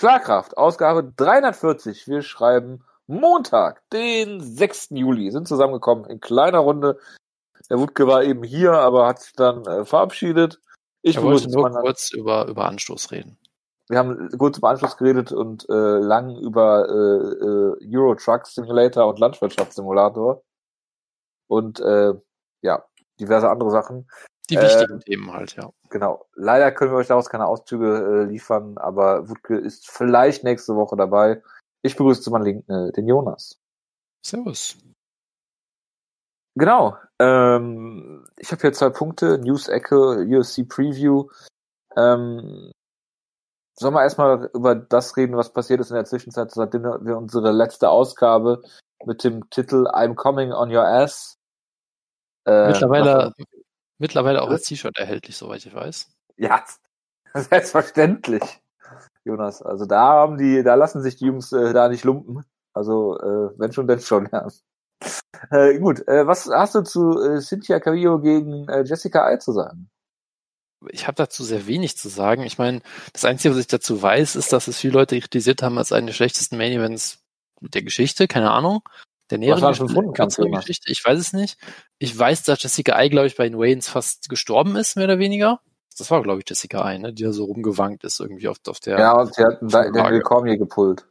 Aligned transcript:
Schlagkraft, 0.00 0.56
Ausgabe 0.56 1.12
340. 1.14 2.08
Wir 2.08 2.22
schreiben 2.22 2.82
Montag, 3.06 3.82
den 3.90 4.40
6. 4.40 4.92
Juli, 4.92 5.30
sind 5.30 5.46
zusammengekommen 5.46 6.06
in 6.06 6.20
kleiner 6.20 6.60
Runde. 6.60 6.98
Der 7.68 7.78
Wutke 7.78 8.06
war 8.06 8.24
eben 8.24 8.42
hier, 8.42 8.72
aber 8.72 9.06
hat 9.06 9.20
sich 9.20 9.34
dann 9.34 9.66
äh, 9.66 9.84
verabschiedet. 9.84 10.58
Ich 11.02 11.20
wollte 11.20 11.50
nur 11.50 11.68
kurz 11.70 12.14
über, 12.14 12.46
über 12.48 12.64
Anstoß 12.64 13.10
reden. 13.10 13.36
Wir 13.90 13.98
haben 13.98 14.30
kurz 14.38 14.56
über 14.56 14.70
Anschluss 14.70 14.96
geredet 14.96 15.32
und 15.32 15.68
äh, 15.68 15.98
lang 15.98 16.34
über 16.34 16.88
äh, 16.88 17.84
äh, 17.84 17.98
Euro 17.98 18.14
Truck 18.14 18.46
Simulator 18.46 19.06
und 19.06 19.18
Landwirtschaftssimulator. 19.18 20.42
Und 21.46 21.78
äh, 21.80 22.14
ja, 22.62 22.86
diverse 23.20 23.50
andere 23.50 23.70
Sachen. 23.70 24.10
Die 24.48 24.56
wichtigen 24.56 24.94
ähm, 24.94 25.00
Themen 25.00 25.30
halt, 25.30 25.56
ja. 25.56 25.70
Genau. 25.90 26.26
Leider 26.34 26.70
können 26.72 26.92
wir 26.92 26.98
euch 26.98 27.08
daraus 27.08 27.28
keine 27.28 27.46
Auszüge 27.46 28.22
äh, 28.22 28.30
liefern, 28.30 28.78
aber 28.78 29.28
Wutke 29.28 29.56
ist 29.56 29.90
vielleicht 29.90 30.44
nächste 30.44 30.76
Woche 30.76 30.96
dabei. 30.96 31.42
Ich 31.82 31.96
begrüße 31.96 32.22
zu 32.22 32.30
meinem 32.30 32.44
Linken 32.44 32.72
äh, 32.72 32.92
den 32.92 33.08
Jonas. 33.08 33.58
Servus. 34.24 34.78
Genau. 36.54 36.96
Ähm, 37.18 38.26
ich 38.36 38.52
habe 38.52 38.60
hier 38.60 38.72
zwei 38.72 38.90
Punkte. 38.90 39.38
News-Ecke, 39.38 40.26
UFC 40.28 40.68
Preview. 40.68 41.28
Ähm, 41.96 42.70
sollen 43.78 43.94
wir 43.94 44.02
erstmal 44.02 44.50
über 44.54 44.74
das 44.74 45.16
reden, 45.16 45.36
was 45.36 45.52
passiert 45.52 45.80
ist 45.80 45.90
in 45.90 45.96
der 45.96 46.04
Zwischenzeit, 46.04 46.50
seitdem 46.50 46.84
wir 46.84 47.16
unsere 47.16 47.50
letzte 47.50 47.88
Ausgabe 47.88 48.62
mit 49.06 49.24
dem 49.24 49.48
Titel 49.50 49.86
I'm 49.88 50.14
Coming 50.14 50.52
on 50.52 50.70
Your 50.70 50.86
Ass. 50.86 51.38
Äh, 52.46 52.68
mittlerweile, 52.68 53.32
mittlerweile 54.00 54.42
auch 54.42 54.50
als 54.50 54.62
T-Shirt 54.62 54.96
erhältlich, 54.98 55.36
soweit 55.36 55.64
ich 55.64 55.74
weiß. 55.74 56.10
Ja, 56.36 56.64
selbstverständlich. 57.34 58.42
Jonas. 59.24 59.62
Also 59.62 59.86
da 59.86 60.00
haben 60.00 60.38
die, 60.38 60.62
da 60.62 60.74
lassen 60.74 61.02
sich 61.02 61.16
die 61.16 61.26
Jungs 61.26 61.52
äh, 61.52 61.72
da 61.72 61.88
nicht 61.88 62.04
lumpen. 62.04 62.44
Also 62.72 63.18
äh, 63.18 63.58
wenn 63.58 63.72
schon, 63.72 63.86
denn 63.86 64.00
schon, 64.00 64.28
ja. 64.32 64.48
Äh, 65.50 65.78
gut, 65.78 66.06
äh, 66.08 66.26
was 66.26 66.48
hast 66.50 66.74
du 66.74 66.82
zu 66.82 67.20
äh, 67.20 67.40
Cynthia 67.40 67.80
Carillo 67.80 68.20
gegen 68.20 68.68
äh, 68.68 68.82
Jessica 68.82 69.24
Ai 69.24 69.36
zu 69.36 69.52
sagen? 69.52 69.88
Ich 70.88 71.06
habe 71.06 71.16
dazu 71.16 71.44
sehr 71.44 71.66
wenig 71.66 71.98
zu 71.98 72.08
sagen. 72.08 72.42
Ich 72.42 72.58
meine, 72.58 72.80
das 73.12 73.24
Einzige, 73.24 73.52
was 73.52 73.60
ich 73.60 73.66
dazu 73.66 74.00
weiß, 74.00 74.36
ist, 74.36 74.52
dass 74.52 74.66
es 74.66 74.78
viele 74.78 74.94
Leute 74.94 75.20
kritisiert 75.20 75.62
haben 75.62 75.76
als 75.76 75.92
einen 75.92 76.06
der 76.06 76.14
schlechtesten 76.14 76.56
Main 76.56 76.72
Events 76.72 77.22
der 77.60 77.82
Geschichte, 77.82 78.28
keine 78.28 78.50
Ahnung. 78.50 78.80
Der 79.30 79.38
näheren 79.38 80.52
Geschichte, 80.52 80.90
ich 80.90 81.04
weiß 81.04 81.18
es 81.18 81.32
nicht. 81.32 81.56
Ich 81.98 82.18
weiß, 82.18 82.42
dass 82.42 82.62
Jessica 82.62 82.96
Ai, 82.96 83.08
glaube 83.08 83.28
ich, 83.28 83.36
bei 83.36 83.48
den 83.48 83.58
Waynes 83.58 83.88
fast 83.88 84.28
gestorben 84.28 84.76
ist, 84.76 84.96
mehr 84.96 85.04
oder 85.04 85.18
weniger. 85.18 85.60
Das 85.96 86.10
war, 86.10 86.22
glaube 86.22 86.40
ich, 86.40 86.48
Jessica 86.48 86.82
Ai, 86.82 86.98
ne? 86.98 87.12
die 87.12 87.22
da 87.22 87.32
so 87.32 87.44
rumgewankt 87.44 88.04
ist 88.04 88.20
irgendwie 88.20 88.48
auf, 88.48 88.58
auf 88.66 88.80
der. 88.80 88.98
Ja, 88.98 89.12
und 89.20 89.34
sie 89.34 89.44
hat 89.44 89.60
den 89.60 90.22
Cormier 90.22 90.56
gepult. 90.56 91.06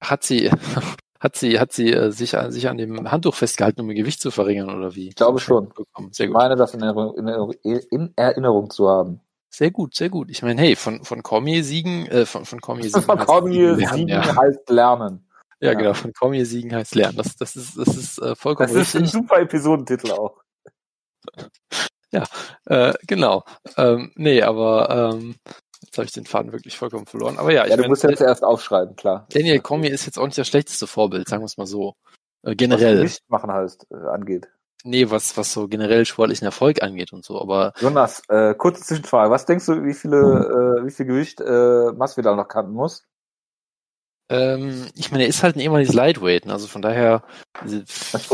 Hat 0.00 0.24
sie, 0.24 0.50
hat 1.20 1.36
sie, 1.36 1.60
hat 1.60 1.72
sie 1.72 1.92
äh, 1.92 2.10
sich, 2.10 2.36
sich 2.48 2.68
an 2.68 2.78
dem 2.78 3.10
Handtuch 3.10 3.34
festgehalten, 3.34 3.80
um 3.82 3.90
ihr 3.90 3.96
Gewicht 3.96 4.20
zu 4.20 4.30
verringern, 4.30 4.74
oder 4.74 4.94
wie? 4.94 5.08
Ich 5.08 5.14
glaube 5.14 5.38
schon. 5.38 5.72
Sehr 6.10 6.26
gut. 6.26 6.36
Ich 6.36 6.42
meine, 6.42 6.56
das 6.56 6.74
in 6.74 6.82
Erinnerung, 6.82 7.52
in 7.62 8.12
Erinnerung 8.16 8.70
zu 8.70 8.88
haben. 8.88 9.20
Sehr 9.48 9.70
gut, 9.70 9.94
sehr 9.94 10.10
gut. 10.10 10.28
Ich 10.30 10.42
meine, 10.42 10.60
hey, 10.60 10.76
von, 10.76 11.04
von 11.04 11.22
Cormier 11.22 11.64
siegen, 11.64 12.06
äh, 12.06 12.26
von, 12.26 12.44
von 12.44 12.60
Cormier 12.60 12.84
siegen. 12.90 13.02
Von 13.02 13.18
Cormier 13.18 13.76
siegen 13.76 14.08
ja. 14.08 14.36
heißt 14.36 14.68
lernen. 14.68 15.25
Ja, 15.60 15.74
genau, 15.74 15.94
von 15.94 16.12
Cormier 16.12 16.44
siegen 16.44 16.74
heißt 16.74 16.94
lernen. 16.94 17.16
Das, 17.16 17.36
das 17.36 17.56
ist, 17.56 17.78
das 17.78 17.88
ist 17.96 18.18
äh, 18.18 18.34
vollkommen 18.36 18.68
Das 18.68 18.76
ist 18.76 18.94
richtig. 18.94 19.00
ein 19.00 19.06
super 19.06 19.40
Episodentitel 19.40 20.12
auch. 20.12 20.40
Ja, 22.12 22.24
äh, 22.66 22.94
genau. 23.06 23.44
Ähm, 23.76 24.12
nee, 24.14 24.40
aber 24.40 25.12
ähm, 25.12 25.34
jetzt 25.82 25.98
habe 25.98 26.06
ich 26.06 26.12
den 26.12 26.24
Faden 26.24 26.52
wirklich 26.52 26.78
vollkommen 26.78 27.04
verloren. 27.04 27.36
Aber 27.36 27.52
ja, 27.52 27.66
ja 27.66 27.74
du 27.74 27.82
mein, 27.82 27.90
musst 27.90 28.04
jetzt 28.04 28.20
erst 28.20 28.44
aufschreiben, 28.44 28.94
klar. 28.94 29.26
Daniel 29.32 29.60
Cormier 29.60 29.90
ist 29.90 30.06
jetzt 30.06 30.16
auch 30.16 30.24
nicht 30.24 30.38
das 30.38 30.46
schlechteste 30.46 30.86
Vorbild, 30.86 31.28
sagen 31.28 31.42
wir 31.42 31.46
es 31.46 31.58
mal 31.58 31.66
so. 31.66 31.94
Äh, 32.42 32.54
generell. 32.54 32.98
Was 32.98 33.02
nicht 33.02 33.28
machen 33.28 33.52
heißt, 33.52 33.88
äh, 33.90 34.08
angeht. 34.08 34.48
Nee, 34.84 35.10
was, 35.10 35.36
was 35.36 35.52
so 35.52 35.66
generell 35.66 36.06
sportlichen 36.06 36.44
Erfolg 36.44 36.80
angeht 36.80 37.12
und 37.12 37.24
so, 37.24 37.40
aber. 37.40 37.72
Jonas, 37.80 38.22
äh, 38.28 38.54
kurze 38.54 38.82
Zwischenfrage. 38.82 39.30
Was 39.32 39.44
denkst 39.44 39.66
du, 39.66 39.84
wie 39.84 39.94
viele, 39.94 40.18
äh, 40.80 40.86
wie 40.86 40.92
viel 40.92 41.06
Gewicht 41.06 41.40
äh, 41.40 41.92
Masvidal 41.92 42.36
noch 42.36 42.46
kannten 42.46 42.72
muss? 42.72 43.04
Ähm, 44.28 44.88
ich 44.94 45.10
meine, 45.10 45.24
er 45.24 45.28
ist 45.28 45.42
halt 45.42 45.56
ein 45.56 45.60
ehemaliges 45.60 45.94
Lightweight, 45.94 46.46
ne? 46.46 46.52
also 46.52 46.66
von 46.66 46.82
daher. 46.82 47.22
Also 47.60 47.82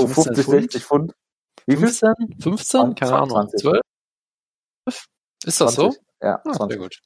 50, 0.07 0.47
60 0.47 0.85
Pfund. 0.85 1.13
Wie 1.67 1.77
15? 1.77 2.13
15? 2.41 2.95
Keine 2.95 3.11
20, 3.11 3.37
Ahnung. 3.37 3.51
12? 3.57 3.81
Ist 5.45 5.61
das 5.61 5.75
20. 5.75 5.77
so? 5.77 5.95
Ja, 6.23 6.41
ah, 6.45 6.53
20. 6.53 6.69
Sehr 6.69 6.79
gut. 6.79 6.99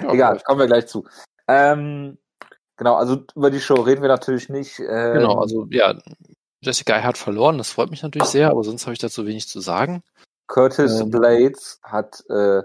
Ja, 0.00 0.12
Egal, 0.12 0.40
kommen 0.44 0.60
wir 0.60 0.66
gleich 0.66 0.86
zu. 0.86 1.06
Ähm, 1.48 2.18
genau, 2.76 2.94
also 2.94 3.24
über 3.34 3.50
die 3.50 3.60
Show 3.60 3.74
reden 3.74 4.02
wir 4.02 4.08
natürlich 4.08 4.48
nicht. 4.48 4.78
Ähm, 4.80 5.14
genau, 5.14 5.40
also 5.40 5.66
ja, 5.70 5.94
Jessica 6.60 7.02
hat 7.02 7.18
verloren, 7.18 7.58
das 7.58 7.70
freut 7.70 7.90
mich 7.90 8.02
natürlich 8.02 8.28
sehr, 8.28 8.50
aber 8.50 8.64
sonst 8.64 8.86
habe 8.86 8.94
ich 8.94 8.98
dazu 8.98 9.26
wenig 9.26 9.48
zu 9.48 9.60
sagen. 9.60 10.02
Curtis 10.48 11.00
ähm, 11.00 11.10
Blades 11.10 11.80
hat 11.82 12.22
äh, 12.30 12.62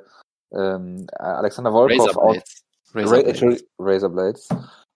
ähm, 0.52 1.08
Alexander 1.13 1.72
Volkov 1.72 2.08
Razor 2.08 2.31
Blades. 2.31 2.63
Razor, 2.94 3.18
Ra 3.18 3.22
Blades. 3.22 3.63
Razor 3.79 4.09
Blades 4.09 4.50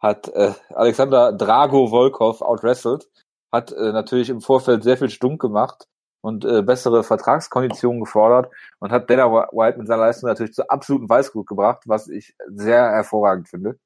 hat 0.05 0.29
äh, 0.29 0.53
Alexander 0.69 1.33
Drago 1.33 1.87
Volkov 1.87 2.41
outwrestled, 2.41 3.09
hat 3.51 3.71
äh, 3.71 3.91
natürlich 3.91 4.29
im 4.29 4.41
Vorfeld 4.41 4.83
sehr 4.83 4.97
viel 4.97 5.09
stunk 5.09 5.41
gemacht 5.41 5.87
und 6.21 6.45
äh, 6.45 6.61
bessere 6.61 7.03
Vertragskonditionen 7.03 8.01
gefordert 8.01 8.51
und 8.79 8.91
hat 8.91 9.09
Dana 9.09 9.31
White 9.31 9.79
mit 9.79 9.87
seiner 9.87 10.03
Leistung 10.03 10.29
natürlich 10.29 10.53
zu 10.53 10.69
absoluten 10.69 11.09
Weißgut 11.09 11.47
gebracht, 11.47 11.83
was 11.85 12.07
ich 12.07 12.35
sehr 12.47 12.91
hervorragend 12.91 13.49
finde. 13.49 13.79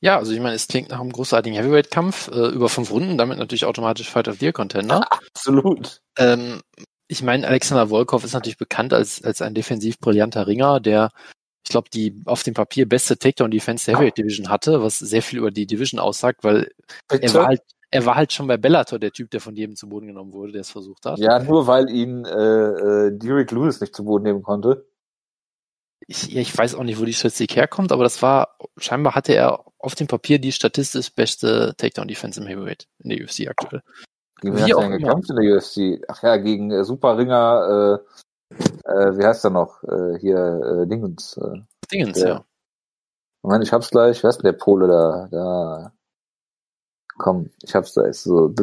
Ja, 0.00 0.16
also 0.16 0.32
ich 0.32 0.40
meine, 0.40 0.54
es 0.54 0.68
klingt 0.68 0.90
nach 0.90 1.00
einem 1.00 1.12
großartigen 1.12 1.58
Heavyweight-Kampf 1.58 2.28
äh, 2.28 2.48
über 2.48 2.68
fünf 2.68 2.90
Runden, 2.92 3.18
damit 3.18 3.38
natürlich 3.38 3.64
automatisch 3.64 4.10
Fight 4.10 4.28
of 4.28 4.38
the 4.38 4.46
Year 4.46 4.52
Contender. 4.52 5.02
Absolut. 5.10 6.00
Ähm, 6.16 6.60
ich 7.08 7.22
meine, 7.22 7.46
Alexander 7.46 7.88
Volkov 7.88 8.22
ist 8.22 8.34
natürlich 8.34 8.58
bekannt 8.58 8.92
als, 8.92 9.22
als 9.24 9.42
ein 9.42 9.54
defensiv 9.54 9.98
brillanter 9.98 10.46
Ringer, 10.46 10.78
der, 10.78 11.10
ich 11.68 11.70
glaube, 11.70 11.90
die 11.90 12.22
auf 12.24 12.42
dem 12.44 12.54
Papier 12.54 12.88
beste 12.88 13.18
Takedown-Defense 13.18 13.84
der 13.84 13.96
Heavyweight 13.96 14.16
Division 14.16 14.48
hatte, 14.48 14.82
was 14.82 14.98
sehr 14.98 15.20
viel 15.20 15.38
über 15.38 15.50
die 15.50 15.66
Division 15.66 16.00
aussagt, 16.00 16.42
weil 16.42 16.70
Bitte? 17.08 17.26
er 17.26 17.34
war 17.34 17.46
halt 17.46 17.62
er 17.90 18.04
war 18.04 18.16
halt 18.16 18.32
schon 18.32 18.46
bei 18.46 18.56
Bellator 18.56 18.98
der 18.98 19.12
Typ, 19.12 19.30
der 19.30 19.40
von 19.40 19.54
jedem 19.54 19.74
zu 19.76 19.88
Boden 19.88 20.08
genommen 20.08 20.32
wurde, 20.32 20.52
der 20.52 20.60
es 20.62 20.70
versucht 20.70 21.04
hat. 21.06 21.18
Ja, 21.18 21.38
nur 21.38 21.66
weil 21.66 21.90
ihn 21.90 22.24
äh, 22.24 22.30
äh, 22.30 23.18
Derek 23.18 23.50
Lewis 23.50 23.80
nicht 23.80 23.94
zu 23.94 24.04
Boden 24.04 24.24
nehmen 24.24 24.42
konnte. 24.42 24.86
Ich, 26.06 26.28
ja, 26.28 26.40
ich 26.40 26.56
weiß 26.56 26.74
auch 26.74 26.84
nicht, 26.84 27.00
wo 27.00 27.04
die 27.04 27.14
Statistik 27.14 27.56
herkommt, 27.56 27.92
aber 27.92 28.04
das 28.04 28.20
war, 28.22 28.56
scheinbar 28.78 29.14
hatte 29.14 29.34
er 29.34 29.64
auf 29.78 29.94
dem 29.94 30.06
Papier 30.06 30.38
die 30.38 30.52
statistisch 30.52 31.14
beste 31.14 31.74
Takedown-Defense 31.76 32.40
im 32.40 32.46
Heavyweight 32.46 32.88
in 32.98 33.10
der 33.10 33.22
UFC 33.22 33.48
aktuell. 33.48 33.82
Gegen 34.40 34.56
wen 34.56 34.62
hat 34.62 34.70
er 34.70 34.80
denn 34.80 34.98
gekämpft 34.98 35.30
in 35.30 35.36
der 35.36 35.56
UFC? 35.56 36.04
Ach 36.08 36.22
ja, 36.22 36.36
gegen 36.36 36.70
äh, 36.70 36.84
Superringer, 36.84 38.00
äh, 38.50 39.18
wie 39.18 39.26
heißt 39.26 39.44
er 39.44 39.50
noch? 39.50 39.82
Äh, 39.84 40.18
hier, 40.18 40.36
äh, 40.38 40.86
Dingens. 40.86 41.36
Äh, 41.36 41.62
Dingens, 41.90 42.18
der, 42.18 42.28
ja. 42.28 42.44
Moment, 43.42 43.64
ich 43.64 43.72
hab's 43.72 43.90
gleich. 43.90 44.22
Wer 44.22 44.30
ist 44.30 44.38
denn 44.38 44.52
der 44.52 44.58
Pole 44.58 44.88
da? 44.88 45.28
Da. 45.30 45.92
Komm, 47.18 47.50
ich 47.62 47.74
hab's 47.74 47.94
da. 47.94 48.04
Ist 48.04 48.24
so. 48.24 48.54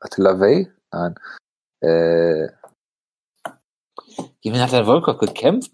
Attila 0.00 0.40
Vey? 0.40 0.70
Nein. 0.92 1.14
Äh. 1.80 2.48
Gegen 4.40 4.54
wen 4.54 4.62
hat 4.62 4.72
der 4.72 4.86
Volkov 4.86 5.18
gekämpft? 5.18 5.72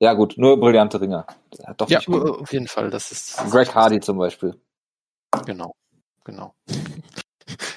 Ja, 0.00 0.14
gut, 0.14 0.34
nur 0.36 0.58
brillante 0.58 1.00
Ringer. 1.00 1.26
Doch 1.76 1.88
ja, 1.88 2.00
auf 2.00 2.52
jeden 2.52 2.66
Fall. 2.66 2.90
Das 2.90 3.12
ist. 3.12 3.36
Greg 3.50 3.72
Hardy 3.74 4.00
zum 4.00 4.18
Beispiel. 4.18 4.60
Genau, 5.46 5.72
genau. 6.24 6.54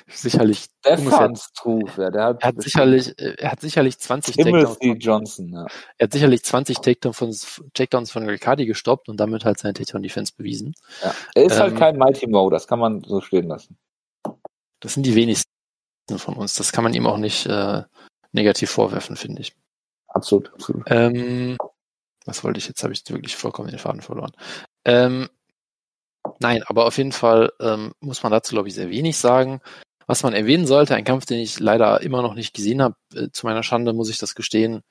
Sicherlich. 0.08 0.66
Stefans 0.80 1.52
Truf, 1.53 1.98
ja, 1.98 2.09
der 2.09 2.24
hat, 2.26 2.44
er 2.44 2.48
hat 2.50 2.62
sicherlich, 2.62 3.14
er 3.18 3.52
hat 3.52 3.62
sicherlich 3.62 3.98
20 3.98 4.36
Takedowns. 4.38 4.78
Von, 4.78 5.00
Johnson, 5.00 5.54
ja. 5.54 5.66
Er 5.98 6.06
hat 6.06 6.13
sicherlich 6.13 6.44
20 6.44 6.78
Takedowns 6.80 7.45
von, 7.45 7.72
Takedowns 7.74 8.12
von 8.12 8.28
Riccardi 8.28 8.66
gestoppt 8.66 9.10
und 9.10 9.19
damit 9.19 9.45
halt 9.45 9.60
seine 9.60 9.74
Takedown-Defense 9.74 10.34
bewiesen. 10.38 10.74
Ja. 11.04 11.13
Er 11.36 11.44
ist 11.45 11.60
halt 11.60 11.74
ähm, 11.74 11.80
halt 11.80 11.80
kein 11.80 11.98
Mighty 11.98 12.28
Mo, 12.28 12.50
das 12.50 12.68
kann 12.68 12.80
man 12.80 13.01
so 13.04 13.22
stehen 13.22 13.48
lassen. 13.48 13.78
Das 14.80 14.94
sind 14.94 15.06
die 15.06 15.16
wenigsten 15.16 15.50
von 16.18 16.36
uns. 16.36 16.56
Das 16.56 16.72
kann 16.72 16.84
man 16.84 16.94
ihm 16.94 17.07
auch 17.07 17.18
nicht 17.18 17.45
äh, 17.48 17.84
negativ 18.31 18.69
vorwerfen, 18.69 19.16
finde 19.16 19.42
ich. 19.42 19.56
Absolut, 20.07 20.54
absolut. 20.54 20.84
Ähm, 20.88 21.57
was 22.25 22.44
wollte 22.44 22.57
ich 22.57 22.68
jetzt? 22.68 22.84
Habe 22.84 22.94
ich 22.94 23.04
wirklich 23.10 23.36
vollkommen 23.36 23.69
den 23.69 23.80
Faden 23.80 24.01
verloren. 24.01 24.31
Ähm, 24.84 25.30
nein, 26.39 26.63
aber 26.68 26.86
auf 26.86 26.98
jeden 26.98 27.12
Fall 27.12 27.51
ähm, 27.60 27.94
muss 28.00 28.24
man 28.24 28.31
dazu, 28.31 28.54
glaube 28.54 28.68
ich, 28.68 28.75
sehr 28.75 28.89
wenig 28.89 29.18
sagen. 29.18 29.62
Was 30.07 30.24
man 30.24 30.33
erwähnen 30.33 30.68
sollte, 30.68 30.95
ein 30.95 31.04
Kampf, 31.04 31.25
den 31.25 31.39
ich 31.39 31.60
leider 31.60 32.01
immer 32.01 32.22
noch 32.22 32.36
nicht 32.36 32.54
gesehen 32.54 32.81
habe, 32.81 32.95
äh, 33.16 33.30
zu 33.31 33.45
meiner 33.45 33.63
Schande 33.63 33.94
muss 33.94 34.10
ich 34.10 34.19
das 34.19 34.36
gestehen, 34.36 34.81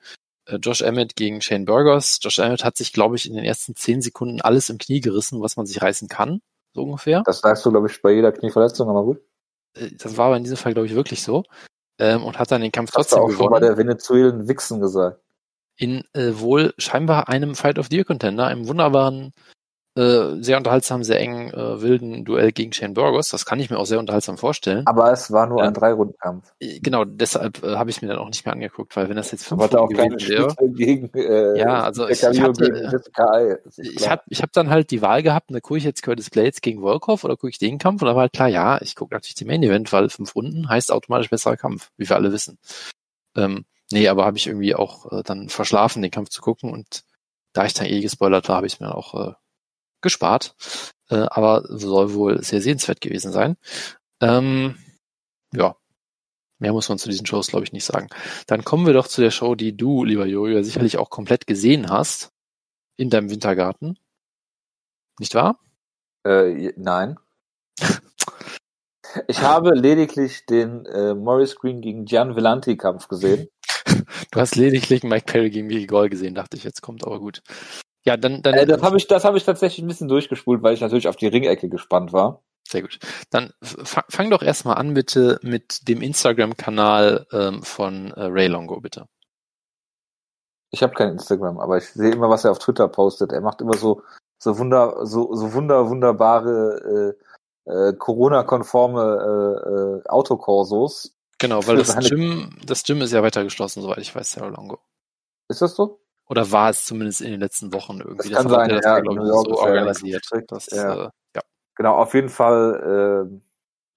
äh, 0.45 0.57
Josh 0.57 0.81
Emmett 0.81 1.15
gegen 1.15 1.41
Shane 1.41 1.65
Burgers. 1.65 2.19
Josh 2.21 2.39
Emmett 2.39 2.63
hat 2.63 2.77
sich, 2.77 2.91
glaube 2.91 3.15
ich, 3.15 3.27
in 3.27 3.35
den 3.35 3.45
ersten 3.45 3.75
zehn 3.75 4.01
Sekunden 4.01 4.41
alles 4.41 4.69
im 4.69 4.77
Knie 4.77 4.99
gerissen, 4.99 5.41
was 5.41 5.55
man 5.55 5.65
sich 5.65 5.81
reißen 5.81 6.09
kann, 6.09 6.41
so 6.73 6.83
ungefähr. 6.83 7.23
Das 7.25 7.39
sagst 7.39 7.65
du, 7.65 7.71
glaube 7.71 7.87
ich, 7.87 8.01
bei 8.01 8.11
jeder 8.11 8.31
Knieverletzung, 8.31 8.89
aber 8.89 9.03
gut. 9.03 9.21
Äh, 9.75 9.91
das 9.97 10.17
war 10.17 10.27
aber 10.27 10.37
in 10.37 10.43
diesem 10.43 10.57
Fall, 10.57 10.73
glaube 10.73 10.87
ich, 10.87 10.95
wirklich 10.95 11.23
so. 11.23 11.43
ähm, 11.99 12.23
und 12.23 12.39
hat 12.39 12.51
dann 12.51 12.61
den 12.61 12.71
Kampf 12.71 12.91
trotzdem 12.91 13.19
gewonnen. 13.19 13.31
Hast 13.31 13.39
du 13.39 13.43
auch 13.43 13.47
gewonnen. 13.47 13.61
schon 13.61 13.61
bei 13.61 13.67
der 13.67 13.77
Venezuelen 13.77 14.47
Wichsen 14.47 14.81
gesagt. 14.81 15.21
In 15.77 16.03
äh, 16.13 16.39
wohl 16.39 16.73
scheinbar 16.77 17.29
einem 17.29 17.55
Fight 17.55 17.79
of 17.79 17.87
the 17.89 17.97
Year 17.97 18.05
Contender, 18.05 18.47
einem 18.47 18.67
wunderbaren 18.67 19.33
äh, 19.97 20.43
sehr 20.43 20.57
unterhaltsam, 20.57 21.03
sehr 21.03 21.21
engen, 21.21 21.53
äh, 21.53 21.81
wilden 21.81 22.25
Duell 22.25 22.51
gegen 22.51 22.73
Shane 22.73 22.93
Burgos. 22.93 23.29
Das 23.29 23.45
kann 23.45 23.61
ich 23.61 23.69
mir 23.69 23.77
auch 23.77 23.85
sehr 23.85 23.97
unterhaltsam 23.97 24.37
vorstellen. 24.37 24.85
Aber 24.87 25.09
es 25.13 25.31
war 25.31 25.47
nur 25.47 25.63
ein 25.63 25.73
Drei-Runden-Kampf. 25.73 26.51
Äh, 26.59 26.79
genau, 26.79 27.05
deshalb 27.05 27.63
äh, 27.63 27.77
habe 27.77 27.89
ich 27.89 27.95
es 27.95 28.01
mir 28.01 28.09
dann 28.09 28.17
auch 28.17 28.27
nicht 28.27 28.45
mehr 28.45 28.53
angeguckt, 28.53 28.93
weil 28.97 29.07
wenn 29.07 29.15
das 29.15 29.31
jetzt 29.31 29.47
fünf 29.47 29.61
Runden 29.61 29.95
gewesen 29.95 30.29
wäre. 30.29 30.53
Gegen, 30.73 31.09
äh, 31.13 31.57
ja, 31.57 31.83
also 31.83 32.09
ich, 32.09 32.21
ich, 32.23 32.41
hatte, 32.41 32.91
ich 33.77 34.09
habe 34.09 34.21
ich 34.27 34.41
hab 34.41 34.51
dann 34.51 34.69
halt 34.69 34.91
die 34.91 35.01
Wahl 35.01 35.23
gehabt, 35.23 35.49
da 35.49 35.61
gucke 35.61 35.77
ich 35.77 35.85
jetzt 35.85 36.03
Curtis 36.03 36.29
Blades 36.29 36.59
gegen 36.59 36.81
Volkov 36.81 37.23
oder 37.23 37.37
gucke 37.37 37.51
ich 37.51 37.57
den 37.57 37.77
Kampf 37.77 38.01
und 38.01 38.09
da 38.09 38.15
war 38.15 38.23
halt 38.23 38.33
klar, 38.33 38.49
ja, 38.49 38.81
ich 38.81 38.95
gucke 38.95 39.13
natürlich 39.13 39.35
den 39.35 39.47
Main 39.47 39.63
Event, 39.63 39.93
weil 39.93 40.09
fünf 40.09 40.35
Runden 40.35 40.67
heißt 40.67 40.91
automatisch 40.91 41.29
besserer 41.29 41.55
Kampf, 41.55 41.91
wie 41.95 42.09
wir 42.09 42.17
alle 42.17 42.33
wissen. 42.33 42.57
Ähm, 43.37 43.63
nee, 43.93 44.09
aber 44.09 44.25
habe 44.25 44.35
ich 44.35 44.47
irgendwie 44.47 44.75
auch 44.75 45.09
äh, 45.13 45.23
dann 45.23 45.47
verschlafen, 45.47 46.01
den 46.01 46.11
Kampf 46.11 46.29
zu 46.29 46.41
gucken 46.41 46.69
und 46.69 47.05
da 47.53 47.65
ich 47.65 47.73
dann 47.73 47.87
eh 47.87 48.01
gespoilert 48.01 48.49
war, 48.49 48.57
habe 48.57 48.67
ich 48.67 48.81
mir 48.81 48.93
auch 48.93 49.29
äh, 49.29 49.33
gespart, 50.01 50.55
äh, 51.09 51.25
aber 51.29 51.63
soll 51.67 52.13
wohl 52.13 52.43
sehr 52.43 52.61
sehenswert 52.61 53.01
gewesen 53.01 53.31
sein. 53.31 53.57
Ähm, 54.21 54.77
ja, 55.53 55.75
mehr 56.59 56.73
muss 56.73 56.89
man 56.89 56.97
zu 56.97 57.09
diesen 57.09 57.25
Shows, 57.25 57.47
glaube 57.47 57.65
ich, 57.65 57.73
nicht 57.73 57.85
sagen. 57.85 58.07
Dann 58.47 58.63
kommen 58.63 58.85
wir 58.85 58.93
doch 58.93 59.07
zu 59.07 59.21
der 59.21 59.31
Show, 59.31 59.55
die 59.55 59.75
du, 59.75 60.03
lieber 60.03 60.25
Jojo, 60.25 60.61
sicherlich 60.63 60.97
auch 60.97 61.09
komplett 61.09 61.47
gesehen 61.47 61.89
hast 61.89 62.31
in 62.97 63.09
deinem 63.09 63.29
Wintergarten. 63.29 63.99
Nicht 65.19 65.35
wahr? 65.35 65.59
Äh, 66.25 66.73
nein. 66.77 67.17
ich 69.27 69.41
habe 69.41 69.73
lediglich 69.73 70.45
den 70.45 70.85
äh, 70.85 71.13
Morris 71.13 71.55
Green 71.55 71.81
gegen 71.81 72.05
Gian 72.05 72.35
Villanti 72.35 72.77
Kampf 72.77 73.07
gesehen. 73.07 73.47
Du 74.31 74.39
hast 74.39 74.55
lediglich 74.55 75.03
Mike 75.03 75.25
Perry 75.25 75.49
gegen 75.49 75.67
Mickey 75.67 75.85
Gall 75.85 76.09
gesehen, 76.09 76.35
dachte 76.35 76.57
ich, 76.57 76.63
jetzt 76.63 76.81
kommt 76.81 77.05
aber 77.05 77.19
gut. 77.19 77.41
Ja, 78.05 78.17
dann, 78.17 78.41
dann. 78.41 78.53
Äh, 78.53 78.65
das 78.65 78.81
habe 78.81 78.97
ich, 78.97 79.07
das 79.07 79.25
habe 79.25 79.37
ich 79.37 79.43
tatsächlich 79.43 79.83
ein 79.83 79.87
bisschen 79.87 80.07
durchgespult, 80.07 80.61
weil 80.61 80.73
ich 80.73 80.81
natürlich 80.81 81.07
auf 81.07 81.15
die 81.15 81.27
Ringecke 81.27 81.69
gespannt 81.69 82.13
war. 82.13 82.43
Sehr 82.67 82.81
gut. 82.81 82.99
Dann 83.29 83.53
fang 83.61 84.31
doch 84.31 84.41
erstmal 84.41 84.77
an 84.77 84.93
bitte 84.95 85.39
mit 85.43 85.87
dem 85.87 86.01
Instagram-Kanal 86.01 87.27
ähm, 87.31 87.61
von 87.61 88.11
äh, 88.11 88.23
Ray 88.23 88.47
Longo, 88.47 88.79
bitte. 88.79 89.07
Ich 90.71 90.81
habe 90.81 90.93
kein 90.93 91.09
Instagram, 91.09 91.59
aber 91.59 91.77
ich 91.77 91.85
sehe 91.85 92.11
immer, 92.11 92.29
was 92.29 92.43
er 92.43 92.51
auf 92.51 92.59
Twitter 92.59 92.87
postet. 92.87 93.31
Er 93.31 93.41
macht 93.41 93.61
immer 93.61 93.77
so 93.77 94.01
so 94.37 94.57
wunder 94.57 95.05
so 95.05 95.33
so 95.35 95.53
wunder 95.53 95.89
wunderbare 95.89 97.15
äh, 97.65 97.71
äh, 97.71 97.93
Corona-konforme 97.93 99.01
äh, 99.63 99.69
äh, 99.69 100.09
Autokorsos. 100.09 101.15
Genau, 101.37 101.65
weil 101.67 101.77
das 101.77 101.95
Gym 102.09 102.57
das 102.65 102.83
Gym 102.83 103.01
ist 103.01 103.13
ja 103.13 103.23
weiter 103.23 103.43
geschlossen, 103.43 103.81
soweit 103.81 103.99
ich 103.99 104.15
weiß, 104.15 104.37
Herr 104.37 104.49
Longo. 104.49 104.79
Ist 105.49 105.61
das 105.61 105.75
so? 105.75 106.04
Oder 106.27 106.51
war 106.51 106.69
es 106.69 106.85
zumindest 106.85 107.21
in 107.21 107.31
den 107.31 107.39
letzten 107.39 107.71
Wochen 107.73 107.99
irgendwie? 107.99 108.29
Das, 108.29 108.29
das 108.29 108.41
kann 108.41 108.49
sein, 108.49 108.69
das 108.69 108.85
ja, 108.85 108.99
glaube 108.99 109.21
ich, 109.21 109.27
so 109.27 109.59
organisiert. 109.59 110.25
Das, 110.47 110.67
ja. 110.71 111.05
Äh, 111.05 111.09
ja. 111.35 111.41
Genau, 111.75 111.95
auf 111.95 112.13
jeden 112.13 112.29
Fall, 112.29 113.29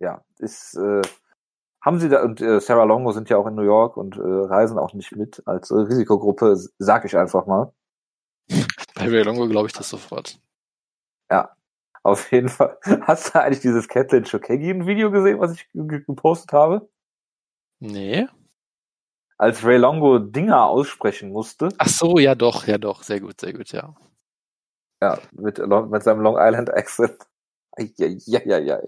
äh, 0.00 0.04
ja, 0.04 0.22
ist, 0.38 0.74
äh, 0.74 1.02
haben 1.80 1.98
sie 2.00 2.08
da, 2.08 2.22
und 2.22 2.40
äh, 2.40 2.60
Sarah 2.60 2.84
Longo 2.84 3.12
sind 3.12 3.30
ja 3.30 3.38
auch 3.38 3.46
in 3.46 3.54
New 3.54 3.62
York 3.62 3.96
und 3.96 4.16
äh, 4.16 4.20
reisen 4.20 4.78
auch 4.78 4.92
nicht 4.92 5.16
mit 5.16 5.42
als 5.46 5.70
äh, 5.70 5.76
Risikogruppe, 5.76 6.56
sag 6.78 7.04
ich 7.04 7.16
einfach 7.16 7.46
mal. 7.46 7.72
Bei 8.94 9.08
Ray 9.08 9.22
Longo 9.22 9.48
glaube 9.48 9.68
ich 9.68 9.72
das 9.72 9.88
sofort. 9.88 10.38
Ja, 11.30 11.54
auf 12.02 12.30
jeden 12.32 12.48
Fall. 12.48 12.78
Hast 13.02 13.34
du 13.34 13.40
eigentlich 13.40 13.60
dieses 13.60 13.88
Kathleen 13.88 14.26
Shokegi-Video 14.26 15.10
gesehen, 15.10 15.40
was 15.40 15.52
ich 15.52 15.68
gepostet 15.72 16.52
habe? 16.52 16.88
Nee 17.80 18.26
als 19.38 19.64
Ray 19.64 19.78
Longo 19.78 20.18
Dinger 20.18 20.66
aussprechen 20.66 21.30
musste. 21.30 21.68
Ach 21.78 21.88
so, 21.88 22.18
ja 22.18 22.34
doch, 22.34 22.66
ja 22.66 22.76
doch, 22.76 23.02
sehr 23.02 23.20
gut, 23.20 23.40
sehr 23.40 23.52
gut, 23.52 23.70
ja. 23.72 23.94
Ja, 25.00 25.18
mit, 25.32 25.58
mit 25.58 26.02
seinem 26.02 26.20
Long 26.20 26.36
Island 26.38 26.74
Accent. 26.74 27.16
Ja, 27.96 28.08
ja, 28.08 28.40
ja, 28.44 28.58
ja. 28.58 28.80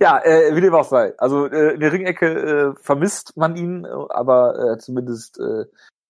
Ja, 0.00 0.24
äh, 0.24 0.54
wie 0.54 0.60
dem 0.60 0.74
auch 0.74 0.84
sei. 0.84 1.14
Also 1.18 1.46
äh, 1.46 1.74
in 1.74 1.80
der 1.80 1.92
Ringecke 1.92 2.26
äh, 2.26 2.74
vermisst 2.80 3.36
man 3.36 3.56
ihn, 3.56 3.84
aber 3.84 4.74
äh, 4.74 4.78
zumindest 4.78 5.40
äh, 5.40 5.64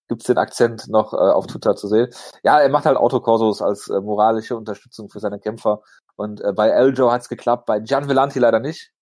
gibt's 0.09 0.27
den 0.27 0.37
Akzent 0.37 0.89
noch 0.89 1.15
äh, 1.15 1.17
auf 1.17 1.47
Twitter 1.47 1.77
zu 1.77 1.89
sehen. 1.89 2.09
Ja, 2.43 2.61
er 2.61 2.69
macht 2.69 2.85
halt 2.85 2.99
Autokorsos 2.99 3.63
als 3.63 3.89
äh, 3.89 4.01
moralische 4.01 4.57
Unterstützung 4.57 5.09
für 5.09 5.21
seine 5.21 5.39
Kämpfer. 5.39 5.81
Und 6.17 6.43
äh, 6.43 6.53
bei 6.53 6.69
Eljo 6.69 7.11
hat's 7.11 7.31
geklappt, 7.31 7.65
bei 7.65 7.81
Gian 7.81 8.07
Vellanti 8.07 8.39
leider 8.39 8.61
nicht. 8.61 8.93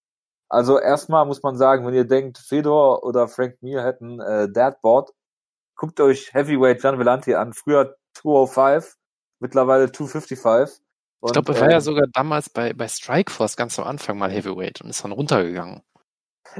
Also 0.48 0.78
erstmal 0.78 1.26
muss 1.26 1.42
man 1.42 1.56
sagen, 1.56 1.86
wenn 1.86 1.94
ihr 1.94 2.04
denkt, 2.04 2.38
Fedor 2.38 3.02
oder 3.04 3.28
Frank 3.28 3.62
Mir 3.62 3.82
hätten 3.82 4.20
äh, 4.20 4.48
Deadboard, 4.50 5.12
guckt 5.76 6.00
euch 6.00 6.32
Heavyweight 6.32 6.80
Gian 6.80 6.98
Vellanti 6.98 7.34
an. 7.34 7.52
Früher 7.52 7.96
205, 8.14 8.96
mittlerweile 9.40 9.90
255. 9.90 10.80
Und, 11.20 11.30
ich 11.30 11.32
glaube, 11.32 11.54
er 11.54 11.60
war 11.60 11.68
äh, 11.68 11.72
ja 11.72 11.80
sogar 11.80 12.06
damals 12.12 12.50
bei, 12.50 12.72
bei 12.72 12.86
Strikeforce 12.86 13.56
ganz 13.56 13.78
am 13.78 13.86
Anfang 13.86 14.18
mal 14.18 14.30
Heavyweight 14.30 14.82
und 14.82 14.90
ist 14.90 15.02
dann 15.02 15.12
runtergegangen. 15.12 15.82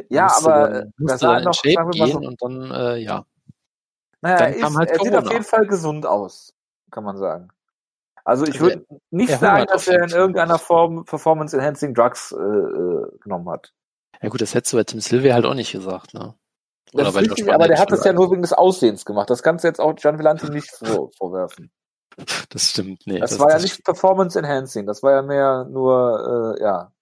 Ja, 0.09 0.33
aber 0.37 0.69
dann, 0.69 0.93
das 0.99 1.23
war 1.23 1.41
noch 1.41 1.55
Shape 1.55 1.91
gehen 1.91 2.13
so, 2.13 2.19
und 2.19 2.43
dann, 2.43 2.71
äh, 2.71 2.97
ja. 2.97 3.27
Naja, 4.23 4.39
dann 4.39 4.53
ist, 4.55 4.77
halt 4.77 4.91
er 4.91 4.99
sieht 5.01 5.15
auf 5.15 5.31
jeden 5.31 5.45
Fall 5.45 5.67
gesund 5.67 6.07
aus, 6.07 6.55
kann 6.91 7.05
man 7.05 7.19
sagen. 7.19 7.51
Also 8.25 8.47
ich 8.47 8.59
würde 8.59 8.87
nicht 9.11 9.39
sagen, 9.39 9.67
dass 9.71 9.87
er 9.87 10.03
in 10.03 10.11
irgendeiner 10.11 10.59
Form 10.59 11.05
Performance 11.05 11.57
Enhancing 11.57 11.95
Drugs 11.95 12.33
äh, 12.33 12.37
äh, 12.37 13.19
genommen 13.21 13.49
hat. 13.51 13.73
Ja 14.23 14.31
gut, 14.31 14.41
das 14.41 14.55
hättest 14.55 14.73
du 14.73 14.79
bei 14.79 14.85
Tim 14.85 15.01
Sylvia 15.01 15.35
halt 15.35 15.45
auch 15.45 15.55
nicht 15.55 15.73
gesagt, 15.73 16.15
ne? 16.15 16.35
Oder 16.95 17.05
das 17.05 17.15
ist 17.15 17.21
richtig, 17.21 17.53
aber 17.53 17.69
der 17.69 17.79
hat 17.79 17.91
das 17.91 18.05
ja 18.05 18.13
nur 18.13 18.31
wegen 18.31 18.43
des 18.43 18.53
Aussehens 18.53 19.05
gemacht. 19.05 19.29
Das 19.29 19.43
kannst 19.43 19.65
du 19.65 19.69
jetzt 19.69 19.81
auch 19.81 19.95
Gian 19.95 20.19
Villanti 20.19 20.49
nicht 20.49 20.71
vor, 20.85 21.11
vorwerfen. 21.19 21.71
Das 22.49 22.71
stimmt, 22.71 23.03
nee. 23.07 23.19
Das, 23.19 23.31
das 23.31 23.41
war 23.41 23.51
ja 23.51 23.59
nicht 23.59 23.85
Performance 23.85 24.39
Enhancing, 24.39 24.87
das 24.87 25.03
war 25.03 25.13
ja 25.13 25.23
mehr 25.23 25.65
nur, 25.65 26.57
äh, 26.57 26.63
ja, 26.63 26.93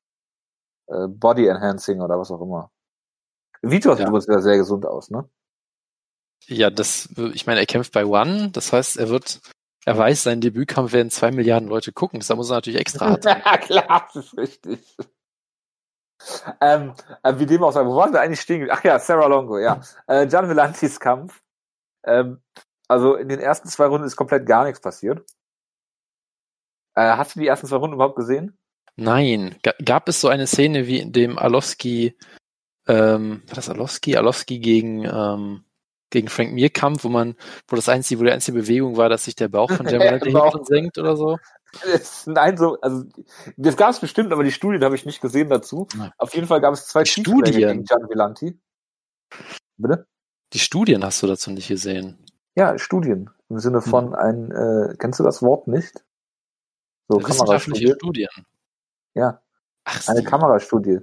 äh, 0.87 1.07
Body 1.07 1.47
Enhancing 1.47 2.01
oder 2.01 2.19
was 2.19 2.31
auch 2.31 2.41
immer. 2.41 2.71
Vitor 3.61 3.95
sieht 3.95 4.05
ja. 4.05 4.09
übrigens 4.09 4.27
wieder 4.27 4.41
sehr 4.41 4.57
gesund 4.57 4.87
aus, 4.87 5.11
ne? 5.11 5.29
Ja, 6.47 6.71
das, 6.71 7.09
ich 7.35 7.47
meine, 7.47 7.61
er 7.61 7.67
kämpft 7.67 7.93
bei 7.93 8.05
One, 8.05 8.51
das 8.51 8.73
heißt, 8.73 8.97
er 8.97 9.11
wird, 9.11 9.41
er 9.85 9.99
weiß, 9.99 10.23
sein 10.23 10.41
Debütkampf 10.41 10.93
werden 10.93 11.11
zwei 11.11 11.31
Milliarden 11.31 11.69
Leute 11.69 11.93
gucken, 11.93 12.23
da 12.27 12.37
muss 12.37 12.51
er 12.51 12.57
natürlich 12.57 12.81
extra 12.81 13.11
hart 13.11 13.25
Ja, 13.25 13.59
klar, 13.59 14.09
das 14.13 14.25
ist 14.25 14.37
richtig. 14.37 14.97
Ähm, 16.61 16.95
äh, 17.23 17.39
wie 17.39 17.47
dem 17.47 17.65
auch 17.65 17.73
sei, 17.73 17.85
wo 17.85 17.97
waren 17.97 18.13
wir 18.13 18.21
eigentlich 18.21 18.41
stehen? 18.41 18.69
Ach 18.71 18.85
ja, 18.85 18.99
Sarah 18.99 19.27
Longo, 19.27 19.59
ja. 19.59 19.81
Äh, 20.07 20.27
Gian 20.29 20.49
Villantis 20.49 21.01
Kampf. 21.01 21.43
Ähm, 22.05 22.41
also 22.89 23.17
in 23.17 23.29
den 23.29 23.41
ersten 23.41 23.69
zwei 23.69 23.87
Runden 23.87 24.07
ist 24.07 24.17
komplett 24.17 24.47
gar 24.47 24.65
nichts 24.65 24.81
passiert. 24.81 25.25
Äh, 26.95 27.17
hast 27.17 27.35
du 27.35 27.41
die 27.41 27.47
ersten 27.47 27.67
zwei 27.67 27.77
Runden 27.77 27.95
überhaupt 27.95 28.17
gesehen? 28.17 28.59
Nein. 28.97 29.57
G 29.63 29.73
gab 29.85 30.09
es 30.09 30.21
so 30.21 30.29
eine 30.29 30.47
Szene 30.47 30.87
wie 30.87 31.01
in 31.01 31.13
dem 31.13 31.39
Alowski, 31.39 32.17
ähm, 32.87 33.43
war 33.47 33.55
das 33.55 33.71
Alowski? 33.71 34.17
Alowski 34.17 34.59
gegen, 34.59 35.05
ähm, 35.05 35.65
gegen 36.13 36.29
Frank 36.29 36.53
Mir 36.53 36.71
Kampf, 36.71 37.03
wo 37.03 37.09
man, 37.09 37.35
wo 37.67 37.75
das 37.75 37.89
einzige, 37.89 38.21
wo 38.21 38.25
die 38.25 38.31
einzige 38.31 38.59
Bewegung 38.59 38.97
war, 38.97 39.09
dass 39.09 39.25
sich 39.25 39.35
der 39.35 39.49
Bauch 39.49 39.71
von 39.71 39.87
Jamal 39.89 40.21
genau. 40.21 40.63
senkt 40.65 40.99
oder 40.99 41.17
so? 41.17 41.39
Nein, 42.27 42.57
so, 42.57 42.79
also 42.81 43.05
das 43.57 43.77
gab 43.77 43.91
es 43.91 44.01
bestimmt, 44.01 44.33
aber 44.33 44.45
die 44.45 44.53
Studien 44.53 44.85
habe 44.85 44.95
ich 44.95 45.07
nicht 45.07 45.21
gesehen 45.21 45.49
dazu. 45.49 45.89
Ja. 45.97 46.13
Auf 46.19 46.35
jeden 46.35 46.47
Fall 46.47 46.61
gab 46.61 46.75
es 46.75 46.87
zwei 46.87 47.05
Studien 47.05 47.43
gegen 47.45 47.85
Gian 47.85 48.09
Villanti. 48.09 48.61
Bitte? 49.79 50.07
Die 50.53 50.59
Studien 50.59 51.03
hast 51.03 51.23
du 51.23 51.27
dazu 51.27 51.51
nicht 51.51 51.69
gesehen. 51.69 52.19
Ja, 52.55 52.79
Studien. 52.79 53.31
Im 53.49 53.59
Sinne 53.59 53.83
hm. 53.83 53.91
von 53.91 54.07
hm. 54.09 54.15
ein, 54.15 54.51
äh, 54.51 54.97
kennst 54.99 55.19
du 55.19 55.25
das 55.25 55.43
Wort 55.43 55.67
nicht? 55.67 56.05
So 57.09 57.19
Kamerastudie. 57.19 57.95
Studien. 57.97 58.29
Ja. 59.15 59.43
Ach, 59.85 60.09
eine 60.09 60.23
Kamerastudie. 60.23 61.01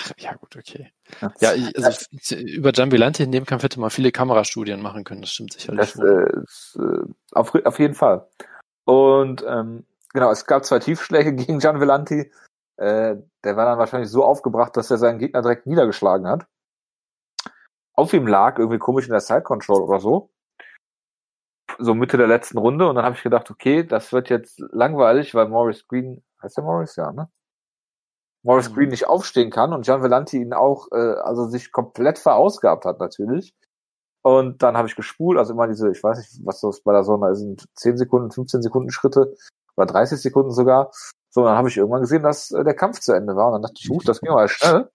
Ach, 0.00 0.12
ja, 0.18 0.34
gut, 0.34 0.56
okay. 0.56 0.92
Ja, 1.20 1.54
ja 1.54 1.70
also 1.82 2.36
über 2.36 2.72
Jambilante 2.72 3.24
in 3.24 3.32
dem 3.32 3.44
Kampf 3.44 3.64
hätte 3.64 3.80
man 3.80 3.90
viele 3.90 4.12
Kamerastudien 4.12 4.80
machen 4.80 5.02
können, 5.02 5.22
das 5.22 5.32
stimmt 5.32 5.54
sicherlich. 5.54 5.92
Das, 5.92 5.98
äh, 5.98 6.40
ist, 6.42 6.78
äh, 6.80 7.12
auf, 7.32 7.54
auf 7.54 7.78
jeden 7.78 7.94
Fall. 7.94 8.28
Und 8.84 9.44
ähm, 9.46 9.84
genau, 10.12 10.30
es 10.30 10.46
gab 10.46 10.64
zwei 10.64 10.78
Tiefschläge 10.78 11.32
gegen 11.34 11.58
Gian 11.58 11.80
Villanti. 11.80 12.30
Äh, 12.76 13.16
der 13.42 13.56
war 13.56 13.64
dann 13.64 13.78
wahrscheinlich 13.78 14.10
so 14.10 14.24
aufgebracht, 14.24 14.76
dass 14.76 14.90
er 14.90 14.98
seinen 14.98 15.18
Gegner 15.18 15.42
direkt 15.42 15.66
niedergeschlagen 15.66 16.28
hat. 16.28 16.46
Auf 17.94 18.12
ihm 18.12 18.28
lag 18.28 18.58
irgendwie 18.58 18.78
komisch 18.78 19.06
in 19.06 19.12
der 19.12 19.20
Side 19.20 19.42
Control 19.42 19.82
oder 19.82 19.98
so. 19.98 20.30
So 21.78 21.94
Mitte 21.94 22.16
der 22.16 22.28
letzten 22.28 22.58
Runde. 22.58 22.88
Und 22.88 22.94
dann 22.94 23.04
habe 23.04 23.16
ich 23.16 23.22
gedacht, 23.24 23.50
okay, 23.50 23.82
das 23.82 24.12
wird 24.12 24.30
jetzt 24.30 24.60
langweilig, 24.70 25.34
weil 25.34 25.48
Morris 25.48 25.88
Green, 25.88 26.22
heißt 26.40 26.56
der 26.56 26.64
Morris? 26.64 26.94
Ja, 26.94 27.10
ne? 27.10 27.28
Morris 28.48 28.70
mhm. 28.70 28.74
Green 28.74 28.88
nicht 28.88 29.06
aufstehen 29.06 29.50
kann 29.50 29.74
und 29.74 29.84
Gian 29.84 30.02
Villanti 30.02 30.38
ihn 30.40 30.54
auch, 30.54 30.88
äh, 30.90 30.96
also 30.96 31.46
sich 31.48 31.70
komplett 31.70 32.18
verausgabt 32.18 32.86
hat 32.86 32.98
natürlich. 32.98 33.54
Und 34.22 34.62
dann 34.62 34.76
habe 34.76 34.88
ich 34.88 34.96
gespult, 34.96 35.38
also 35.38 35.52
immer 35.52 35.68
diese, 35.68 35.90
ich 35.90 36.02
weiß 36.02 36.16
nicht, 36.16 36.46
was 36.46 36.62
das 36.62 36.80
bei 36.80 36.92
der 36.92 37.04
Sonne 37.04 37.34
sind, 37.34 37.66
10 37.74 37.98
Sekunden, 37.98 38.30
15 38.30 38.62
Sekunden 38.62 38.90
Schritte 38.90 39.34
oder 39.76 39.86
30 39.86 40.18
Sekunden 40.18 40.50
sogar. 40.50 40.90
So, 41.28 41.44
dann 41.44 41.58
habe 41.58 41.68
ich 41.68 41.76
irgendwann 41.76 42.00
gesehen, 42.00 42.22
dass 42.22 42.50
äh, 42.50 42.64
der 42.64 42.72
Kampf 42.72 43.00
zu 43.00 43.12
Ende 43.12 43.36
war. 43.36 43.48
Und 43.48 43.52
dann 43.52 43.62
dachte 43.62 43.80
ich, 43.80 43.90
huch, 43.90 44.02
das 44.02 44.22
ging 44.22 44.32
mal 44.32 44.48
schnell. 44.48 44.88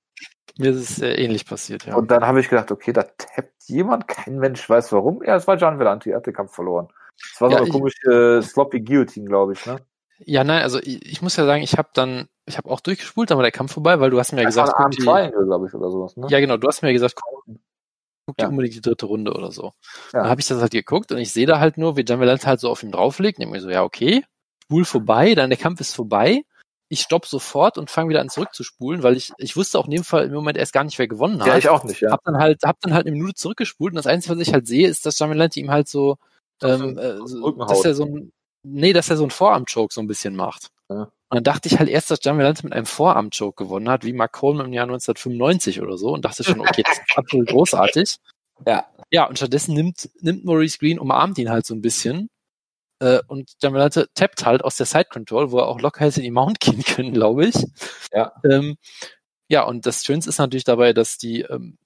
Mir 0.58 0.72
ist 0.72 0.90
es 0.90 0.96
sehr 0.96 1.20
ähnlich 1.20 1.46
passiert, 1.46 1.86
ja. 1.86 1.96
Und 1.96 2.10
dann 2.10 2.26
habe 2.26 2.40
ich 2.40 2.50
gedacht, 2.50 2.72
okay, 2.72 2.92
da 2.92 3.04
tappt 3.04 3.64
jemand, 3.66 4.08
kein 4.08 4.40
Mensch 4.40 4.68
weiß 4.68 4.92
warum. 4.94 5.24
Ja, 5.24 5.36
es 5.36 5.48
war 5.48 5.58
John 5.58 5.78
Vellanti, 5.78 6.10
er 6.10 6.18
hat 6.18 6.26
den 6.26 6.34
Kampf 6.34 6.54
verloren. 6.54 6.88
Das 7.32 7.42
war 7.42 7.50
so 7.52 7.56
ja, 7.58 7.62
eine 7.62 7.72
komische 7.72 8.42
Sloppy 8.42 8.82
Guillotine, 8.82 9.28
glaube 9.28 9.54
ich, 9.54 9.64
ne? 9.68 9.78
Ja, 10.20 10.44
nein, 10.44 10.62
also 10.62 10.80
ich, 10.80 11.06
ich 11.06 11.22
muss 11.22 11.36
ja 11.36 11.46
sagen, 11.46 11.64
ich 11.64 11.78
habe 11.78 11.90
dann, 11.94 12.28
ich 12.46 12.58
habe 12.58 12.70
auch 12.70 12.80
durchgespult, 12.80 13.30
dann 13.30 13.38
war 13.38 13.44
der 13.44 13.52
Kampf 13.52 13.74
vorbei, 13.74 14.00
weil 14.00 14.10
du 14.10 14.20
hast 14.20 14.32
mir 14.32 14.42
ja 14.42 14.48
gesagt, 14.48 14.74
guck 14.76 14.92
die, 14.92 14.98
glaube 14.98 15.68
ich, 15.68 15.74
oder 15.74 15.90
sowas, 15.90 16.16
ne? 16.16 16.28
Ja, 16.30 16.40
genau, 16.40 16.58
du 16.58 16.68
hast 16.68 16.82
mir 16.82 16.90
ja 16.90 16.94
gesagt, 16.94 17.16
guck, 17.16 17.44
guck 18.26 18.40
ja. 18.40 18.46
dir 18.46 18.50
unbedingt 18.50 18.76
die 18.76 18.82
dritte 18.82 19.06
Runde 19.06 19.34
oder 19.34 19.52
so. 19.52 19.74
Ja. 20.14 20.22
Dann 20.22 20.30
habe 20.30 20.42
ich 20.42 20.48
das 20.48 20.62
halt 20.62 20.72
geguckt 20.72 21.12
und 21.12 21.18
ich 21.18 21.34
sehe 21.34 21.48
da 21.48 21.60
halt 21.60 21.78
nur, 21.78 21.98
wie 21.98 22.02
John 22.02 22.20
Vellanti 22.20 22.46
halt 22.46 22.60
so 22.60 22.70
auf 22.70 22.84
ihm 22.84 22.92
drauflegt, 22.92 23.40
und 23.40 23.46
ich 23.46 23.52
mir 23.52 23.62
so, 23.62 23.70
ja, 23.70 23.84
okay, 23.84 24.24
spul 24.64 24.86
vorbei, 24.86 25.36
dann 25.36 25.50
der 25.50 25.60
Kampf 25.60 25.82
ist 25.82 25.96
vorbei 25.96 26.44
ich 26.94 27.02
stopp 27.02 27.26
sofort 27.26 27.78
und 27.78 27.90
fange 27.90 28.10
wieder 28.10 28.22
an 28.22 28.30
zurückzuspulen, 28.30 29.04
weil 29.04 29.18
ich, 29.18 29.32
ich 29.38 29.56
wusste 29.56 29.80
auch 29.80 29.86
in 29.86 29.92
dem 29.92 30.04
Fall 30.04 30.26
im 30.26 30.34
Moment 30.34 30.58
erst 30.58 30.74
gar 30.74 30.84
nicht, 30.84 31.00
wer 31.00 31.08
gewonnen 31.08 31.42
hat. 31.42 31.48
Ja, 31.48 31.58
ich 31.58 31.68
auch 31.68 31.84
nicht, 31.84 32.02
ja. 32.02 32.12
Hab 32.12 32.24
dann 32.24 32.38
halt, 32.38 32.62
hab 32.64 32.80
dann 32.82 32.94
halt 32.94 33.08
eine 33.08 33.16
Minute 33.16 33.34
zurückgespult 33.34 33.94
und 33.94 33.98
das 33.98 34.08
Einzige, 34.08 34.36
was 34.36 34.48
ich 34.48 34.54
halt 34.54 34.68
sehe, 34.68 34.88
ist, 34.88 35.06
dass 35.06 35.18
Jamelante 35.18 35.60
ihm 35.60 35.72
halt 35.72 35.88
so, 35.88 36.18
ähm, 36.62 36.98
äh, 36.98 37.18
so 37.26 37.52
dass 37.52 37.84
er 37.84 37.96
so 37.96 38.06
ein, 38.06 38.32
nee, 38.64 38.94
dass 38.94 39.10
er 39.10 39.18
so 39.18 39.24
einen 39.24 39.32
Vorarm-Choke 39.32 39.94
so 39.94 40.02
ein 40.02 40.08
bisschen 40.08 40.36
macht. 40.36 40.70
Ja. 40.90 41.04
Und 41.04 41.12
dann 41.30 41.44
dachte 41.44 41.68
ich 41.68 41.80
halt 41.80 41.90
erst, 41.90 42.12
dass 42.12 42.20
Jamelante 42.24 42.64
mit 42.64 42.74
einem 42.74 42.86
Vorarm-Choke 42.86 43.64
gewonnen 43.64 43.90
hat, 43.90 44.04
wie 44.04 44.14
Mark 44.14 44.34
Coleman 44.34 44.68
im 44.68 44.74
Jahr 44.74 44.86
1995 44.86 45.82
oder 45.82 45.98
so 45.98 46.14
und 46.14 46.26
dachte 46.26 46.44
schon, 46.44 46.60
okay, 46.60 46.84
das 46.84 46.98
ist 46.98 47.18
absolut 47.18 47.48
großartig. 47.48 48.18
Ja. 48.68 48.86
Ja, 49.10 49.28
und 49.28 49.38
stattdessen 49.38 49.74
nimmt, 49.74 50.10
nimmt 50.22 50.46
Maurice 50.46 50.78
Green, 50.78 51.00
umarmt 51.00 51.38
ihn 51.40 51.50
halt 51.50 51.66
so 51.66 51.74
ein 51.74 51.82
bisschen 51.82 52.30
äh, 53.04 53.20
und 53.28 53.52
Jamalante 53.62 54.08
tappt 54.14 54.46
halt 54.46 54.64
aus 54.64 54.78
der 54.78 54.86
Side 54.86 55.08
Control, 55.12 55.52
wo 55.52 55.60
er 55.60 55.68
auch 55.68 55.82
locker 55.82 56.06
hätte 56.06 56.22
in 56.22 56.24
die 56.24 56.32
Mount 56.32 56.60
gehen 56.60 56.84
können, 56.86 57.14
glaube 57.14 57.48
ich. 57.48 57.56
Ja. 58.14 58.32
Ähm, 58.50 58.78
ja, 59.50 59.64
und 59.64 59.86
das 59.86 60.04
Schönste 60.04 60.30
ist 60.30 60.38
natürlich 60.38 60.64
dabei, 60.64 60.94
dass 60.94 61.18
die, 61.18 61.42
ähm, 61.42 61.78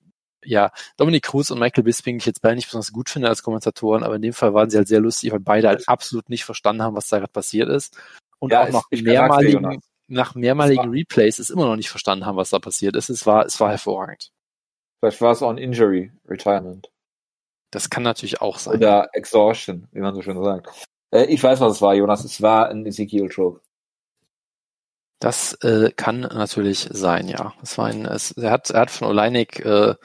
ja, 0.44 0.72
Dominic 0.98 1.24
Cruz 1.24 1.52
und 1.52 1.60
Michael 1.60 1.84
Bisping 1.84 2.18
ich 2.18 2.26
jetzt 2.26 2.42
beide 2.42 2.56
nicht 2.56 2.68
besonders 2.68 2.92
gut 2.92 3.10
finde 3.10 3.30
als 3.30 3.44
Kommentatoren, 3.44 4.04
aber 4.04 4.16
in 4.16 4.22
dem 4.22 4.34
Fall 4.34 4.54
waren 4.54 4.70
sie 4.70 4.78
halt 4.78 4.88
sehr 4.88 5.00
lustig, 5.00 5.32
weil 5.32 5.40
beide 5.40 5.68
halt 5.68 5.88
absolut 5.88 6.30
nicht 6.30 6.46
verstanden 6.46 6.84
haben, 6.84 6.96
was 6.96 7.08
da 7.08 7.18
gerade 7.20 7.32
passiert 7.32 7.70
ist. 7.70 7.98
Und 8.40 8.52
ja, 8.52 8.64
auch 8.64 8.70
nach 8.70 8.86
mehrmaligen, 8.92 9.82
nach 10.08 10.36
mehrmaligen 10.36 10.90
Replays 10.90 11.40
es 11.40 11.50
immer 11.50 11.66
noch 11.66 11.76
nicht 11.76 11.90
verstanden 11.90 12.26
haben, 12.26 12.38
was 12.38 12.52
da 12.52 12.60
passiert 12.60 12.96
ist. 12.96 13.10
Es 13.10 13.26
war, 13.26 13.46
es 13.46 13.60
war 13.60 13.70
hervorragend. 13.70 14.32
Vielleicht 15.00 15.22
war 15.22 15.32
es 15.32 15.42
auch 15.42 15.50
ein 15.50 15.58
Injury 15.58 16.12
Retirement. 16.28 16.90
Das 17.72 17.90
kann 17.90 18.04
natürlich 18.04 18.42
auch 18.42 18.60
sein. 18.60 18.76
Oder 18.76 19.10
Exhaustion, 19.14 19.88
wie 19.92 20.00
man 20.00 20.16
so 20.16 20.22
schön 20.22 20.42
sagt. 20.42 20.70
Äh, 21.12 21.26
ich 21.26 21.44
weiß, 21.44 21.60
was 21.60 21.74
es 21.74 21.82
war, 21.82 21.94
Jonas. 21.94 22.24
Es 22.24 22.42
war 22.42 22.70
ein 22.70 22.86
Ezekiel 22.86 23.30
Choke. 23.30 23.62
Das 25.20 25.54
äh, 25.64 25.92
kann 25.96 26.22
natürlich 26.22 26.88
sein, 26.92 27.28
ja. 27.28 27.54
Es 27.62 27.78
war 27.78 27.88
ein, 27.88 28.06
es, 28.06 28.32
er 28.32 28.52
hat, 28.52 28.70
er 28.70 28.82
hat 28.82 28.92
von 28.92 29.08
Oleinik, 29.08 29.60
äh, 29.66 29.96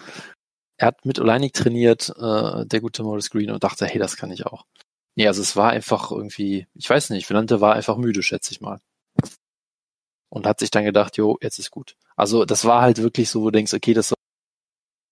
er 0.79 0.87
hat 0.87 1.05
mit 1.05 1.19
Oleinik 1.19 1.53
trainiert, 1.53 2.11
äh, 2.17 2.67
der 2.67 2.81
gute 2.81 3.03
Morris 3.03 3.31
Green 3.31 3.51
und 3.51 3.63
dachte, 3.63 3.87
hey, 3.87 3.99
das 3.99 4.17
kann 4.17 4.31
ich 4.31 4.47
auch. 4.47 4.65
Nee, 5.15 5.27
also 5.27 5.43
es 5.43 5.57
war 5.57 5.71
einfach 5.71 6.11
irgendwie, 6.11 6.67
ich 6.75 6.89
weiß 6.89 7.11
nicht, 7.11 7.29
Velante 7.29 7.61
war 7.61 7.75
einfach 7.75 7.97
müde, 7.99 8.23
schätze 8.23 8.53
ich 8.53 8.61
mal. 8.63 8.81
Und 10.31 10.47
hat 10.47 10.61
sich 10.61 10.71
dann 10.71 10.85
gedacht, 10.85 11.19
jo, 11.19 11.37
jetzt 11.43 11.59
ist 11.59 11.71
gut. 11.71 11.97
Also 12.17 12.47
das 12.47 12.65
war 12.65 12.81
halt 12.81 12.99
wirklich 13.03 13.29
so, 13.29 13.43
wo 13.43 13.47
du 13.47 13.53
denkst, 13.53 13.75
okay, 13.75 13.93
das 13.93 14.15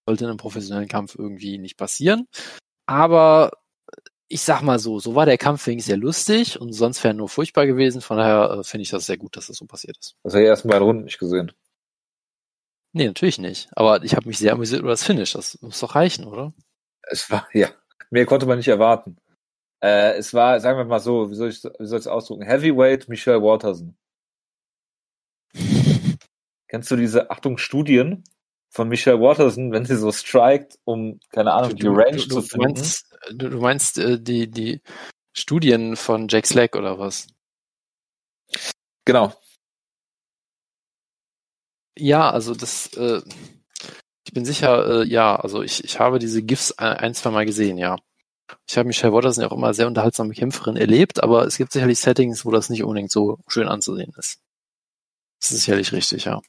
sollte 0.07 0.25
in 0.25 0.31
einem 0.31 0.39
professionellen 0.39 0.89
Kampf 0.89 1.15
irgendwie 1.15 1.59
nicht 1.59 1.77
passieren. 1.77 2.27
Aber 2.87 3.53
ich 4.31 4.43
sag 4.43 4.63
mal 4.63 4.79
so, 4.79 5.01
so 5.01 5.17
war 5.17 5.27
der 5.27 5.39
Kampf 5.39 5.67
wenigstens 5.67 5.89
sehr 5.89 5.97
lustig 5.97 6.61
und 6.61 6.73
sonst 6.73 7.03
wäre 7.03 7.13
er 7.13 7.17
nur 7.17 7.29
furchtbar 7.29 7.67
gewesen. 7.67 8.01
Von 8.01 8.17
daher 8.17 8.61
äh, 8.61 8.65
finde 8.65 8.83
ich 8.83 8.91
das 8.91 9.07
sehr 9.07 9.19
gut, 9.19 9.37
dass 9.37 9.49
das 9.49 9.57
so 9.57 9.67
passiert 9.67 9.99
ist. 9.99 10.17
Das 10.23 10.35
habe 10.35 10.45
ich 10.45 10.49
erst 10.49 10.65
mal 10.65 10.79
Runden 10.79 11.05
nicht 11.05 11.19
gesehen. 11.19 11.53
Nee, 12.93 13.07
natürlich 13.07 13.39
nicht. 13.39 13.69
Aber 13.73 14.05
ich 14.05 14.15
habe 14.15 14.29
mich 14.29 14.39
sehr 14.39 14.53
amüsiert 14.53 14.83
über 14.83 14.91
das 14.91 15.05
Finish. 15.05 15.33
Das 15.33 15.61
muss 15.61 15.81
doch 15.81 15.97
reichen, 15.97 16.27
oder? 16.27 16.55
Es 17.03 17.29
war, 17.29 17.49
ja. 17.53 17.71
Mehr 18.11 18.25
konnte 18.25 18.47
man 18.47 18.59
nicht 18.59 18.69
erwarten. 18.69 19.17
Äh, 19.83 20.17
es 20.17 20.33
war, 20.33 20.61
sagen 20.61 20.79
wir 20.79 20.85
mal 20.85 21.01
so, 21.01 21.31
wie 21.31 21.35
soll 21.35 21.49
ich 21.49 21.63
wie 21.65 21.87
soll 21.87 21.99
ich 21.99 22.05
es 22.05 22.07
ausdrücken? 22.07 22.45
Heavyweight 22.45 23.09
Michelle 23.09 23.43
Waterson. 23.43 23.97
Kennst 26.69 26.91
du 26.91 26.97
diese, 26.97 27.31
Achtung, 27.31 27.59
Studien 27.59 28.23
von 28.71 28.89
Michelle 28.89 29.21
Waterson, 29.21 29.73
wenn 29.73 29.85
sie 29.85 29.97
so 29.97 30.13
strikt, 30.13 30.79
um, 30.85 31.21
keine 31.31 31.53
Ahnung, 31.53 31.77
die 31.77 31.87
Range 31.87 32.17
du, 32.17 32.29
du, 32.29 32.35
zu 32.37 32.43
finden? 32.43 32.75
Du 32.75 32.81
meinst, 32.81 33.07
du 33.31 33.61
meinst 33.61 33.99
äh, 33.99 34.21
die, 34.21 34.51
die 34.51 34.81
Studien 35.33 35.97
von 35.97 36.29
Jack 36.29 36.47
Slack 36.47 36.77
oder 36.77 36.99
was? 36.99 37.27
Genau. 39.05 39.35
Ja, 41.99 42.31
also 42.31 42.55
das, 42.55 42.93
äh, 42.95 43.21
ich 44.25 44.33
bin 44.33 44.45
sicher, 44.45 45.03
äh, 45.03 45.07
ja, 45.07 45.37
also 45.37 45.63
ich, 45.63 45.85
ich 45.85 45.99
habe 45.99 46.19
diese 46.19 46.43
GIFs 46.43 46.73
ein, 46.79 47.15
zwei 47.15 47.31
Mal 47.31 47.47
gesehen, 47.47 47.79
ja. 47.79 47.97
Ich 48.69 48.77
habe 48.77 48.87
Michelle 48.87 49.13
Watterson 49.13 49.43
ja 49.43 49.51
auch 49.51 49.57
immer 49.57 49.75
sehr 49.75 49.87
unterhaltsame 49.87 50.35
Kämpferin 50.35 50.77
erlebt, 50.77 51.23
aber 51.23 51.47
es 51.47 51.57
gibt 51.57 51.73
sicherlich 51.73 51.99
Settings, 51.99 52.45
wo 52.45 52.51
das 52.51 52.71
nicht 52.71 52.83
unbedingt 52.83 53.11
so 53.11 53.39
schön 53.49 53.69
anzusehen 53.69 54.13
ist. 54.19 54.41
Das 55.41 55.53
ist 55.53 55.61
sicherlich 55.61 55.93
richtig, 55.93 56.25
ja. 56.25 56.41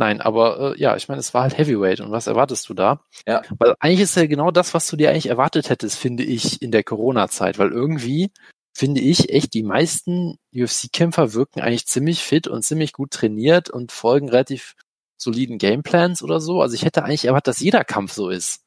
Nein, 0.00 0.22
aber 0.22 0.72
äh, 0.74 0.80
ja, 0.80 0.96
ich 0.96 1.08
meine, 1.08 1.20
es 1.20 1.34
war 1.34 1.42
halt 1.42 1.58
Heavyweight 1.58 2.00
und 2.00 2.10
was 2.10 2.26
erwartest 2.26 2.66
du 2.70 2.72
da? 2.72 3.04
Ja. 3.28 3.42
Weil 3.58 3.74
eigentlich 3.80 4.00
ist 4.00 4.16
ja 4.16 4.24
genau 4.24 4.50
das, 4.50 4.72
was 4.72 4.86
du 4.86 4.96
dir 4.96 5.10
eigentlich 5.10 5.26
erwartet 5.28 5.68
hättest, 5.68 5.98
finde 5.98 6.22
ich, 6.22 6.62
in 6.62 6.70
der 6.70 6.82
Corona-Zeit, 6.82 7.58
weil 7.58 7.70
irgendwie 7.70 8.32
finde 8.74 9.02
ich 9.02 9.28
echt, 9.28 9.52
die 9.52 9.62
meisten 9.62 10.38
UFC-Kämpfer 10.54 11.34
wirken 11.34 11.60
eigentlich 11.60 11.86
ziemlich 11.86 12.22
fit 12.22 12.48
und 12.48 12.62
ziemlich 12.62 12.94
gut 12.94 13.10
trainiert 13.10 13.68
und 13.68 13.92
folgen 13.92 14.30
relativ 14.30 14.74
soliden 15.18 15.58
Gameplans 15.58 16.22
oder 16.22 16.40
so. 16.40 16.62
Also 16.62 16.76
ich 16.76 16.86
hätte 16.86 17.04
eigentlich 17.04 17.26
erwartet, 17.26 17.48
dass 17.48 17.60
jeder 17.60 17.84
Kampf 17.84 18.12
so 18.12 18.30
ist. 18.30 18.62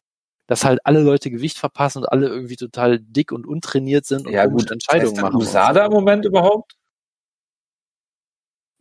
Dass 0.46 0.64
halt 0.64 0.82
alle 0.84 1.02
Leute 1.02 1.32
Gewicht 1.32 1.58
verpassen 1.58 2.04
und 2.04 2.12
alle 2.12 2.28
irgendwie 2.28 2.58
total 2.58 3.00
dick 3.00 3.32
und 3.32 3.48
untrainiert 3.48 4.06
sind 4.06 4.28
und 4.28 4.34
ja, 4.34 4.46
gut. 4.46 4.70
Entscheidungen 4.70 5.20
machen. 5.20 5.38
USADA 5.38 5.86
so. 5.86 5.88
im 5.88 5.94
Moment 5.94 6.26
überhaupt? 6.26 6.76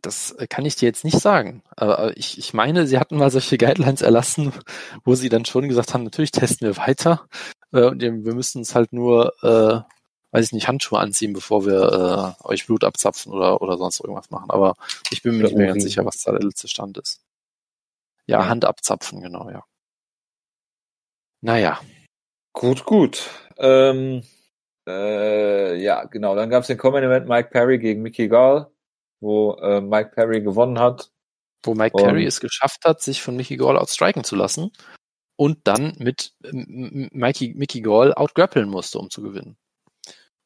Das 0.03 0.33
äh, 0.33 0.47
kann 0.47 0.65
ich 0.65 0.75
dir 0.75 0.85
jetzt 0.85 1.05
nicht 1.05 1.19
sagen. 1.19 1.63
Aber 1.75 2.15
ich, 2.17 2.37
ich 2.37 2.53
meine, 2.53 2.85
sie 2.85 2.99
hatten 2.99 3.17
mal 3.17 3.31
solche 3.31 3.57
Guidelines 3.57 4.01
erlassen, 4.01 4.51
wo 5.05 5.15
sie 5.15 5.29
dann 5.29 5.45
schon 5.45 5.69
gesagt 5.69 5.93
haben, 5.93 6.03
natürlich 6.03 6.31
testen 6.31 6.67
wir 6.67 6.77
weiter. 6.77 7.27
Äh, 7.71 7.85
und 7.85 8.01
wir 8.01 8.35
müssen 8.35 8.59
uns 8.59 8.75
halt 8.75 8.91
nur, 8.91 9.33
äh, 9.41 9.81
weiß 10.31 10.45
ich 10.45 10.51
nicht, 10.51 10.67
Handschuhe 10.67 10.99
anziehen, 10.99 11.31
bevor 11.31 11.65
wir 11.65 12.35
äh, 12.43 12.47
euch 12.47 12.67
Blut 12.67 12.83
abzapfen 12.83 13.31
oder, 13.31 13.61
oder 13.61 13.77
sonst 13.77 14.01
irgendwas 14.01 14.29
machen. 14.29 14.51
Aber 14.51 14.75
ich 15.09 15.23
bin 15.23 15.37
mir 15.37 15.45
nicht 15.45 15.55
mehr 15.55 15.67
ganz 15.67 15.83
sicher, 15.83 16.05
was 16.05 16.21
da 16.21 16.33
der 16.33 16.41
letzte 16.43 16.67
Stand 16.67 16.97
ist. 16.97 17.21
Ja, 18.25 18.41
ja. 18.41 18.49
Hand 18.49 18.65
abzapfen, 18.65 19.21
genau, 19.21 19.49
ja. 19.49 19.63
Naja. 21.41 21.79
Gut, 22.51 22.83
gut. 22.83 23.29
Ähm, 23.57 24.23
äh, 24.85 25.81
ja, 25.81 26.03
genau. 26.05 26.35
Dann 26.35 26.49
gab 26.49 26.61
es 26.61 26.67
den 26.67 26.77
Common 26.77 27.03
Event 27.03 27.27
Mike 27.27 27.49
Perry 27.51 27.79
gegen 27.79 28.01
Mickey 28.01 28.27
Gall 28.27 28.72
wo 29.23 29.53
äh, 29.55 29.81
Mike 29.81 30.11
Perry 30.13 30.41
gewonnen 30.41 30.77
hat. 30.77 31.09
Wo 31.63 31.73
Mike 31.73 31.95
und 31.97 32.03
Perry 32.03 32.25
es 32.25 32.41
geschafft 32.41 32.85
hat, 32.85 33.01
sich 33.01 33.21
von 33.21 33.35
Mickey 33.35 33.55
Gall 33.57 33.77
outstriken 33.77 34.23
zu 34.23 34.35
lassen 34.35 34.71
und 35.35 35.59
dann 35.63 35.93
mit 35.97 36.33
Mikey, 36.41 37.53
Mickey 37.55 37.81
Gall 37.81 38.13
outgrappeln 38.13 38.69
musste, 38.69 38.99
um 38.99 39.09
zu 39.09 39.21
gewinnen. 39.21 39.57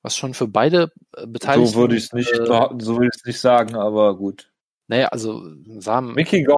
Was 0.03 0.15
schon 0.15 0.33
für 0.33 0.47
beide 0.47 0.91
äh, 1.15 1.25
Beteiligten... 1.27 1.73
So 1.73 1.79
würde 1.79 1.95
ich 1.97 2.05
es 2.05 2.13
nicht, 2.13 2.31
äh, 2.31 2.45
so 2.79 3.01
ich 3.01 3.09
nicht 3.25 3.39
sagen, 3.39 3.75
aber 3.75 4.15
gut. 4.15 4.51
Naja, 4.87 5.07
also 5.07 5.43
Samen... 5.79 6.13
Mickey 6.13 6.43
Gall 6.43 6.57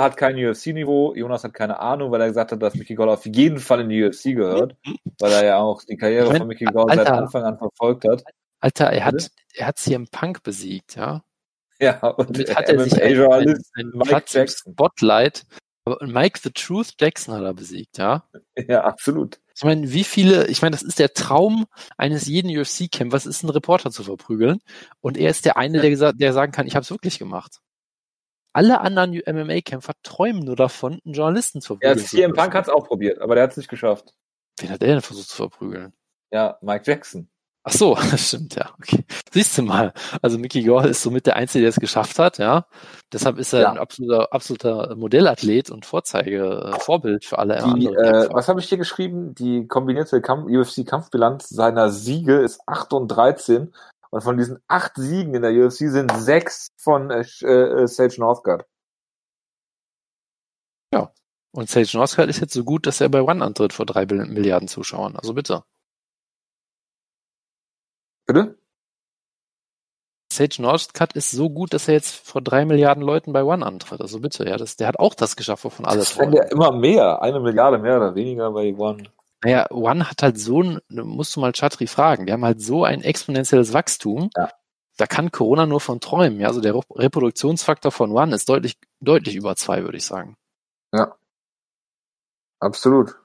hat 0.00 0.16
kein 0.16 0.36
UFC-Niveau, 0.36 1.14
Jonas 1.14 1.44
hat 1.44 1.52
keine 1.52 1.78
Ahnung, 1.78 2.10
weil 2.10 2.22
er 2.22 2.28
gesagt 2.28 2.52
hat, 2.52 2.62
dass 2.62 2.74
Mickey 2.74 2.94
Gall 2.94 3.10
auf 3.10 3.26
jeden 3.26 3.58
Fall 3.58 3.80
in 3.80 3.90
die 3.90 4.02
UFC 4.02 4.34
gehört, 4.34 4.76
weil 5.18 5.32
er 5.32 5.44
ja 5.44 5.58
auch 5.58 5.82
die 5.82 5.96
Karriere 5.96 6.34
von 6.34 6.46
Mickey 6.46 6.64
Gall 6.64 6.88
Alter, 6.88 7.04
seit 7.04 7.12
Anfang 7.12 7.42
an 7.42 7.58
verfolgt 7.58 8.04
hat. 8.08 8.24
Alter, 8.60 8.90
er 8.90 9.04
hat, 9.04 9.30
er 9.54 9.66
hat 9.66 9.78
CM 9.78 10.08
Punk 10.08 10.42
besiegt, 10.42 10.96
ja. 10.96 11.22
Ja, 11.80 12.06
und 12.06 12.36
damit 12.36 12.56
hat 12.56 12.68
er 12.68 12.80
sich 12.80 13.02
einen, 13.02 13.32
einen, 13.32 13.64
einen 13.74 13.92
Platz 14.00 14.34
im 14.34 14.46
Spotlight. 14.46 15.44
Aber 15.84 16.04
Mike 16.06 16.40
the 16.42 16.50
Truth 16.50 16.94
Jackson 16.98 17.34
hat 17.34 17.42
er 17.42 17.52
besiegt, 17.52 17.98
ja. 17.98 18.26
Ja, 18.56 18.84
absolut. 18.84 19.40
Ich 19.54 19.64
meine, 19.64 19.92
wie 19.92 20.04
viele, 20.04 20.46
ich 20.46 20.62
meine, 20.62 20.72
das 20.72 20.82
ist 20.82 20.98
der 20.98 21.12
Traum 21.12 21.66
eines 21.98 22.26
jeden 22.26 22.48
UFC-Campers, 22.50 23.26
ist 23.26 23.42
ein 23.42 23.50
Reporter 23.50 23.90
zu 23.90 24.02
verprügeln. 24.02 24.60
Und 25.00 25.18
er 25.18 25.30
ist 25.30 25.44
der 25.44 25.56
eine, 25.56 25.80
der, 25.80 25.90
gesagt, 25.90 26.20
der 26.20 26.32
sagen 26.32 26.52
kann, 26.52 26.66
ich 26.66 26.74
habe 26.74 26.82
es 26.82 26.90
wirklich 26.90 27.18
gemacht. 27.18 27.60
Alle 28.52 28.80
anderen 28.80 29.20
MMA-Kämpfer 29.26 29.92
träumen 30.02 30.44
nur 30.44 30.56
davon, 30.56 31.00
einen 31.04 31.14
Journalisten 31.14 31.60
zu 31.60 31.74
verprügeln. 31.74 31.98
Ja, 31.98 32.04
CM 32.04 32.32
Punk 32.32 32.54
hat 32.54 32.68
es 32.68 32.72
auch 32.72 32.86
probiert, 32.86 33.20
aber 33.20 33.34
der 33.34 33.44
hat 33.44 33.50
es 33.50 33.56
nicht 33.58 33.68
geschafft. 33.68 34.14
Wen 34.58 34.70
hat 34.70 34.80
er 34.80 34.88
denn 34.88 35.00
versucht 35.02 35.28
zu 35.28 35.36
verprügeln? 35.36 35.92
Ja, 36.30 36.56
Mike 36.62 36.84
Jackson. 36.86 37.28
Ach 37.66 37.72
so, 37.72 37.94
das 38.10 38.28
stimmt, 38.28 38.54
ja. 38.56 38.70
Okay. 38.78 39.04
Siehst 39.32 39.56
du 39.56 39.62
mal. 39.62 39.94
Also 40.20 40.38
Mickey 40.38 40.62
Gore 40.62 40.88
ist 40.88 41.02
somit 41.02 41.26
der 41.26 41.36
Einzige, 41.36 41.62
der 41.62 41.70
es 41.70 41.80
geschafft 41.80 42.18
hat, 42.18 42.38
ja. 42.38 42.66
Deshalb 43.12 43.38
ist 43.38 43.54
er 43.54 43.60
ja. 43.60 43.70
ein 43.72 43.78
absoluter, 43.78 44.32
absoluter 44.32 44.94
Modellathlet 44.96 45.70
und 45.70 45.86
Vorzeige, 45.86 46.72
äh, 46.74 46.78
Vorbild 46.78 47.24
für 47.24 47.38
alle 47.38 47.56
die, 47.76 47.86
äh, 47.86 48.28
Was 48.32 48.48
habe 48.48 48.60
ich 48.60 48.68
hier 48.68 48.78
geschrieben? 48.78 49.34
Die 49.34 49.66
kombinierte 49.66 50.20
UFC-Kampfbilanz 50.20 51.48
seiner 51.48 51.90
Siege 51.90 52.36
ist 52.36 52.60
8 52.66 52.92
und 52.92 53.08
13. 53.08 53.72
Und 54.10 54.20
von 54.20 54.36
diesen 54.36 54.58
acht 54.68 54.92
Siegen 54.94 55.34
in 55.34 55.42
der 55.42 55.50
UFC 55.50 55.90
sind 55.90 56.12
sechs 56.16 56.68
von 56.76 57.10
äh, 57.10 57.22
äh, 57.22 57.88
Sage 57.88 58.14
Northcutt. 58.18 58.64
Ja. 60.92 61.10
Und 61.50 61.68
Sage 61.68 61.90
Northcutt 61.94 62.28
ist 62.28 62.40
jetzt 62.40 62.52
so 62.52 62.62
gut, 62.62 62.86
dass 62.86 63.00
er 63.00 63.08
bei 63.08 63.22
One 63.22 63.44
antritt 63.44 63.72
vor 63.72 63.86
drei 63.86 64.06
Milliarden 64.06 64.68
Zuschauern. 64.68 65.16
Also 65.16 65.34
bitte. 65.34 65.64
Bitte? 68.26 68.58
Sage 70.32 70.60
Northcutt 70.60 71.12
ist 71.12 71.30
so 71.30 71.48
gut, 71.48 71.72
dass 71.72 71.86
er 71.86 71.94
jetzt 71.94 72.14
vor 72.26 72.42
drei 72.42 72.64
Milliarden 72.64 73.02
Leuten 73.02 73.32
bei 73.32 73.44
One 73.44 73.64
antritt. 73.64 74.00
Also 74.00 74.20
bitte, 74.20 74.48
ja, 74.48 74.56
das, 74.56 74.76
der 74.76 74.88
hat 74.88 74.98
auch 74.98 75.14
das 75.14 75.36
geschafft, 75.36 75.64
wovon 75.64 75.86
alle 75.86 75.98
Das 75.98 76.16
ja 76.16 76.42
immer 76.44 76.72
mehr. 76.72 77.22
Eine 77.22 77.40
Milliarde 77.40 77.78
mehr 77.78 77.96
oder 77.98 78.14
weniger 78.14 78.50
bei 78.50 78.74
One. 78.74 79.04
Naja, 79.44 79.66
One 79.70 80.10
hat 80.10 80.22
halt 80.22 80.38
so 80.38 80.62
ein, 80.62 80.80
musst 80.88 81.36
du 81.36 81.40
mal 81.40 81.52
Chatri 81.52 81.86
fragen, 81.86 82.26
die 82.26 82.32
haben 82.32 82.44
halt 82.44 82.62
so 82.62 82.84
ein 82.84 83.02
exponentielles 83.02 83.72
Wachstum. 83.72 84.30
Ja. 84.36 84.50
Da 84.96 85.06
kann 85.06 85.30
Corona 85.30 85.66
nur 85.66 85.80
von 85.80 86.00
träumen. 86.00 86.40
Ja, 86.40 86.48
also 86.48 86.60
der 86.60 86.74
Reproduktionsfaktor 86.74 87.92
von 87.92 88.12
One 88.12 88.34
ist 88.34 88.48
deutlich, 88.48 88.78
deutlich 89.00 89.36
über 89.36 89.54
zwei, 89.56 89.82
würde 89.82 89.98
ich 89.98 90.04
sagen. 90.04 90.36
Ja. 90.92 91.16
Absolut. 92.60 93.16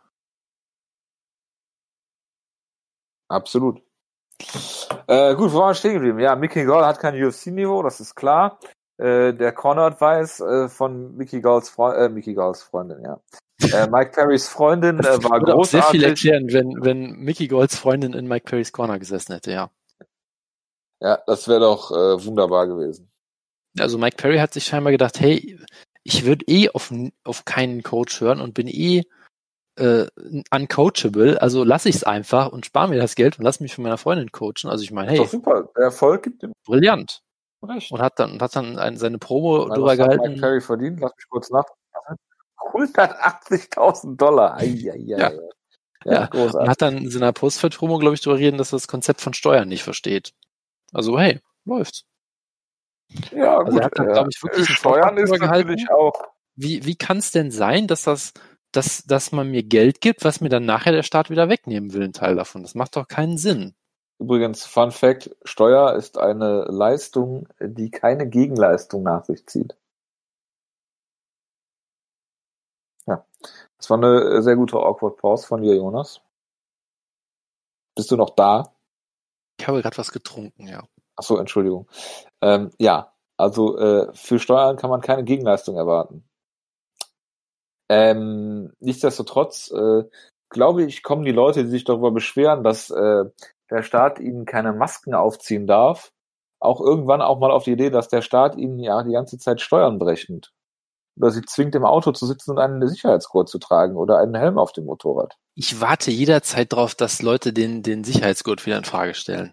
Absolut. 3.29 3.81
Äh, 5.07 5.35
gut, 5.35 5.53
wo 5.53 5.59
waren 5.59 5.69
wir 5.69 5.75
stehen 5.75 5.93
geblieben? 5.93 6.19
Ja, 6.19 6.35
Mickey 6.35 6.65
Gall 6.65 6.85
hat 6.85 6.99
kein 6.99 7.21
UFC-Niveau, 7.21 7.83
das 7.83 7.99
ist 7.99 8.15
klar. 8.15 8.59
Äh, 8.97 9.33
der 9.33 9.51
Corner 9.53 9.99
weiß 9.99 10.39
äh, 10.41 10.69
von 10.69 11.15
Mickey 11.15 11.41
Galls, 11.41 11.69
Freund, 11.69 11.97
äh, 11.97 12.09
Mickey 12.09 12.33
Galls 12.33 12.63
Freundin, 12.63 13.01
ja. 13.03 13.19
Äh, 13.61 13.87
Mike 13.89 14.11
Perrys 14.11 14.47
Freundin 14.47 14.99
äh, 14.99 15.23
war 15.23 15.39
großartig. 15.39 15.53
Auch 15.53 15.65
sehr 15.65 15.83
viel 15.83 16.03
erklären, 16.03 16.47
wenn, 16.51 16.83
wenn 16.83 17.11
Mickey 17.19 17.47
Galls 17.47 17.75
Freundin 17.75 18.13
in 18.13 18.27
Mike 18.27 18.45
Perrys 18.45 18.71
Corner 18.71 18.99
gesessen 18.99 19.33
hätte, 19.33 19.51
ja. 19.51 19.69
Ja, 21.01 21.19
das 21.27 21.47
wäre 21.47 21.61
doch 21.61 21.91
äh, 21.91 22.25
wunderbar 22.25 22.67
gewesen. 22.67 23.09
Also 23.77 23.97
Mike 23.97 24.17
Perry 24.17 24.37
hat 24.37 24.53
sich 24.53 24.65
scheinbar 24.65 24.91
gedacht, 24.91 25.19
hey, 25.19 25.59
ich 26.03 26.25
würde 26.25 26.45
eh 26.47 26.69
auf, 26.69 26.91
auf 27.23 27.45
keinen 27.45 27.83
Coach 27.83 28.19
hören 28.19 28.41
und 28.41 28.53
bin 28.53 28.67
eh 28.67 29.03
äh, 29.79 30.07
uncoachable, 30.51 31.41
also 31.41 31.63
lasse 31.63 31.89
ich 31.89 31.95
es 31.95 32.03
einfach 32.03 32.51
und 32.51 32.65
spare 32.65 32.89
mir 32.89 32.99
das 32.99 33.15
Geld 33.15 33.39
und 33.39 33.45
lass 33.45 33.59
mich 33.59 33.75
von 33.75 33.83
meiner 33.83 33.97
Freundin 33.97 34.31
coachen. 34.31 34.69
Also 34.69 34.83
ich 34.83 34.91
meine, 34.91 35.11
hey. 35.11 35.17
Doch 35.17 35.27
super, 35.27 35.69
der 35.75 35.85
Erfolg 35.85 36.23
gibt 36.23 36.43
ihm. 36.43 36.53
Brillant. 36.65 37.21
Recht. 37.61 37.91
Und 37.91 38.01
hat 38.01 38.19
dann, 38.19 38.33
und 38.33 38.41
hat 38.41 38.55
dann 38.55 38.77
ein, 38.77 38.97
seine 38.97 39.17
Promo 39.17 39.65
Nein, 39.65 39.77
drüber 39.77 39.97
gehalten. 39.97 40.21
Hat 40.21 40.29
Mike 40.29 40.41
Perry 40.41 40.61
verdient, 40.61 40.99
lass 40.99 41.11
mich 41.15 41.29
kurz 41.29 41.49
nach. 41.49 41.65
180.000 42.73 44.15
Dollar. 44.15 44.55
Ai, 44.55 44.65
ai, 44.65 44.91
ai, 44.91 44.97
ja. 44.97 45.17
Ja, 45.17 45.31
ja. 46.05 46.25
Großartig. 46.27 46.55
und 46.55 46.69
hat 46.69 46.81
dann 46.81 46.97
in 46.97 47.11
seiner 47.11 47.33
Postfeld-Promo, 47.33 47.97
glaube 47.97 48.15
ich, 48.15 48.21
darüber 48.21 48.39
reden, 48.39 48.57
dass 48.57 48.71
er 48.71 48.77
das 48.77 48.87
Konzept 48.87 49.21
von 49.21 49.33
Steuern 49.33 49.67
nicht 49.67 49.83
versteht. 49.83 50.33
Also, 50.93 51.19
hey, 51.19 51.39
läuft's. 51.65 52.05
Ja, 53.31 53.57
also 53.57 53.71
gut. 53.71 53.79
Er 53.81 53.85
hat, 53.85 53.93
glaube 53.93 54.29
ich, 54.31 54.41
wirklich 54.41 54.69
Steuern 54.69 55.17
ist 55.17 55.31
natürlich 55.31 55.89
auch. 55.91 56.13
Wie, 56.55 56.85
wie 56.85 56.95
kann 56.95 57.17
es 57.17 57.31
denn 57.31 57.51
sein, 57.51 57.87
dass 57.87 58.03
das 58.03 58.33
dass, 58.71 59.03
dass 59.03 59.31
man 59.31 59.49
mir 59.49 59.63
Geld 59.63 60.01
gibt, 60.01 60.23
was 60.23 60.41
mir 60.41 60.49
dann 60.49 60.65
nachher 60.65 60.91
der 60.91 61.03
Staat 61.03 61.29
wieder 61.29 61.49
wegnehmen 61.49 61.93
will, 61.93 62.03
ein 62.03 62.13
Teil 62.13 62.35
davon. 62.35 62.61
Das 62.61 62.75
macht 62.75 62.95
doch 62.95 63.07
keinen 63.07 63.37
Sinn. 63.37 63.75
Übrigens, 64.19 64.65
Fun 64.65 64.91
Fact, 64.91 65.35
Steuer 65.43 65.95
ist 65.95 66.17
eine 66.17 66.65
Leistung, 66.65 67.47
die 67.61 67.89
keine 67.89 68.27
Gegenleistung 68.27 69.01
nach 69.03 69.25
sich 69.25 69.47
zieht. 69.47 69.77
Ja, 73.07 73.25
das 73.77 73.89
war 73.89 73.97
eine 73.97 74.41
sehr 74.43 74.55
gute 74.55 74.77
Awkward 74.77 75.17
Pause 75.17 75.47
von 75.47 75.61
dir, 75.61 75.75
Jonas. 75.75 76.21
Bist 77.95 78.11
du 78.11 78.17
noch 78.17 78.31
da? 78.31 78.73
Ich 79.59 79.67
habe 79.67 79.81
gerade 79.81 79.97
was 79.97 80.11
getrunken, 80.11 80.67
ja. 80.67 80.83
Ach 81.15 81.23
so, 81.23 81.37
Entschuldigung. 81.37 81.87
Ähm, 82.41 82.71
ja, 82.77 83.13
also 83.37 83.77
äh, 83.77 84.13
für 84.13 84.39
Steuern 84.39 84.77
kann 84.77 84.89
man 84.89 85.01
keine 85.01 85.23
Gegenleistung 85.23 85.77
erwarten. 85.77 86.28
Ähm, 87.89 88.71
nichtsdestotrotz 88.79 89.71
äh, 89.71 90.03
glaube 90.49 90.83
ich, 90.83 91.03
kommen 91.03 91.23
die 91.23 91.31
Leute, 91.31 91.63
die 91.63 91.69
sich 91.69 91.83
darüber 91.83 92.11
beschweren, 92.11 92.63
dass 92.63 92.89
äh, 92.89 93.25
der 93.69 93.83
Staat 93.83 94.19
ihnen 94.19 94.45
keine 94.45 94.73
Masken 94.73 95.13
aufziehen 95.13 95.67
darf, 95.67 96.11
auch 96.59 96.81
irgendwann 96.81 97.21
auch 97.21 97.39
mal 97.39 97.51
auf 97.51 97.63
die 97.63 97.71
Idee, 97.71 97.89
dass 97.89 98.09
der 98.09 98.21
Staat 98.21 98.55
ihnen 98.55 98.79
ja 98.79 99.03
die 99.03 99.13
ganze 99.13 99.37
Zeit 99.37 99.61
Steuern 99.61 99.99
berechnet. 99.99 100.51
Oder 101.17 101.31
sie 101.31 101.41
zwingt 101.41 101.75
im 101.75 101.85
Auto 101.85 102.11
zu 102.11 102.25
sitzen 102.25 102.51
und 102.51 102.59
einen 102.59 102.87
Sicherheitsgurt 102.87 103.49
zu 103.49 103.59
tragen 103.59 103.97
oder 103.97 104.19
einen 104.19 104.35
Helm 104.35 104.57
auf 104.57 104.71
dem 104.71 104.85
Motorrad. 104.85 105.35
Ich 105.55 105.81
warte 105.81 106.11
jederzeit 106.11 106.71
darauf, 106.71 106.95
dass 106.95 107.21
Leute 107.21 107.51
den, 107.51 107.83
den 107.83 108.03
Sicherheitsgurt 108.03 108.65
wieder 108.65 108.77
in 108.77 108.85
Frage 108.85 109.13
stellen. 109.13 109.51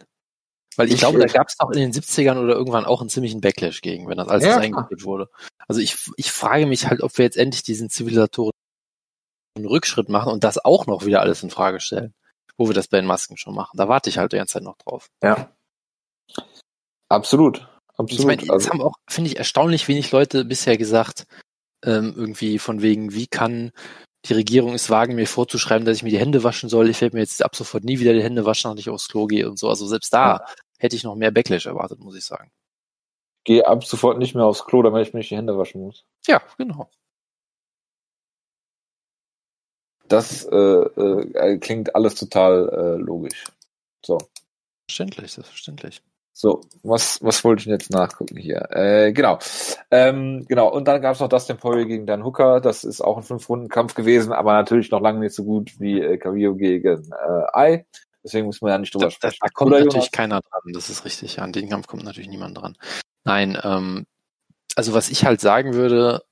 Weil 0.76 0.88
ich, 0.88 0.94
ich 0.94 1.00
glaube, 1.00 1.18
da 1.18 1.26
gab 1.26 1.48
es 1.48 1.56
doch 1.56 1.70
in 1.70 1.78
den 1.78 1.92
70ern 1.92 2.42
oder 2.42 2.54
irgendwann 2.54 2.84
auch 2.84 3.00
einen 3.00 3.08
ziemlichen 3.08 3.40
Backlash 3.40 3.80
gegen, 3.80 4.08
wenn 4.08 4.18
das 4.18 4.28
alles 4.28 4.44
ja. 4.44 4.58
eingeführt 4.58 5.04
wurde. 5.04 5.28
Also 5.66 5.80
ich, 5.80 5.96
ich 6.16 6.30
frage 6.30 6.66
mich 6.66 6.86
halt, 6.86 7.02
ob 7.02 7.16
wir 7.16 7.24
jetzt 7.24 7.36
endlich 7.36 7.62
diesen 7.62 7.88
zivilisatorischen 7.88 8.52
Rückschritt 9.58 10.08
machen 10.08 10.32
und 10.32 10.44
das 10.44 10.62
auch 10.62 10.86
noch 10.86 11.06
wieder 11.06 11.20
alles 11.20 11.42
in 11.42 11.50
Frage 11.50 11.80
stellen. 11.80 12.14
Wo 12.58 12.68
wir 12.68 12.74
das 12.74 12.88
bei 12.88 12.98
den 12.98 13.06
Masken 13.06 13.36
schon 13.36 13.54
machen. 13.54 13.76
Da 13.76 13.86
warte 13.86 14.08
ich 14.08 14.16
halt 14.16 14.32
die 14.32 14.36
ganze 14.38 14.54
Zeit 14.54 14.62
noch 14.62 14.78
drauf. 14.78 15.08
Ja. 15.22 15.50
Absolut. 17.10 17.68
Absolut. 17.98 18.12
Ich 18.12 18.26
meine, 18.26 18.50
also, 18.50 18.70
haben 18.70 18.80
auch, 18.80 18.94
finde 19.08 19.30
ich, 19.30 19.36
erstaunlich 19.36 19.88
wenig 19.88 20.10
Leute 20.10 20.44
bisher 20.44 20.78
gesagt, 20.78 21.26
ähm, 21.84 22.14
irgendwie 22.16 22.58
von 22.58 22.80
wegen, 22.80 23.12
wie 23.12 23.26
kann 23.26 23.72
die 24.24 24.32
Regierung 24.32 24.74
es 24.74 24.90
wagen, 24.90 25.14
mir 25.14 25.26
vorzuschreiben, 25.26 25.84
dass 25.84 25.98
ich 25.98 26.02
mir 26.02 26.10
die 26.10 26.18
Hände 26.18 26.42
waschen 26.42 26.68
soll. 26.68 26.88
Ich 26.88 27.00
werde 27.00 27.16
mir 27.16 27.22
jetzt 27.22 27.44
ab 27.44 27.54
sofort 27.54 27.84
nie 27.84 28.00
wieder 28.00 28.14
die 28.14 28.22
Hände 28.22 28.44
waschen, 28.44 28.70
nachdem 28.70 28.80
ich 28.80 28.90
aufs 28.90 29.08
Klo 29.08 29.26
gehe 29.26 29.48
und 29.48 29.58
so. 29.58 29.68
Also 29.68 29.86
selbst 29.86 30.12
da 30.12 30.38
ja 30.38 30.46
hätte 30.78 30.96
ich 30.96 31.04
noch 31.04 31.14
mehr 31.14 31.30
Backlash 31.30 31.66
erwartet, 31.66 32.00
muss 32.00 32.16
ich 32.16 32.24
sagen. 32.24 32.50
Gehe 33.44 33.66
ab 33.66 33.84
sofort 33.84 34.18
nicht 34.18 34.34
mehr 34.34 34.44
aufs 34.44 34.64
Klo, 34.64 34.82
damit 34.82 35.06
ich 35.06 35.14
mir 35.14 35.18
nicht 35.18 35.30
die 35.30 35.36
Hände 35.36 35.56
waschen 35.56 35.82
muss. 35.82 36.04
Ja, 36.26 36.42
genau. 36.58 36.90
Das 40.08 40.44
äh, 40.44 40.56
äh, 40.56 41.58
klingt 41.58 41.94
alles 41.94 42.14
total 42.14 42.68
äh, 42.68 43.02
logisch. 43.02 43.44
So. 44.04 44.18
Verständlich, 44.88 45.32
selbstverständlich. 45.32 46.02
So, 46.38 46.60
was, 46.82 47.22
was 47.22 47.42
wollte 47.44 47.60
ich 47.60 47.64
denn 47.64 47.72
jetzt 47.72 47.90
nachgucken 47.90 48.36
hier? 48.36 48.68
Äh, 48.70 49.12
genau. 49.12 49.38
Ähm, 49.90 50.44
genau, 50.46 50.70
und 50.70 50.86
dann 50.86 51.00
gab 51.00 51.14
es 51.14 51.20
noch 51.20 51.30
Dustin 51.30 51.56
Poirier 51.56 51.86
gegen 51.86 52.06
Dan 52.06 52.24
Hooker. 52.24 52.60
Das 52.60 52.84
ist 52.84 53.00
auch 53.00 53.16
ein 53.16 53.22
Fünf-Runden-Kampf 53.22 53.94
gewesen, 53.94 54.34
aber 54.34 54.52
natürlich 54.52 54.90
noch 54.90 55.00
lange 55.00 55.20
nicht 55.20 55.34
so 55.34 55.44
gut 55.44 55.80
wie 55.80 55.98
äh, 55.98 56.18
Carrillo 56.18 56.54
gegen 56.54 57.10
äh, 57.10 57.42
Ai. 57.54 57.86
Deswegen 58.26 58.46
muss 58.46 58.60
man 58.60 58.72
ja 58.72 58.78
nicht 58.78 58.92
drüber 58.92 59.06
da, 59.06 59.10
sprechen. 59.12 59.38
Da, 59.40 59.46
da 59.46 59.52
kommt 59.52 59.70
Oder 59.70 59.84
natürlich 59.84 60.10
keiner 60.10 60.40
dran, 60.40 60.72
das 60.72 60.90
ist 60.90 61.04
richtig. 61.04 61.40
An 61.40 61.52
den 61.52 61.68
Kampf 61.68 61.86
kommt 61.86 62.02
natürlich 62.02 62.28
niemand 62.28 62.58
dran. 62.58 62.76
Nein, 63.22 63.56
ähm, 63.62 64.04
also 64.74 64.94
was 64.94 65.10
ich 65.10 65.24
halt 65.24 65.40
sagen 65.40 65.74
würde, 65.74 66.24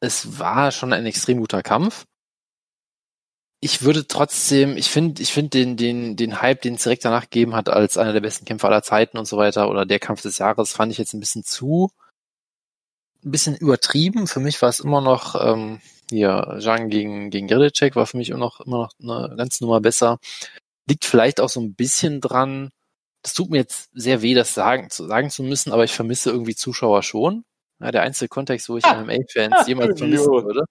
es 0.00 0.38
war 0.38 0.72
schon 0.72 0.94
ein 0.94 1.04
extrem 1.04 1.40
guter 1.40 1.62
Kampf. 1.62 2.04
Ich 3.60 3.82
würde 3.82 4.08
trotzdem, 4.08 4.78
ich 4.78 4.90
finde, 4.90 5.20
ich 5.20 5.30
finde 5.30 5.50
den, 5.50 5.76
den, 5.76 6.16
den 6.16 6.40
Hype, 6.40 6.62
den 6.62 6.76
es 6.76 6.84
direkt 6.84 7.04
danach 7.04 7.24
gegeben 7.24 7.54
hat, 7.54 7.68
als 7.68 7.98
einer 7.98 8.14
der 8.14 8.22
besten 8.22 8.46
Kämpfer 8.46 8.68
aller 8.68 8.82
Zeiten 8.82 9.18
und 9.18 9.26
so 9.26 9.36
weiter, 9.36 9.68
oder 9.68 9.84
der 9.84 10.00
Kampf 10.00 10.22
des 10.22 10.38
Jahres, 10.38 10.72
fand 10.72 10.90
ich 10.90 10.98
jetzt 10.98 11.12
ein 11.12 11.20
bisschen 11.20 11.44
zu, 11.44 11.90
ein 13.22 13.30
bisschen 13.30 13.54
übertrieben. 13.54 14.26
Für 14.26 14.40
mich 14.40 14.60
war 14.62 14.70
es 14.70 14.80
immer 14.80 15.02
noch, 15.02 15.34
ähm, 15.34 15.80
hier, 16.10 16.58
Zhang 16.60 16.88
gegen, 16.88 17.30
gegen 17.30 17.46
Gridicek 17.46 17.94
war 17.94 18.06
für 18.06 18.16
mich 18.16 18.30
immer 18.30 18.38
noch, 18.38 18.60
immer 18.60 18.88
noch 19.00 19.26
eine 19.26 19.36
ganz 19.36 19.60
Nummer 19.60 19.80
besser. 19.80 20.18
Liegt 20.88 21.04
vielleicht 21.04 21.40
auch 21.40 21.48
so 21.48 21.60
ein 21.60 21.74
bisschen 21.74 22.20
dran, 22.20 22.70
das 23.22 23.34
tut 23.34 23.50
mir 23.50 23.58
jetzt 23.58 23.90
sehr 23.94 24.22
weh, 24.22 24.34
das 24.34 24.54
sagen 24.54 24.90
zu, 24.90 25.06
sagen 25.06 25.30
zu 25.30 25.42
müssen, 25.42 25.72
aber 25.72 25.84
ich 25.84 25.92
vermisse 25.92 26.30
irgendwie 26.30 26.56
Zuschauer 26.56 27.02
schon. 27.02 27.44
Ja, 27.80 27.90
der 27.90 28.02
einzige 28.02 28.28
Kontext, 28.28 28.68
wo 28.68 28.76
ich 28.76 28.84
ah, 28.84 29.02
MMA-Fans 29.02 29.54
ah, 29.56 29.66
jemals 29.66 29.98
vermissen 29.98 30.32
würde. 30.32 30.64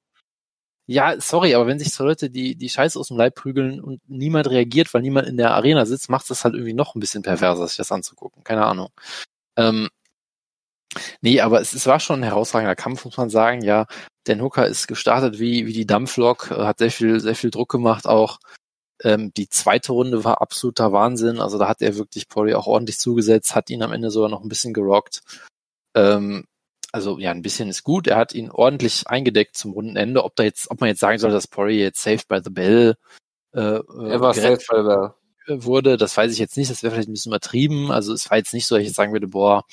Ja, 0.87 1.19
sorry, 1.21 1.55
aber 1.55 1.67
wenn 1.67 1.79
sich 1.79 1.93
so 1.93 2.03
Leute 2.03 2.29
die, 2.29 2.55
die 2.55 2.69
Scheiße 2.69 2.99
aus 2.99 3.09
dem 3.09 3.17
Leib 3.17 3.35
prügeln 3.35 3.79
und 3.79 4.01
niemand 4.07 4.49
reagiert, 4.49 4.93
weil 4.93 5.01
niemand 5.01 5.27
in 5.27 5.37
der 5.37 5.53
Arena 5.53 5.85
sitzt, 5.85 6.09
macht 6.09 6.29
das 6.29 6.43
halt 6.43 6.53
irgendwie 6.53 6.73
noch 6.73 6.95
ein 6.95 6.99
bisschen 6.99 7.23
perverser, 7.23 7.67
sich 7.67 7.77
das 7.77 7.91
anzugucken. 7.91 8.43
Keine 8.43 8.65
Ahnung. 8.65 8.89
Ähm, 9.57 9.89
nee, 11.21 11.39
aber 11.41 11.61
es, 11.61 11.73
es 11.73 11.85
war 11.87 11.99
schon 11.99 12.21
ein 12.21 12.23
herausragender 12.23 12.75
Kampf, 12.75 13.05
muss 13.05 13.17
man 13.17 13.29
sagen. 13.29 13.61
Ja, 13.61 13.85
Dan 14.25 14.41
Hooker 14.41 14.67
ist 14.67 14.87
gestartet 14.87 15.39
wie, 15.39 15.65
wie 15.65 15.73
die 15.73 15.85
Dampflok, 15.85 16.51
hat 16.51 16.79
sehr 16.79 16.91
viel, 16.91 17.19
sehr 17.19 17.35
viel 17.35 17.51
Druck 17.51 17.69
gemacht 17.69 18.07
auch. 18.07 18.39
Ähm, 19.03 19.33
die 19.35 19.49
zweite 19.49 19.91
Runde 19.93 20.23
war 20.23 20.41
absoluter 20.41 20.91
Wahnsinn. 20.91 21.39
Also 21.39 21.57
da 21.57 21.67
hat 21.67 21.81
er 21.81 21.97
wirklich 21.97 22.27
Poirier 22.27 22.59
auch 22.59 22.67
ordentlich 22.67 22.99
zugesetzt, 22.99 23.55
hat 23.55 23.69
ihn 23.69 23.83
am 23.83 23.93
Ende 23.93 24.11
sogar 24.11 24.29
noch 24.29 24.43
ein 24.43 24.49
bisschen 24.49 24.73
gerockt. 24.73 25.21
Ähm, 25.95 26.45
also 26.91 27.17
ja, 27.19 27.31
ein 27.31 27.41
bisschen 27.41 27.69
ist 27.69 27.83
gut. 27.83 28.07
Er 28.07 28.17
hat 28.17 28.33
ihn 28.33 28.51
ordentlich 28.51 29.07
eingedeckt 29.07 29.57
zum 29.57 29.71
Rundenende. 29.71 30.23
Ob 30.23 30.35
da 30.35 30.43
jetzt, 30.43 30.69
ob 30.69 30.81
man 30.81 30.89
jetzt 30.89 30.99
sagen 30.99 31.19
soll, 31.19 31.31
dass 31.31 31.47
Poirier 31.47 31.83
jetzt 31.83 32.03
saved 32.03 32.27
by 32.27 32.39
the 32.43 32.49
bell 32.49 32.95
äh, 33.53 33.59
er 33.59 34.21
war 34.21 34.33
saved 34.33 34.65
by 34.69 34.77
the 34.77 34.83
bell 34.83 35.63
wurde, 35.63 35.97
das 35.97 36.15
weiß 36.15 36.31
ich 36.31 36.39
jetzt 36.39 36.57
nicht. 36.57 36.69
Das 36.69 36.83
wäre 36.83 36.93
vielleicht 36.93 37.09
ein 37.09 37.13
bisschen 37.13 37.31
übertrieben. 37.31 37.91
Also 37.91 38.13
es 38.13 38.29
war 38.29 38.37
jetzt 38.37 38.53
nicht 38.53 38.67
so, 38.67 38.75
dass 38.75 38.81
ich 38.81 38.87
jetzt 38.89 38.95
sagen 38.95 39.13
würde, 39.13 39.27
boah, 39.27 39.65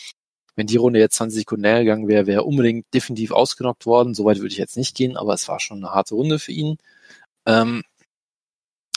wenn 0.57 0.67
die 0.67 0.77
Runde 0.77 0.99
jetzt 0.99 1.17
20 1.17 1.41
Sekunden 1.41 1.63
näher 1.63 1.81
gegangen 1.81 2.09
wäre, 2.09 2.27
wäre 2.27 2.43
unbedingt 2.43 2.93
definitiv 2.93 3.31
ausgenockt 3.31 3.87
worden. 3.87 4.15
Soweit 4.15 4.39
würde 4.39 4.49
ich 4.49 4.59
jetzt 4.59 4.77
nicht 4.77 4.97
gehen, 4.97 5.17
aber 5.17 5.35
es 5.35 5.47
war 5.49 5.61
schon 5.61 5.79
eine 5.79 5.95
harte 5.95 6.15
Runde 6.15 6.39
für 6.39 6.53
ihn. 6.53 6.79
Ähm, 7.47 7.83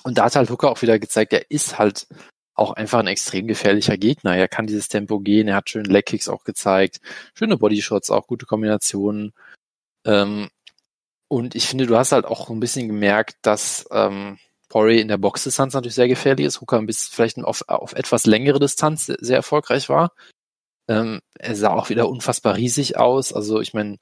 und 0.04 0.18
da 0.18 0.26
hat 0.26 0.36
halt 0.36 0.50
Hooker 0.50 0.70
auch 0.72 0.82
wieder 0.82 1.00
gezeigt, 1.00 1.34
er 1.34 1.50
ist 1.50 1.78
halt 1.78 2.08
auch 2.54 2.74
einfach 2.74 3.00
ein 3.00 3.08
extrem 3.08 3.48
gefährlicher 3.48 3.98
Gegner. 3.98 4.36
Er 4.36 4.48
kann 4.48 4.68
dieses 4.68 4.88
Tempo 4.88 5.20
gehen, 5.20 5.48
er 5.48 5.56
hat 5.56 5.70
schöne 5.70 5.90
Leckkicks 5.90 6.30
auch 6.30 6.44
gezeigt, 6.44 7.00
schöne 7.34 7.58
Bodyshots, 7.58 8.12
auch 8.12 8.28
gute 8.28 8.46
Kombinationen. 8.46 9.34
Ähm, 10.06 10.50
und 11.28 11.56
ich 11.56 11.68
finde, 11.68 11.88
du 11.88 11.98
hast 11.98 12.12
halt 12.12 12.26
auch 12.26 12.50
ein 12.50 12.60
bisschen 12.60 12.88
gemerkt, 12.88 13.38
dass 13.42 13.86
ähm, 13.92 14.38
Poirier 14.70 15.02
in 15.02 15.08
der 15.08 15.18
Boxdistanz 15.18 15.74
natürlich 15.74 15.96
sehr 15.96 16.08
gefährlich 16.08 16.46
ist, 16.46 16.62
Hooker 16.62 16.82
bisschen 16.84 17.14
vielleicht 17.14 17.38
auf, 17.40 17.64
auf 17.68 17.94
etwas 17.94 18.26
längere 18.26 18.60
Distanz 18.60 19.06
sehr, 19.06 19.18
sehr 19.20 19.38
erfolgreich 19.38 19.90
war. 19.90 20.12
Ähm, 20.88 21.22
er 21.40 21.56
sah 21.56 21.74
auch 21.74 21.90
wieder 21.90 22.10
unfassbar 22.10 22.56
riesig 22.56 22.98
aus. 22.98 23.34
Also 23.34 23.62
ich 23.62 23.74
meine, 23.74 23.98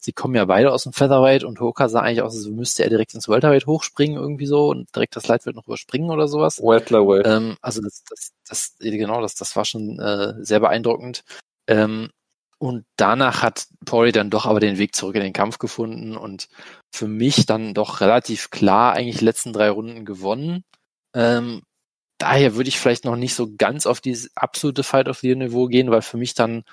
sie 0.00 0.12
kommen 0.12 0.34
ja 0.34 0.46
beide 0.46 0.72
aus 0.72 0.84
dem 0.84 0.92
Featherweight 0.92 1.44
und 1.44 1.60
Hooker 1.60 1.88
sah 1.88 2.00
eigentlich 2.00 2.22
aus, 2.22 2.34
als 2.34 2.46
müsste 2.48 2.82
er 2.82 2.90
direkt 2.90 3.14
ins 3.14 3.28
Welterweight 3.28 3.66
hochspringen 3.66 4.16
irgendwie 4.16 4.46
so 4.46 4.68
und 4.68 4.94
direkt 4.94 5.14
das 5.14 5.28
Lightweight 5.28 5.54
noch 5.54 5.66
überspringen 5.66 6.10
oder 6.10 6.26
sowas. 6.26 6.60
Welterweight. 6.60 7.26
Ähm, 7.26 7.56
also 7.60 7.82
das, 7.82 8.02
das, 8.08 8.32
das, 8.48 8.76
genau, 8.80 9.20
das, 9.20 9.34
das 9.34 9.54
war 9.54 9.64
schon 9.64 9.98
äh, 9.98 10.34
sehr 10.42 10.60
beeindruckend. 10.60 11.22
Ähm, 11.68 12.10
und 12.58 12.84
danach 12.96 13.42
hat 13.42 13.68
Poirier 13.86 14.12
dann 14.12 14.28
doch 14.28 14.44
aber 14.44 14.60
den 14.60 14.76
Weg 14.76 14.94
zurück 14.94 15.14
in 15.14 15.22
den 15.22 15.32
Kampf 15.32 15.58
gefunden 15.58 16.16
und 16.16 16.48
für 16.94 17.08
mich 17.08 17.46
dann 17.46 17.72
doch 17.72 18.02
relativ 18.02 18.50
klar 18.50 18.92
eigentlich 18.92 19.18
die 19.18 19.24
letzten 19.24 19.54
drei 19.54 19.70
Runden 19.70 20.04
gewonnen. 20.04 20.64
Ähm, 21.14 21.62
daher 22.18 22.54
würde 22.54 22.68
ich 22.68 22.78
vielleicht 22.78 23.06
noch 23.06 23.16
nicht 23.16 23.34
so 23.34 23.48
ganz 23.56 23.86
auf 23.86 24.00
dieses 24.00 24.36
absolute 24.36 24.82
Fight 24.82 25.08
of 25.08 25.18
the 25.18 25.28
Year 25.28 25.36
Niveau 25.36 25.68
gehen, 25.68 25.90
weil 25.90 26.02
für 26.02 26.18
mich 26.18 26.34
dann, 26.34 26.64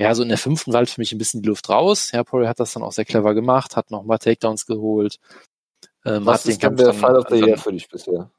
ja, 0.00 0.14
so 0.14 0.22
in 0.22 0.30
der 0.30 0.38
fünften 0.38 0.72
war 0.72 0.86
für 0.86 1.00
mich 1.00 1.12
ein 1.12 1.18
bisschen 1.18 1.42
die 1.42 1.48
Luft 1.48 1.68
raus. 1.68 2.10
Ja, 2.12 2.24
Poirier 2.24 2.48
hat 2.48 2.58
das 2.58 2.72
dann 2.72 2.82
auch 2.82 2.92
sehr 2.92 3.04
clever 3.04 3.34
gemacht, 3.34 3.76
hat 3.76 3.90
nochmal 3.90 4.18
Takedowns 4.18 4.64
geholt. 4.64 5.18
Ähm, 6.06 6.24
Was 6.24 6.46
ist 6.46 6.56
den 6.56 6.68
Kampf 6.68 6.82
der 6.82 6.94
Fight 6.94 7.16
of 7.16 7.26
the 7.28 7.36
Year 7.36 7.58
für 7.58 7.70
dich 7.70 7.86
bisher? 7.86 8.30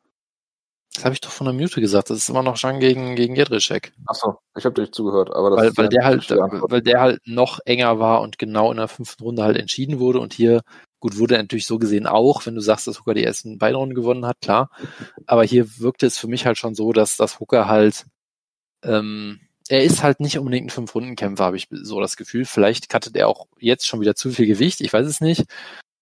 Das 0.96 1.06
habe 1.06 1.14
ich 1.14 1.22
doch 1.22 1.30
von 1.30 1.46
der 1.46 1.54
Minute 1.54 1.80
gesagt. 1.80 2.10
Das 2.10 2.18
ist 2.18 2.30
immer 2.30 2.42
noch 2.42 2.58
Zhang 2.58 2.80
gegen, 2.80 3.16
gegen 3.16 3.36
Jedrzejczyk. 3.36 3.94
Achso, 4.08 4.40
ich 4.58 4.66
habe 4.66 4.74
dir 4.74 4.92
zugehört. 4.92 5.34
Aber 5.34 5.52
das 5.52 5.60
weil, 5.60 5.78
weil, 5.78 5.90
der 5.90 6.04
halt, 6.04 6.30
weil 6.32 6.82
der 6.82 7.00
halt 7.00 7.22
noch 7.26 7.60
enger 7.64 8.00
war 8.00 8.22
und 8.22 8.40
genau 8.40 8.72
in 8.72 8.78
der 8.78 8.88
fünften 8.88 9.24
Runde 9.24 9.44
halt 9.44 9.58
entschieden 9.58 10.00
wurde. 10.00 10.20
Und 10.20 10.34
hier, 10.34 10.62
gut, 11.00 11.20
wurde 11.20 11.38
natürlich 11.38 11.68
so 11.68 11.78
gesehen 11.78 12.08
auch, 12.08 12.46
wenn 12.48 12.56
du 12.56 12.62
sagst, 12.62 12.88
dass 12.88 13.00
Hooker 13.00 13.14
die 13.14 13.24
ersten 13.24 13.60
beiden 13.60 13.78
Runden 13.78 13.94
gewonnen 13.94 14.26
hat, 14.26 14.42
klar. 14.42 14.72
Aber 15.28 15.44
hier 15.44 15.78
wirkte 15.78 16.08
es 16.08 16.18
für 16.18 16.28
mich 16.28 16.48
halt 16.48 16.58
schon 16.58 16.74
so, 16.74 16.92
dass 16.92 17.18
das 17.18 17.40
Hooker 17.40 17.68
halt, 17.68 18.08
ähm, 18.84 19.40
er 19.72 19.84
ist 19.84 20.04
halt 20.04 20.20
nicht 20.20 20.38
unbedingt 20.38 20.68
ein 20.68 20.70
Fünf-Runden-Kämpfer, 20.70 21.46
habe 21.46 21.56
ich 21.56 21.68
so 21.72 22.02
das 22.02 22.18
Gefühl. 22.18 22.44
Vielleicht 22.44 22.90
cuttet 22.90 23.16
er 23.16 23.30
auch 23.30 23.48
jetzt 23.58 23.88
schon 23.88 24.02
wieder 24.02 24.16
zu 24.16 24.30
viel 24.32 24.46
Gewicht, 24.46 24.82
ich 24.82 24.92
weiß 24.92 25.08
es 25.08 25.22
nicht. 25.22 25.46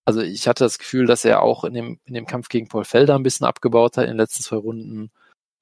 Also 0.06 0.22
ich 0.22 0.48
hatte 0.48 0.64
das 0.64 0.80
Gefühl, 0.80 1.06
dass 1.06 1.24
er 1.24 1.44
auch 1.44 1.64
in 1.64 1.76
dem, 1.76 2.00
in 2.06 2.16
dem 2.16 2.26
Kampf 2.26 2.50
gegen 2.50 2.68
Paul 2.68 2.84
Felder 2.84 3.14
ein 3.16 3.22
bisschen 3.24 3.46
abgebaut 3.46 3.98
hat 3.98 4.06
in 4.06 4.12
den 4.12 4.18
letzten 4.18 4.42
zwei 4.44 4.56
Runden. 4.56 5.12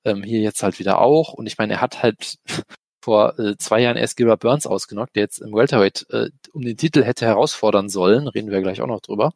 Ähm, 0.06 0.24
hier 0.24 0.40
jetzt 0.40 0.64
halt 0.64 0.80
wieder 0.80 1.02
auch. 1.02 1.34
Und 1.34 1.48
ich 1.48 1.58
meine, 1.58 1.74
er 1.74 1.82
hat 1.82 2.02
halt 2.02 2.38
vor 3.04 3.38
äh, 3.40 3.58
zwei 3.58 3.82
Jahren 3.82 3.98
erst 3.98 4.16
Gilbert 4.16 4.40
Burns 4.40 4.68
ausgenockt, 4.68 5.16
der 5.18 5.24
jetzt 5.24 5.40
im 5.40 5.54
Welterweight 5.54 6.06
äh, 6.12 6.30
um 6.54 6.62
den 6.62 6.78
Titel 6.78 7.04
hätte 7.04 7.26
herausfordern 7.26 7.90
sollen. 7.90 8.30
Reden 8.30 8.52
wir 8.52 8.62
gleich 8.62 8.82
auch 8.82 8.88
noch 8.88 9.02
drüber. 9.02 9.34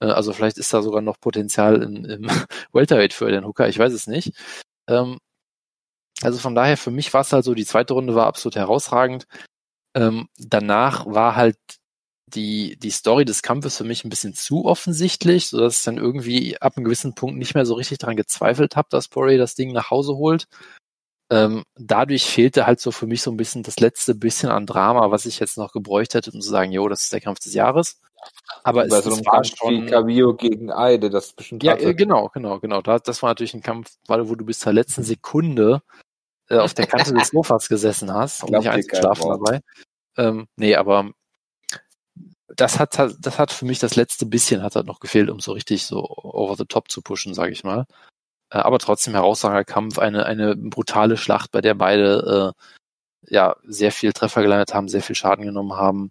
Äh, 0.00 0.06
also 0.06 0.34
vielleicht 0.34 0.58
ist 0.58 0.74
da 0.74 0.82
sogar 0.82 1.00
noch 1.00 1.18
Potenzial 1.18 1.82
im, 1.82 2.04
im 2.04 2.28
Welterweight 2.72 3.14
für 3.14 3.30
den 3.30 3.46
Hooker, 3.46 3.68
ich 3.68 3.78
weiß 3.78 3.92
es 3.94 4.06
nicht. 4.06 4.34
Ähm, 4.88 5.18
also 6.22 6.38
von 6.38 6.54
daher, 6.54 6.76
für 6.76 6.90
mich 6.90 7.12
war 7.12 7.20
es 7.22 7.32
halt 7.32 7.44
so, 7.44 7.54
die 7.54 7.66
zweite 7.66 7.94
Runde 7.94 8.14
war 8.14 8.26
absolut 8.26 8.56
herausragend. 8.56 9.26
Ähm, 9.94 10.28
danach 10.38 11.06
war 11.06 11.36
halt 11.36 11.58
die, 12.26 12.76
die 12.78 12.90
Story 12.90 13.24
des 13.24 13.42
Kampfes 13.42 13.76
für 13.76 13.84
mich 13.84 14.04
ein 14.04 14.10
bisschen 14.10 14.34
zu 14.34 14.64
offensichtlich, 14.64 15.48
so 15.48 15.58
dass 15.58 15.78
ich 15.78 15.84
dann 15.84 15.98
irgendwie 15.98 16.60
ab 16.60 16.76
einem 16.76 16.84
gewissen 16.84 17.14
Punkt 17.14 17.38
nicht 17.38 17.54
mehr 17.54 17.66
so 17.66 17.74
richtig 17.74 17.98
daran 17.98 18.16
gezweifelt 18.16 18.76
habe, 18.76 18.88
dass 18.90 19.08
Poirier 19.08 19.38
das 19.38 19.54
Ding 19.54 19.72
nach 19.72 19.90
Hause 19.90 20.16
holt. 20.16 20.48
Ähm, 21.30 21.64
dadurch 21.74 22.24
fehlte 22.26 22.66
halt 22.66 22.80
so 22.80 22.92
für 22.92 23.06
mich 23.06 23.22
so 23.22 23.30
ein 23.30 23.36
bisschen 23.36 23.62
das 23.62 23.80
letzte 23.80 24.14
bisschen 24.14 24.48
an 24.48 24.66
Drama, 24.66 25.10
was 25.10 25.26
ich 25.26 25.40
jetzt 25.40 25.58
noch 25.58 25.72
gebräucht 25.72 26.14
hätte, 26.14 26.30
um 26.30 26.40
zu 26.40 26.48
sagen, 26.48 26.72
jo, 26.72 26.88
das 26.88 27.04
ist 27.04 27.12
der 27.12 27.20
Kampf 27.20 27.40
des 27.40 27.54
Jahres. 27.54 28.00
Aber 28.62 28.86
es, 28.86 29.04
so 29.04 29.10
es 29.10 29.24
war 29.24 29.42
Kampf 29.42 29.56
schon 29.56 29.86
wie 29.86 29.90
Cabio 29.90 30.34
gegen 30.34 30.70
Eide, 30.70 31.10
das 31.10 31.32
bestimmt 31.32 31.62
Ja, 31.62 31.72
hatte. 31.72 31.94
genau, 31.94 32.28
genau, 32.28 32.60
genau. 32.60 32.80
Das, 32.80 33.02
das 33.02 33.22
war 33.22 33.30
natürlich 33.30 33.54
ein 33.54 33.62
Kampf, 33.62 33.92
wo 34.06 34.34
du 34.34 34.44
bis 34.44 34.60
zur 34.60 34.72
letzten 34.72 35.02
Sekunde 35.02 35.82
äh, 36.48 36.58
auf 36.58 36.74
der 36.74 36.86
Kante 36.86 37.12
des 37.12 37.28
Sofas 37.28 37.68
gesessen 37.68 38.12
hast 38.12 38.44
und 38.44 38.52
nicht 38.52 38.68
eingeschlafen 38.68 39.28
dabei. 39.28 39.60
Ähm, 40.16 40.46
nee, 40.56 40.76
aber 40.76 41.10
das 42.48 42.78
hat, 42.78 42.98
das 42.98 43.38
hat 43.38 43.52
für 43.52 43.64
mich 43.64 43.78
das 43.78 43.96
letzte 43.96 44.26
bisschen 44.26 44.62
hat 44.62 44.76
halt 44.76 44.86
noch 44.86 45.00
gefehlt, 45.00 45.30
um 45.30 45.40
so 45.40 45.52
richtig 45.52 45.84
so 45.84 46.08
over 46.08 46.56
the 46.56 46.64
top 46.64 46.90
zu 46.90 47.02
pushen, 47.02 47.34
sage 47.34 47.52
ich 47.52 47.64
mal. 47.64 47.86
Äh, 48.50 48.58
aber 48.58 48.78
trotzdem 48.78 49.14
herausragender 49.14 49.64
Kampf, 49.64 49.98
eine, 49.98 50.26
eine 50.26 50.56
brutale 50.56 51.16
Schlacht, 51.16 51.50
bei 51.52 51.60
der 51.60 51.74
beide 51.74 52.54
äh, 52.54 53.34
ja 53.34 53.56
sehr 53.64 53.92
viel 53.92 54.12
Treffer 54.12 54.42
gelandet 54.42 54.74
haben, 54.74 54.88
sehr 54.88 55.02
viel 55.02 55.16
Schaden 55.16 55.44
genommen 55.44 55.74
haben, 55.74 56.10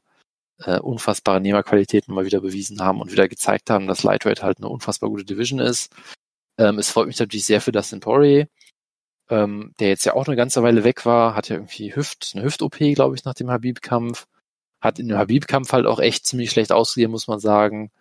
äh, 0.60 0.80
unfassbare 0.80 1.42
Nehmerqualitäten 1.42 2.14
mal 2.14 2.26
wieder 2.26 2.42
bewiesen 2.42 2.82
haben 2.82 3.02
und 3.02 3.12
wieder 3.12 3.28
gezeigt 3.28 3.70
haben, 3.70 3.88
dass 3.88 4.04
Lightweight 4.04 4.44
halt 4.44 4.58
eine 4.58 4.70
unfassbar 4.70 5.10
gute 5.10 5.26
Division 5.26 5.60
ist. 5.60 5.94
Ähm, 6.58 6.80
es 6.80 6.90
freut 6.90 7.08
mich 7.08 7.20
natürlich 7.20 7.46
sehr 7.46 7.62
für 7.62 7.72
Dustin 7.72 8.00
Poirier, 8.02 8.48
ähm, 9.30 9.74
der 9.80 9.90
jetzt 9.90 10.06
ja 10.06 10.14
auch 10.14 10.28
eine 10.28 10.36
ganze 10.36 10.64
Weile 10.64 10.84
weg 10.84 11.06
war, 11.06 11.36
hat 11.36 11.50
ja 11.50 11.56
irgendwie 11.56 11.96
Hüft, 11.96 12.32
eine 12.36 12.44
Hüft-OP, 12.44 12.78
glaube 12.96 13.16
ich, 13.16 13.26
nach 13.26 13.34
dem 13.34 13.50
Habib-Kampf 13.50 14.28
hat 14.86 15.00
in 15.00 15.10
dem 15.10 15.18
Habib-Kampf 15.18 15.74
halt 15.74 15.86
auch 15.86 16.00
echt 16.00 16.26
ziemlich 16.26 16.52
schlecht 16.52 16.72
ausgesehen, 16.72 17.12
muss 17.12 17.28
man 17.28 17.40
sagen. 17.40 17.92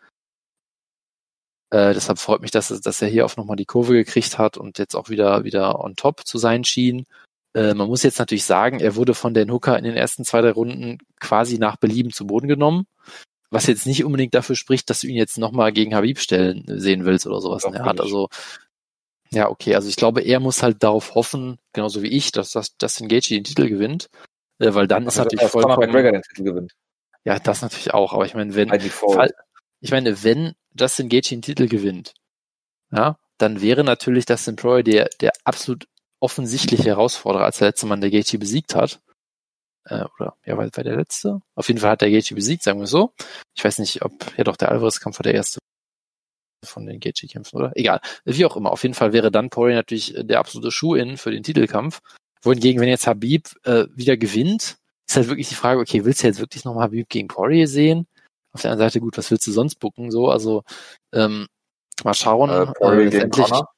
Äh, 1.70 1.94
deshalb 1.94 2.18
freut 2.18 2.42
mich, 2.42 2.52
dass, 2.52 2.68
dass 2.68 3.02
er 3.02 3.08
hier 3.08 3.26
auch 3.26 3.36
nochmal 3.36 3.56
die 3.56 3.64
Kurve 3.64 3.94
gekriegt 3.94 4.38
hat 4.38 4.56
und 4.56 4.78
jetzt 4.78 4.94
auch 4.94 5.08
wieder, 5.08 5.44
wieder 5.44 5.80
on 5.80 5.96
top 5.96 6.26
zu 6.26 6.38
sein 6.38 6.62
schien. 6.62 7.06
Äh, 7.54 7.74
man 7.74 7.88
muss 7.88 8.02
jetzt 8.02 8.18
natürlich 8.18 8.44
sagen, 8.44 8.80
er 8.80 8.94
wurde 8.94 9.14
von 9.14 9.34
Dan 9.34 9.50
Hooker 9.50 9.76
in 9.78 9.84
den 9.84 9.96
ersten 9.96 10.24
zwei, 10.24 10.40
drei 10.40 10.50
Runden 10.50 10.98
quasi 11.20 11.58
nach 11.58 11.76
Belieben 11.76 12.12
zu 12.12 12.26
Boden 12.26 12.46
genommen. 12.46 12.86
Was 13.50 13.66
jetzt 13.66 13.86
nicht 13.86 14.04
unbedingt 14.04 14.34
dafür 14.34 14.56
spricht, 14.56 14.90
dass 14.90 15.00
du 15.00 15.06
ihn 15.06 15.16
jetzt 15.16 15.38
nochmal 15.38 15.72
gegen 15.72 15.94
Habib 15.94 16.18
stellen 16.18 16.64
sehen 16.66 17.04
willst 17.04 17.26
oder 17.26 17.40
sowas. 17.40 17.64
er 17.64 17.84
hat 17.84 18.00
also, 18.00 18.28
ja, 19.34 19.48
okay, 19.48 19.74
also 19.74 19.88
ich 19.88 19.96
glaube, 19.96 20.22
er 20.22 20.40
muss 20.40 20.62
halt 20.62 20.82
darauf 20.82 21.14
hoffen, 21.14 21.58
genauso 21.72 22.02
wie 22.02 22.08
ich, 22.08 22.32
dass 22.32 22.52
das, 22.52 22.76
dass 22.76 23.00
Engage 23.00 23.28
den 23.28 23.44
Titel 23.44 23.68
gewinnt. 23.68 24.08
Äh, 24.58 24.74
weil 24.74 24.86
dann 24.86 25.04
also 25.04 25.22
ist 25.22 25.24
natürlich 25.24 25.50
vollkommen... 25.50 25.74
Conor 25.74 25.88
McGregor 25.88 26.12
den 26.12 26.22
Titel 26.22 26.44
gewinnt. 26.44 26.72
Ja, 27.24 27.38
das 27.38 27.62
natürlich 27.62 27.92
auch. 27.92 28.12
Aber 28.12 28.26
ich 28.26 28.34
meine, 28.34 28.54
wenn... 28.54 28.68
Fall, 28.90 29.32
ich 29.80 29.90
meine, 29.90 30.22
wenn 30.22 30.54
Justin 30.78 31.08
Gaethje 31.08 31.36
den 31.36 31.42
Titel 31.42 31.68
gewinnt, 31.68 32.14
ja, 32.90 33.18
dann 33.38 33.60
wäre 33.60 33.84
natürlich 33.84 34.26
Dustin 34.26 34.56
Poirier 34.56 34.82
der, 34.84 35.10
der 35.20 35.32
absolut 35.44 35.86
offensichtliche 36.20 36.84
Herausforderer, 36.84 37.44
als 37.44 37.58
der 37.58 37.68
letzte 37.68 37.86
Mann, 37.86 38.00
der 38.00 38.10
Gaethje 38.10 38.38
besiegt 38.38 38.74
hat. 38.74 39.00
Äh, 39.84 40.04
oder, 40.16 40.36
ja, 40.44 40.56
war, 40.56 40.64
war 40.64 40.84
der 40.84 40.96
letzte? 40.96 41.40
Auf 41.54 41.68
jeden 41.68 41.80
Fall 41.80 41.90
hat 41.90 42.00
der 42.00 42.10
Gaethje 42.10 42.34
besiegt, 42.34 42.62
sagen 42.62 42.80
wir 42.80 42.86
so. 42.86 43.12
Ich 43.54 43.64
weiß 43.64 43.78
nicht, 43.78 44.02
ob, 44.02 44.12
ja 44.38 44.44
doch, 44.44 44.56
der 44.56 44.70
Alvarez-Kampf 44.70 45.18
war 45.18 45.24
der 45.24 45.34
erste 45.34 45.58
von 46.64 46.86
den 46.86 47.00
Gaethje-Kämpfen, 47.00 47.56
oder? 47.56 47.72
Egal. 47.74 48.00
Wie 48.24 48.44
auch 48.44 48.56
immer. 48.56 48.72
Auf 48.72 48.82
jeden 48.82 48.94
Fall 48.94 49.12
wäre 49.12 49.30
dann 49.30 49.50
Poirier 49.50 49.76
natürlich 49.76 50.14
der 50.16 50.38
absolute 50.38 50.70
Schuh-In 50.70 51.16
für 51.16 51.30
den 51.30 51.42
Titelkampf. 51.42 52.00
Wohingegen, 52.42 52.80
wenn 52.80 52.88
jetzt 52.88 53.06
Habib 53.06 53.48
äh, 53.64 53.86
wieder 53.94 54.16
gewinnt, 54.16 54.76
ist 55.08 55.16
halt 55.16 55.28
wirklich 55.28 55.48
die 55.48 55.54
Frage, 55.54 55.80
okay, 55.80 56.04
willst 56.04 56.22
du 56.22 56.26
jetzt 56.26 56.40
wirklich 56.40 56.64
nochmal 56.64 56.84
Habib 56.84 57.08
gegen 57.08 57.28
Poirier 57.28 57.68
sehen? 57.68 58.06
Auf 58.52 58.62
der 58.62 58.70
anderen 58.70 58.88
Seite, 58.88 59.00
gut, 59.00 59.18
was 59.18 59.30
willst 59.30 59.46
du 59.46 59.52
sonst 59.52 59.76
bucken? 59.76 60.10
So, 60.10 60.28
also 60.28 60.62
ähm, 61.12 61.46
mal 62.04 62.14
schauen. 62.14 62.50
Äh, 62.50 62.66
Poirier 62.72 63.06
äh, 63.06 63.10
gegen 63.10 63.30
Connor? 63.30 63.68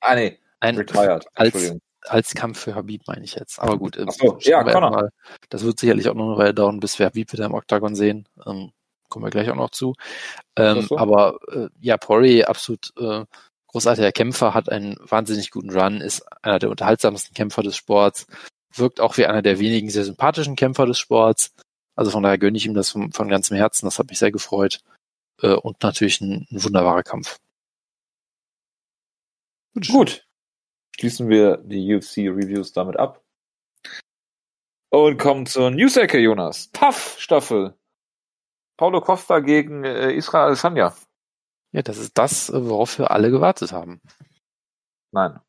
Ah, 0.00 0.14
nee, 0.14 0.38
ein, 0.60 0.76
retired. 0.76 1.26
Als, 1.34 1.74
als 2.02 2.34
Kampf 2.34 2.60
für 2.60 2.74
Habib 2.74 3.02
meine 3.06 3.24
ich 3.24 3.34
jetzt. 3.34 3.58
Aber 3.58 3.78
gut, 3.78 3.98
Ach 3.98 4.12
so, 4.12 4.38
ja, 4.40 4.62
Connor. 4.62 4.90
Mal. 4.90 5.10
Das 5.48 5.64
wird 5.64 5.80
sicherlich 5.80 6.08
auch 6.08 6.14
noch 6.14 6.28
eine 6.28 6.38
Weile 6.38 6.54
dauern, 6.54 6.80
bis 6.80 6.98
wir 6.98 7.06
Habib 7.06 7.32
wieder 7.32 7.46
im 7.46 7.54
Oktagon 7.54 7.94
sehen. 7.94 8.28
Ähm, 8.46 8.72
kommen 9.16 9.24
wir 9.24 9.30
gleich 9.30 9.48
auch 9.48 9.56
noch 9.56 9.70
zu. 9.70 9.94
Ähm, 10.56 10.82
so? 10.82 10.98
Aber 10.98 11.38
äh, 11.50 11.68
ja, 11.80 11.96
Poirier 11.96 12.50
absolut 12.50 12.92
äh, 12.98 13.24
großartiger 13.68 14.12
Kämpfer, 14.12 14.52
hat 14.52 14.68
einen 14.68 14.98
wahnsinnig 15.00 15.50
guten 15.50 15.70
Run, 15.70 16.02
ist 16.02 16.22
einer 16.42 16.58
der 16.58 16.68
unterhaltsamsten 16.68 17.32
Kämpfer 17.32 17.62
des 17.62 17.76
Sports, 17.76 18.26
wirkt 18.74 19.00
auch 19.00 19.16
wie 19.16 19.24
einer 19.24 19.40
der 19.40 19.58
wenigen 19.58 19.88
sehr 19.88 20.04
sympathischen 20.04 20.54
Kämpfer 20.54 20.84
des 20.84 20.98
Sports. 20.98 21.54
Also 21.94 22.10
von 22.10 22.22
daher 22.22 22.36
gönne 22.36 22.58
ich 22.58 22.66
ihm 22.66 22.74
das 22.74 22.90
von, 22.90 23.10
von 23.10 23.30
ganzem 23.30 23.56
Herzen, 23.56 23.86
das 23.86 23.98
hat 23.98 24.10
mich 24.10 24.18
sehr 24.18 24.32
gefreut. 24.32 24.80
Äh, 25.40 25.54
und 25.54 25.82
natürlich 25.82 26.20
ein, 26.20 26.46
ein 26.50 26.62
wunderbarer 26.62 27.02
Kampf. 27.02 27.38
Gut. 29.90 30.26
Schließen 30.94 31.30
wir 31.30 31.56
die 31.64 31.94
UFC-Reviews 31.94 32.72
damit 32.72 32.98
ab. 32.98 33.22
Und 34.90 35.16
kommen 35.16 35.46
zur 35.46 35.70
News-Ecke, 35.70 36.18
Jonas. 36.18 36.70
Tough 36.72 37.16
Staffel. 37.18 37.78
Paulo 38.76 39.00
Costa 39.00 39.40
gegen 39.40 39.84
äh, 39.84 40.12
Israel 40.12 40.54
Sanja. 40.56 40.94
Ja, 41.72 41.82
das 41.82 41.98
ist 41.98 42.16
das, 42.16 42.52
worauf 42.52 42.98
wir 42.98 43.10
alle 43.10 43.30
gewartet 43.30 43.72
haben. 43.72 44.00
Nein. 45.12 45.40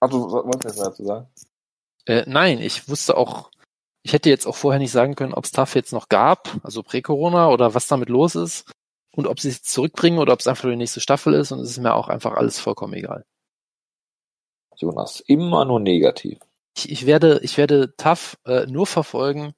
Also, 0.00 0.30
was 0.30 0.76
du 0.76 0.82
dazu 0.82 1.04
sagen? 1.04 1.28
Äh, 2.06 2.24
nein, 2.26 2.58
ich 2.58 2.88
wusste 2.88 3.16
auch, 3.16 3.50
ich 4.02 4.12
hätte 4.12 4.30
jetzt 4.30 4.46
auch 4.46 4.54
vorher 4.54 4.78
nicht 4.78 4.92
sagen 4.92 5.14
können, 5.14 5.34
ob 5.34 5.44
es 5.44 5.50
TAF 5.50 5.74
jetzt 5.74 5.92
noch 5.92 6.08
gab, 6.08 6.48
also 6.62 6.82
Prä-Corona 6.82 7.48
oder 7.48 7.74
was 7.74 7.88
damit 7.88 8.08
los 8.08 8.34
ist 8.34 8.70
und 9.10 9.26
ob 9.26 9.40
sie 9.40 9.48
es 9.48 9.62
zurückbringen 9.62 10.18
oder 10.18 10.32
ob 10.32 10.40
es 10.40 10.46
einfach 10.46 10.68
die 10.68 10.76
nächste 10.76 11.00
Staffel 11.00 11.34
ist 11.34 11.52
und 11.52 11.60
es 11.60 11.70
ist 11.70 11.78
mir 11.78 11.94
auch 11.94 12.08
einfach 12.08 12.32
alles 12.34 12.60
vollkommen 12.60 12.94
egal. 12.94 13.26
Jonas, 14.76 15.20
immer 15.20 15.64
nur 15.64 15.80
negativ. 15.80 16.38
Ich, 16.76 16.90
ich 16.90 17.06
werde, 17.06 17.40
ich 17.42 17.58
werde 17.58 17.96
TAF 17.96 18.38
äh, 18.46 18.66
nur 18.66 18.86
verfolgen, 18.86 19.54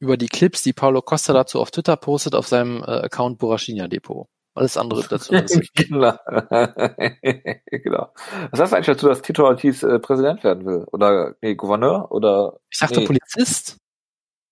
über 0.00 0.16
die 0.16 0.28
Clips, 0.28 0.62
die 0.62 0.72
Paulo 0.72 1.02
Costa 1.02 1.32
dazu 1.32 1.60
auf 1.60 1.70
Twitter 1.70 1.96
postet, 1.96 2.34
auf 2.34 2.48
seinem 2.48 2.82
äh, 2.82 3.02
Account 3.02 3.38
Borrachina 3.38 3.86
Depot. 3.86 4.26
Alles 4.54 4.76
andere 4.76 5.06
dazu. 5.06 5.32
genau. 5.74 6.16
genau. 7.70 8.12
Was 8.50 8.58
sagst 8.58 8.72
du 8.72 8.76
eigentlich 8.76 8.86
dazu, 8.86 9.08
dass 9.08 9.22
Tito 9.22 9.44
Ortiz 9.44 9.82
äh, 9.82 10.00
Präsident 10.00 10.42
werden 10.42 10.66
will? 10.66 10.84
Oder 10.90 11.36
nee, 11.40 11.54
Gouverneur? 11.54 12.10
Oder 12.10 12.58
ich 12.70 12.78
dachte 12.78 13.00
nee. 13.00 13.06
Polizist. 13.06 13.76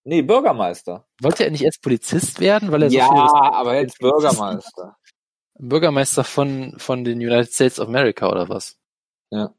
Nee, 0.04 0.22
Bürgermeister. 0.22 1.06
Wollte 1.20 1.44
er 1.44 1.50
nicht 1.50 1.64
erst 1.64 1.82
Polizist 1.82 2.40
werden, 2.40 2.70
weil 2.70 2.84
er 2.84 2.90
ja, 2.90 3.06
so 3.06 3.12
viel 3.12 3.20
aber 3.20 3.74
jetzt 3.74 3.98
Bürgermeister. 3.98 4.96
Bürgermeister 5.58 6.24
von 6.24 6.78
von 6.78 7.04
den 7.04 7.18
United 7.18 7.52
States 7.52 7.80
of 7.80 7.88
America 7.88 8.30
oder 8.30 8.48
was? 8.48 8.78
Ja. 9.30 9.52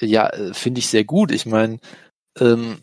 Ja, 0.00 0.30
äh, 0.30 0.54
finde 0.54 0.78
ich 0.78 0.88
sehr 0.88 1.04
gut. 1.04 1.30
Ich 1.30 1.44
meine, 1.44 1.78
ähm, 2.38 2.80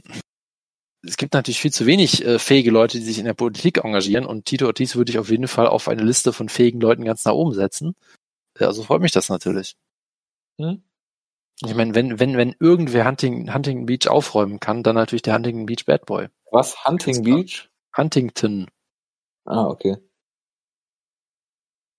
es 1.04 1.18
gibt 1.18 1.34
natürlich 1.34 1.60
viel 1.60 1.72
zu 1.72 1.86
wenig 1.86 2.26
äh, 2.26 2.40
fähige 2.40 2.72
Leute, 2.72 2.98
die 2.98 3.04
sich 3.04 3.20
in 3.20 3.26
der 3.26 3.34
Politik 3.34 3.84
engagieren 3.84 4.26
und 4.26 4.46
Tito 4.46 4.66
Ortiz 4.66 4.96
würde 4.96 5.12
ich 5.12 5.20
auf 5.20 5.30
jeden 5.30 5.48
Fall 5.48 5.68
auf 5.68 5.88
eine 5.88 6.04
Liste 6.04 6.34
von 6.34 6.50
fähigen 6.50 6.82
Leuten 6.82 7.06
ganz 7.06 7.24
nach 7.26 7.34
oben 7.34 7.54
setzen. 7.54 7.96
Also 8.60 8.84
freut 8.84 9.02
mich 9.02 9.12
das 9.12 9.30
natürlich. 9.30 9.78
Hm? 10.60 10.84
Ich 11.64 11.74
meine, 11.74 11.96
wenn, 11.96 12.20
wenn, 12.20 12.38
wenn 12.38 12.56
irgendwer 12.60 13.08
Hunting, 13.08 13.54
Huntington 13.54 13.86
Beach 13.86 14.08
aufräumen 14.08 14.60
kann, 14.60 14.84
dann 14.84 14.96
natürlich 14.96 15.24
der 15.24 15.36
Huntington 15.36 15.66
Beach 15.66 15.86
Bad 15.86 16.06
Boy. 16.06 16.30
Was? 16.52 16.86
Hunting 16.86 17.24
Beach? 17.24 17.70
Huntington. 17.96 18.68
Ah, 19.46 19.66
okay. 19.66 19.98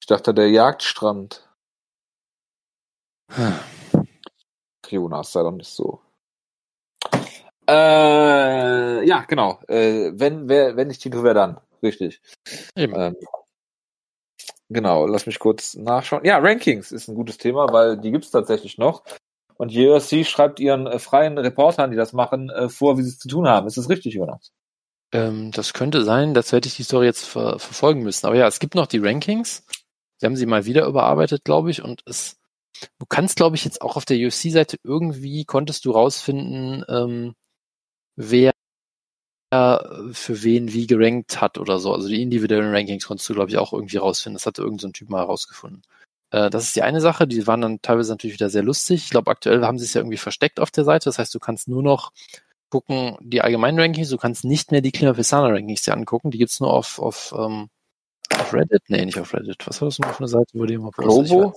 Ich 0.00 0.06
dachte, 0.06 0.32
der 0.32 0.48
Jagdstrand. 0.50 1.48
Hm. 3.30 3.58
Jonas, 4.88 5.32
sei 5.32 5.42
doch 5.42 5.52
nicht 5.52 5.68
so. 5.68 6.00
Äh, 7.68 9.06
ja, 9.06 9.24
genau. 9.28 9.60
Äh, 9.68 10.12
wenn, 10.14 10.48
wer, 10.48 10.76
wenn 10.76 10.88
nicht 10.88 11.02
Tito, 11.02 11.22
wer 11.22 11.34
dann? 11.34 11.60
Richtig. 11.82 12.20
Eben. 12.74 12.94
Ähm, 12.96 13.16
genau, 14.70 15.06
lass 15.06 15.26
mich 15.26 15.38
kurz 15.38 15.74
nachschauen. 15.74 16.24
Ja, 16.24 16.38
Rankings 16.38 16.92
ist 16.92 17.08
ein 17.08 17.14
gutes 17.14 17.36
Thema, 17.36 17.70
weil 17.70 17.98
die 17.98 18.10
gibt's 18.10 18.30
tatsächlich 18.30 18.78
noch. 18.78 19.04
Und 19.58 19.76
UFC 19.76 20.24
schreibt 20.24 20.60
ihren 20.60 20.86
äh, 20.86 20.98
freien 20.98 21.36
Reportern, 21.36 21.90
die 21.90 21.96
das 21.96 22.12
machen, 22.12 22.48
äh, 22.48 22.68
vor, 22.68 22.96
wie 22.96 23.02
sie 23.02 23.10
es 23.10 23.18
zu 23.18 23.28
tun 23.28 23.46
haben. 23.46 23.66
Ist 23.66 23.76
das 23.76 23.90
richtig, 23.90 24.14
Jonas? 24.14 24.52
Ähm, 25.12 25.50
das 25.52 25.72
könnte 25.74 26.04
sein, 26.04 26.32
dazu 26.32 26.56
hätte 26.56 26.68
ich 26.68 26.76
die 26.76 26.84
Story 26.84 27.06
jetzt 27.06 27.26
ver 27.26 27.58
verfolgen 27.58 28.02
müssen. 28.02 28.26
Aber 28.26 28.36
ja, 28.36 28.46
es 28.46 28.60
gibt 28.60 28.74
noch 28.74 28.86
die 28.86 28.98
Rankings. 28.98 29.64
Sie 30.18 30.26
haben 30.26 30.36
sie 30.36 30.46
mal 30.46 30.64
wieder 30.64 30.86
überarbeitet, 30.86 31.44
glaube 31.44 31.70
ich, 31.70 31.82
und 31.82 32.02
es, 32.06 32.36
du 32.98 33.06
kannst, 33.08 33.36
glaube 33.36 33.56
ich, 33.56 33.64
jetzt 33.64 33.82
auch 33.82 33.96
auf 33.96 34.04
der 34.04 34.18
UFC-Seite 34.18 34.76
irgendwie 34.82 35.44
konntest 35.44 35.84
du 35.84 35.92
rausfinden, 35.92 36.84
ähm, 36.88 37.34
wer 38.18 38.52
für 39.50 40.42
wen 40.42 40.74
wie 40.74 40.86
gerankt 40.86 41.40
hat 41.40 41.56
oder 41.56 41.78
so. 41.78 41.94
Also 41.94 42.08
die 42.08 42.20
individuellen 42.20 42.74
Rankings 42.74 43.06
konntest 43.06 43.30
du, 43.30 43.34
glaube 43.34 43.50
ich, 43.50 43.56
auch 43.56 43.72
irgendwie 43.72 43.96
rausfinden. 43.96 44.34
Das 44.34 44.44
hatte 44.44 44.60
irgendein 44.60 44.88
so 44.88 44.92
Typ 44.92 45.08
mal 45.08 45.20
herausgefunden. 45.20 45.82
Äh, 46.30 46.50
das 46.50 46.64
ist 46.64 46.76
die 46.76 46.82
eine 46.82 47.00
Sache. 47.00 47.26
Die 47.26 47.46
waren 47.46 47.62
dann 47.62 47.80
teilweise 47.80 48.12
natürlich 48.12 48.34
wieder 48.34 48.50
sehr 48.50 48.62
lustig. 48.62 49.04
Ich 49.04 49.10
glaube, 49.10 49.30
aktuell 49.30 49.64
haben 49.64 49.78
sie 49.78 49.86
es 49.86 49.94
ja 49.94 50.00
irgendwie 50.02 50.18
versteckt 50.18 50.60
auf 50.60 50.70
der 50.70 50.84
Seite. 50.84 51.06
Das 51.06 51.18
heißt, 51.18 51.34
du 51.34 51.38
kannst 51.38 51.66
nur 51.66 51.82
noch 51.82 52.12
gucken, 52.68 53.16
die 53.20 53.40
allgemeinen 53.40 53.80
Rankings, 53.80 54.10
du 54.10 54.18
kannst 54.18 54.44
nicht 54.44 54.70
mehr 54.70 54.82
die 54.82 54.92
Klima 54.92 55.14
Pesana 55.14 55.48
Rankings 55.48 55.82
dir 55.82 55.94
angucken. 55.94 56.30
Die 56.30 56.38
gibt's 56.38 56.60
nur 56.60 56.70
auf, 56.70 56.98
auf, 56.98 57.34
ähm, 57.36 57.70
auf 58.38 58.52
Reddit. 58.52 58.82
Nee, 58.88 59.06
nicht 59.06 59.18
auf 59.18 59.32
Reddit. 59.32 59.66
Was 59.66 59.80
war 59.80 59.88
das 59.88 59.98
noch 59.98 60.12
für 60.12 60.18
eine 60.18 60.28
Seite, 60.28 60.50
wo 60.52 60.66
die 60.66 60.74
immer 60.74 60.90
Globo? 60.90 61.54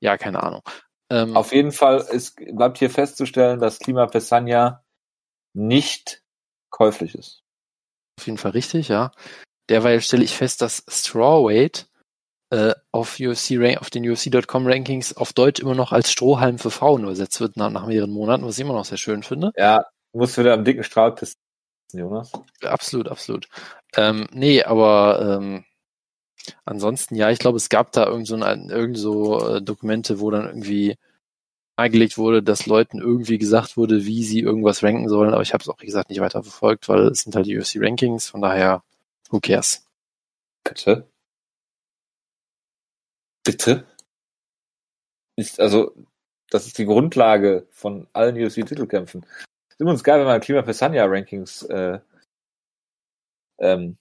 Ja, 0.00 0.18
keine 0.18 0.42
Ahnung. 0.42 0.62
Ähm, 1.08 1.34
auf 1.34 1.52
jeden 1.52 1.72
Fall 1.72 2.06
ist, 2.10 2.36
bleibt 2.36 2.76
hier 2.76 2.90
festzustellen, 2.90 3.58
dass 3.58 3.78
Klima 3.78 4.06
Pesania 4.06 4.84
nicht 5.52 6.22
käuflich 6.70 7.14
ist. 7.14 7.42
Auf 8.18 8.26
jeden 8.26 8.38
Fall 8.38 8.52
richtig, 8.52 8.88
ja. 8.88 9.12
Derweil 9.68 10.00
stelle 10.00 10.24
ich 10.24 10.34
fest, 10.34 10.62
dass 10.62 10.84
Strawweight 10.88 11.88
äh, 12.50 12.74
auf 12.92 13.18
UFC 13.20 13.78
auf 13.78 13.90
den 13.90 14.08
UFC.com 14.08 14.66
Rankings 14.66 15.16
auf 15.16 15.32
Deutsch 15.32 15.60
immer 15.60 15.74
noch 15.74 15.92
als 15.92 16.10
Strohhalm 16.10 16.58
für 16.58 16.70
Frauen 16.70 17.04
übersetzt 17.04 17.40
wird 17.40 17.56
nach, 17.56 17.70
nach 17.70 17.86
mehreren 17.86 18.10
Monaten, 18.10 18.44
was 18.44 18.58
ich 18.58 18.64
immer 18.64 18.74
noch 18.74 18.84
sehr 18.84 18.98
schön 18.98 19.22
finde. 19.22 19.52
Ja, 19.56 19.84
musst 20.12 20.36
du 20.36 20.42
wieder 20.42 20.54
am 20.54 20.64
dicken 20.64 20.82
Strahl 20.82 21.14
pissen, 21.14 21.38
Jonas. 21.92 22.32
Absolut, 22.62 23.08
absolut. 23.08 23.48
Ähm, 23.96 24.26
nee, 24.32 24.62
aber 24.62 25.38
ähm, 25.38 25.64
ansonsten 26.64 27.14
ja, 27.14 27.30
ich 27.30 27.38
glaube, 27.38 27.56
es 27.56 27.68
gab 27.68 27.92
da 27.92 28.06
irgend 28.06 28.26
so, 28.26 28.34
ein, 28.34 28.70
irgend 28.70 28.98
so 28.98 29.56
äh, 29.56 29.62
Dokumente, 29.62 30.20
wo 30.20 30.30
dann 30.30 30.46
irgendwie 30.46 30.96
nahegelegt 31.80 32.18
wurde, 32.18 32.42
dass 32.42 32.66
Leuten 32.66 32.98
irgendwie 33.00 33.38
gesagt 33.38 33.76
wurde, 33.76 34.04
wie 34.04 34.22
sie 34.22 34.40
irgendwas 34.40 34.82
ranken 34.82 35.08
sollen, 35.08 35.32
aber 35.32 35.42
ich 35.42 35.54
habe 35.54 35.62
es 35.62 35.68
auch, 35.68 35.80
wie 35.80 35.86
gesagt, 35.86 36.10
nicht 36.10 36.20
weiter 36.20 36.42
verfolgt, 36.42 36.88
weil 36.88 37.08
es 37.08 37.22
sind 37.22 37.34
halt 37.34 37.46
die 37.46 37.58
UFC 37.58 37.76
Rankings, 37.76 38.28
von 38.28 38.42
daher, 38.42 38.82
who 39.30 39.40
cares? 39.40 39.86
Bitte? 40.62 41.08
Bitte? 43.44 43.86
Ist, 45.36 45.58
also, 45.58 45.94
das 46.50 46.66
ist 46.66 46.76
die 46.76 46.84
Grundlage 46.84 47.66
von 47.70 48.06
allen 48.12 48.36
UFC-Titelkämpfen. 48.36 49.24
Ist 49.70 49.80
übrigens 49.80 50.04
geil, 50.04 50.20
wenn 50.20 50.26
man 50.26 50.40
Klima 50.42 50.60
Pesania 50.60 51.06
Rankings 51.06 51.62
äh, 51.62 51.98
ähm, 53.58 53.96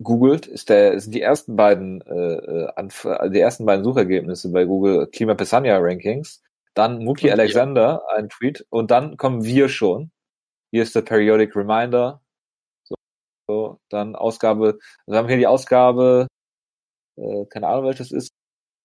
googelt, 0.00 0.46
ist 0.46 0.68
der, 0.68 1.00
sind 1.00 1.14
die 1.14 1.22
ersten 1.22 1.56
beiden 1.56 2.00
äh, 2.02 2.68
Anf 2.76 3.08
die 3.32 3.40
ersten 3.40 3.64
beiden 3.64 3.84
Suchergebnisse 3.84 4.50
bei 4.52 4.64
Google 4.64 5.08
Klima 5.08 5.34
Pesania 5.34 5.78
Rankings 5.78 6.43
dann 6.74 6.98
Muki 7.04 7.30
Alexander, 7.30 8.02
ja. 8.08 8.16
ein 8.16 8.28
Tweet, 8.28 8.66
und 8.70 8.90
dann 8.90 9.16
kommen 9.16 9.44
wir 9.44 9.68
schon. 9.68 10.10
Hier 10.72 10.82
ist 10.82 10.94
der 10.94 11.02
Periodic 11.02 11.54
Reminder. 11.56 12.22
So, 12.84 12.94
so 13.48 13.80
dann 13.90 14.16
Ausgabe, 14.16 14.78
also 15.06 15.12
wir 15.12 15.18
haben 15.18 15.28
hier 15.28 15.36
die 15.36 15.46
Ausgabe, 15.46 16.26
äh, 17.16 17.46
keine 17.46 17.68
Ahnung, 17.68 17.86
welches 17.86 18.12
ist. 18.12 18.30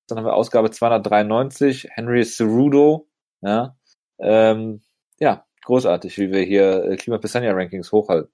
Dann 0.08 0.20
haben 0.20 0.26
wir 0.26 0.36
Ausgabe 0.36 0.72
293, 0.72 1.90
Henry 1.92 2.24
Cerudo, 2.26 3.08
ja, 3.42 3.76
ähm, 4.20 4.82
ja, 5.20 5.46
großartig, 5.64 6.18
wie 6.18 6.32
wir 6.32 6.42
hier 6.44 6.84
äh, 6.86 6.96
Klima 6.98 7.18
Pesania 7.20 7.54
Rankings 7.54 7.92
hochhalten. 7.92 8.32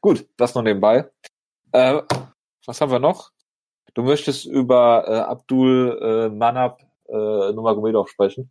Gut, 0.00 0.28
das 0.36 0.54
noch 0.54 0.62
nebenbei. 0.62 1.10
Äh, 1.72 2.02
was 2.66 2.80
haben 2.80 2.92
wir 2.92 2.98
noch? 2.98 3.32
Du 3.94 4.02
möchtest 4.02 4.46
über 4.46 5.04
äh, 5.08 5.18
Abdul 5.20 5.98
äh, 6.00 6.28
Manab 6.28 6.87
äh, 7.08 7.52
Nurmagomedov 7.52 8.08
sprechen. 8.08 8.50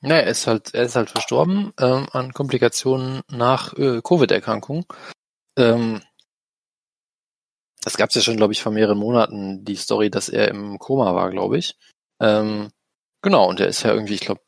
Naja, 0.00 0.22
er 0.22 0.30
ist 0.30 0.46
halt, 0.46 0.74
er 0.74 0.82
ist 0.82 0.96
halt 0.96 1.10
verstorben 1.10 1.72
ähm, 1.78 2.08
an 2.10 2.32
Komplikationen 2.32 3.22
nach 3.30 3.72
äh, 3.78 4.00
Covid-Erkrankung. 4.02 4.84
Ähm, 5.56 6.02
das 7.84 7.96
gab 7.96 8.08
es 8.08 8.16
ja 8.16 8.20
schon, 8.22 8.36
glaube 8.36 8.52
ich, 8.52 8.62
vor 8.62 8.72
mehreren 8.72 8.98
Monaten, 8.98 9.64
die 9.64 9.76
Story, 9.76 10.10
dass 10.10 10.28
er 10.28 10.48
im 10.48 10.78
Koma 10.78 11.14
war, 11.14 11.30
glaube 11.30 11.58
ich. 11.58 11.76
Ähm, 12.20 12.70
genau, 13.22 13.48
und 13.48 13.60
er 13.60 13.68
ist 13.68 13.82
ja 13.82 13.92
irgendwie, 13.92 14.14
ich 14.14 14.20
glaube, 14.20 14.42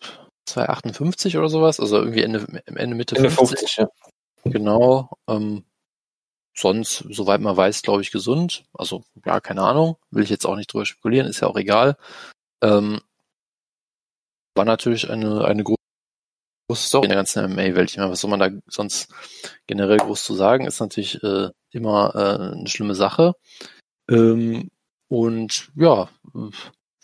258 0.46 1.36
oder 1.36 1.48
sowas, 1.48 1.80
also 1.80 1.98
irgendwie 1.98 2.22
Ende, 2.22 2.46
Ende 2.66 2.96
Mitte 2.96 3.16
Ende 3.16 3.30
50. 3.30 3.58
50 3.58 3.76
ja. 3.76 3.88
Genau. 4.44 5.10
Ähm, 5.28 5.64
sonst, 6.54 7.04
soweit 7.10 7.40
man 7.40 7.56
weiß, 7.56 7.82
glaube 7.82 8.02
ich, 8.02 8.10
gesund. 8.10 8.64
Also, 8.72 9.04
ja, 9.26 9.40
keine 9.40 9.62
Ahnung. 9.62 9.96
Will 10.10 10.22
ich 10.24 10.30
jetzt 10.30 10.46
auch 10.46 10.56
nicht 10.56 10.72
drüber 10.72 10.86
spekulieren, 10.86 11.26
ist 11.26 11.40
ja 11.40 11.48
auch 11.48 11.56
egal. 11.56 11.96
Ähm, 12.62 13.00
war 14.54 14.64
natürlich 14.64 15.10
eine, 15.10 15.44
eine 15.44 15.64
große 15.64 15.78
Story 16.86 17.06
in 17.06 17.10
der 17.10 17.18
ganzen 17.18 17.44
MMA-Welt. 17.52 17.90
Ich 17.90 17.96
meine, 17.96 18.10
was 18.10 18.20
soll 18.20 18.30
man 18.30 18.40
da 18.40 18.50
sonst 18.68 19.12
generell 19.66 19.98
groß 19.98 20.24
zu 20.24 20.34
sagen? 20.34 20.66
Ist 20.66 20.80
natürlich 20.80 21.22
äh, 21.22 21.50
immer 21.70 22.14
äh, 22.14 22.56
eine 22.56 22.68
schlimme 22.68 22.94
Sache. 22.94 23.34
Ähm, 24.08 24.70
und 25.08 25.70
ja, 25.74 26.08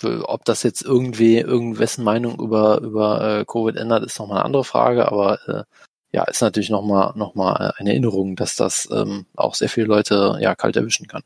ob 0.02 0.44
das 0.44 0.62
jetzt 0.62 0.82
irgendwie 0.82 1.38
irgendwessen 1.38 2.04
Meinung 2.04 2.38
über 2.40 2.80
über 2.80 3.40
äh, 3.40 3.44
Covid 3.44 3.76
ändert, 3.76 4.04
ist 4.04 4.18
nochmal 4.18 4.38
eine 4.38 4.46
andere 4.46 4.64
Frage. 4.64 5.06
Aber 5.08 5.48
äh, 5.48 5.64
ja, 6.12 6.24
ist 6.24 6.42
natürlich 6.42 6.70
nochmal 6.70 7.12
noch 7.16 7.34
mal 7.34 7.72
eine 7.76 7.90
Erinnerung, 7.90 8.36
dass 8.36 8.56
das 8.56 8.88
ähm, 8.90 9.26
auch 9.36 9.54
sehr 9.54 9.68
viele 9.68 9.86
Leute 9.86 10.38
ja 10.40 10.54
kalt 10.54 10.76
erwischen 10.76 11.06
kann. 11.06 11.22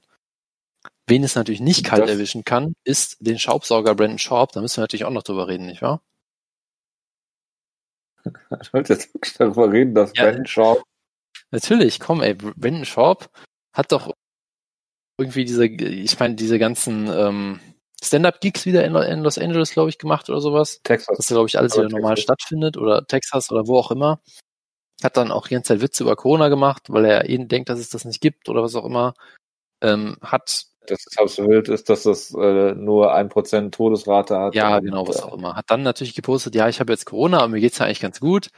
Wen 1.06 1.24
es 1.24 1.34
natürlich 1.34 1.60
nicht 1.60 1.84
kalt 1.84 2.02
das 2.02 2.10
erwischen 2.10 2.44
kann, 2.44 2.74
ist 2.84 3.16
den 3.20 3.38
Staubsauger 3.38 3.94
Brandon 3.94 4.18
Sharp. 4.18 4.52
Da 4.52 4.60
müssen 4.60 4.78
wir 4.78 4.82
natürlich 4.82 5.04
auch 5.04 5.10
noch 5.10 5.22
drüber 5.22 5.48
reden, 5.48 5.66
nicht 5.66 5.82
wahr? 5.82 6.02
Ich 8.62 8.72
wollte 8.72 8.94
jetzt 8.94 9.12
wirklich 9.12 9.34
darüber 9.34 9.70
reden, 9.70 9.94
dass 9.94 10.12
ja, 10.14 10.24
Brandon 10.24 10.46
Sharp. 10.46 10.82
Natürlich, 11.50 12.00
komm, 12.00 12.22
ey, 12.22 12.34
Brandon 12.34 12.84
Sharp 12.84 13.30
hat 13.72 13.92
doch 13.92 14.12
irgendwie 15.18 15.44
diese, 15.44 15.66
ich 15.66 16.18
meine, 16.18 16.34
diese 16.34 16.58
ganzen 16.58 17.08
ähm, 17.08 17.60
Stand-up-Gigs 18.02 18.66
wieder 18.66 18.84
in, 18.84 18.94
in 18.94 19.20
Los 19.20 19.38
Angeles, 19.38 19.72
glaube 19.72 19.90
ich, 19.90 19.98
gemacht 19.98 20.28
oder 20.28 20.40
sowas. 20.40 20.80
Texas. 20.84 21.16
Dass 21.16 21.26
da, 21.26 21.34
glaube 21.34 21.48
ich, 21.48 21.58
alles 21.58 21.76
wieder 21.76 21.88
normal 21.88 22.16
stattfindet 22.16 22.76
oder 22.76 23.06
Texas 23.06 23.50
oder 23.50 23.66
wo 23.66 23.78
auch 23.78 23.90
immer. 23.90 24.20
Hat 25.02 25.16
dann 25.16 25.32
auch 25.32 25.48
die 25.48 25.54
ganze 25.54 25.74
Zeit 25.74 25.82
Witze 25.82 26.04
über 26.04 26.16
Corona 26.16 26.48
gemacht, 26.48 26.84
weil 26.88 27.04
er 27.04 27.28
eben 27.28 27.48
denkt, 27.48 27.68
dass 27.68 27.78
es 27.78 27.90
das 27.90 28.04
nicht 28.04 28.20
gibt 28.20 28.48
oder 28.48 28.62
was 28.62 28.74
auch 28.74 28.84
immer. 28.84 29.14
Ähm, 29.82 30.16
hat 30.22 30.66
dass 30.86 31.06
es 31.06 31.38
wild 31.38 31.68
ist, 31.68 31.88
dass 31.88 32.02
das 32.02 32.34
äh, 32.34 32.74
nur 32.74 33.14
ein 33.14 33.28
Prozent 33.28 33.74
Todesrate 33.74 34.38
hat. 34.38 34.54
Ja, 34.54 34.80
genau, 34.80 35.08
was 35.08 35.22
auch 35.22 35.34
immer. 35.34 35.56
Hat 35.56 35.70
dann 35.70 35.82
natürlich 35.82 36.14
gepostet, 36.14 36.54
ja, 36.54 36.68
ich 36.68 36.80
habe 36.80 36.92
jetzt 36.92 37.06
Corona, 37.06 37.38
aber 37.38 37.48
mir 37.48 37.60
geht's 37.60 37.78
ja 37.78 37.86
eigentlich 37.86 38.00
ganz 38.00 38.20
gut. 38.20 38.50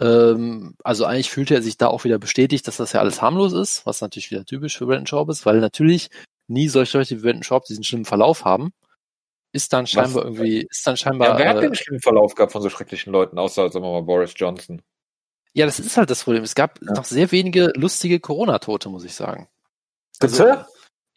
Ähm, 0.00 0.76
also 0.84 1.04
eigentlich 1.04 1.30
fühlte 1.30 1.54
er 1.54 1.62
sich 1.62 1.76
da 1.76 1.88
auch 1.88 2.04
wieder 2.04 2.18
bestätigt, 2.18 2.66
dass 2.66 2.76
das 2.76 2.92
ja 2.92 3.00
alles 3.00 3.20
harmlos 3.20 3.52
ist, 3.52 3.84
was 3.84 4.00
natürlich 4.00 4.30
wieder 4.30 4.44
typisch 4.44 4.78
für 4.78 4.86
Brandon 4.86 5.06
Schaub 5.06 5.28
ist, 5.28 5.44
weil 5.44 5.58
natürlich 5.58 6.10
nie 6.46 6.68
solche 6.68 6.98
Leute 6.98 7.16
wie 7.16 7.22
Brandon 7.22 7.42
Schaub 7.42 7.64
diesen 7.64 7.84
schlimmen 7.84 8.04
Verlauf 8.04 8.44
haben. 8.44 8.72
Ist 9.52 9.72
dann 9.72 9.86
scheinbar 9.86 10.14
was? 10.14 10.24
irgendwie, 10.24 10.66
ist 10.70 10.86
dann 10.86 10.96
scheinbar. 10.96 11.30
Ja, 11.30 11.38
wer 11.38 11.48
hat 11.50 11.56
äh, 11.58 11.60
den 11.62 11.74
schlimmen 11.74 12.00
Verlauf 12.00 12.34
gehabt 12.34 12.52
von 12.52 12.62
so 12.62 12.70
schrecklichen 12.70 13.12
Leuten, 13.12 13.38
außer, 13.38 13.70
sagen 13.70 13.84
wir 13.84 13.92
mal, 13.92 14.02
Boris 14.02 14.32
Johnson? 14.36 14.82
Ja, 15.52 15.66
das 15.66 15.78
ist 15.78 15.96
halt 15.96 16.10
das 16.10 16.24
Problem. 16.24 16.42
Es 16.42 16.54
gab 16.54 16.80
ja. 16.82 16.92
noch 16.92 17.04
sehr 17.04 17.30
wenige 17.32 17.72
lustige 17.74 18.20
Corona-Tote, 18.20 18.88
muss 18.88 19.04
ich 19.04 19.14
sagen. 19.14 19.48
Bitte? 20.20 20.58
Also, 20.58 20.64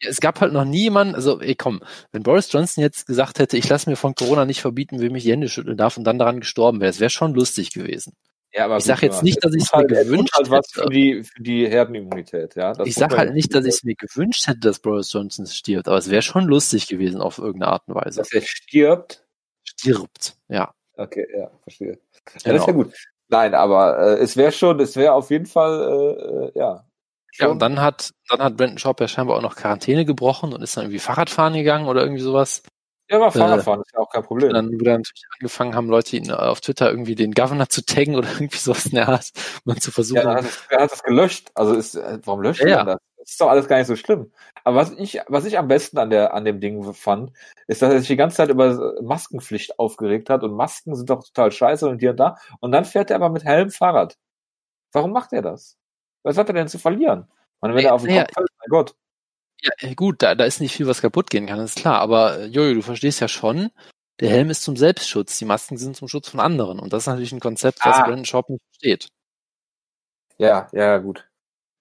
es 0.04 0.20
gab 0.20 0.40
halt 0.40 0.52
noch 0.52 0.64
nie 0.64 0.84
jemanden, 0.84 1.14
also 1.14 1.40
ey 1.40 1.54
komm, 1.54 1.80
wenn 2.10 2.22
Boris 2.22 2.50
Johnson 2.50 2.82
jetzt 2.82 3.06
gesagt 3.06 3.38
hätte, 3.38 3.56
ich 3.56 3.68
lasse 3.68 3.88
mir 3.88 3.96
von 3.96 4.14
Corona 4.14 4.44
nicht 4.44 4.60
verbieten, 4.60 5.00
wem 5.00 5.14
ich 5.14 5.22
die 5.22 5.30
Hände 5.30 5.48
schütteln 5.48 5.76
darf 5.76 5.96
und 5.96 6.04
dann 6.04 6.18
daran 6.18 6.40
gestorben 6.40 6.80
wäre, 6.80 6.90
das 6.90 7.00
wäre 7.00 7.10
schon 7.10 7.34
lustig 7.34 7.70
gewesen. 7.70 8.14
Ja, 8.54 8.66
aber 8.66 8.76
ich 8.76 8.84
sage 8.84 9.06
jetzt 9.06 9.22
nicht, 9.22 9.42
dass 9.42 9.54
ich 9.54 9.62
es 9.62 9.72
mir 9.72 9.86
gewünscht 9.86 10.34
halt 10.34 10.50
was 10.50 10.66
hätte. 10.74 10.82
Für 10.82 10.90
die, 10.90 11.24
für 11.24 11.42
die 11.42 11.66
Herdenimmunität, 11.66 12.54
ja. 12.54 12.74
Das 12.74 12.86
ich 12.86 12.94
sage 12.94 13.16
halt 13.16 13.32
nicht, 13.32 13.54
dass 13.54 13.64
ich 13.64 13.76
es 13.76 13.84
mir 13.84 13.94
gewünscht 13.94 14.46
hätte, 14.46 14.60
dass 14.60 14.78
Boris 14.78 15.10
Johnson 15.10 15.46
stirbt, 15.46 15.88
aber 15.88 15.96
es 15.96 16.10
wäre 16.10 16.20
schon 16.20 16.44
lustig 16.44 16.86
gewesen 16.86 17.22
auf 17.22 17.38
irgendeine 17.38 17.72
Art 17.72 17.84
und 17.86 17.94
Weise. 17.94 18.18
Dass 18.18 18.32
er 18.32 18.42
stirbt? 18.42 19.24
Stirbt, 19.64 20.36
ja. 20.48 20.74
Okay, 20.96 21.26
ja, 21.34 21.50
verstehe. 21.62 21.92
Ja, 21.92 21.96
genau. 22.24 22.52
das 22.52 22.60
ist 22.60 22.66
ja 22.66 22.72
gut. 22.72 22.92
Nein, 23.32 23.54
aber 23.54 23.98
äh, 23.98 24.18
es 24.18 24.36
wäre 24.36 24.52
schon, 24.52 24.78
es 24.78 24.94
wäre 24.94 25.14
auf 25.14 25.30
jeden 25.30 25.46
Fall, 25.46 26.52
äh, 26.54 26.58
ja. 26.58 26.84
Schon. 27.30 27.46
Ja, 27.46 27.50
und 27.50 27.62
dann 27.62 27.80
hat, 27.80 28.10
dann 28.28 28.42
hat 28.42 28.58
Brandon 28.58 28.76
Schaub 28.76 29.00
ja 29.00 29.08
scheinbar 29.08 29.38
auch 29.38 29.42
noch 29.42 29.56
Quarantäne 29.56 30.04
gebrochen 30.04 30.52
und 30.52 30.60
ist 30.60 30.76
dann 30.76 30.84
irgendwie 30.84 30.98
Fahrradfahren 30.98 31.54
gegangen 31.54 31.88
oder 31.88 32.02
irgendwie 32.02 32.20
sowas. 32.20 32.62
Ja, 33.08 33.16
aber 33.16 33.32
Fahrradfahren 33.32 33.80
äh, 33.80 33.84
ist 33.86 33.94
ja 33.94 34.00
auch 34.00 34.10
kein 34.10 34.22
Problem. 34.22 34.52
Dann, 34.52 34.66
wo 34.66 34.84
dann 34.84 35.00
natürlich 35.00 35.24
angefangen 35.38 35.74
haben, 35.74 35.88
Leute 35.88 36.14
ihn 36.14 36.30
auf 36.30 36.60
Twitter 36.60 36.90
irgendwie 36.90 37.14
den 37.14 37.32
Governor 37.32 37.70
zu 37.70 37.86
taggen 37.86 38.16
oder 38.16 38.30
irgendwie 38.30 38.58
sowas 38.58 38.84
in 38.84 38.96
der 38.96 39.08
Art, 39.08 39.30
um 39.64 39.80
zu 39.80 39.90
versuchen. 39.90 40.20
Ja, 40.20 40.34
hat 40.34 40.44
er 40.68 40.82
hat 40.82 40.92
das 40.92 41.02
gelöscht. 41.02 41.50
Also 41.54 41.72
ist, 41.72 41.94
äh, 41.94 42.18
warum 42.24 42.42
löscht 42.42 42.62
ja, 42.62 42.84
man 42.84 42.86
das? 42.86 42.98
Das 43.22 43.30
ist 43.30 43.40
doch 43.40 43.48
alles 43.48 43.68
gar 43.68 43.78
nicht 43.78 43.86
so 43.86 43.94
schlimm. 43.94 44.32
Aber 44.64 44.76
was 44.76 44.90
ich, 44.92 45.20
was 45.28 45.44
ich 45.44 45.56
am 45.56 45.68
besten 45.68 45.98
an 45.98 46.10
der, 46.10 46.34
an 46.34 46.44
dem 46.44 46.58
Ding 46.60 46.92
fand, 46.92 47.32
ist, 47.68 47.80
dass 47.80 47.92
er 47.92 48.00
sich 48.00 48.08
die 48.08 48.16
ganze 48.16 48.38
Zeit 48.38 48.48
über 48.48 49.00
Maskenpflicht 49.00 49.78
aufgeregt 49.78 50.28
hat 50.28 50.42
und 50.42 50.54
Masken 50.54 50.96
sind 50.96 51.08
doch 51.08 51.24
total 51.24 51.52
scheiße 51.52 51.88
und 51.88 52.00
hier 52.00 52.10
und 52.10 52.16
da. 52.16 52.36
Und 52.58 52.72
dann 52.72 52.84
fährt 52.84 53.10
er 53.10 53.16
aber 53.16 53.30
mit 53.30 53.44
Helm 53.44 53.70
Fahrrad. 53.70 54.18
Warum 54.92 55.12
macht 55.12 55.32
er 55.32 55.42
das? 55.42 55.78
Was 56.24 56.36
hat 56.36 56.48
er 56.48 56.54
denn 56.54 56.66
zu 56.66 56.80
verlieren? 56.80 57.28
Und 57.60 57.74
wenn 57.74 57.84
er 57.84 57.94
auf 57.94 58.02
den 58.02 58.18
Kopf 58.18 58.34
fällt, 58.34 58.48
mein 58.58 58.68
Gott. 58.68 58.96
Ja, 59.62 59.94
gut, 59.94 60.20
da, 60.22 60.34
da 60.34 60.44
ist 60.44 60.60
nicht 60.60 60.74
viel, 60.74 60.88
was 60.88 61.00
kaputt 61.00 61.30
gehen 61.30 61.46
kann, 61.46 61.60
ist 61.60 61.78
klar. 61.78 62.00
Aber 62.00 62.40
äh, 62.40 62.46
Jojo, 62.46 62.74
du 62.74 62.82
verstehst 62.82 63.20
ja 63.20 63.28
schon, 63.28 63.70
der 64.18 64.30
Helm 64.30 64.50
ist 64.50 64.62
zum 64.62 64.76
Selbstschutz, 64.76 65.38
die 65.38 65.44
Masken 65.44 65.76
sind 65.76 65.96
zum 65.96 66.08
Schutz 66.08 66.28
von 66.28 66.40
anderen. 66.40 66.80
Und 66.80 66.92
das 66.92 67.04
ist 67.04 67.06
natürlich 67.06 67.32
ein 67.32 67.40
Konzept, 67.40 67.78
was 67.84 67.98
ah. 67.98 68.02
Brandon 68.02 68.24
Shop 68.24 68.48
nicht 68.48 68.64
versteht. 68.72 69.08
Ja, 70.38 70.66
ja, 70.72 70.98
gut. 70.98 71.28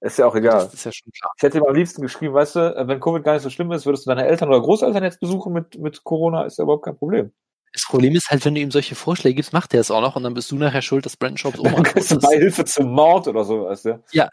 Ist 0.01 0.17
ja 0.17 0.25
auch 0.25 0.35
egal. 0.35 0.65
Das 0.65 0.73
ist 0.73 0.83
ja 0.85 0.91
schon 0.91 1.11
klar. 1.11 1.31
Ich 1.37 1.43
hätte 1.43 1.59
ihm 1.59 1.63
am 1.63 1.75
liebsten 1.75 2.01
geschrieben, 2.01 2.33
weißt 2.33 2.55
du, 2.55 2.87
wenn 2.87 2.99
Covid 2.99 3.23
gar 3.23 3.33
nicht 3.33 3.43
so 3.43 3.51
schlimm 3.51 3.71
ist, 3.71 3.85
würdest 3.85 4.05
du 4.05 4.09
deine 4.09 4.25
Eltern 4.25 4.49
oder 4.49 4.59
Großeltern 4.59 5.03
jetzt 5.03 5.19
besuchen 5.19 5.53
mit, 5.53 5.77
mit 5.79 6.03
Corona, 6.03 6.43
ist 6.43 6.57
ja 6.57 6.63
überhaupt 6.63 6.85
kein 6.85 6.97
Problem. 6.97 7.31
Das 7.73 7.85
Problem 7.85 8.15
ist 8.15 8.29
halt, 8.29 8.43
wenn 8.43 8.55
du 8.55 8.61
ihm 8.61 8.71
solche 8.71 8.95
Vorschläge 8.95 9.35
gibst, 9.35 9.53
macht 9.53 9.73
er 9.73 9.79
es 9.79 9.91
auch 9.91 10.01
noch 10.01 10.15
und 10.15 10.23
dann 10.23 10.33
bist 10.33 10.51
du 10.51 10.57
nachher 10.57 10.81
schuld, 10.81 11.05
dass 11.05 11.15
Brandon 11.15 11.37
Shops 11.37 11.59
Oma 11.59 11.81
du 11.81 12.19
Beihilfe 12.19 12.65
zum 12.65 12.91
Mord 12.91 13.27
oder 13.27 13.45
so, 13.45 13.65
weißt 13.65 13.85
du? 13.85 14.03
Ja, 14.11 14.27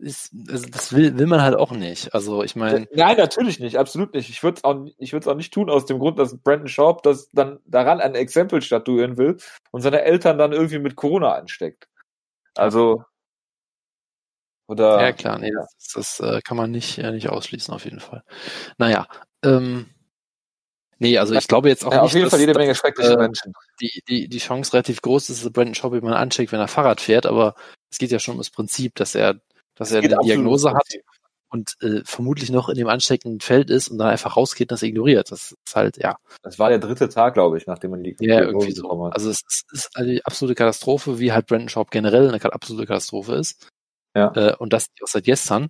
ist, 0.00 0.32
also 0.48 0.66
das 0.68 0.92
will, 0.92 1.18
will 1.18 1.26
man 1.26 1.42
halt 1.42 1.56
auch 1.56 1.72
nicht. 1.72 2.14
Also 2.14 2.42
ich 2.42 2.56
meine. 2.56 2.86
Nein, 2.92 3.16
natürlich 3.16 3.60
nicht, 3.60 3.76
absolut 3.76 4.14
nicht. 4.14 4.28
Ich 4.28 4.42
würde 4.42 4.58
es 4.58 4.64
auch, 4.64 4.86
ich 4.98 5.14
auch 5.14 5.34
nicht 5.34 5.52
tun 5.52 5.70
aus 5.70 5.86
dem 5.86 5.98
Grund, 5.98 6.18
dass 6.18 6.36
Brandon 6.38 6.68
Schaub 6.68 7.02
das 7.02 7.28
dann 7.32 7.60
daran 7.66 8.00
ein 8.00 8.14
Exempel 8.14 8.62
statuieren 8.62 9.16
will 9.16 9.36
und 9.70 9.82
seine 9.82 10.02
Eltern 10.02 10.38
dann 10.38 10.52
irgendwie 10.52 10.78
mit 10.78 10.96
Corona 10.96 11.34
ansteckt. 11.34 11.88
Also 12.54 13.04
oder. 14.70 15.00
Ja 15.00 15.12
klar, 15.12 15.38
nee, 15.38 15.52
das, 15.52 15.92
das 15.94 16.20
äh, 16.20 16.40
kann 16.42 16.56
man 16.56 16.70
nicht, 16.70 16.98
äh, 16.98 17.10
nicht 17.12 17.28
ausschließen 17.28 17.74
auf 17.74 17.84
jeden 17.84 18.00
Fall. 18.00 18.22
Naja, 18.78 19.06
ähm, 19.44 19.86
Nee, 21.02 21.16
also 21.16 21.34
ich 21.34 21.48
glaube 21.48 21.70
jetzt 21.70 21.82
auch 21.82 21.92
ja, 21.92 22.02
nicht, 22.02 22.10
auf 22.10 22.14
jeden 22.14 22.28
Fall 22.28 22.40
jede 22.40 22.52
Menge 22.52 22.74
schreckliche 22.74 23.14
äh, 23.14 23.16
Menschen. 23.16 23.54
Die, 23.80 24.02
die, 24.06 24.28
die 24.28 24.38
Chance 24.38 24.74
relativ 24.74 25.00
groß 25.00 25.30
ist, 25.30 25.42
dass 25.42 25.50
Brandon 25.50 25.74
Schaub 25.74 25.94
jemanden 25.94 26.18
ancheckt, 26.18 26.52
wenn 26.52 26.60
er 26.60 26.68
Fahrrad 26.68 27.00
fährt, 27.00 27.24
aber 27.24 27.54
es 27.90 27.96
geht 27.96 28.10
ja 28.10 28.18
schon 28.18 28.32
um 28.32 28.38
das 28.38 28.50
Prinzip, 28.50 28.94
dass 28.96 29.14
er 29.14 29.40
dass 29.76 29.92
er 29.92 30.02
eine 30.02 30.18
Diagnose 30.22 30.72
hat 30.72 30.84
und 31.48 31.74
äh, 31.80 32.02
vermutlich 32.04 32.50
noch 32.50 32.68
in 32.68 32.76
dem 32.76 32.88
ansteckenden 32.88 33.40
Feld 33.40 33.70
ist 33.70 33.88
und 33.88 33.96
dann 33.96 34.08
einfach 34.08 34.36
rausgeht 34.36 34.70
und 34.70 34.72
das 34.72 34.82
ignoriert. 34.82 35.32
Das 35.32 35.52
ist 35.52 35.74
halt, 35.74 35.96
ja. 35.96 36.16
Das 36.42 36.58
war 36.58 36.68
der 36.68 36.78
dritte 36.78 37.08
Tag, 37.08 37.32
glaube 37.32 37.56
ich, 37.56 37.66
nachdem 37.66 37.92
man 37.92 38.02
die 38.02 38.14
Ja, 38.20 38.40
irgendwie 38.40 38.72
so. 38.72 39.06
Hat. 39.06 39.14
Also 39.14 39.30
es 39.30 39.42
ist 39.72 39.96
eine 39.96 40.20
absolute 40.24 40.54
Katastrophe, 40.54 41.18
wie 41.18 41.32
halt 41.32 41.46
Brandon 41.46 41.70
Schaub 41.70 41.90
generell 41.90 42.28
eine 42.28 42.52
absolute 42.52 42.86
Katastrophe 42.86 43.36
ist. 43.36 43.68
Ja. 44.14 44.32
Äh, 44.34 44.56
und 44.56 44.72
das 44.72 44.86
auch 45.02 45.08
seit 45.08 45.24
gestern. 45.24 45.68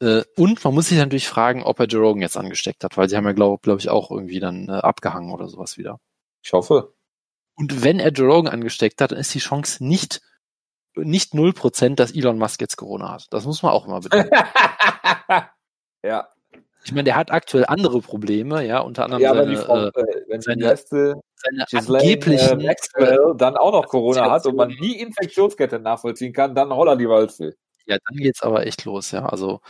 Äh, 0.00 0.22
und 0.36 0.62
man 0.64 0.74
muss 0.74 0.88
sich 0.88 0.98
natürlich 0.98 1.28
fragen, 1.28 1.62
ob 1.62 1.80
er 1.80 1.86
Joe 1.86 2.02
Rogan 2.02 2.22
jetzt 2.22 2.36
angesteckt 2.36 2.84
hat, 2.84 2.96
weil 2.96 3.08
sie 3.08 3.16
haben 3.16 3.26
ja, 3.26 3.32
glaube 3.32 3.60
glaub 3.62 3.78
ich, 3.78 3.88
auch 3.88 4.10
irgendwie 4.10 4.40
dann 4.40 4.68
äh, 4.68 4.72
abgehangen 4.72 5.32
oder 5.32 5.48
sowas 5.48 5.78
wieder. 5.78 5.98
Ich 6.42 6.52
hoffe. 6.52 6.94
Und 7.56 7.82
wenn 7.82 7.98
er 7.98 8.12
Joe 8.12 8.32
Rogan 8.32 8.52
angesteckt 8.52 9.00
hat, 9.00 9.12
dann 9.12 9.18
ist 9.18 9.34
die 9.34 9.40
Chance 9.40 9.84
nicht 9.84 10.20
nicht 11.04 11.34
null 11.34 11.52
Prozent, 11.52 12.00
dass 12.00 12.14
Elon 12.14 12.38
Musk 12.38 12.60
jetzt 12.60 12.76
Corona 12.76 13.12
hat. 13.12 13.26
Das 13.30 13.44
muss 13.44 13.62
man 13.62 13.72
auch 13.72 13.86
immer 13.86 14.00
bedenken. 14.00 14.30
ja. 16.02 16.28
Ich 16.84 16.92
meine, 16.92 17.04
der 17.04 17.16
hat 17.16 17.30
aktuell 17.30 17.66
andere 17.66 18.00
Probleme, 18.00 18.64
ja, 18.64 18.80
unter 18.80 19.04
anderem 19.04 19.22
ja, 19.22 19.34
seine, 19.34 19.56
Frau, 19.58 19.86
äh, 19.86 19.92
wenn 20.28 20.40
seine, 20.40 20.64
erste 20.64 21.20
seine 21.34 21.66
angeblichen 21.98 22.60
äh, 22.60 22.66
Maxwell 22.66 23.34
dann 23.36 23.56
auch 23.56 23.72
noch 23.72 23.86
Corona 23.88 24.30
hat 24.30 24.46
und 24.46 24.56
man 24.56 24.68
nie 24.68 24.98
Infektionskette 24.98 25.80
nachvollziehen 25.80 26.32
kann, 26.32 26.54
dann 26.54 26.72
holla 26.72 26.96
die 26.96 27.08
Waldfee. 27.08 27.54
Ja, 27.88 27.96
dann 28.06 28.16
geht's 28.18 28.42
aber 28.42 28.66
echt 28.66 28.84
los, 28.84 29.10
ja. 29.12 29.26
Also 29.26 29.60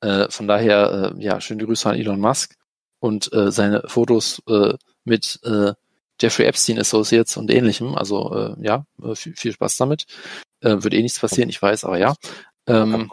äh, 0.00 0.28
von 0.28 0.48
daher, 0.48 1.12
äh, 1.16 1.22
ja, 1.22 1.40
schöne 1.40 1.64
Grüße 1.64 1.88
an 1.88 1.96
Elon 1.96 2.20
Musk 2.20 2.54
und 2.98 3.32
äh, 3.32 3.52
seine 3.52 3.82
Fotos 3.86 4.42
äh, 4.48 4.74
mit 5.04 5.38
äh, 5.44 5.72
Jeffrey 6.20 6.46
Epstein 6.46 6.78
Associates 6.80 7.36
und 7.36 7.50
ähnlichem. 7.50 7.94
Also 7.94 8.34
äh, 8.34 8.56
ja, 8.60 8.84
äh, 9.02 9.14
viel, 9.14 9.34
viel 9.36 9.52
Spaß 9.52 9.76
damit. 9.76 10.06
Äh, 10.60 10.82
wird 10.82 10.94
eh 10.94 11.02
nichts 11.02 11.20
passieren, 11.20 11.48
ich 11.48 11.62
weiß, 11.62 11.84
aber 11.84 11.98
ja. 11.98 12.14
Ähm, 12.66 13.08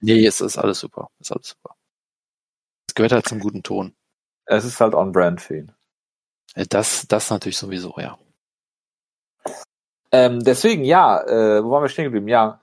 nee, 0.00 0.24
es 0.24 0.40
ist 0.40 0.58
alles 0.58 0.80
super. 0.80 1.08
Ist 1.18 1.32
alles 1.32 1.48
super. 1.48 1.76
Es 2.88 2.94
gehört 2.94 3.12
halt 3.12 3.28
zum 3.28 3.40
guten 3.40 3.62
Ton. 3.62 3.94
Es 4.46 4.64
ist 4.64 4.80
halt 4.80 4.94
on-brand 4.94 5.40
für 5.40 5.58
ihn. 5.58 5.72
Äh, 6.54 6.66
das, 6.68 7.06
das 7.08 7.30
natürlich 7.30 7.58
sowieso, 7.58 7.94
ja. 7.98 8.18
Ähm, 10.12 10.40
deswegen, 10.40 10.84
ja, 10.84 11.22
äh, 11.22 11.64
wo 11.64 11.70
waren 11.70 11.82
wir 11.82 11.88
stehen 11.88 12.04
geblieben? 12.04 12.28
Ja, 12.28 12.60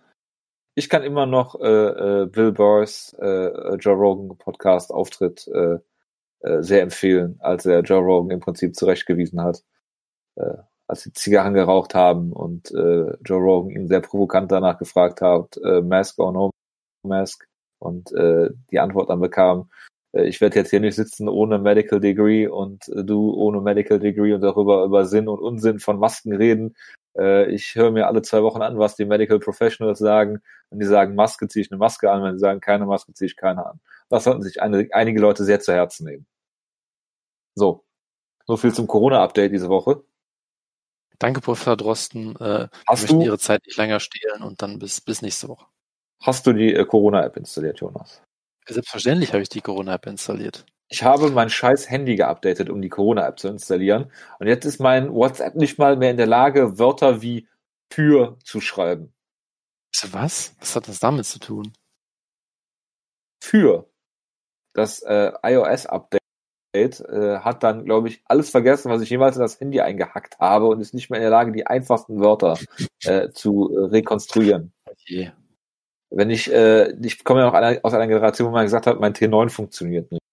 ich 0.79 0.89
kann 0.89 1.03
immer 1.03 1.25
noch 1.25 1.59
äh, 1.59 1.67
äh, 2.23 2.25
Bill 2.25 2.53
Burrs 2.53 3.13
äh, 3.19 3.75
Joe 3.75 3.95
Rogan 3.95 4.37
Podcast 4.37 4.91
Auftritt 4.91 5.45
äh, 5.49 5.79
äh, 6.39 6.63
sehr 6.63 6.81
empfehlen, 6.83 7.35
als 7.39 7.65
er 7.65 7.81
Joe 7.81 7.99
Rogan 7.99 8.31
im 8.31 8.39
Prinzip 8.39 8.75
zurechtgewiesen 8.75 9.41
hat. 9.41 9.61
Äh, 10.35 10.55
als 10.87 11.03
sie 11.03 11.13
Zigarren 11.13 11.53
geraucht 11.53 11.95
haben 11.95 12.31
und 12.31 12.71
äh, 12.71 13.13
Joe 13.25 13.39
Rogan 13.39 13.71
ihn 13.71 13.87
sehr 13.89 13.99
provokant 13.99 14.51
danach 14.51 14.79
gefragt 14.79 15.21
hat, 15.21 15.57
äh, 15.63 15.81
Mask 15.81 16.17
or 16.17 16.31
no 16.31 16.51
Mask? 17.05 17.45
Und 17.79 18.11
äh, 18.13 18.49
die 18.71 18.79
Antwort 18.79 19.09
dann 19.09 19.19
bekam, 19.19 19.69
äh, 20.13 20.27
ich 20.27 20.39
werde 20.39 20.59
jetzt 20.59 20.69
hier 20.69 20.79
nicht 20.79 20.95
sitzen 20.95 21.27
ohne 21.27 21.59
Medical 21.59 21.99
Degree 21.99 22.47
und 22.47 22.87
äh, 22.89 23.03
du 23.03 23.33
ohne 23.33 23.59
Medical 23.61 23.99
Degree 23.99 24.33
und 24.33 24.41
darüber 24.41 24.85
über 24.85 25.05
Sinn 25.05 25.27
und 25.27 25.39
Unsinn 25.39 25.79
von 25.79 25.99
Masken 25.99 26.33
reden. 26.33 26.75
Äh, 27.19 27.51
ich 27.51 27.75
höre 27.75 27.91
mir 27.91 28.07
alle 28.07 28.21
zwei 28.21 28.41
Wochen 28.43 28.61
an, 28.61 28.79
was 28.79 28.95
die 28.95 29.05
Medical 29.05 29.39
Professionals 29.39 29.99
sagen. 29.99 30.41
Wenn 30.69 30.79
die 30.79 30.85
sagen, 30.85 31.15
Maske 31.15 31.47
ziehe 31.47 31.65
ich 31.65 31.71
eine 31.71 31.77
Maske 31.77 32.11
an, 32.11 32.23
wenn 32.23 32.35
sie 32.35 32.39
sagen, 32.39 32.61
keine 32.61 32.85
Maske 32.85 33.13
ziehe 33.13 33.27
ich 33.27 33.35
keine 33.35 33.65
an. 33.65 33.79
Das 34.09 34.23
sollten 34.23 34.41
sich 34.41 34.61
eine, 34.61 34.87
einige 34.91 35.19
Leute 35.19 35.43
sehr 35.43 35.59
zu 35.59 35.73
Herzen 35.73 36.05
nehmen. 36.05 36.25
So. 37.55 37.83
So 38.47 38.57
viel 38.57 38.73
zum 38.73 38.87
Corona-Update 38.87 39.51
diese 39.51 39.69
Woche. 39.69 40.03
Danke, 41.19 41.41
Professor 41.41 41.75
Drosten. 41.75 42.35
Äh, 42.37 42.69
Hast 42.87 43.01
möchten 43.01 43.19
du 43.19 43.25
Ihre 43.25 43.37
Zeit 43.37 43.65
nicht 43.65 43.77
länger 43.77 43.99
stehlen 43.99 44.41
und 44.41 44.61
dann 44.61 44.79
bis, 44.79 45.01
bis 45.01 45.21
nächste 45.21 45.49
Woche. 45.49 45.65
Hast 46.21 46.47
du 46.47 46.53
die 46.53 46.73
äh, 46.73 46.85
Corona-App 46.85 47.37
installiert, 47.37 47.79
Jonas? 47.79 48.21
Selbstverständlich 48.67 49.33
habe 49.33 49.43
ich 49.43 49.49
die 49.49 49.61
Corona-App 49.61 50.05
installiert. 50.07 50.65
Ich 50.91 51.03
habe 51.03 51.29
mein 51.29 51.51
scheiß 51.51 51.89
Handy 51.89 52.15
geupdatet, 52.15 52.69
um 52.69 52.81
die 52.81 52.89
Corona-App 52.89 53.37
zu 53.37 53.47
installieren. 53.47 54.11
Und 54.39 54.47
jetzt 54.47 54.65
ist 54.65 54.79
mein 54.79 55.13
WhatsApp 55.13 55.55
nicht 55.55 55.77
mal 55.77 55.95
mehr 55.97 56.09
in 56.09 56.17
der 56.17 56.25
Lage, 56.25 56.79
Wörter 56.79 57.21
wie 57.21 57.47
für 57.91 58.37
zu 58.43 58.59
schreiben. 58.59 59.13
Was? 60.11 60.55
Was 60.59 60.75
hat 60.75 60.87
das 60.87 60.99
damit 60.99 61.25
zu 61.25 61.39
tun? 61.39 61.73
Für. 63.43 63.87
Das 64.73 65.01
äh, 65.03 65.31
iOS-Update 65.43 66.21
äh, 66.73 67.39
hat 67.39 67.63
dann, 67.63 67.85
glaube 67.85 68.07
ich, 68.07 68.23
alles 68.25 68.49
vergessen, 68.49 68.91
was 68.91 69.01
ich 69.01 69.09
jemals 69.09 69.35
in 69.35 69.41
das 69.43 69.59
Handy 69.59 69.81
eingehackt 69.81 70.39
habe 70.39 70.67
und 70.67 70.81
ist 70.81 70.93
nicht 70.93 71.11
mehr 71.11 71.19
in 71.19 71.23
der 71.23 71.31
Lage, 71.31 71.51
die 71.51 71.67
einfachsten 71.67 72.19
Wörter 72.19 72.57
äh, 73.03 73.29
zu 73.29 73.65
rekonstruieren. 73.65 74.73
Okay. 74.85 75.33
Wenn 76.11 76.31
ich, 76.31 76.51
äh, 76.51 76.91
ich 76.99 77.23
komme 77.23 77.41
ja 77.41 77.45
noch 77.47 77.83
aus 77.83 77.93
einer 77.93 78.07
Generation, 78.07 78.47
wo 78.47 78.51
man 78.51 78.65
gesagt 78.65 78.87
hat, 78.87 78.99
mein 78.99 79.13
T9 79.13 79.49
funktioniert 79.49 80.11
nicht. 80.11 80.23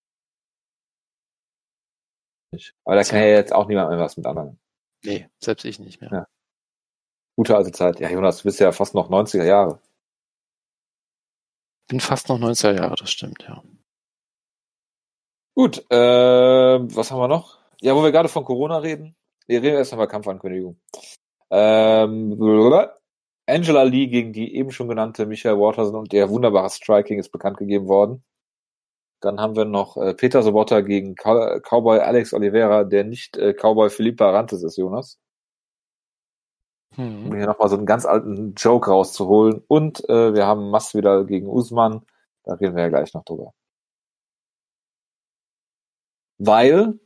Aber 2.84 2.96
da 2.96 3.02
kann 3.02 3.20
ja 3.20 3.26
jetzt 3.26 3.52
auch 3.52 3.66
niemand 3.66 3.90
mehr 3.90 3.98
was 3.98 4.16
mit 4.16 4.26
anderen. 4.26 4.58
Nee, 5.04 5.28
selbst 5.42 5.64
ich 5.64 5.78
nicht 5.78 6.00
mehr. 6.00 6.10
Ja. 6.10 6.26
Gute 7.36 7.56
alte 7.56 7.72
Zeit. 7.72 8.00
Ja, 8.00 8.08
Jonas, 8.08 8.38
du 8.38 8.44
bist 8.44 8.60
ja 8.60 8.72
fast 8.72 8.94
noch 8.94 9.10
90er 9.10 9.44
Jahre. 9.44 9.80
Bin 11.88 12.00
fast 12.00 12.28
noch 12.28 12.38
90er 12.38 12.74
Jahre, 12.74 12.96
das 12.96 13.10
stimmt, 13.10 13.44
ja. 13.46 13.62
Gut, 15.54 15.78
äh, 15.90 15.96
was 15.96 17.10
haben 17.10 17.20
wir 17.20 17.28
noch? 17.28 17.58
Ja, 17.80 17.94
wo 17.94 18.02
wir 18.02 18.12
gerade 18.12 18.28
von 18.28 18.44
Corona 18.44 18.78
reden. 18.78 19.16
Wir 19.46 19.62
reden 19.62 19.76
erst 19.76 19.92
einmal 19.92 20.08
Kampfankündigung. 20.08 20.78
Ähm, 21.50 22.36
Angela 23.46 23.82
Lee 23.84 24.08
gegen 24.08 24.32
die 24.32 24.56
eben 24.56 24.72
schon 24.72 24.88
genannte 24.88 25.24
Michael 25.24 25.58
Waterson 25.58 25.94
und 25.94 26.12
der 26.12 26.28
wunderbare 26.28 26.68
Striking 26.68 27.18
ist 27.18 27.30
bekannt 27.30 27.58
gegeben 27.58 27.86
worden. 27.86 28.24
Dann 29.20 29.40
haben 29.40 29.56
wir 29.56 29.64
noch 29.64 29.96
äh, 29.96 30.14
Peter 30.14 30.42
Sobotta 30.42 30.80
gegen 30.82 31.14
Cow 31.14 31.60
Cowboy 31.62 32.00
Alex 32.00 32.34
Oliveira, 32.34 32.84
der 32.84 33.04
nicht 33.04 33.36
äh, 33.36 33.54
Cowboy 33.54 33.90
Philippe 33.90 34.24
Arantes 34.24 34.62
ist, 34.62 34.76
Jonas. 34.76 35.18
Hm. 36.94 37.26
Um 37.26 37.34
hier 37.36 37.46
nochmal 37.46 37.68
so 37.68 37.76
einen 37.76 37.86
ganz 37.86 38.06
alten 38.06 38.54
Joke 38.56 38.90
rauszuholen. 38.90 39.62
Und 39.68 40.08
äh, 40.08 40.34
wir 40.34 40.46
haben 40.46 40.70
Masvidal 40.70 41.26
gegen 41.26 41.48
Usman. 41.48 42.02
Da 42.44 42.54
reden 42.54 42.76
wir 42.76 42.84
ja 42.84 42.88
gleich 42.88 43.12
noch 43.14 43.24
drüber. 43.24 43.52
Weil 46.38 46.98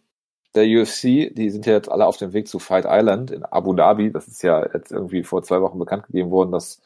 der 0.55 0.65
UFC, 0.65 1.33
die 1.35 1.51
sind 1.51 1.67
ja 1.67 1.75
jetzt 1.75 1.91
alle 1.91 2.07
auf 2.07 2.17
dem 2.17 2.33
Weg 2.33 2.49
zu 2.49 2.59
Fight 2.59 2.85
Island 2.89 3.31
in 3.31 3.45
Abu 3.45 3.75
Dhabi. 3.75 4.13
Das 4.13 4.27
ist 4.29 4.43
ja 4.43 4.67
jetzt 4.75 4.91
irgendwie 4.93 5.23
vor 5.23 5.43
zwei 5.43 5.61
Wochen 5.61 5.79
bekannt 5.79 6.07
gegeben 6.07 6.31
worden, 6.31 6.53
dass 6.53 6.81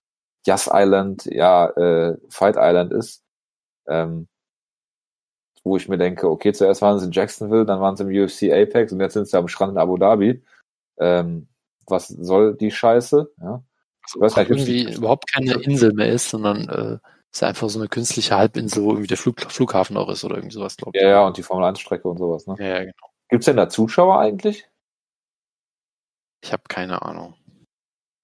Yas 0.47 0.68
Island 0.72 1.25
ja 1.27 1.68
äh, 1.70 2.18
Fight 2.29 2.57
Island 2.59 2.93
ist. 2.93 3.22
Ähm, 3.89 4.29
wo 5.65 5.77
ich 5.77 5.89
mir 5.89 5.99
denke, 5.99 6.31
okay, 6.31 6.53
zuerst 6.53 6.83
waren 6.83 6.99
sie 6.99 7.07
in 7.07 7.12
Jacksonville, 7.12 7.65
dann 7.65 7.81
waren 7.81 7.97
sie 7.97 8.05
im 8.05 8.11
UFC 8.11 8.53
Apex 8.53 8.93
und 8.93 9.01
jetzt 9.01 9.15
sind 9.15 9.27
sie 9.27 9.37
am 9.37 9.49
Strand 9.49 9.73
in 9.73 9.79
Abu 9.79 9.97
Dhabi. 9.97 10.43
Ähm, 10.99 11.49
was 11.87 12.09
soll 12.09 12.55
die 12.57 12.71
Scheiße? 12.71 13.33
Ja. 13.41 13.65
Also, 14.05 14.21
weiß 14.21 14.37
nicht, 14.37 14.51
irgendwie 14.51 14.95
überhaupt 14.95 15.33
keine 15.33 15.55
Insel 15.55 15.95
mehr 15.95 16.12
ist, 16.12 16.29
sondern 16.29 16.69
äh, 16.69 16.99
ist 17.33 17.43
einfach 17.43 17.69
so 17.71 17.79
eine 17.79 17.89
künstliche 17.89 18.37
Halbinsel, 18.37 18.85
wo 18.85 18.91
irgendwie 18.91 19.09
der 19.09 19.17
Flug, 19.17 19.41
Flughafen 19.41 19.97
auch 19.97 20.11
ist 20.11 20.23
oder 20.25 20.37
irgendwie 20.37 20.55
sowas, 20.55 20.77
glaube 20.77 20.97
ich. 20.97 21.03
Ja, 21.03 21.09
ja, 21.09 21.27
und 21.27 21.37
die 21.37 21.43
Formel 21.43 21.65
1 21.65 21.81
Strecke 21.81 22.09
und 22.09 22.19
sowas, 22.19 22.47
ne? 22.47 22.57
Ja, 22.59 22.67
ja 22.67 22.79
genau. 22.81 23.11
Gibt's 23.31 23.47
denn 23.47 23.57
da 23.57 23.69
Zuschauer 23.69 24.21
eigentlich? 24.21 24.69
Ich 26.43 26.53
habe 26.53 26.62
keine 26.69 27.03
Ahnung. 27.03 27.35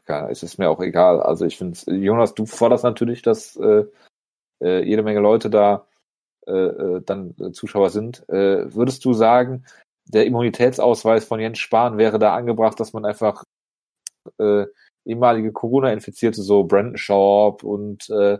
Ja, 0.06 0.28
es 0.28 0.42
ist 0.42 0.58
mir 0.58 0.68
auch 0.68 0.80
egal. 0.80 1.22
Also 1.22 1.46
ich 1.46 1.56
finde, 1.56 1.78
Jonas, 1.90 2.34
du 2.34 2.44
forderst 2.44 2.84
natürlich, 2.84 3.22
dass 3.22 3.56
äh, 3.56 3.84
äh, 4.62 4.84
jede 4.84 5.02
Menge 5.02 5.20
Leute 5.20 5.48
da 5.48 5.86
äh, 6.50 6.96
äh 6.96 7.02
dann 7.04 7.34
äh, 7.40 7.52
Zuschauer 7.52 7.90
sind. 7.90 8.28
Äh, 8.28 8.74
würdest 8.74 9.04
du 9.04 9.12
sagen, 9.12 9.64
der 10.04 10.26
Immunitätsausweis 10.26 11.24
von 11.24 11.40
Jens 11.40 11.58
Spahn 11.58 11.98
wäre 11.98 12.18
da 12.18 12.34
angebracht, 12.34 12.80
dass 12.80 12.92
man 12.92 13.04
einfach 13.04 13.44
äh, 14.38 14.66
ehemalige 15.04 15.52
Corona-Infizierte, 15.52 16.42
so 16.42 16.64
Brandon 16.64 16.96
Schaub 16.96 17.62
und 17.62 18.08
äh, 18.10 18.38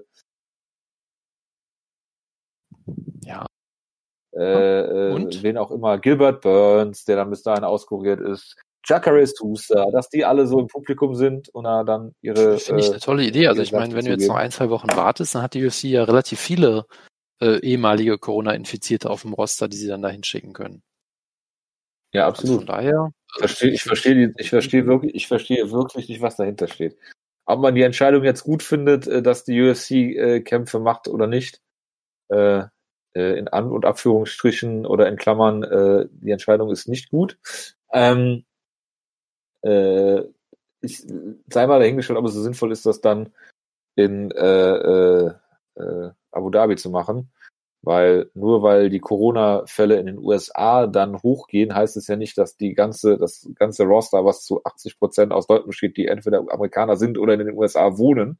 ja, 3.25 3.47
äh, 4.33 5.13
äh, 5.13 5.43
wen 5.43 5.59
auch 5.59 5.71
immer, 5.71 5.99
Gilbert 5.99 6.43
Burns, 6.43 7.05
der 7.05 7.17
dann 7.17 7.31
bis 7.31 7.43
dahin 7.43 7.65
auskuriert 7.65 8.21
ist, 8.21 8.57
Jacare 8.87 9.27
Sousa, 9.27 9.91
dass 9.91 10.09
die 10.09 10.25
alle 10.25 10.47
so 10.47 10.59
im 10.59 10.67
Publikum 10.67 11.15
sind 11.15 11.49
und 11.51 11.65
dann 11.65 12.15
ihre. 12.23 12.59
Finde 12.59 12.83
ich 12.83 12.91
eine 12.91 13.01
tolle 13.01 13.25
Idee. 13.25 13.49
Also 13.49 13.63
ich 13.63 13.73
meine, 13.73 13.95
wenn 13.95 14.05
du 14.05 14.11
jetzt 14.13 14.27
noch 14.27 14.37
ein, 14.37 14.51
zwei 14.51 14.71
Wochen 14.71 14.89
wartest, 14.95 15.35
dann 15.35 15.43
hat 15.43 15.55
die 15.55 15.65
UFC 15.65 15.85
ja 15.85 16.05
relativ 16.05 16.41
viele 16.41 16.87
äh, 17.41 17.59
ehemalige 17.61 18.19
Corona-Infizierte 18.19 19.11
auf 19.11 19.23
dem 19.23 19.33
Roster, 19.33 19.69
die 19.69 19.77
sie 19.77 19.89
dann 19.89 20.03
dahin 20.03 20.25
schicken 20.25 20.53
können. 20.53 20.83
Ja, 22.13 22.27
absolut. 22.27 22.61
Also 22.61 22.67
von 22.67 22.77
daher. 22.77 23.13
Ich 23.33 23.39
verstehe, 23.39 23.71
ich 23.71 23.83
verstehe, 23.83 24.35
ich 24.39 24.51
verstehe 24.51 24.87
wirklich, 24.87 25.15
ich 25.15 25.29
verstehe 25.29 25.71
wirklich 25.71 26.09
nicht, 26.09 26.21
was 26.21 26.37
dahinter 26.37 26.67
steht. 26.67 26.97
Ob 27.47 27.61
man 27.61 27.75
die 27.75 27.83
Entscheidung 27.83 28.25
jetzt 28.25 28.43
gut 28.43 28.63
findet, 28.63 29.07
äh, 29.07 29.23
dass 29.23 29.45
die 29.45 29.61
UFC 29.61 29.91
äh, 29.91 30.41
Kämpfe 30.41 30.81
macht 30.81 31.09
oder 31.09 31.27
nicht, 31.27 31.61
äh, 32.29 32.65
äh, 33.15 33.39
in 33.39 33.49
An- 33.49 33.71
und 33.71 33.85
Abführungsstrichen 33.85 34.87
oder 34.87 35.09
in 35.09 35.17
Klammern, 35.17 35.63
äh, 35.63 36.09
die 36.11 36.31
Entscheidung 36.31 36.71
ist 36.71 36.89
nicht 36.89 37.11
gut. 37.11 37.39
Ähm, 37.93 38.45
äh, 39.63 40.23
ich 40.83 41.03
sei 41.49 41.67
mal 41.67 41.79
dahingestellt, 41.79 42.19
ob 42.19 42.27
es 42.27 42.35
so 42.35 42.43
sinnvoll 42.43 42.73
ist, 42.73 42.87
das 42.87 43.01
dann 43.01 43.33
in 43.97 44.31
äh, 44.31 45.27
äh, 45.27 45.35
äh, 45.77 46.11
Abu 46.33 46.51
Dhabi 46.51 46.77
zu 46.77 46.91
machen. 46.91 47.33
Weil 47.83 48.31
nur 48.35 48.63
weil 48.63 48.91
die 48.91 49.01
Corona-Fälle 49.01 49.99
in 49.99 50.05
den 50.05 50.19
USA 50.19 50.87
dann 50.87 51.23
hochgehen, 51.23 51.75
heißt 51.75 51.97
es 51.97 52.09
ja 52.09 52.17
nicht, 52.17 52.37
dass 52.37 52.59
die 52.59 52.75
ganze, 52.75 53.17
das 53.17 53.49
ganze 53.55 53.85
Roster, 53.85 54.25
was 54.25 54.45
zu 54.45 54.63
80 54.65 54.99
Prozent 54.99 55.33
aus 55.33 55.49
Leuten 55.49 55.69
besteht, 55.69 55.97
die 55.97 56.07
entweder 56.07 56.45
Amerikaner 56.51 56.97
sind 56.97 57.17
oder 57.17 57.33
in 57.33 57.47
den 57.47 57.57
USA 57.57 57.97
wohnen, 57.97 58.39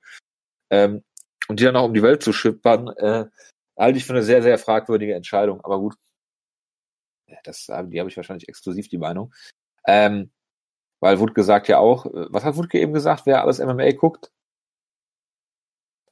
ähm, 0.71 1.03
und 1.49 1.59
die 1.59 1.65
dann 1.65 1.77
auch 1.77 1.85
um 1.85 1.95
die 1.95 2.03
Welt 2.03 2.23
zu 2.23 2.33
schippern, 2.33 2.89
äh, 2.97 3.27
halte 3.79 3.99
ich 3.99 4.05
für 4.05 4.13
eine 4.13 4.23
sehr, 4.23 4.43
sehr 4.43 4.59
fragwürdige 4.59 5.15
Entscheidung. 5.15 5.61
Aber 5.63 5.79
gut, 5.81 5.97
das, 7.45 7.67
die 7.67 7.99
habe 7.99 8.09
ich 8.09 8.17
wahrscheinlich 8.17 8.49
exklusiv 8.49 8.89
die 8.89 8.99
Meinung. 8.99 9.35
Ähm, 9.87 10.31
weil 11.01 11.19
Wutke 11.19 11.43
sagt 11.43 11.69
ja 11.69 11.79
auch, 11.79 12.07
was 12.13 12.45
hat 12.45 12.57
Wutke 12.57 12.79
eben 12.79 12.93
gesagt, 12.93 13.27
wer 13.27 13.43
alles 13.43 13.59
MMA 13.59 13.93
guckt? 13.93 14.31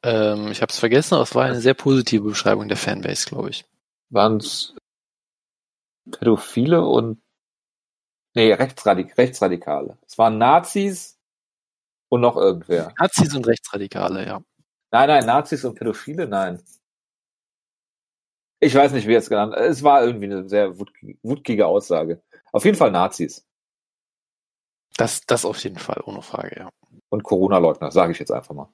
Ähm, 0.03 0.49
ich 0.49 0.63
habe 0.63 0.71
es 0.71 0.79
vergessen, 0.79 1.15
aber 1.15 1.25
es 1.25 1.35
war 1.35 1.45
eine 1.45 1.61
sehr 1.61 1.75
positive 1.75 2.29
Beschreibung 2.29 2.69
der 2.69 2.77
Fanbase, 2.77 3.27
glaube 3.27 3.51
ich. 3.51 3.65
Waren 4.11 4.37
es 4.39 4.75
Pädophile 6.11 6.85
und 6.85 7.21
nee, 8.35 8.53
Rechtsradik 8.53 9.17
Rechtsradikale. 9.19 9.99
Es 10.07 10.17
waren 10.17 10.39
Nazis 10.39 11.19
und 12.09 12.21
noch 12.21 12.37
irgendwer. 12.37 12.95
Nazis 12.99 13.35
und 13.35 13.47
Rechtsradikale, 13.47 14.27
ja. 14.27 14.41
Nein, 14.91 15.09
nein, 15.09 15.27
Nazis 15.27 15.65
und 15.65 15.75
Pädophile, 15.75 16.27
nein. 16.27 16.63
Ich 18.61 18.75
weiß 18.75 18.93
nicht, 18.93 19.07
wie 19.07 19.15
es 19.15 19.29
genannt. 19.29 19.55
Es 19.55 19.83
war 19.83 20.03
irgendwie 20.03 20.27
eine 20.27 20.49
sehr 20.49 20.79
wutkige 21.23 21.67
Aussage. 21.67 22.23
Auf 22.53 22.65
jeden 22.65 22.77
Fall 22.77 22.91
Nazis. 22.91 23.47
Das, 24.97 25.25
das 25.27 25.45
auf 25.45 25.63
jeden 25.63 25.79
Fall, 25.79 26.03
ohne 26.05 26.23
Frage, 26.23 26.57
ja. 26.59 26.71
Und 27.09 27.23
Corona-Leugner, 27.23 27.93
sage 27.93 28.13
ich 28.13 28.19
jetzt 28.19 28.33
einfach 28.33 28.55
mal. 28.55 28.69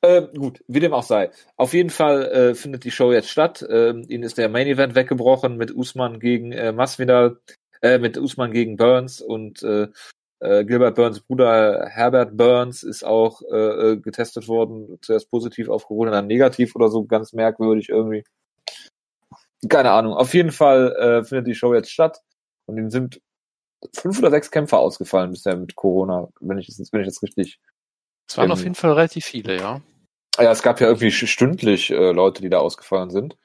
Äh, 0.00 0.22
gut, 0.36 0.62
wie 0.68 0.80
dem 0.80 0.94
auch 0.94 1.02
sei. 1.02 1.30
Auf 1.56 1.72
jeden 1.72 1.90
Fall 1.90 2.22
äh, 2.26 2.54
findet 2.54 2.84
die 2.84 2.92
Show 2.92 3.12
jetzt 3.12 3.30
statt. 3.30 3.62
Äh, 3.62 3.90
ihnen 3.90 4.22
ist 4.22 4.38
der 4.38 4.48
Main 4.48 4.68
Event 4.68 4.94
weggebrochen 4.94 5.56
mit 5.56 5.74
Usman 5.74 6.20
gegen 6.20 6.52
äh, 6.52 6.72
Masvidal, 6.72 7.40
äh, 7.82 7.98
mit 7.98 8.16
Usman 8.16 8.52
gegen 8.52 8.76
Burns 8.76 9.20
und 9.20 9.62
äh, 9.64 9.88
äh, 10.40 10.64
Gilbert 10.64 10.94
Burns 10.94 11.20
Bruder 11.20 11.86
Herbert 11.88 12.36
Burns 12.36 12.84
ist 12.84 13.04
auch 13.04 13.42
äh, 13.50 13.56
äh, 13.92 13.96
getestet 13.96 14.46
worden, 14.46 14.98
zuerst 15.02 15.30
positiv 15.30 15.68
auf 15.68 15.86
Corona, 15.86 16.12
dann 16.12 16.28
negativ 16.28 16.76
oder 16.76 16.88
so, 16.90 17.04
ganz 17.04 17.32
merkwürdig 17.32 17.88
irgendwie. 17.88 18.24
Keine 19.68 19.90
Ahnung. 19.90 20.14
Auf 20.14 20.34
jeden 20.34 20.52
Fall 20.52 20.92
äh, 20.92 21.24
findet 21.24 21.48
die 21.48 21.54
Show 21.54 21.74
jetzt 21.74 21.90
statt 21.90 22.20
und 22.66 22.78
ihnen 22.78 22.90
sind 22.90 23.20
fünf 23.94 24.18
oder 24.20 24.30
sechs 24.30 24.50
Kämpfer 24.50 24.78
ausgefallen 24.78 25.30
bisher 25.32 25.56
mit 25.56 25.74
Corona, 25.76 26.28
wenn 26.40 26.58
ich 26.58 26.68
jetzt, 26.68 26.92
wenn 26.92 27.00
ich 27.00 27.06
jetzt 27.06 27.22
richtig. 27.22 27.58
Es 28.28 28.36
waren 28.36 28.52
auf 28.52 28.62
jeden 28.62 28.74
Fall 28.74 28.92
relativ 28.92 29.24
viele, 29.24 29.56
ja. 29.56 29.80
Ja, 30.38 30.52
es 30.52 30.62
gab 30.62 30.80
ja 30.80 30.86
irgendwie 30.86 31.10
stündlich 31.10 31.90
äh, 31.90 32.12
Leute, 32.12 32.42
die 32.42 32.50
da 32.50 32.58
ausgefallen 32.58 33.10
sind. 33.10 33.36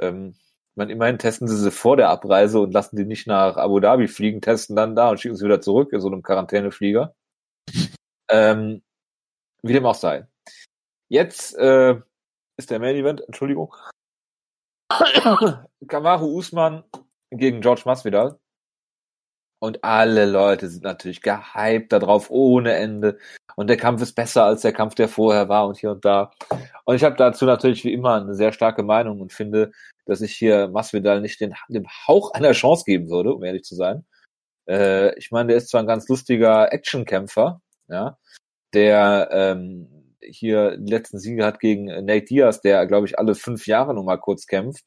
Ähm, 0.00 0.34
meine, 0.78 0.92
immerhin 0.92 1.18
testen 1.18 1.48
sie 1.48 1.56
sie 1.56 1.70
vor 1.70 1.96
der 1.96 2.08
Abreise 2.08 2.60
und 2.60 2.72
lassen 2.72 2.96
die 2.96 3.04
nicht 3.04 3.26
nach 3.26 3.56
Abu 3.56 3.80
Dhabi 3.80 4.06
fliegen, 4.06 4.40
testen 4.40 4.76
dann 4.76 4.94
da 4.94 5.10
und 5.10 5.20
schicken 5.20 5.36
sie 5.36 5.44
wieder 5.44 5.60
zurück 5.60 5.92
in 5.92 6.00
so 6.00 6.08
einem 6.08 6.22
Quarantäneflieger. 6.22 7.14
Ähm, 8.30 8.82
wie 9.62 9.72
dem 9.72 9.86
auch 9.86 9.94
sei. 9.94 10.26
Jetzt 11.08 11.56
äh, 11.56 11.98
ist 12.58 12.70
der 12.70 12.78
Main 12.78 12.94
Event, 12.94 13.22
Entschuldigung. 13.22 13.74
Kamaru 15.88 16.36
Usman 16.36 16.84
gegen 17.30 17.62
George 17.62 17.84
Masvidal. 17.86 18.38
Und 19.60 19.82
alle 19.82 20.24
Leute 20.26 20.68
sind 20.68 20.84
natürlich 20.84 21.20
gehypt 21.22 21.92
darauf 21.92 22.30
ohne 22.30 22.74
Ende. 22.74 23.18
Und 23.56 23.66
der 23.68 23.76
Kampf 23.76 24.00
ist 24.02 24.14
besser 24.14 24.44
als 24.44 24.62
der 24.62 24.72
Kampf, 24.72 24.94
der 24.94 25.08
vorher 25.08 25.48
war 25.48 25.66
und 25.66 25.78
hier 25.78 25.90
und 25.90 26.04
da. 26.04 26.30
Und 26.84 26.94
ich 26.94 27.02
habe 27.02 27.16
dazu 27.16 27.44
natürlich 27.44 27.84
wie 27.84 27.92
immer 27.92 28.14
eine 28.14 28.34
sehr 28.34 28.52
starke 28.52 28.84
Meinung 28.84 29.20
und 29.20 29.32
finde, 29.32 29.72
dass 30.06 30.20
ich 30.20 30.34
hier 30.34 30.68
Masvidal 30.68 31.20
nicht 31.20 31.40
den, 31.40 31.54
dem 31.68 31.86
Hauch 32.06 32.32
einer 32.32 32.52
Chance 32.52 32.84
geben 32.86 33.10
würde, 33.10 33.34
um 33.34 33.42
ehrlich 33.42 33.64
zu 33.64 33.74
sein. 33.74 34.04
Äh, 34.68 35.18
ich 35.18 35.32
meine, 35.32 35.48
der 35.48 35.56
ist 35.56 35.70
zwar 35.70 35.82
ein 35.82 35.88
ganz 35.88 36.08
lustiger 36.08 36.72
Actionkämpfer, 36.72 37.60
ja, 37.88 38.16
der 38.74 39.28
ähm, 39.32 40.14
hier 40.20 40.76
die 40.76 40.90
letzten 40.92 41.18
Siege 41.18 41.44
hat 41.44 41.58
gegen 41.60 41.86
Nate 41.86 42.26
Diaz, 42.26 42.60
der, 42.60 42.86
glaube 42.86 43.06
ich, 43.06 43.18
alle 43.18 43.34
fünf 43.34 43.66
Jahre 43.66 43.94
noch 43.94 44.04
mal 44.04 44.18
kurz 44.18 44.46
kämpft. 44.46 44.86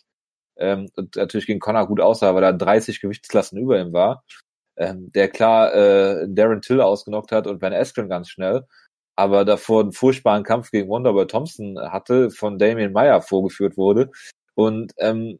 Ähm, 0.57 0.89
und 0.95 1.15
natürlich 1.17 1.47
gegen 1.47 1.59
Connor 1.59 1.88
gut 1.88 1.99
aussah, 1.99 2.36
weil 2.36 2.43
er 2.43 2.53
30 2.53 3.01
Gewichtsklassen 3.01 3.59
über 3.59 3.80
ihm 3.82 3.93
war 3.93 4.24
ähm, 4.82 5.11
der 5.11 5.29
klar 5.29 5.73
äh, 5.73 6.27
Darren 6.27 6.61
Till 6.61 6.82
ausgenockt 6.82 7.32
hat 7.32 7.45
und 7.45 7.59
Ben 7.59 7.73
Askren 7.73 8.09
ganz 8.09 8.29
schnell, 8.29 8.65
aber 9.15 9.45
davor 9.45 9.82
einen 9.82 9.93
furchtbaren 9.93 10.43
Kampf 10.43 10.71
gegen 10.71 10.89
Wonderboy 10.89 11.27
Thompson 11.27 11.79
hatte, 11.79 12.32
von 12.32 12.57
Damien 12.57 12.91
Meyer 12.91 13.21
vorgeführt 13.21 13.77
wurde. 13.77 14.09
Und 14.55 14.93
ähm, 14.97 15.39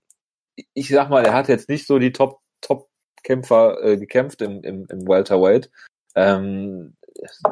ich 0.74 0.90
sag 0.90 1.10
mal, 1.10 1.26
er 1.26 1.34
hat 1.34 1.48
jetzt 1.50 1.70
nicht 1.70 1.88
so 1.88 1.98
die 1.98 2.12
Top 2.12 2.40
Top 2.62 2.90
Kämpfer 3.24 3.84
äh, 3.84 3.98
gekämpft 3.98 4.42
im, 4.42 4.64
im, 4.64 4.86
im 4.90 5.08
Welterweight. 5.08 5.72
Ähm, 6.16 6.96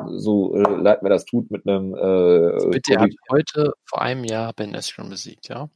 so 0.08 0.56
äh, 0.56 0.62
leid 0.62 1.02
mir 1.02 1.10
das 1.10 1.26
tut 1.26 1.50
mit 1.50 1.68
einem. 1.68 1.96
Äh, 1.96 2.70
Bitte, 2.70 2.94
er 2.94 3.02
hat 3.02 3.12
heute 3.32 3.74
vor 3.86 4.02
einem 4.02 4.24
Jahr 4.24 4.54
Ben 4.54 4.76
Askren 4.76 5.10
besiegt, 5.10 5.50
ja? 5.50 5.70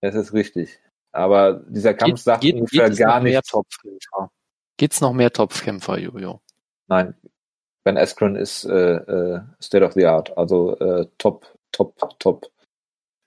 Das 0.00 0.14
ist 0.14 0.32
richtig. 0.32 0.80
Aber 1.12 1.62
dieser 1.68 1.94
Kampf 1.94 2.14
geht, 2.14 2.18
sagt 2.18 2.40
geht, 2.40 2.54
ungefähr 2.54 2.88
geht 2.88 2.98
gar 2.98 3.20
nichts. 3.20 3.52
Geht 3.82 4.08
es 4.90 5.00
noch 5.00 5.12
mehr 5.12 5.32
Topfkämpfer, 5.32 5.98
Jojo? 5.98 6.40
Nein. 6.88 7.14
Ben 7.84 7.96
Askren 7.96 8.36
ist 8.36 8.64
äh, 8.64 8.94
äh, 8.96 9.40
State 9.60 9.84
of 9.84 9.92
the 9.94 10.06
Art, 10.06 10.36
also 10.36 10.76
äh, 10.78 11.06
top, 11.18 11.46
top, 11.72 11.96
top. 12.20 12.50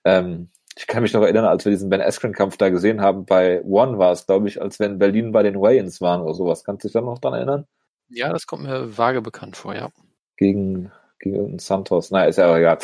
Ähm, 0.04 0.48
ich 0.76 0.86
kann 0.86 1.02
mich 1.02 1.12
noch 1.12 1.22
erinnern, 1.22 1.44
als 1.44 1.64
wir 1.64 1.70
diesen 1.70 1.90
Ben 1.90 2.00
Askren-Kampf 2.00 2.56
da 2.56 2.70
gesehen 2.70 3.00
haben, 3.00 3.26
bei 3.26 3.62
One 3.64 3.98
war 3.98 4.12
es, 4.12 4.26
glaube 4.26 4.48
ich, 4.48 4.60
als 4.60 4.78
wenn 4.78 4.98
Berlin 4.98 5.32
bei 5.32 5.42
den 5.42 5.60
Wayans 5.60 6.00
waren 6.00 6.22
oder 6.22 6.34
sowas. 6.34 6.64
Kannst 6.64 6.84
du 6.84 6.88
dich 6.88 6.92
da 6.92 7.00
noch 7.00 7.18
dran 7.18 7.34
erinnern? 7.34 7.66
Ja, 8.08 8.30
das 8.30 8.46
kommt 8.46 8.62
mir 8.62 8.96
vage 8.96 9.20
bekannt 9.20 9.56
vor, 9.56 9.74
ja. 9.74 9.90
Gegen, 10.36 10.92
gegen 11.18 11.34
irgendeinen 11.34 11.58
Santos. 11.58 12.10
Naja, 12.10 12.26
ist 12.26 12.36
ja 12.36 12.46
aber 12.46 12.58
egal. 12.58 12.78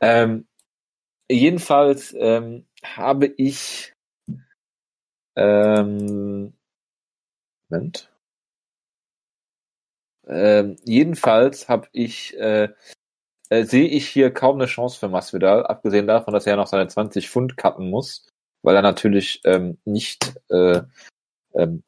Ähm, 0.00 0.46
jedenfalls 1.30 2.14
ähm, 2.18 2.66
habe 2.82 3.26
ich 3.26 3.94
ähm, 5.36 6.54
Moment. 7.74 8.10
Ähm, 10.28 10.76
jedenfalls 10.84 11.68
habe 11.68 11.88
ich 11.92 12.36
äh, 12.38 12.68
äh, 13.50 13.64
sehe 13.64 13.88
ich 13.88 14.08
hier 14.08 14.32
kaum 14.32 14.56
eine 14.56 14.66
Chance 14.66 14.98
für 14.98 15.08
Masvidal, 15.08 15.66
abgesehen 15.66 16.06
davon, 16.06 16.34
dass 16.34 16.46
er 16.46 16.56
noch 16.56 16.66
seine 16.66 16.88
20 16.88 17.28
Pfund 17.28 17.56
cutten 17.56 17.90
muss, 17.90 18.26
weil 18.62 18.76
er 18.76 18.82
natürlich 18.82 19.40
ähm, 19.44 19.78
nicht 19.84 20.34
äh, 20.50 20.82
ähm, 21.54 21.82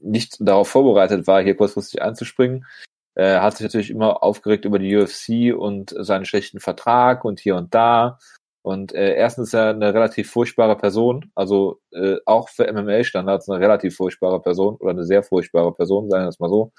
nicht 0.00 0.36
darauf 0.40 0.68
vorbereitet 0.68 1.26
war, 1.26 1.42
hier 1.42 1.56
kurzfristig 1.56 2.02
einzuspringen. 2.02 2.66
Er 3.14 3.42
hat 3.42 3.56
sich 3.56 3.64
natürlich 3.64 3.90
immer 3.90 4.22
aufgeregt 4.22 4.64
über 4.66 4.78
die 4.78 4.94
UFC 4.96 5.56
und 5.58 5.94
seinen 5.98 6.26
schlechten 6.26 6.60
Vertrag 6.60 7.24
und 7.24 7.40
hier 7.40 7.56
und 7.56 7.74
da. 7.74 8.18
Und 8.62 8.92
äh, 8.94 9.14
erstens 9.14 9.48
ist 9.48 9.54
er 9.54 9.70
eine 9.70 9.94
relativ 9.94 10.30
furchtbare 10.30 10.76
Person, 10.76 11.30
also 11.34 11.80
äh, 11.92 12.16
auch 12.26 12.48
für 12.50 12.70
MMA-Standards 12.70 13.48
eine 13.48 13.60
relativ 13.60 13.96
furchtbare 13.96 14.40
Person 14.42 14.76
oder 14.76 14.90
eine 14.90 15.04
sehr 15.04 15.22
furchtbare 15.22 15.72
Person, 15.72 16.10
sagen 16.10 16.24
wir 16.24 16.28
es 16.28 16.40
mal 16.40 16.50
so. 16.50 16.72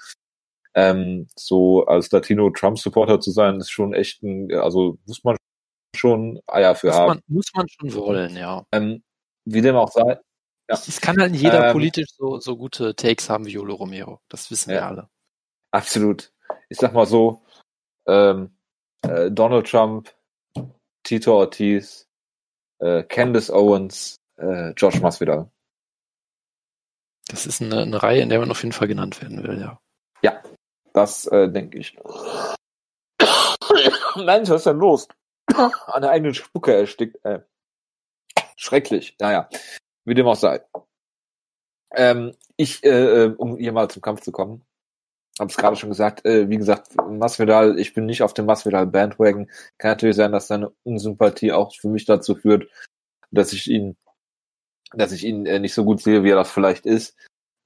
Ähm, 0.74 1.28
so 1.36 1.86
als 1.86 2.10
Latino-Trump-Supporter 2.10 3.20
zu 3.20 3.30
sein, 3.30 3.58
ist 3.58 3.70
schon 3.70 3.94
echt 3.94 4.22
ein, 4.22 4.52
also 4.54 4.98
muss 5.06 5.24
man 5.24 5.36
schon 5.96 6.40
Eier 6.46 6.74
für 6.74 6.88
muss 6.88 6.96
haben. 6.96 7.08
Man, 7.08 7.22
muss 7.26 7.50
man 7.54 7.66
schon 7.68 7.94
wollen, 7.94 8.36
ja. 8.36 8.66
Ähm, 8.72 9.02
wie 9.44 9.62
dem 9.62 9.76
auch 9.76 9.90
sei. 9.90 10.18
Ja. 10.68 10.74
Es 10.74 11.00
kann 11.00 11.18
halt 11.18 11.34
jeder 11.34 11.68
ähm, 11.68 11.72
politisch 11.72 12.10
so, 12.16 12.38
so 12.38 12.56
gute 12.56 12.94
Takes 12.94 13.30
haben 13.30 13.46
wie 13.46 13.52
Jolo 13.52 13.74
Romero. 13.74 14.20
Das 14.28 14.50
wissen 14.50 14.70
ja, 14.70 14.76
wir 14.76 14.86
alle. 14.86 15.08
Absolut. 15.70 16.32
Ich 16.68 16.78
sag 16.78 16.92
mal 16.92 17.06
so, 17.06 17.42
ähm, 18.06 18.56
äh, 19.02 19.30
Donald 19.30 19.66
Trump, 19.66 20.14
Tito 21.02 21.38
Ortiz, 21.38 22.06
äh, 22.80 23.02
Candace 23.04 23.50
Owens, 23.50 24.16
äh, 24.36 24.70
Josh 24.72 25.00
Masvidal. 25.00 25.50
Das 27.28 27.46
ist 27.46 27.60
eine, 27.60 27.82
eine 27.82 28.02
Reihe, 28.02 28.22
in 28.22 28.28
der 28.28 28.40
man 28.40 28.50
auf 28.50 28.62
jeden 28.62 28.72
Fall 28.72 28.88
genannt 28.88 29.20
werden 29.20 29.42
will, 29.42 29.60
ja. 29.60 29.80
Das 30.92 31.26
äh, 31.26 31.48
denke 31.48 31.78
ich. 31.78 31.96
Mensch, 34.16 34.48
was 34.48 34.60
ist 34.60 34.66
denn 34.66 34.78
los? 34.78 35.08
An 35.54 36.02
der 36.02 36.10
eigenen 36.10 36.34
Spucke 36.34 36.74
erstickt. 36.74 37.24
Äh, 37.24 37.40
schrecklich. 38.56 39.16
Naja, 39.20 39.48
wie 40.04 40.14
dem 40.14 40.26
auch 40.26 40.36
sei. 40.36 40.60
Ähm, 41.94 42.34
ich, 42.56 42.84
äh, 42.84 43.24
äh 43.24 43.34
um 43.36 43.56
hier 43.56 43.72
mal 43.72 43.88
zum 43.88 44.02
Kampf 44.02 44.20
zu 44.20 44.32
kommen, 44.32 44.66
habe 45.38 45.50
es 45.50 45.56
gerade 45.56 45.76
schon 45.76 45.90
gesagt, 45.90 46.24
äh, 46.24 46.48
wie 46.48 46.56
gesagt, 46.56 46.96
Masvidal, 47.08 47.78
ich 47.78 47.94
bin 47.94 48.06
nicht 48.06 48.22
auf 48.22 48.34
dem 48.34 48.46
Masvidal 48.46 48.86
Bandwagon. 48.86 49.50
Kann 49.78 49.92
natürlich 49.92 50.16
sein, 50.16 50.32
dass 50.32 50.48
seine 50.48 50.72
Unsympathie 50.82 51.52
auch 51.52 51.74
für 51.74 51.88
mich 51.88 52.04
dazu 52.04 52.34
führt, 52.34 52.68
dass 53.30 53.52
ich 53.52 53.68
ihn, 53.68 53.96
dass 54.92 55.12
ich 55.12 55.24
ihn 55.24 55.46
äh, 55.46 55.58
nicht 55.58 55.74
so 55.74 55.84
gut 55.84 56.00
sehe, 56.00 56.24
wie 56.24 56.30
er 56.30 56.36
das 56.36 56.50
vielleicht 56.50 56.86
ist. 56.86 57.16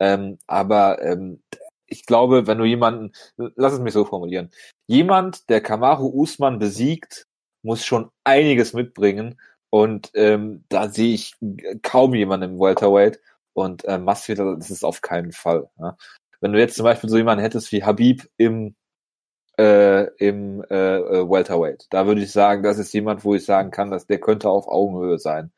Ähm, 0.00 0.38
aber 0.46 1.02
ähm, 1.02 1.42
ich 1.92 2.06
glaube, 2.06 2.46
wenn 2.46 2.58
du 2.58 2.64
jemanden, 2.64 3.12
lass 3.36 3.74
es 3.74 3.80
mich 3.80 3.92
so 3.92 4.04
formulieren, 4.04 4.50
jemand, 4.86 5.48
der 5.50 5.60
Kamaru 5.60 6.08
Usman 6.08 6.58
besiegt, 6.58 7.26
muss 7.62 7.84
schon 7.84 8.10
einiges 8.24 8.72
mitbringen. 8.72 9.40
Und 9.70 10.10
ähm, 10.14 10.64
da 10.68 10.88
sehe 10.88 11.14
ich 11.14 11.34
kaum 11.82 12.14
jemanden 12.14 12.52
im 12.52 12.60
Welterweight. 12.60 13.20
Und 13.54 13.84
äh, 13.84 13.98
Masvidal 13.98 14.58
ist 14.58 14.84
auf 14.84 15.00
keinen 15.00 15.32
Fall. 15.32 15.68
Ja. 15.78 15.96
Wenn 16.40 16.52
du 16.52 16.58
jetzt 16.58 16.76
zum 16.76 16.84
Beispiel 16.84 17.10
so 17.10 17.16
jemanden 17.16 17.42
hättest 17.42 17.70
wie 17.72 17.84
Habib 17.84 18.28
im 18.36 18.74
äh, 19.58 20.04
im 20.16 20.64
äh, 20.70 20.96
äh, 20.96 21.30
Welterweight, 21.30 21.86
da 21.90 22.06
würde 22.06 22.22
ich 22.22 22.32
sagen, 22.32 22.62
das 22.62 22.78
ist 22.78 22.92
jemand, 22.94 23.24
wo 23.24 23.34
ich 23.34 23.44
sagen 23.44 23.70
kann, 23.70 23.90
dass 23.90 24.06
der 24.06 24.18
könnte 24.18 24.48
auf 24.48 24.66
Augenhöhe 24.66 25.18
sein. 25.18 25.52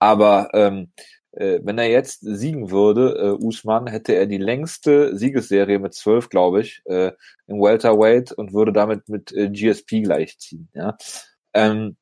Aber 0.00 0.50
ähm, 0.54 0.92
äh, 0.98 1.17
wenn 1.38 1.78
er 1.78 1.88
jetzt 1.88 2.20
siegen 2.20 2.70
würde, 2.70 3.16
äh, 3.18 3.44
Usman, 3.44 3.86
hätte 3.86 4.14
er 4.14 4.26
die 4.26 4.38
längste 4.38 5.16
Siegesserie 5.16 5.78
mit 5.78 5.94
zwölf, 5.94 6.28
glaube 6.28 6.60
ich, 6.62 6.82
äh, 6.86 7.12
im 7.46 7.60
Welterweight 7.60 8.32
und 8.32 8.52
würde 8.52 8.72
damit 8.72 9.08
mit 9.08 9.32
äh, 9.32 9.48
GSP 9.48 10.02
gleichziehen. 10.02 10.68
Ja? 10.74 10.96
Ähm, 11.54 11.96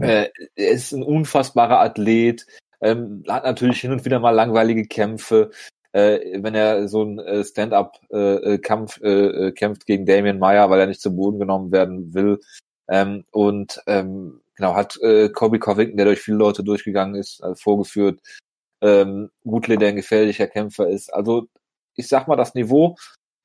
äh, 0.00 0.28
er 0.54 0.70
ist 0.70 0.92
ein 0.92 1.02
unfassbarer 1.02 1.80
Athlet, 1.80 2.46
ähm, 2.80 3.22
hat 3.28 3.44
natürlich 3.44 3.80
hin 3.80 3.92
und 3.92 4.04
wieder 4.04 4.20
mal 4.20 4.30
langweilige 4.30 4.86
Kämpfe. 4.86 5.50
Äh, 5.92 6.42
wenn 6.42 6.54
er 6.56 6.88
so 6.88 7.04
ein 7.04 7.20
äh, 7.20 7.44
Stand-up-Kampf 7.44 9.00
äh, 9.00 9.08
äh, 9.08 9.46
äh, 9.46 9.52
kämpft 9.52 9.86
gegen 9.86 10.06
Damien 10.06 10.40
Meyer, 10.40 10.68
weil 10.68 10.80
er 10.80 10.86
nicht 10.86 11.00
zu 11.00 11.14
Boden 11.14 11.38
genommen 11.38 11.70
werden 11.70 12.14
will. 12.14 12.40
Ähm, 12.88 13.24
und 13.30 13.80
ähm, 13.86 14.40
genau, 14.56 14.74
hat 14.74 14.96
äh, 15.02 15.28
Kobe 15.30 15.58
Covington, 15.58 15.96
der 15.96 16.06
durch 16.06 16.20
viele 16.20 16.36
Leute 16.36 16.64
durchgegangen 16.64 17.14
ist, 17.14 17.42
äh, 17.42 17.54
vorgeführt. 17.54 18.20
Ähm, 18.80 19.30
Woodley, 19.44 19.78
der 19.78 19.90
ein 19.90 19.96
gefährlicher 19.96 20.46
Kämpfer 20.46 20.88
ist. 20.88 21.12
Also 21.12 21.48
ich 21.96 22.08
sag 22.08 22.28
mal, 22.28 22.36
das 22.36 22.54
Niveau, 22.54 22.96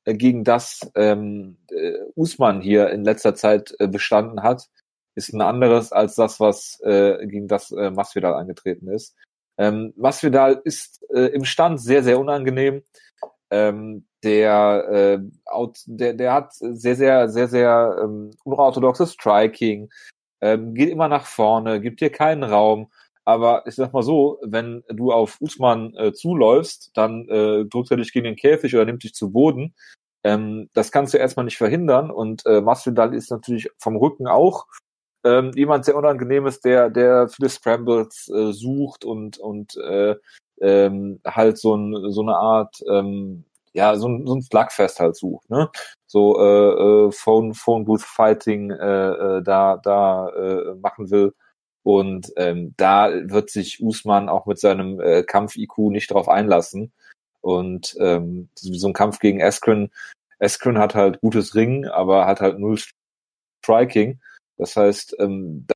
äh, 0.05 0.13
gegen 0.13 0.43
das 0.43 0.91
ähm, 0.95 1.57
äh, 1.71 1.93
Usman 2.15 2.61
hier 2.61 2.89
in 2.89 3.03
letzter 3.03 3.35
Zeit 3.35 3.73
äh, 3.79 3.87
bestanden 3.87 4.43
hat, 4.43 4.67
ist 5.15 5.33
ein 5.33 5.41
anderes 5.41 5.91
als 5.91 6.15
das, 6.15 6.39
was 6.39 6.79
äh, 6.81 7.25
gegen 7.27 7.47
das 7.47 7.71
äh, 7.71 7.91
Masvidal 7.91 8.33
angetreten 8.33 8.89
ist. 8.89 9.15
Ähm, 9.57 9.93
Masvidal 9.97 10.61
ist 10.63 11.03
äh, 11.13 11.27
im 11.27 11.45
Stand 11.45 11.81
sehr, 11.81 12.03
sehr 12.03 12.19
unangenehm. 12.19 12.83
Ähm, 13.51 14.05
der, 14.23 14.87
äh, 14.89 15.19
out, 15.45 15.79
der, 15.85 16.13
der 16.13 16.33
hat 16.33 16.53
sehr, 16.53 16.95
sehr, 16.95 17.29
sehr, 17.29 17.47
sehr 17.47 17.99
ähm, 18.01 18.31
unorthodoxes 18.43 19.13
Striking, 19.13 19.89
ähm, 20.41 20.73
geht 20.73 20.89
immer 20.89 21.07
nach 21.07 21.25
vorne, 21.25 21.81
gibt 21.81 22.01
dir 22.01 22.11
keinen 22.11 22.43
Raum. 22.43 22.91
Aber 23.25 23.67
ich 23.67 23.75
sag 23.75 23.93
mal 23.93 24.01
so, 24.01 24.39
wenn 24.41 24.83
du 24.89 25.11
auf 25.11 25.39
Usman 25.39 25.93
äh, 25.95 26.13
zuläufst, 26.13 26.91
dann 26.95 27.27
äh, 27.29 27.65
drückt 27.65 27.91
er 27.91 27.97
dich 27.97 28.11
gegen 28.11 28.25
den 28.25 28.35
Käfig 28.35 28.73
oder 28.73 28.85
nimmt 28.85 29.03
dich 29.03 29.13
zu 29.13 29.31
Boden. 29.31 29.75
Ähm, 30.23 30.69
das 30.73 30.91
kannst 30.91 31.13
du 31.13 31.17
erstmal 31.17 31.45
nicht 31.45 31.57
verhindern. 31.57 32.09
Und 32.11 32.45
äh, 32.45 32.61
Masvidal 32.61 33.13
ist 33.13 33.29
natürlich 33.29 33.69
vom 33.77 33.95
Rücken 33.97 34.27
auch 34.27 34.65
ähm, 35.23 35.51
jemand 35.55 35.85
sehr 35.85 35.95
unangenehmes, 35.95 36.61
der, 36.61 36.89
der 36.89 37.29
viele 37.29 37.49
Scrambles 37.49 38.29
äh, 38.29 38.51
sucht 38.51 39.05
und, 39.05 39.37
und 39.37 39.75
äh, 39.77 40.15
ähm, 40.61 41.19
halt 41.25 41.57
so, 41.57 41.75
ein, 41.75 42.11
so 42.11 42.21
eine 42.21 42.35
Art 42.35 42.81
ähm, 42.89 43.45
ja, 43.73 43.95
so 43.95 44.07
ein, 44.07 44.25
so 44.25 44.35
ein 44.35 44.41
Slugfest 44.41 44.99
halt 44.99 45.15
sucht, 45.15 45.49
ne? 45.49 45.69
So 46.07 46.39
äh, 46.39 47.07
äh, 47.07 47.11
Phone, 47.11 47.53
Phone 47.53 47.85
Booth 47.85 48.01
Fighting 48.01 48.71
äh, 48.71 49.09
äh, 49.37 49.43
da, 49.43 49.77
da 49.77 50.29
äh, 50.29 50.75
machen 50.75 51.11
will. 51.11 51.33
Und 51.83 52.31
ähm, 52.35 52.73
da 52.77 53.09
wird 53.11 53.49
sich 53.49 53.81
Usman 53.81 54.29
auch 54.29 54.45
mit 54.45 54.59
seinem 54.59 54.99
äh, 54.99 55.23
Kampf-IQ 55.23 55.77
nicht 55.91 56.11
drauf 56.11 56.27
einlassen. 56.27 56.91
Und 57.41 57.95
ähm, 57.99 58.49
so 58.55 58.87
ein 58.87 58.93
Kampf 58.93 59.19
gegen 59.19 59.39
Eskren, 59.39 59.91
Eskren 60.39 60.77
hat 60.77 60.95
halt 60.95 61.21
gutes 61.21 61.55
Ringen, 61.55 61.87
aber 61.87 62.25
hat 62.25 62.41
halt 62.41 62.59
null 62.59 62.77
Striking. 63.63 64.19
Das 64.57 64.75
heißt, 64.75 65.15
ähm, 65.19 65.65
da, 65.67 65.73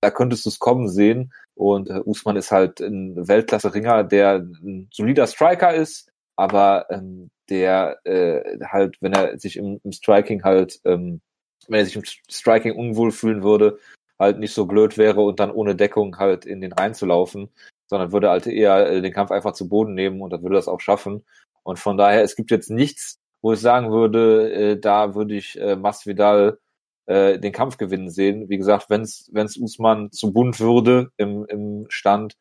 da 0.00 0.10
könntest 0.10 0.46
du 0.46 0.50
es 0.50 0.58
kommen 0.58 0.88
sehen. 0.88 1.32
Und 1.54 1.90
äh, 1.90 2.00
Usman 2.04 2.36
ist 2.36 2.50
halt 2.50 2.80
ein 2.80 3.28
Weltklasse-Ringer, 3.28 4.04
der 4.04 4.38
ein 4.38 4.88
solider 4.92 5.26
Striker 5.26 5.74
ist, 5.74 6.10
aber 6.36 6.86
ähm, 6.90 7.30
der 7.48 7.98
äh, 8.04 8.58
halt, 8.64 8.96
wenn 9.00 9.12
er 9.12 9.38
sich 9.38 9.56
im, 9.56 9.80
im 9.82 9.92
Striking 9.92 10.44
halt, 10.44 10.80
ähm, 10.84 11.20
wenn 11.68 11.78
er 11.78 11.84
sich 11.86 11.96
im 11.96 12.04
Striking 12.04 12.76
unwohl 12.76 13.10
fühlen 13.10 13.42
würde, 13.42 13.78
halt 14.18 14.38
nicht 14.38 14.54
so 14.54 14.66
blöd 14.66 14.98
wäre 14.98 15.20
und 15.22 15.40
dann 15.40 15.50
ohne 15.50 15.74
Deckung 15.76 16.18
halt 16.18 16.46
in 16.46 16.60
den 16.60 16.72
reinzulaufen, 16.72 17.48
sondern 17.86 18.12
würde 18.12 18.30
halt 18.30 18.46
eher 18.46 18.90
äh, 18.90 19.02
den 19.02 19.12
Kampf 19.12 19.30
einfach 19.30 19.52
zu 19.52 19.68
Boden 19.68 19.94
nehmen 19.94 20.20
und 20.20 20.30
dann 20.30 20.42
würde 20.42 20.56
das 20.56 20.68
auch 20.68 20.80
schaffen. 20.80 21.24
Und 21.62 21.78
von 21.78 21.96
daher, 21.96 22.22
es 22.22 22.36
gibt 22.36 22.50
jetzt 22.50 22.70
nichts, 22.70 23.18
wo 23.42 23.52
ich 23.52 23.60
sagen 23.60 23.90
würde, 23.90 24.52
äh, 24.52 24.80
da 24.80 25.14
würde 25.14 25.34
ich 25.34 25.60
äh, 25.60 25.76
Masvidal 25.76 26.58
äh, 27.06 27.38
den 27.38 27.52
Kampf 27.52 27.76
gewinnen 27.76 28.10
sehen. 28.10 28.48
Wie 28.48 28.56
gesagt, 28.56 28.90
wenn 28.90 29.02
es 29.02 29.56
Usman 29.58 30.10
zu 30.12 30.32
bunt 30.32 30.60
würde 30.60 31.10
im, 31.16 31.46
im 31.46 31.86
Stand, 31.88 32.36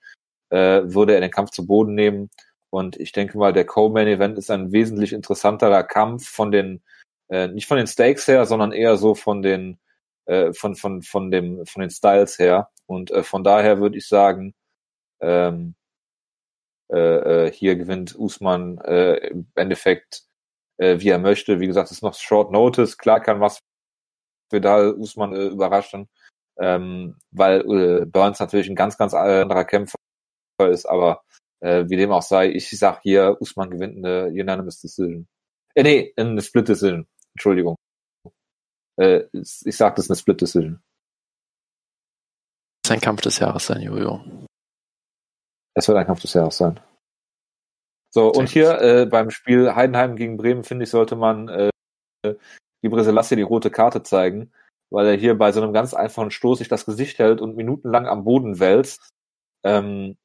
äh, 0.50 0.82
würde 0.86 1.14
er 1.16 1.22
den 1.22 1.32
Kampf 1.32 1.52
zu 1.52 1.66
Boden 1.68 1.96
nehmen 1.96 2.30
und 2.76 2.97
ich 2.99 3.11
denke 3.13 3.38
mal, 3.38 3.53
der 3.53 3.65
Co-Main-Event 3.65 4.38
ist 4.38 4.51
ein 4.51 4.71
wesentlich 4.71 5.13
interessanterer 5.13 5.84
Kampf 5.84 6.28
von 6.30 6.51
den 6.51 6.82
Äh, 7.30 7.47
nicht 7.49 7.67
von 7.67 7.78
den 7.78 7.88
Stakes 7.88 8.28
her, 8.28 8.45
sondern 8.45 8.71
eher 8.71 8.97
so 8.97 9.15
von 9.15 9.41
den 9.41 9.80
äh, 10.28 10.53
von 10.53 10.76
von 10.76 11.01
von 11.03 11.32
dem 11.32 11.65
von 11.65 11.82
den 11.82 11.89
Styles 11.89 12.38
her. 12.39 12.69
Und 12.88 13.11
äh, 13.11 13.23
von 13.23 13.43
daher 13.43 13.80
würde 13.80 13.97
ich 13.97 14.07
sagen, 14.07 14.53
ähm, 15.21 15.76
äh, 16.91 17.47
äh, 17.47 17.51
hier 17.51 17.76
gewinnt 17.76 18.15
Usman 18.17 18.78
äh, 18.80 19.15
im 19.30 19.47
Endeffekt 19.55 20.26
äh, 20.78 20.99
wie 20.99 21.09
er 21.09 21.19
möchte. 21.19 21.59
Wie 21.59 21.67
gesagt, 21.67 21.88
es 21.88 21.97
ist 21.97 22.03
noch 22.03 22.13
Short 22.15 22.51
Notice. 22.51 22.97
Klar 22.97 23.21
kann 23.21 23.41
was 23.41 23.59
Vidal 24.51 24.93
Usman 24.93 25.34
äh, 25.34 25.47
überraschen, 25.47 26.09
ähm, 26.59 27.17
weil 27.32 27.61
äh, 27.61 28.05
Burns 28.05 28.39
natürlich 28.39 28.69
ein 28.69 28.76
ganz, 28.76 28.97
ganz 28.97 29.13
anderer 29.13 29.65
Kämpfer 29.65 29.97
ist, 30.69 30.86
aber 30.86 31.23
äh, 31.66 31.89
wie 31.89 31.97
dem 31.97 32.11
auch 32.11 32.22
sei, 32.22 32.51
ich 32.51 32.70
sag 32.78 33.01
hier, 33.01 33.38
Usman 33.39 33.72
gewinnt 33.72 33.97
eine 33.97 34.28
Unanimous 34.28 34.82
Decision. 34.82 35.28
Äh, 35.74 35.84
nee, 35.84 36.13
eine 36.16 36.41
Split 36.41 36.70
Decision. 36.70 37.07
Entschuldigung. 37.34 37.76
Äh, 38.97 39.24
ich 39.34 39.76
sag, 39.76 39.95
das 39.95 40.05
ist 40.05 40.11
eine 40.11 40.18
Split 40.18 40.41
Decision. 40.41 40.80
Das 42.84 42.91
ist 42.91 42.91
ein 42.91 43.01
Kampf 43.01 43.22
des 43.22 43.39
Jahres 43.39 43.66
sein, 43.66 43.82
Jojo. 43.82 44.24
Es 45.74 45.88
wird 45.88 45.97
ein 45.97 46.05
Kampf 46.05 46.22
des 46.22 46.34
Jahres 46.34 46.55
sein. 46.55 46.80
So, 48.13 48.32
und 48.32 48.47
hier 48.47 48.80
äh, 48.80 49.05
beim 49.07 49.32
Spiel 49.32 49.76
Heidenheim 49.76 50.16
gegen 50.16 50.38
Bremen, 50.38 50.63
finde 50.63 50.84
ich, 50.84 50.91
sollte 50.91 51.16
man 51.16 51.49
äh, 51.49 51.72
Gibre 52.84 53.03
Selassie 53.03 53.36
die 53.36 53.41
rote 53.41 53.72
Karte 53.72 54.03
zeigen, 54.03 54.53
weil 54.91 55.07
er 55.07 55.16
hier 55.16 55.36
bei 55.36 55.51
so 55.51 55.63
einem 55.63 55.74
ganz 55.74 55.95
einfachen 55.95 56.30
Stoß 56.30 56.59
sich 56.59 56.68
das 56.68 56.86
Gesicht 56.86 57.18
hält 57.18 57.41
und 57.41 57.57
minutenlang 57.57 58.05
am 58.05 58.24
Boden 58.24 58.59
wälzt. 58.59 59.09
Ähm, 59.66 60.16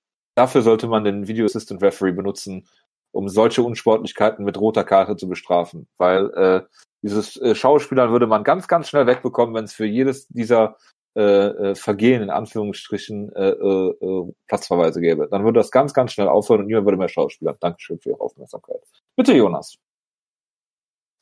dafür 0.41 0.62
sollte 0.62 0.86
man 0.86 1.05
den 1.05 1.28
Video 1.28 1.45
Assistant 1.45 1.82
Referee 1.82 2.12
benutzen, 2.12 2.66
um 3.12 3.28
solche 3.28 3.62
Unsportlichkeiten 3.62 4.43
mit 4.45 4.59
roter 4.59 4.84
Karte 4.84 5.16
zu 5.16 5.28
bestrafen, 5.28 5.86
weil 5.99 6.30
äh, 6.30 6.62
dieses 7.03 7.36
äh, 7.36 7.55
Schauspielern 7.55 8.11
würde 8.11 8.26
man 8.26 8.43
ganz, 8.43 8.66
ganz 8.66 8.88
schnell 8.88 9.07
wegbekommen, 9.07 9.55
wenn 9.55 9.64
es 9.64 9.74
für 9.74 9.84
jedes 9.84 10.28
dieser 10.28 10.76
äh, 11.14 11.20
äh, 11.22 11.74
Vergehen 11.74 12.22
in 12.22 12.30
Anführungsstrichen 12.30 13.32
äh, 13.34 13.51
äh, 13.51 13.91
äh, 14.01 14.32
Platzverweise 14.47 15.01
gäbe. 15.01 15.28
Dann 15.30 15.45
würde 15.45 15.61
das 15.61 15.70
ganz, 15.70 15.93
ganz 15.93 16.12
schnell 16.12 16.28
aufhören 16.28 16.61
und 16.61 16.66
niemand 16.68 16.86
würde 16.86 16.97
mehr 16.97 17.09
Schauspieler. 17.09 17.57
Dankeschön 17.61 17.99
für 18.01 18.11
Ihre 18.11 18.20
Aufmerksamkeit. 18.20 18.80
Bitte, 19.16 19.34
Jonas. 19.34 19.76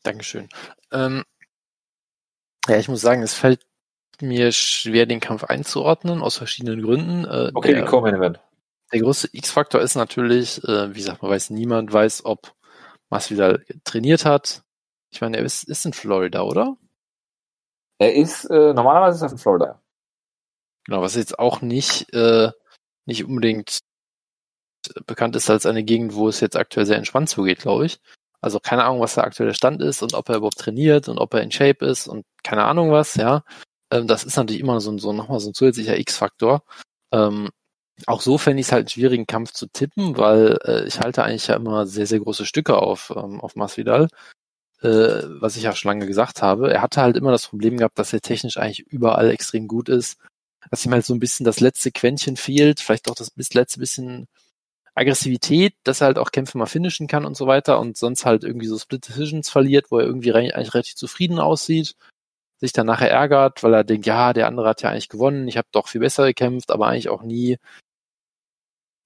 Dankeschön. 0.05 0.49
Ähm, 0.93 1.25
ja, 2.69 2.77
ich 2.77 2.89
muss 2.89 3.01
sagen, 3.01 3.23
es 3.23 3.35
fällt 3.35 3.67
mir 4.21 4.53
schwer, 4.53 5.07
den 5.07 5.21
Kampf 5.21 5.45
einzuordnen, 5.45 6.23
aus 6.23 6.37
verschiedenen 6.37 6.83
Gründen. 6.83 7.25
Äh, 7.25 7.51
okay, 7.55 7.75
der, 7.75 7.87
die 7.87 8.01
Main 8.01 8.15
Event. 8.15 8.41
Der 8.93 9.01
große 9.01 9.29
X-Faktor 9.33 9.81
ist 9.81 9.97
natürlich, 9.97 10.63
äh, 10.65 10.95
wie 10.95 10.99
gesagt, 10.99 11.23
man 11.23 11.31
weiß, 11.31 11.51
niemand 11.51 11.93
weiß, 11.93 12.25
ob 12.25 12.55
Masvidal 13.11 13.65
trainiert 13.85 14.25
hat. 14.25 14.63
Ich 15.11 15.21
meine, 15.21 15.39
er 15.39 15.45
ist, 15.45 15.65
ist 15.65 15.85
in 15.87 15.93
Florida, 15.93 16.43
oder? 16.43 16.77
Er 17.99 18.15
ist, 18.15 18.45
äh, 18.45 18.73
normalerweise 18.73 19.17
ist 19.17 19.23
er 19.23 19.33
in 19.33 19.39
Florida. 19.39 19.83
Genau, 20.87 21.03
was 21.03 21.17
jetzt 21.17 21.39
auch 21.39 21.61
nicht, 21.61 22.13
äh, 22.15 22.51
nicht 23.07 23.25
unbedingt 23.25 23.81
bekannt 25.07 25.37
ist 25.37 25.51
als 25.51 25.67
eine 25.67 25.85
Gegend, 25.85 26.15
wo 26.15 26.29
es 26.29 26.41
jetzt 26.41 26.57
aktuell 26.57 26.87
sehr 26.87 26.97
entspannt 26.97 27.29
zugeht, 27.29 27.61
glaube 27.61 27.87
ich. 27.87 28.01
Also 28.41 28.61
keine 28.61 28.85
Ahnung, 28.85 29.01
was 29.01 29.15
der 29.15 29.25
aktuelle 29.25 29.55
Stand 29.55 29.83
ist 29.83 30.03
und 30.03 30.15
ob 30.15 30.29
er 30.29 30.37
überhaupt 30.37 30.59
trainiert 30.59 31.09
und 31.09 31.19
ob 31.19 31.35
er 31.35 31.43
in 31.43 31.51
Shape 31.51 31.85
ist 31.85 32.07
und 32.07 32.25
keine 32.43 32.65
Ahnung 32.65 32.93
was, 32.93 33.17
ja. 33.17 33.43
Ähm, 33.91 34.07
das 34.07 34.25
ist 34.25 34.37
natürlich 34.37 34.61
immer 34.61 34.81
so, 34.81 34.97
so 34.99 35.13
nochmal 35.13 35.41
so 35.41 35.51
ein 35.51 35.55
zusätzlicher 35.55 35.99
X-Faktor. 35.99 36.63
Ähm, 37.13 37.51
auch 38.07 38.21
so 38.21 38.39
fände 38.39 38.61
ich 38.61 38.67
es 38.67 38.73
halt 38.73 38.83
einen 38.83 38.89
schwierigen 38.89 39.27
Kampf 39.27 39.53
zu 39.53 39.67
tippen, 39.67 40.17
weil 40.17 40.59
äh, 40.65 40.87
ich 40.87 41.01
halte 41.01 41.25
eigentlich 41.25 41.49
ja 41.49 41.57
immer 41.57 41.87
sehr, 41.87 42.07
sehr 42.07 42.21
große 42.21 42.47
Stücke 42.47 42.79
auf, 42.79 43.13
ähm, 43.17 43.41
auf 43.41 43.57
Masvidal. 43.57 44.09
Äh, 44.81 45.23
was 45.41 45.57
ich 45.57 45.65
ja 45.65 45.75
schon 45.75 45.91
lange 45.91 46.07
gesagt 46.07 46.43
habe, 46.43 46.73
er 46.73 46.83
hatte 46.83 47.03
halt 47.03 47.17
immer 47.17 47.33
das 47.33 47.49
Problem 47.49 47.77
gehabt, 47.79 47.99
dass 47.99 48.13
er 48.13 48.21
technisch 48.21 48.59
eigentlich 48.59 48.81
überall 48.87 49.31
extrem 49.31 49.67
gut 49.67 49.89
ist, 49.89 50.19
dass 50.71 50.85
ihm 50.85 50.93
halt 50.93 51.05
so 51.05 51.15
ein 51.15 51.21
bisschen 51.21 51.45
das 51.45 51.61
letzte 51.61 51.91
Quäntchen 51.91 52.37
fehlt, 52.37 52.81
vielleicht 52.81 53.11
auch 53.11 53.17
das 53.17 53.33
letzte 53.55 53.81
bisschen 53.81 54.29
Aggressivität, 54.95 55.75
dass 55.85 56.01
er 56.01 56.09
halt 56.09 56.19
auch 56.19 56.33
Kämpfe 56.33 56.59
mal 56.59 56.67
finishen 56.67 57.07
kann 57.09 57.25
und 57.25 57.37
so 57.37 57.47
weiter 57.47 57.81
und 57.81 57.97
sonst 57.97 58.25
halt 58.25 58.45
irgendwie 58.45 58.67
so 58.67 58.79
Split 58.79 59.09
Decisions 59.09 59.49
verliert, 59.49 59.91
wo 59.91 59.99
er 59.99 60.07
irgendwie 60.07 60.33
eigentlich 60.33 60.75
relativ 60.75 60.97
zufrieden 60.97 61.39
aussieht, 61.41 61.95
sich 62.59 62.73
dann 62.73 62.87
nachher 62.87 63.11
ärgert, 63.11 63.63
weil 63.63 63.75
er 63.75 63.85
denkt, 63.85 64.07
ja, 64.07 64.33
der 64.33 64.47
andere 64.49 64.69
hat 64.69 64.83
ja 64.83 64.91
eigentlich 64.91 65.09
gewonnen, 65.09 65.49
ich 65.49 65.57
habe 65.57 65.69
doch 65.73 65.89
viel 65.89 66.01
besser 66.01 66.27
gekämpft, 66.27 66.71
aber 66.71 66.89
eigentlich 66.89 67.09
auch 67.09 67.23
nie 67.23 67.59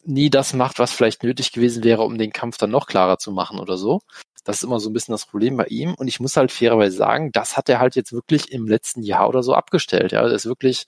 nie 0.05 0.31
das 0.31 0.53
macht, 0.53 0.79
was 0.79 0.93
vielleicht 0.93 1.23
nötig 1.23 1.53
gewesen 1.53 1.85
wäre, 1.85 2.03
um 2.03 2.19
den 2.19 2.33
Kampf 2.33 2.59
dann 2.59 2.71
noch 2.71 2.87
klarer 2.87 3.19
zu 3.19 3.33
machen 3.33 3.59
oder 3.59 3.77
so. 3.77 4.01
Das 4.45 4.57
ist 4.57 4.65
immer 4.65 4.81
so 4.81 4.91
ein 4.91 4.93
bisschen 4.93 5.13
das 5.13 5.27
Problem 5.27 5.57
bei 5.57 5.67
ihm. 5.67 5.95
Und 5.95 6.09
ich 6.09 6.21
muss 6.21 6.37
halt 6.37 6.51
fairerweise 6.51 6.97
sagen, 6.97 7.31
das 7.33 7.57
hat 7.57 7.69
er 7.69 7.79
halt 7.79 7.95
jetzt 7.95 8.13
wirklich 8.13 8.51
im 8.53 8.67
letzten 8.67 9.03
Jahr 9.03 9.29
oder 9.29 9.43
so 9.43 9.55
abgestellt. 9.55 10.13
Ja, 10.13 10.23
er 10.23 10.33
ist 10.33 10.47
wirklich 10.47 10.87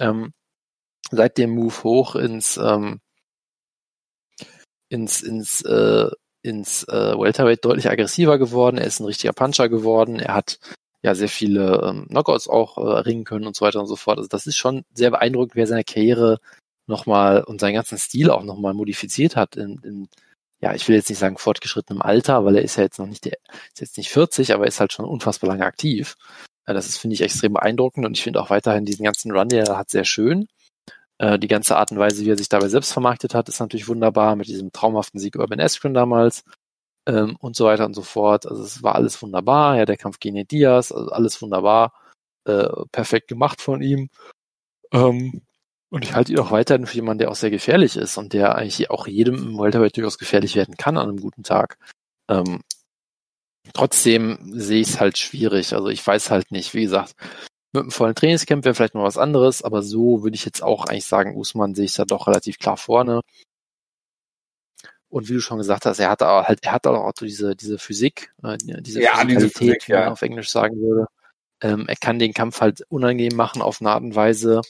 ähm, 0.00 0.32
seit 1.10 1.38
dem 1.38 1.50
Move 1.50 1.82
hoch 1.84 2.16
ins 2.16 2.56
ähm, 2.56 3.00
ins 4.88 5.22
ins 5.22 5.62
äh, 5.62 6.10
ins 6.42 6.84
äh, 6.84 7.18
Welterweight 7.18 7.64
deutlich 7.64 7.90
aggressiver 7.90 8.38
geworden. 8.38 8.78
Er 8.78 8.86
ist 8.86 9.00
ein 9.00 9.06
richtiger 9.06 9.32
Puncher 9.32 9.68
geworden. 9.68 10.20
Er 10.20 10.34
hat 10.34 10.58
ja 11.02 11.14
sehr 11.14 11.28
viele 11.28 11.82
ähm, 11.84 12.06
Knockouts 12.08 12.48
auch 12.48 12.78
äh, 12.78 12.96
erringen 12.96 13.24
können 13.24 13.46
und 13.46 13.56
so 13.56 13.64
weiter 13.64 13.80
und 13.80 13.86
so 13.86 13.96
fort. 13.96 14.18
Also 14.18 14.28
das 14.28 14.46
ist 14.46 14.56
schon 14.56 14.84
sehr 14.94 15.10
beeindruckend, 15.10 15.56
wer 15.56 15.66
seine 15.66 15.84
Karriere 15.84 16.38
nochmal 16.86 17.42
und 17.42 17.60
seinen 17.60 17.74
ganzen 17.74 17.98
Stil 17.98 18.30
auch 18.30 18.42
nochmal 18.42 18.74
modifiziert 18.74 19.36
hat 19.36 19.56
in, 19.56 19.78
in 19.82 20.08
ja, 20.60 20.74
ich 20.74 20.88
will 20.88 20.96
jetzt 20.96 21.08
nicht 21.10 21.18
sagen 21.18 21.36
fortgeschrittenem 21.36 22.02
Alter, 22.02 22.44
weil 22.44 22.56
er 22.56 22.62
ist 22.62 22.76
ja 22.76 22.82
jetzt 22.82 22.98
noch 22.98 23.06
nicht, 23.06 23.24
der, 23.24 23.38
ist 23.72 23.80
jetzt 23.80 23.96
nicht 23.98 24.10
40, 24.10 24.54
aber 24.54 24.64
er 24.64 24.68
ist 24.68 24.80
halt 24.80 24.92
schon 24.92 25.04
unfassbar 25.04 25.48
lange 25.48 25.66
aktiv. 25.66 26.16
Das 26.64 26.88
ist, 26.88 26.98
finde 26.98 27.14
ich, 27.14 27.20
extrem 27.20 27.52
beeindruckend 27.52 28.06
und 28.06 28.16
ich 28.16 28.24
finde 28.24 28.40
auch 28.40 28.50
weiterhin 28.50 28.84
diesen 28.84 29.04
ganzen 29.04 29.30
Run, 29.32 29.48
den 29.48 29.64
er 29.64 29.78
hat, 29.78 29.90
sehr 29.90 30.04
schön. 30.04 30.48
Äh, 31.18 31.38
die 31.38 31.48
ganze 31.48 31.76
Art 31.76 31.92
und 31.92 31.98
Weise, 31.98 32.24
wie 32.24 32.30
er 32.30 32.38
sich 32.38 32.48
dabei 32.48 32.68
selbst 32.68 32.92
vermarktet 32.92 33.34
hat, 33.34 33.48
ist 33.48 33.60
natürlich 33.60 33.88
wunderbar 33.88 34.36
mit 34.36 34.48
diesem 34.48 34.72
traumhaften 34.72 35.20
Sieg 35.20 35.34
über 35.36 35.46
Ben 35.46 35.60
Askren 35.60 35.94
damals 35.94 36.44
ähm, 37.06 37.36
und 37.40 37.56
so 37.56 37.66
weiter 37.66 37.86
und 37.86 37.94
so 37.94 38.02
fort. 38.02 38.46
Also 38.46 38.62
es 38.62 38.82
war 38.82 38.94
alles 38.96 39.20
wunderbar. 39.22 39.76
Ja, 39.76 39.84
der 39.86 39.96
Kampf 39.96 40.18
gegen 40.20 40.46
Diaz, 40.48 40.92
also 40.92 41.10
alles 41.10 41.40
wunderbar, 41.42 41.92
äh, 42.44 42.68
perfekt 42.92 43.28
gemacht 43.28 43.60
von 43.62 43.82
ihm. 43.82 44.10
Ähm, 44.92 45.42
und 45.90 46.04
ich 46.04 46.14
halte 46.14 46.32
ihn 46.32 46.38
auch 46.38 46.50
weiterhin 46.50 46.86
für 46.86 46.96
jemanden, 46.96 47.20
der 47.20 47.30
auch 47.30 47.36
sehr 47.36 47.50
gefährlich 47.50 47.96
ist 47.96 48.16
und 48.18 48.32
der 48.32 48.56
eigentlich 48.56 48.90
auch 48.90 49.06
jedem 49.06 49.36
im 49.36 49.58
Welterweight 49.58 49.96
durchaus 49.96 50.18
gefährlich 50.18 50.56
werden 50.56 50.76
kann 50.76 50.96
an 50.96 51.08
einem 51.08 51.20
guten 51.20 51.42
Tag. 51.42 51.78
Ähm, 52.28 52.62
trotzdem 53.72 54.38
sehe 54.52 54.80
ich 54.80 54.88
es 54.88 55.00
halt 55.00 55.18
schwierig. 55.18 55.74
Also 55.74 55.88
ich 55.88 56.04
weiß 56.04 56.30
halt 56.30 56.50
nicht, 56.50 56.74
wie 56.74 56.82
gesagt, 56.82 57.14
mit 57.72 57.82
einem 57.82 57.90
vollen 57.90 58.14
Trainingscamp 58.14 58.64
wäre 58.64 58.74
vielleicht 58.74 58.94
noch 58.94 59.04
was 59.04 59.18
anderes, 59.18 59.62
aber 59.62 59.82
so 59.82 60.22
würde 60.22 60.34
ich 60.34 60.44
jetzt 60.44 60.62
auch 60.62 60.86
eigentlich 60.86 61.06
sagen, 61.06 61.36
Usman 61.36 61.74
sehe 61.74 61.84
ich 61.84 61.94
da 61.94 62.04
doch 62.04 62.26
relativ 62.26 62.58
klar 62.58 62.76
vorne. 62.76 63.20
Und 65.08 65.28
wie 65.28 65.34
du 65.34 65.40
schon 65.40 65.58
gesagt 65.58 65.86
hast, 65.86 66.00
er 66.00 66.10
hat 66.10 66.20
halt, 66.22 66.64
er 66.64 66.72
hat 66.72 66.86
auch 66.86 67.12
diese, 67.12 67.54
diese 67.54 67.78
Physik, 67.78 68.32
äh, 68.42 68.56
diese 68.58 69.02
ja, 69.02 69.24
diese 69.24 69.48
Physik, 69.48 69.88
wie 69.88 69.92
man 69.92 70.08
auf 70.08 70.22
Englisch 70.22 70.50
sagen 70.50 70.80
würde. 70.80 71.06
Ähm, 71.62 71.86
er 71.86 71.96
kann 71.96 72.18
den 72.18 72.34
Kampf 72.34 72.60
halt 72.60 72.82
unangenehm 72.88 73.36
machen 73.36 73.62
auf 73.62 73.80
eine 73.80 73.90
Art 73.90 74.02
und 74.02 74.14
Weise, 74.14 74.62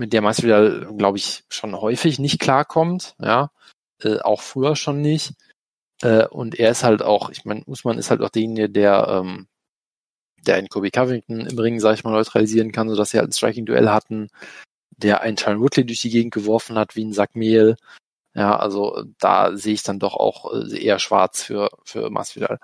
mit 0.00 0.14
der 0.14 0.22
Masvidal, 0.22 0.88
glaube 0.96 1.18
ich, 1.18 1.44
schon 1.50 1.78
häufig 1.78 2.18
nicht 2.18 2.40
klarkommt, 2.40 3.14
ja, 3.20 3.50
äh, 4.02 4.18
auch 4.20 4.40
früher 4.40 4.74
schon 4.74 5.02
nicht. 5.02 5.34
Äh, 6.02 6.26
und 6.26 6.58
er 6.58 6.70
ist 6.70 6.84
halt 6.84 7.02
auch, 7.02 7.28
ich 7.30 7.44
meine, 7.44 7.62
Usman 7.66 7.98
ist 7.98 8.10
halt 8.10 8.22
auch 8.22 8.30
derjenige, 8.30 8.70
der, 8.70 9.06
ähm, 9.08 9.46
der 10.46 10.56
einen 10.56 10.68
Kobe 10.68 10.90
Covington 10.90 11.46
im 11.46 11.58
Ring, 11.58 11.80
sag 11.80 11.94
ich 11.94 12.04
mal, 12.04 12.12
neutralisieren 12.12 12.72
kann, 12.72 12.88
sodass 12.88 13.10
sie 13.10 13.18
halt 13.18 13.28
ein 13.28 13.32
Striking-Duell 13.32 13.90
hatten, 13.90 14.30
der 14.90 15.20
einen 15.20 15.36
Tyron 15.36 15.60
Woodley 15.60 15.84
durch 15.84 16.00
die 16.00 16.10
Gegend 16.10 16.32
geworfen 16.32 16.78
hat 16.78 16.96
wie 16.96 17.04
ein 17.04 17.12
Sack 17.12 17.36
Mehl. 17.36 17.76
Ja, 18.34 18.56
also 18.56 19.04
da 19.18 19.56
sehe 19.56 19.74
ich 19.74 19.82
dann 19.82 19.98
doch 19.98 20.14
auch 20.14 20.54
äh, 20.54 20.82
eher 20.82 20.98
schwarz 20.98 21.42
für, 21.42 21.68
für 21.84 22.08
Masvidal 22.10 22.58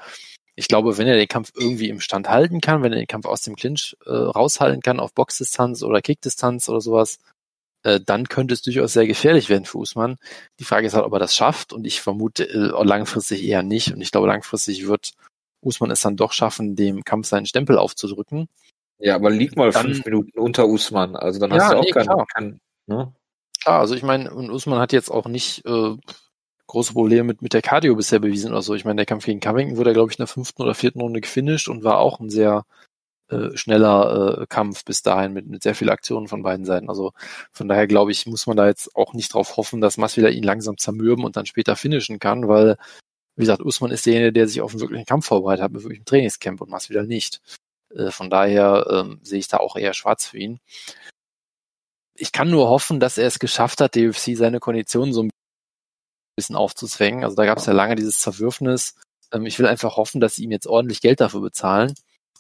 ich 0.57 0.69
glaube, 0.69 0.97
wenn 0.97 1.07
er 1.07 1.17
den 1.17 1.29
Kampf 1.29 1.53
irgendwie 1.55 1.91
im 1.91 2.01
Stand 2.01 2.29
halten 2.29 2.61
kann, 2.61 2.83
wenn 2.83 2.93
er 2.93 2.99
den 2.99 3.07
Kampf 3.07 3.27
aus 3.27 3.43
dem 3.43 3.57
Clinch 3.57 3.97
äh, 4.07 4.11
raushalten 4.11 4.81
kann 4.81 5.01
auf 5.01 5.13
Boxdistanz 5.13 5.83
oder 5.83 6.01
Kickdistanz 6.01 6.69
oder 6.71 6.81
sowas, 6.81 7.19
äh, 7.83 8.01
dann 8.01 8.29
könnte 8.29 8.55
es 8.55 8.63
durchaus 8.63 8.95
sehr 8.95 9.07
gefährlich 9.07 9.51
werden 9.51 9.67
für 9.67 9.79
Usman. 9.79 10.17
Die 10.59 10.65
Frage 10.65 10.87
ist 10.87 10.95
halt, 10.95 11.05
ob 11.05 11.13
er 11.13 11.19
das 11.19 11.37
schafft 11.37 11.75
und 11.75 11.87
ich 11.87 12.01
vermute 12.01 12.49
äh, 12.49 12.85
langfristig 12.85 13.45
eher 13.45 13.63
nicht 13.63 13.93
und 13.93 14.01
ich 14.01 14.11
glaube, 14.11 14.27
langfristig 14.27 14.87
wird 14.87 15.13
Usman 15.61 15.91
es 15.91 16.01
dann 16.01 16.17
doch 16.17 16.33
schaffen, 16.33 16.75
dem 16.75 17.05
Kampf 17.05 17.27
seinen 17.27 17.47
Stempel 17.47 17.77
aufzudrücken. 17.77 18.49
Ja, 18.99 19.15
aber 19.15 19.31
lieg 19.31 19.57
mal 19.57 19.71
dann, 19.71 19.87
fünf 19.87 20.05
Minuten 20.07 20.39
unter 20.39 20.67
Usman, 20.69 21.17
also 21.17 21.39
dann 21.39 21.53
hast 21.53 21.65
ja, 21.65 21.71
du 21.73 21.79
auch 21.79 21.85
nee, 21.85 21.91
keinen, 21.91 22.27
keinen 22.35 22.61
ne? 22.87 23.13
Klar, 23.61 23.81
also 23.81 23.95
ich 23.95 24.03
meine, 24.03 24.33
und 24.33 24.51
Usman 24.51 24.79
hat 24.79 24.93
jetzt 24.93 25.11
auch 25.11 25.27
nicht 25.27 25.67
äh, 25.67 25.97
große 26.67 26.93
Probleme 26.95 27.25
mit, 27.25 27.43
mit 27.43 27.53
der 27.53 27.63
Cardio 27.63 27.97
bisher 27.97 28.19
bewiesen 28.19 28.53
oder 28.53 28.63
so. 28.63 28.75
Ich 28.75 28.85
meine, 28.85 28.97
der 28.97 29.07
Kampf 29.07 29.27
gegen 29.27 29.41
Covington 29.41 29.77
wurde, 29.77 29.93
glaube 29.93 30.11
ich, 30.11 30.19
in 30.19 30.23
der 30.23 30.27
fünften 30.27 30.63
oder 30.63 30.75
vierten 30.75 31.01
Runde 31.01 31.21
gefinisht 31.21 31.69
und 31.69 31.85
war 31.85 31.99
auch 31.99 32.21
ein 32.21 32.31
sehr 32.31 32.65
äh, 33.29 33.57
schneller 33.57 34.43
äh, 34.43 34.47
Kampf 34.49 34.85
bis 34.85 35.03
dahin 35.03 35.33
mit, 35.33 35.47
mit 35.49 35.63
sehr 35.63 35.75
viel 35.75 35.91
Aktionen 35.91 36.29
von 36.29 36.43
beiden 36.43 36.65
Seiten. 36.67 36.89
Also 36.89 37.13
von 37.53 37.69
daher 37.69 37.87
glaube 37.87 38.13
ich, 38.13 38.27
muss 38.27 38.47
man 38.47 38.57
da 38.57 38.67
jetzt 38.67 38.95
auch 38.97 39.15
nicht 39.15 39.35
drauf 39.35 39.57
hoffen, 39.57 39.81
dass 39.81 39.97
Masvidal 39.99 40.35
ihn 40.35 40.45
langsam 40.45 40.79
zermürben 40.79 41.25
und 41.25 41.37
dann 41.37 41.47
später 41.47 41.77
finishen 41.77 42.19
kann, 42.21 42.49
weil 42.49 42.77
Wie 43.37 43.43
gesagt, 43.43 43.63
Usman 43.63 43.91
ist 43.91 44.07
derjenige, 44.07 44.33
der 44.33 44.49
sich 44.49 44.61
auf 44.63 44.73
einen 44.73 44.81
wirklichen 44.81 45.07
Kampf 45.07 45.27
vorbereitet 45.27 45.63
hat, 45.65 45.73
mit 45.73 45.83
wirklichem 45.83 46.07
Trainingscamp 46.07 46.61
und 46.61 46.71
Masvidal 46.71 47.07
nicht. 47.07 47.41
Äh, 47.95 48.11
von 48.11 48.31
daher 48.31 48.87
ähm, 48.91 49.21
sehe 49.23 49.39
ich 49.39 49.49
da 49.49 49.59
auch 49.59 49.77
eher 49.77 49.95
schwarz 49.95 50.27
für 50.27 50.39
ihn. 50.39 50.61
Ich 52.15 52.33
kann 52.33 52.51
nur 52.51 52.69
hoffen, 52.69 53.01
dass 53.01 53.19
er 53.19 53.27
es 53.27 53.39
geschafft 53.39 53.81
hat, 53.81 53.95
die 53.95 54.09
UFC 54.09 54.37
seine 54.37 54.61
Konditionen 54.61 55.13
so 55.13 55.23
ein 55.23 55.31
bisschen 56.37 56.57
aufzuzwängen. 56.57 57.25
Also 57.25 57.37
da 57.37 57.45
gab 57.45 57.59
es 57.59 57.67
ja 57.67 57.73
lange 57.73 57.97
dieses 57.97 58.21
Zerwürfnis. 58.21 58.95
Ähm, 59.33 59.47
ich 59.47 59.59
will 59.59 59.67
einfach 59.67 59.97
hoffen, 59.97 60.21
dass 60.21 60.37
sie 60.37 60.45
ihm 60.45 60.53
jetzt 60.53 60.67
ordentlich 60.67 61.01
Geld 61.01 61.21
dafür 61.21 61.41
bezahlen. 61.41 61.95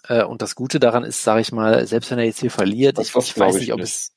Äh, 0.08 0.24
und 0.24 0.42
das 0.42 0.54
Gute 0.54 0.78
daran 0.80 1.04
ist, 1.04 1.22
sage 1.22 1.40
ich 1.40 1.52
mal, 1.52 1.86
selbst 1.86 2.10
wenn 2.10 2.18
er 2.18 2.24
jetzt 2.24 2.40
hier 2.40 2.50
verliert, 2.50 2.98
ich, 2.98 3.14
ich 3.14 3.38
weiß 3.38 3.56
nicht, 3.56 3.72
ob 3.72 3.80
nicht. 3.80 3.90
es 3.90 4.12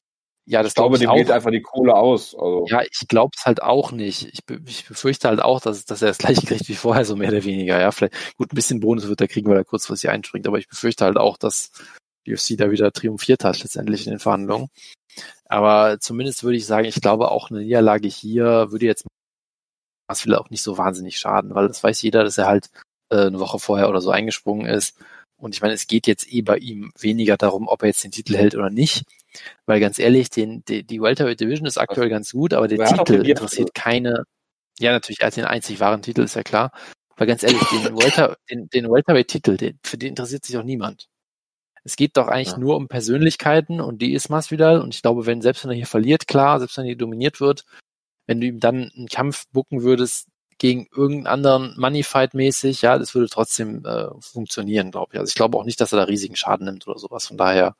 ja, 0.50 0.64
das 0.64 0.72
ich 0.72 0.76
glaube, 0.76 0.98
dem 0.98 1.12
auch. 1.12 1.16
geht 1.16 1.30
einfach 1.30 1.52
die 1.52 1.62
Kohle 1.62 1.94
aus. 1.94 2.34
Also. 2.34 2.66
Ja, 2.70 2.82
ich 2.82 3.08
glaube 3.08 3.30
es 3.38 3.46
halt 3.46 3.62
auch 3.62 3.92
nicht. 3.92 4.28
Ich, 4.34 4.40
ich 4.66 4.88
befürchte 4.88 5.28
halt 5.28 5.44
auch, 5.44 5.62
dass, 5.62 5.86
dass 5.86 6.02
er 6.02 6.08
das 6.08 6.18
gleiche 6.18 6.44
kriegt 6.48 6.68
wie 6.68 6.74
vorher, 6.74 7.06
so 7.06 7.16
mehr 7.16 7.30
oder 7.30 7.44
weniger. 7.44 7.80
Ja, 7.80 7.92
vielleicht 7.92 8.36
gut 8.36 8.52
ein 8.52 8.56
bisschen 8.56 8.80
Bonus 8.80 9.08
wird 9.08 9.22
er 9.22 9.28
kriegen, 9.28 9.48
weil 9.48 9.58
er 9.58 9.64
kurzfristig 9.64 10.10
einspringt, 10.10 10.48
aber 10.48 10.58
ich 10.58 10.68
befürchte 10.68 11.06
halt 11.06 11.18
auch, 11.18 11.38
dass 11.38 11.72
UFC 12.28 12.58
da 12.58 12.72
wieder 12.72 12.92
triumphiert 12.92 13.44
hat 13.44 13.62
letztendlich 13.62 14.08
in 14.08 14.14
den 14.14 14.20
Verhandlungen. 14.20 14.70
Aber 15.46 16.00
zumindest 16.00 16.44
würde 16.44 16.58
ich 16.58 16.66
sagen, 16.66 16.86
ich 16.86 17.00
glaube 17.00 17.30
auch 17.30 17.52
eine 17.52 17.60
Niederlage 17.60 18.08
hier 18.08 18.72
würde 18.72 18.88
jetzt 18.88 19.06
was 20.10 20.26
will 20.26 20.36
auch 20.36 20.50
nicht 20.50 20.64
so 20.64 20.78
wahnsinnig 20.78 21.18
schaden, 21.18 21.54
weil 21.54 21.68
das 21.68 21.84
weiß 21.84 22.02
jeder, 22.02 22.24
dass 22.24 22.38
er 22.38 22.48
halt 22.48 22.70
äh, 23.10 23.28
eine 23.28 23.40
Woche 23.40 23.60
vorher 23.60 23.90
oder 23.90 24.02
so 24.02 24.10
eingesprungen 24.10 24.66
ist. 24.66 24.98
Und 25.38 25.56
ich 25.56 25.62
meine, 25.62 25.74
es 25.74 25.88
geht 25.88 26.08
jetzt 26.08 26.32
eh 26.34 26.42
bei 26.42 26.58
ihm 26.58 26.92
weniger 27.00 27.38
darum, 27.38 27.68
ob 27.68 27.84
er 27.84 27.88
jetzt 27.88 28.04
den 28.04 28.12
Titel 28.12 28.36
hält 28.36 28.56
oder 28.56 28.70
nicht. 28.70 29.06
Weil 29.66 29.80
ganz 29.80 30.00
ehrlich, 30.00 30.30
den, 30.30 30.64
die, 30.68 30.84
die 30.84 31.02
Welterweight 31.02 31.40
Division 31.40 31.68
ist 31.68 31.78
aktuell 31.78 32.10
ganz 32.10 32.32
gut, 32.32 32.54
aber 32.54 32.68
der 32.68 32.86
Titel 32.86 33.26
interessiert 33.26 33.74
keine. 33.74 34.26
Ja, 34.80 34.92
natürlich, 34.92 35.20
hat 35.22 35.38
den 35.38 35.46
einzig 35.46 35.80
wahren 35.80 36.02
Titel, 36.02 36.24
ist 36.24 36.36
ja 36.36 36.44
klar. 36.44 36.72
Weil 37.16 37.28
ganz 37.28 37.44
ehrlich, 37.44 37.62
den, 37.70 37.96
Welter, 37.98 38.38
den, 38.50 38.68
den 38.70 38.90
Welterweight-Titel, 38.90 39.58
den, 39.58 39.80
für 39.84 39.98
den 39.98 40.10
interessiert 40.10 40.44
sich 40.44 40.58
auch 40.58 40.64
niemand. 40.64 41.08
Es 41.84 41.96
geht 41.96 42.18
doch 42.18 42.28
eigentlich 42.28 42.54
ja. 42.54 42.58
nur 42.58 42.76
um 42.76 42.88
Persönlichkeiten 42.88 43.80
und 43.80 44.02
die 44.02 44.14
ist 44.14 44.30
Masvidal. 44.30 44.82
Und 44.82 44.96
ich 44.96 45.02
glaube, 45.02 45.26
wenn 45.26 45.42
selbst 45.42 45.64
wenn 45.64 45.72
er 45.72 45.78
hier 45.78 45.88
verliert, 45.88 46.28
klar, 46.28 46.60
selbst 46.60 46.78
wenn 46.78 46.86
er 46.86 46.90
hier 46.90 46.98
dominiert 46.98 47.40
wird, 47.40 47.66
wenn 48.30 48.42
du 48.42 48.46
ihm 48.46 48.60
dann 48.60 48.92
einen 48.96 49.08
Kampf 49.08 49.48
bucken 49.54 49.82
würdest 49.82 50.28
gegen 50.60 50.88
irgendeinen 50.96 51.26
anderen 51.26 51.80
Moneyfight 51.80 52.36
mäßig, 52.36 52.84
ja, 52.84 53.00
das 53.00 53.16
würde 53.16 53.28
trotzdem 53.28 53.84
äh, 53.84 54.10
funktionieren, 54.22 54.92
glaube 54.92 55.14
ich. 55.14 55.20
Also 55.20 55.32
ich 55.32 55.36
glaube 55.36 55.58
auch 55.58 55.64
nicht, 55.64 55.82
dass 55.82 55.94
er 55.94 55.98
da 55.98 56.04
riesigen 56.04 56.36
Schaden 56.36 56.66
nimmt 56.68 56.88
oder 56.88 57.00
sowas. 57.00 57.26
Von 57.26 57.38
daher 57.38 57.76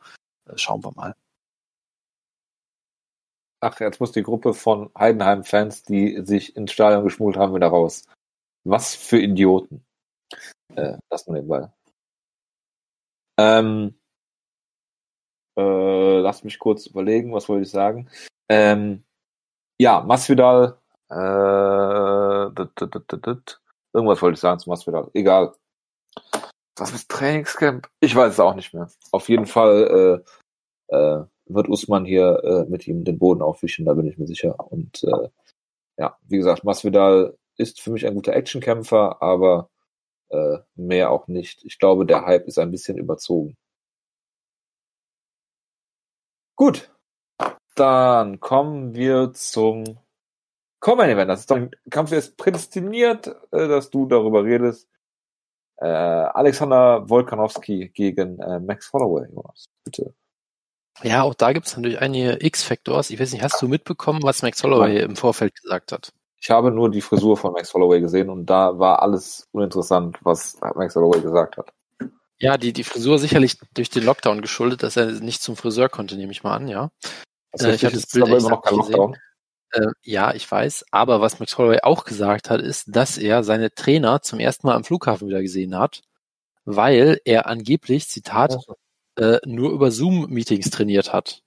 äh, 0.48 0.58
schauen 0.58 0.84
wir 0.84 0.92
mal. 0.94 1.16
Ach, 3.60 3.80
jetzt 3.80 4.00
muss 4.00 4.12
die 4.12 4.24
Gruppe 4.24 4.56
von 4.56 4.90
Heidenheim-Fans, 4.98 5.84
die 5.84 6.26
sich 6.26 6.56
ins 6.56 6.72
Stadion 6.72 7.04
geschmult 7.04 7.38
haben, 7.38 7.54
wieder 7.54 7.68
raus. 7.68 8.06
Was 8.64 8.96
für 8.96 9.20
Idioten. 9.20 9.86
Äh, 10.76 10.98
lass 11.12 11.28
mal 11.28 11.36
den 11.36 11.48
Ball. 11.48 11.72
Ähm, 13.38 14.00
äh, 15.56 16.20
lass 16.22 16.44
mich 16.44 16.58
kurz 16.58 16.88
überlegen, 16.88 17.34
was 17.34 17.48
wollte 17.50 17.66
ich 17.66 17.70
sagen. 17.70 18.10
Ähm, 18.50 19.04
ja, 19.80 20.02
Masvidal, 20.02 20.78
äh, 21.10 22.52
dit, 22.54 22.94
dit, 22.94 23.26
dit, 23.26 23.62
irgendwas 23.94 24.22
wollte 24.22 24.36
ich 24.36 24.40
sagen 24.40 24.60
zu 24.60 24.70
Masvidal. 24.70 25.10
Egal. 25.14 25.54
Was 26.78 26.94
ist 26.94 27.10
Trainingscamp? 27.10 27.90
Ich 28.00 28.16
weiß 28.16 28.34
es 28.34 28.40
auch 28.40 28.56
nicht 28.56 28.74
mehr. 28.74 28.90
Auf 29.12 29.30
jeden 29.30 29.46
Fall 29.46 30.24
äh, 30.90 30.96
äh, 30.96 31.26
wird 31.46 31.70
Usman 31.70 32.06
hier 32.06 32.42
äh, 32.44 32.70
mit 32.70 32.88
ihm 32.88 33.04
den 33.04 33.20
Boden 33.20 33.42
aufwischen, 33.42 33.86
da 33.86 33.94
bin 33.94 34.08
ich 34.08 34.18
mir 34.18 34.28
sicher. 34.28 34.56
Und 34.72 35.04
äh, 35.04 35.30
ja, 35.98 36.18
wie 36.24 36.38
gesagt, 36.38 36.64
Masvidal 36.64 37.38
ist 37.58 37.82
für 37.82 37.92
mich 37.92 38.06
ein 38.06 38.16
guter 38.16 38.34
Actionkämpfer, 38.34 39.22
aber 39.22 39.70
äh, 40.30 40.60
mehr 40.76 41.12
auch 41.12 41.28
nicht. 41.28 41.64
Ich 41.66 41.80
glaube, 41.80 42.06
der 42.06 42.26
Hype 42.26 42.48
ist 42.48 42.60
ein 42.60 42.72
bisschen 42.72 42.98
überzogen. 42.98 43.58
Gut, 46.56 46.92
dann 47.80 48.40
kommen 48.40 48.94
wir 48.94 49.34
zum 49.34 49.98
Common 50.80 51.10
Event. 51.10 51.30
Das 51.30 51.42
ist 51.42 51.52
doch 51.52 51.58
ein 51.58 51.72
Kampf, 51.90 52.10
der 52.10 52.20
ist 52.20 52.38
prädestiniert, 52.38 53.28
äh, 53.52 53.68
dass 53.68 53.90
du 53.90 54.06
darüber 54.06 54.44
redest. 54.44 54.88
Äh, 55.78 55.88
Alexander 55.88 57.10
Volkanowski 57.10 57.90
gegen 57.90 58.40
äh, 58.40 58.60
Max 58.60 58.92
Holloway, 58.92 59.28
Jonas. 59.32 59.66
Bitte. 59.84 60.14
Ja, 61.02 61.24
auch 61.24 61.34
da 61.34 61.54
gibt 61.54 61.68
es 61.68 61.78
natürlich 61.78 62.00
einige 62.00 62.44
X-Factors. 62.46 63.10
Ich 63.10 63.20
weiß 63.20 63.32
nicht, 63.32 63.44
hast 63.44 63.62
du 63.62 63.70
mitbekommen, 63.70 64.20
was 64.24 64.42
Max 64.42 64.62
Holloway 64.64 65.02
im 65.02 65.16
Vorfeld 65.16 65.56
gesagt 65.56 65.94
hat? 65.94 66.12
Ich 66.42 66.50
habe 66.50 66.72
nur 66.72 66.90
die 66.90 67.02
Frisur 67.02 67.38
von 67.38 67.54
Max 67.54 67.74
Holloway 67.74 68.02
gesehen 68.02 68.30
und 68.30 68.46
da 68.46 68.78
war 68.78 69.02
alles 69.02 69.48
uninteressant, 69.52 70.18
was 70.24 70.58
Max 70.76 70.96
Holloway 70.96 71.22
gesagt 71.22 71.58
hat. 71.58 71.72
Ja, 72.38 72.58
die, 72.58 72.72
die 72.72 72.86
Frisur 72.86 73.20
sicherlich 73.20 73.58
durch 73.74 73.90
den 73.90 74.06
Lockdown 74.06 74.42
geschuldet, 74.42 74.84
dass 74.84 74.96
er 74.96 75.12
nicht 75.12 75.42
zum 75.42 75.58
Friseur 75.58 75.90
konnte, 75.90 76.16
nehme 76.16 76.32
ich 76.32 76.44
mal 76.44 76.56
an, 76.56 76.68
ja. 76.70 76.90
Also 77.52 77.68
äh, 77.68 77.76
ich 77.76 77.86
habe 77.86 77.96
das 77.96 78.08
Bild 78.08 78.26
aber 78.26 78.38
immer 78.38 78.50
noch 78.50 78.62
kein 78.62 78.78
Lockdown. 78.78 79.18
Äh, 79.72 79.88
ja, 80.04 80.34
ich 80.34 80.50
weiß. 80.50 80.86
Aber 80.92 81.22
was 81.22 81.40
Max 81.40 81.58
Holloway 81.58 81.80
auch 81.84 82.06
gesagt 82.06 82.50
hat, 82.50 82.62
ist, 82.62 82.86
dass 82.88 83.18
er 83.18 83.44
seine 83.44 83.72
Trainer 83.74 84.22
zum 84.22 84.40
ersten 84.40 84.68
Mal 84.68 84.76
am 84.76 84.84
Flughafen 84.84 85.28
wieder 85.28 85.42
gesehen 85.42 85.78
hat, 85.78 86.02
weil 86.66 87.20
er 87.26 87.48
angeblich, 87.48 88.10
Zitat, 88.10 88.58
äh, 89.18 89.40
nur 89.46 89.72
über 89.72 89.92
Zoom-Meetings 89.92 90.70
trainiert 90.70 91.14
hat. 91.14 91.44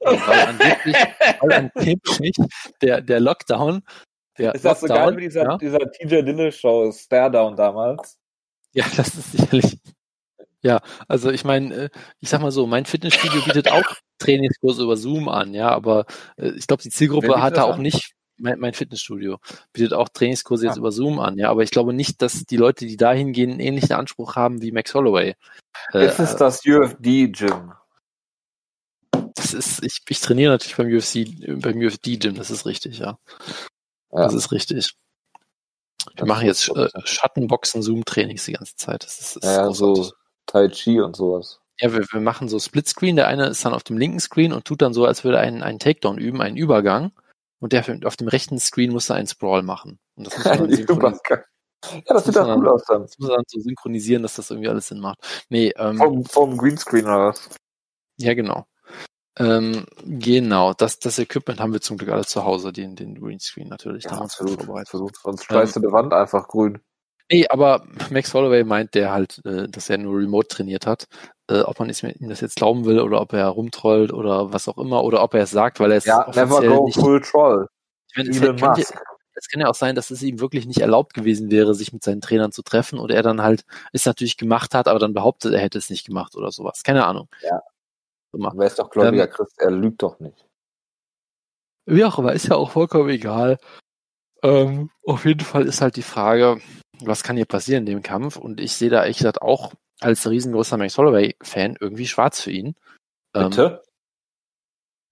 weil 0.00 0.40
angeblich, 0.40 0.96
weil 1.40 1.52
angeblich 1.74 2.36
der, 2.82 3.00
der 3.00 3.20
Lockdown, 3.20 3.82
der 4.38 4.54
ist 4.54 4.64
das 4.64 4.82
Lockdown, 4.82 4.98
so 4.98 5.04
geil 5.04 5.16
wie 5.16 5.20
dieser, 5.22 5.42
ja? 5.42 5.56
dieser 5.58 5.90
TJ 5.90 6.22
Dille 6.22 6.52
Show, 6.52 6.92
Stare 6.92 7.30
Down 7.30 7.56
damals? 7.56 8.18
Ja, 8.72 8.84
das 8.96 9.14
ist 9.14 9.32
sicherlich 9.32 9.78
ja, 10.64 10.80
also 11.08 11.30
ich 11.30 11.44
meine, 11.44 11.74
äh, 11.74 11.90
ich 12.20 12.30
sag 12.30 12.40
mal 12.40 12.50
so, 12.50 12.66
mein 12.66 12.86
Fitnessstudio 12.86 13.42
bietet 13.42 13.70
auch 13.70 13.84
Trainingskurse 14.18 14.82
über 14.82 14.96
Zoom 14.96 15.28
an, 15.28 15.52
ja, 15.52 15.68
aber 15.68 16.06
äh, 16.38 16.52
ich 16.52 16.66
glaube, 16.66 16.82
die 16.82 16.88
Zielgruppe 16.88 17.42
hat 17.42 17.58
da 17.58 17.64
auch 17.64 17.76
nicht, 17.76 18.14
mein, 18.38 18.58
mein, 18.58 18.72
Fitnessstudio 18.72 19.38
bietet 19.74 19.92
auch 19.92 20.08
Trainingskurse 20.08 20.64
jetzt 20.64 20.76
ah. 20.76 20.78
über 20.78 20.90
Zoom 20.90 21.20
an, 21.20 21.36
ja, 21.36 21.50
aber 21.50 21.62
ich 21.64 21.70
glaube 21.70 21.92
nicht, 21.92 22.22
dass 22.22 22.44
die 22.44 22.56
Leute, 22.56 22.86
die 22.86 22.96
da 22.96 23.12
hingehen, 23.12 23.50
einen 23.50 23.60
ähnlichen 23.60 23.92
Anspruch 23.92 24.36
haben 24.36 24.62
wie 24.62 24.72
Max 24.72 24.94
Holloway. 24.94 25.34
Äh, 25.92 26.06
ist 26.06 26.18
es 26.18 26.34
das 26.34 26.64
UFD-Gym? 26.64 27.74
Das 29.34 29.52
ist, 29.52 29.84
ich, 29.84 30.00
ich 30.08 30.20
trainiere 30.20 30.52
natürlich 30.52 30.76
beim 30.76 30.86
UFC, 30.86 31.60
beim 31.60 31.76
UFD-Gym, 31.76 32.36
das 32.36 32.50
ist 32.50 32.64
richtig, 32.64 33.00
ja. 33.00 33.18
ja. 34.12 34.22
Das 34.22 34.32
ist 34.32 34.50
richtig. 34.50 34.94
Wir 36.16 36.26
machen 36.26 36.46
jetzt 36.46 36.70
äh, 36.70 36.88
Schattenboxen, 37.04 37.82
Zoom-Trainings 37.82 38.46
die 38.46 38.52
ganze 38.52 38.76
Zeit. 38.76 39.04
Das 39.04 39.20
ist, 39.20 39.36
das 39.36 39.56
ja, 39.56 39.68
ist 39.68 39.76
so 39.76 40.12
Tai 40.46 40.68
Chi 40.68 41.00
und 41.00 41.16
sowas. 41.16 41.60
Ja, 41.80 41.92
wir, 41.92 42.04
wir 42.10 42.20
machen 42.20 42.48
so 42.48 42.58
Splitscreen. 42.58 43.16
Der 43.16 43.26
eine 43.26 43.48
ist 43.48 43.64
dann 43.64 43.74
auf 43.74 43.82
dem 43.82 43.98
linken 43.98 44.20
Screen 44.20 44.52
und 44.52 44.64
tut 44.64 44.82
dann 44.82 44.94
so, 44.94 45.04
als 45.04 45.24
würde 45.24 45.38
er 45.38 45.42
einen, 45.42 45.62
einen 45.62 45.78
Takedown 45.78 46.18
üben, 46.18 46.40
einen 46.40 46.56
Übergang. 46.56 47.12
Und 47.60 47.72
der 47.72 47.84
auf 48.04 48.16
dem 48.16 48.28
rechten 48.28 48.58
Screen 48.58 48.92
muss 48.92 49.08
er 49.10 49.16
einen 49.16 49.26
Sprawl 49.26 49.62
machen. 49.62 49.98
Und 50.16 50.26
das 50.26 50.36
muss 50.36 50.44
man 50.88 51.00
dann 51.00 51.18
ja, 51.92 52.14
das 52.14 52.24
sieht 52.24 52.36
doch 52.36 52.56
cool 52.56 52.68
aus 52.68 52.84
dann. 52.84 53.02
Das 53.02 53.18
muss 53.18 53.28
man 53.28 53.36
dann 53.36 53.44
so 53.46 53.60
synchronisieren, 53.60 54.22
dass 54.22 54.34
das 54.34 54.50
irgendwie 54.50 54.68
alles 54.68 54.88
Sinn 54.88 55.00
macht. 55.00 55.18
Nee, 55.48 55.72
ähm, 55.76 55.98
vom, 55.98 56.24
vom 56.24 56.56
Greenscreen 56.56 57.04
oder 57.04 57.28
was? 57.28 57.50
Ja, 58.16 58.34
genau. 58.34 58.66
Ähm, 59.36 59.84
genau, 60.04 60.74
das, 60.74 61.00
das 61.00 61.18
Equipment 61.18 61.60
haben 61.60 61.72
wir 61.72 61.80
zum 61.80 61.98
Glück 61.98 62.10
alle 62.10 62.24
zu 62.24 62.44
Hause, 62.44 62.72
den, 62.72 62.94
den 62.94 63.20
Greenscreen 63.20 63.68
natürlich. 63.68 64.04
Ja, 64.04 64.12
absolut, 64.12 64.68
absolut. 64.68 65.16
Sonst 65.16 65.44
streichst 65.44 65.76
ähm, 65.76 65.82
du 65.82 65.88
die 65.88 65.92
Wand 65.92 66.12
einfach 66.12 66.46
grün. 66.46 66.80
Nee, 67.30 67.46
aber 67.48 67.86
Max 68.10 68.34
Holloway 68.34 68.64
meint 68.64 68.94
der 68.94 69.10
halt, 69.12 69.40
äh, 69.46 69.68
dass 69.68 69.88
er 69.88 69.98
nur 69.98 70.18
remote 70.18 70.48
trainiert 70.48 70.86
hat. 70.86 71.06
Äh, 71.48 71.60
ob 71.60 71.78
man 71.78 71.90
ihm 71.90 72.28
das 72.28 72.40
jetzt 72.40 72.56
glauben 72.56 72.84
will 72.84 73.00
oder 73.00 73.20
ob 73.20 73.32
er 73.32 73.46
rumtrollt 73.48 74.12
oder 74.12 74.52
was 74.52 74.68
auch 74.68 74.78
immer 74.78 75.04
oder 75.04 75.22
ob 75.22 75.34
er 75.34 75.42
es 75.42 75.50
sagt, 75.50 75.80
weil 75.80 75.90
er 75.90 75.98
es 75.98 76.04
ja, 76.04 76.30
never 76.34 76.62
go 76.62 76.86
nicht, 76.86 76.98
full 76.98 77.20
troll. 77.20 77.68
Ich 78.10 78.16
meine, 78.16 78.30
es, 78.30 78.40
halt, 78.40 78.60
könnte, 78.60 78.82
es 79.34 79.48
kann 79.48 79.60
ja 79.60 79.68
auch 79.68 79.74
sein, 79.74 79.94
dass 79.94 80.10
es 80.10 80.22
ihm 80.22 80.40
wirklich 80.40 80.66
nicht 80.66 80.80
erlaubt 80.80 81.12
gewesen 81.12 81.50
wäre, 81.50 81.74
sich 81.74 81.92
mit 81.92 82.02
seinen 82.02 82.20
Trainern 82.20 82.52
zu 82.52 82.62
treffen 82.62 82.98
oder 82.98 83.14
er 83.14 83.22
dann 83.22 83.42
halt 83.42 83.64
es 83.92 84.06
natürlich 84.06 84.36
gemacht 84.36 84.74
hat, 84.74 84.88
aber 84.88 84.98
dann 84.98 85.12
behauptet, 85.12 85.52
er 85.52 85.60
hätte 85.60 85.78
es 85.78 85.90
nicht 85.90 86.06
gemacht 86.06 86.36
oder 86.36 86.50
sowas. 86.50 86.82
Keine 86.82 87.06
Ahnung. 87.06 87.28
Ja. 87.42 87.62
Wer 88.32 88.66
ist 88.66 88.78
doch 88.78 88.90
gläubiger 88.90 89.24
ähm, 89.24 89.30
Christ, 89.30 89.58
er 89.58 89.70
lügt 89.70 90.02
doch 90.02 90.18
nicht. 90.18 90.46
Wie 91.86 92.04
auch 92.04 92.18
immer, 92.18 92.32
ist 92.32 92.48
ja 92.48 92.56
auch 92.56 92.70
vollkommen 92.70 93.10
egal. 93.10 93.58
Ähm, 94.42 94.90
auf 95.04 95.24
jeden 95.24 95.44
Fall 95.44 95.66
ist 95.66 95.80
halt 95.80 95.96
die 95.96 96.02
Frage, 96.02 96.60
was 97.00 97.22
kann 97.22 97.36
hier 97.36 97.46
passieren 97.46 97.86
in 97.86 97.94
dem 97.94 98.02
Kampf? 98.02 98.36
Und 98.36 98.60
ich 98.60 98.72
sehe 98.72 98.90
da 98.90 99.02
ehrlich 99.02 99.18
gesagt 99.18 99.42
auch 99.42 99.72
als 100.00 100.28
riesengroßer 100.28 100.76
Max 100.76 100.98
Holloway-Fan 100.98 101.76
irgendwie 101.80 102.06
schwarz 102.06 102.40
für 102.40 102.50
ihn. 102.50 102.74
Ähm, 103.34 103.50
Bitte? 103.50 103.62
Ähm, 103.62 103.90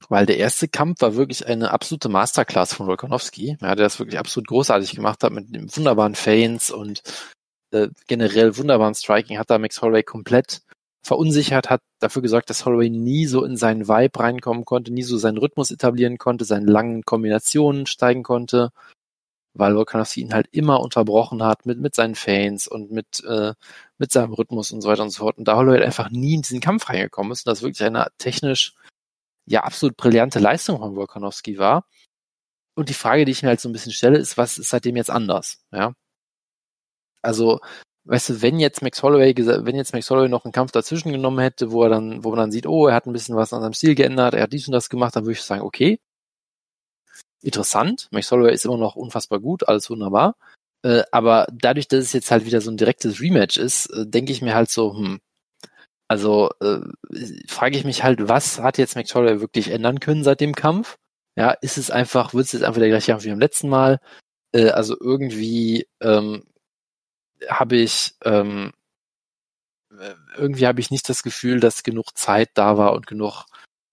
weil 0.08 0.26
der 0.26 0.36
erste 0.36 0.68
Kampf 0.68 1.00
war 1.00 1.14
wirklich 1.14 1.46
eine 1.46 1.70
absolute 1.70 2.08
Masterclass 2.08 2.74
von 2.74 2.86
Volkanovski. 2.86 3.56
Ja, 3.60 3.74
der 3.74 3.84
das 3.86 3.98
wirklich 3.98 4.18
absolut 4.18 4.48
großartig 4.48 4.94
gemacht 4.94 5.22
hat 5.22 5.32
mit 5.32 5.54
dem 5.54 5.74
wunderbaren 5.74 6.14
Feints 6.14 6.70
und 6.70 7.02
äh, 7.70 7.88
generell 8.06 8.56
wunderbaren 8.56 8.94
Striking 8.94 9.38
hat 9.38 9.50
da 9.50 9.58
Max 9.58 9.80
Holloway 9.80 10.02
komplett 10.02 10.62
verunsichert, 11.04 11.68
hat 11.68 11.80
dafür 11.98 12.22
gesorgt, 12.22 12.50
dass 12.50 12.64
Holloway 12.64 12.90
nie 12.90 13.26
so 13.26 13.44
in 13.44 13.56
seinen 13.56 13.88
Vibe 13.88 14.20
reinkommen 14.20 14.64
konnte, 14.64 14.92
nie 14.92 15.02
so 15.02 15.16
seinen 15.16 15.38
Rhythmus 15.38 15.70
etablieren 15.70 16.18
konnte, 16.18 16.44
seine 16.44 16.70
langen 16.70 17.02
Kombinationen 17.02 17.86
steigen 17.86 18.22
konnte. 18.22 18.70
Weil 19.54 19.74
Volkanovski 19.74 20.22
ihn 20.22 20.34
halt 20.34 20.48
immer 20.52 20.80
unterbrochen 20.80 21.42
hat 21.42 21.66
mit, 21.66 21.78
mit 21.78 21.94
seinen 21.94 22.14
Fans 22.14 22.66
und 22.66 22.90
mit, 22.90 23.22
äh, 23.24 23.54
mit 23.98 24.12
seinem 24.12 24.32
Rhythmus 24.32 24.72
und 24.72 24.80
so 24.82 24.88
weiter 24.88 25.02
und 25.02 25.10
so 25.10 25.24
fort. 25.24 25.38
Und 25.38 25.46
da 25.46 25.56
Holloway 25.56 25.78
halt 25.78 25.86
einfach 25.86 26.10
nie 26.10 26.34
in 26.34 26.42
diesen 26.42 26.60
Kampf 26.60 26.88
reingekommen 26.88 27.32
ist 27.32 27.46
und 27.46 27.50
das 27.50 27.62
wirklich 27.62 27.84
eine 27.84 28.08
technisch 28.18 28.74
ja 29.46 29.64
absolut 29.64 29.96
brillante 29.96 30.38
Leistung 30.38 30.78
von 30.78 30.96
Volkanovski 30.96 31.58
war. 31.58 31.84
Und 32.74 32.88
die 32.88 32.94
Frage, 32.94 33.24
die 33.24 33.32
ich 33.32 33.42
mir 33.42 33.50
halt 33.50 33.60
so 33.60 33.68
ein 33.68 33.72
bisschen 33.72 33.92
stelle, 33.92 34.18
ist, 34.18 34.38
was 34.38 34.58
ist 34.58 34.70
seitdem 34.70 34.96
jetzt 34.96 35.10
anders? 35.10 35.64
Ja. 35.72 35.94
Also, 37.22 37.60
weißt 38.04 38.30
du, 38.30 38.42
wenn 38.42 38.58
jetzt 38.58 38.82
Max 38.82 39.02
Holloway, 39.02 39.34
wenn 39.36 39.76
jetzt 39.76 39.92
Max 39.92 40.10
Holloway 40.10 40.28
noch 40.28 40.44
einen 40.44 40.52
Kampf 40.52 40.72
dazwischen 40.72 41.12
genommen 41.12 41.38
hätte, 41.40 41.70
wo 41.70 41.84
er 41.84 41.90
dann, 41.90 42.24
wo 42.24 42.30
man 42.30 42.38
dann 42.38 42.52
sieht, 42.52 42.66
oh, 42.66 42.86
er 42.88 42.94
hat 42.94 43.06
ein 43.06 43.12
bisschen 43.12 43.36
was 43.36 43.52
an 43.52 43.62
seinem 43.62 43.74
Stil 43.74 43.94
geändert, 43.94 44.34
er 44.34 44.42
hat 44.42 44.52
dies 44.52 44.66
und 44.66 44.72
das 44.72 44.88
gemacht, 44.88 45.14
dann 45.14 45.24
würde 45.24 45.32
ich 45.34 45.42
sagen, 45.42 45.62
okay, 45.62 46.00
interessant. 47.44 48.08
Max 48.10 48.30
Holloway 48.30 48.54
ist 48.54 48.64
immer 48.64 48.76
noch 48.76 48.96
unfassbar 48.96 49.40
gut, 49.40 49.68
alles 49.68 49.90
wunderbar. 49.90 50.36
Äh, 50.82 51.02
aber 51.12 51.46
dadurch, 51.52 51.88
dass 51.88 52.00
es 52.00 52.12
jetzt 52.12 52.30
halt 52.30 52.44
wieder 52.44 52.60
so 52.60 52.70
ein 52.70 52.76
direktes 52.76 53.20
Rematch 53.20 53.56
ist, 53.56 53.86
äh, 53.86 54.06
denke 54.06 54.32
ich 54.32 54.42
mir 54.42 54.54
halt 54.54 54.70
so, 54.70 54.96
hm, 54.96 55.20
also 56.08 56.50
äh, 56.60 56.80
frage 57.48 57.76
ich 57.78 57.84
mich 57.84 58.02
halt, 58.04 58.28
was 58.28 58.58
hat 58.60 58.78
jetzt 58.78 58.96
Max 58.96 59.14
Holloway 59.14 59.40
wirklich 59.40 59.70
ändern 59.70 60.00
können 60.00 60.24
seit 60.24 60.40
dem 60.40 60.54
Kampf? 60.54 60.96
Ja, 61.36 61.52
ist 61.52 61.78
es 61.78 61.90
einfach, 61.90 62.34
wird 62.34 62.46
es 62.46 62.52
jetzt 62.52 62.64
einfach 62.64 62.80
der 62.80 62.90
gleiche 62.90 63.12
Kampf 63.12 63.24
wie 63.24 63.30
beim 63.30 63.40
letzten 63.40 63.68
Mal? 63.68 64.00
Äh, 64.52 64.70
also 64.70 64.96
irgendwie 65.00 65.86
ähm, 66.00 66.44
habe 67.48 67.76
ich 67.76 68.14
ähm, 68.24 68.72
äh, 69.98 70.14
irgendwie 70.36 70.66
habe 70.66 70.80
ich 70.80 70.90
nicht 70.90 71.08
das 71.08 71.22
Gefühl, 71.22 71.60
dass 71.60 71.82
genug 71.82 72.16
Zeit 72.16 72.50
da 72.54 72.76
war 72.76 72.92
und 72.92 73.06
genug 73.06 73.46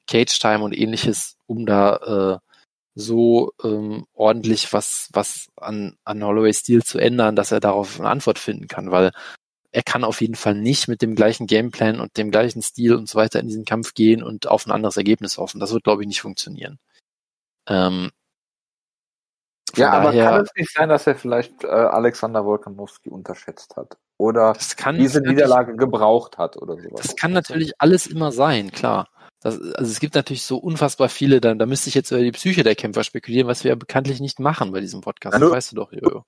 Cage 0.08 0.40
Time 0.40 0.64
und 0.64 0.78
ähnliches, 0.78 1.38
um 1.48 1.66
da 1.66 2.40
äh, 2.42 2.49
so 2.96 3.52
ähm, 3.64 4.06
ordentlich 4.14 4.74
was, 4.74 5.10
was 5.14 5.48
an, 5.56 5.98
an 6.04 6.24
Holloways 6.24 6.60
Stil 6.60 6.84
zu 6.84 6.98
ändern, 7.00 7.36
dass 7.36 7.52
er 7.52 7.60
darauf 7.60 8.00
eine 8.00 8.10
Antwort 8.10 8.40
finden 8.40 8.68
kann, 8.68 8.92
weil 8.92 9.12
er 9.72 9.84
kann 9.84 10.04
auf 10.04 10.22
jeden 10.22 10.36
Fall 10.36 10.56
nicht 10.56 10.88
mit 10.88 11.02
dem 11.02 11.16
gleichen 11.16 11.48
Gameplan 11.48 12.00
und 12.00 12.18
dem 12.18 12.32
gleichen 12.32 12.62
Stil 12.62 12.96
und 12.96 13.08
so 13.08 13.18
weiter 13.18 13.40
in 13.40 13.48
diesen 13.48 13.66
Kampf 13.66 13.94
gehen 13.94 14.24
und 14.24 14.48
auf 14.48 14.66
ein 14.66 14.72
anderes 14.72 14.98
Ergebnis 14.98 15.38
hoffen. 15.38 15.60
Das 15.60 15.72
wird, 15.72 15.84
glaube 15.84 16.02
ich, 16.02 16.08
nicht 16.08 16.22
funktionieren. 16.22 16.80
Ähm, 17.68 18.10
ja, 19.76 19.92
aber 19.92 20.12
kann 20.12 20.42
es 20.42 20.50
nicht 20.56 20.74
sein, 20.74 20.90
dass 20.90 21.06
er 21.06 21.16
vielleicht 21.16 21.64
äh, 21.64 21.68
Alexander 21.68 22.44
Wolkanowski 22.46 23.10
unterschätzt 23.10 23.76
hat? 23.76 23.98
Oder 24.18 24.58
diese 24.98 25.22
Niederlage 25.22 25.76
gebraucht 25.76 26.38
hat 26.38 26.58
oder 26.58 26.76
sowas? 26.76 27.02
Das 27.02 27.16
kann 27.16 27.32
natürlich 27.32 27.74
alles 27.78 28.08
immer 28.08 28.32
sein, 28.32 28.72
klar. 28.72 29.08
Das, 29.42 29.60
also 29.60 29.92
es 29.92 30.00
gibt 30.00 30.16
natürlich 30.16 30.44
so 30.44 30.58
unfassbar 30.58 31.08
viele, 31.08 31.40
da, 31.40 31.54
da 31.56 31.66
müsste 31.66 31.90
ich 31.90 31.96
jetzt 31.96 32.12
über 32.12 32.22
die 32.22 32.32
Psyche 32.32 32.64
der 32.64 32.76
Kämpfer 32.76 33.04
spekulieren, 33.04 33.48
was 33.48 33.64
wir 33.64 33.70
ja 33.70 33.76
bekanntlich 33.76 34.20
nicht 34.20 34.40
machen 34.40 34.72
bei 34.72 34.82
diesem 34.82 35.02
Podcast. 35.02 35.34
Ja, 35.34 35.40
das 35.40 35.52
weißt 35.52 35.72
du 35.72 35.76
doch, 35.78 35.94
Jojo. 35.94 36.26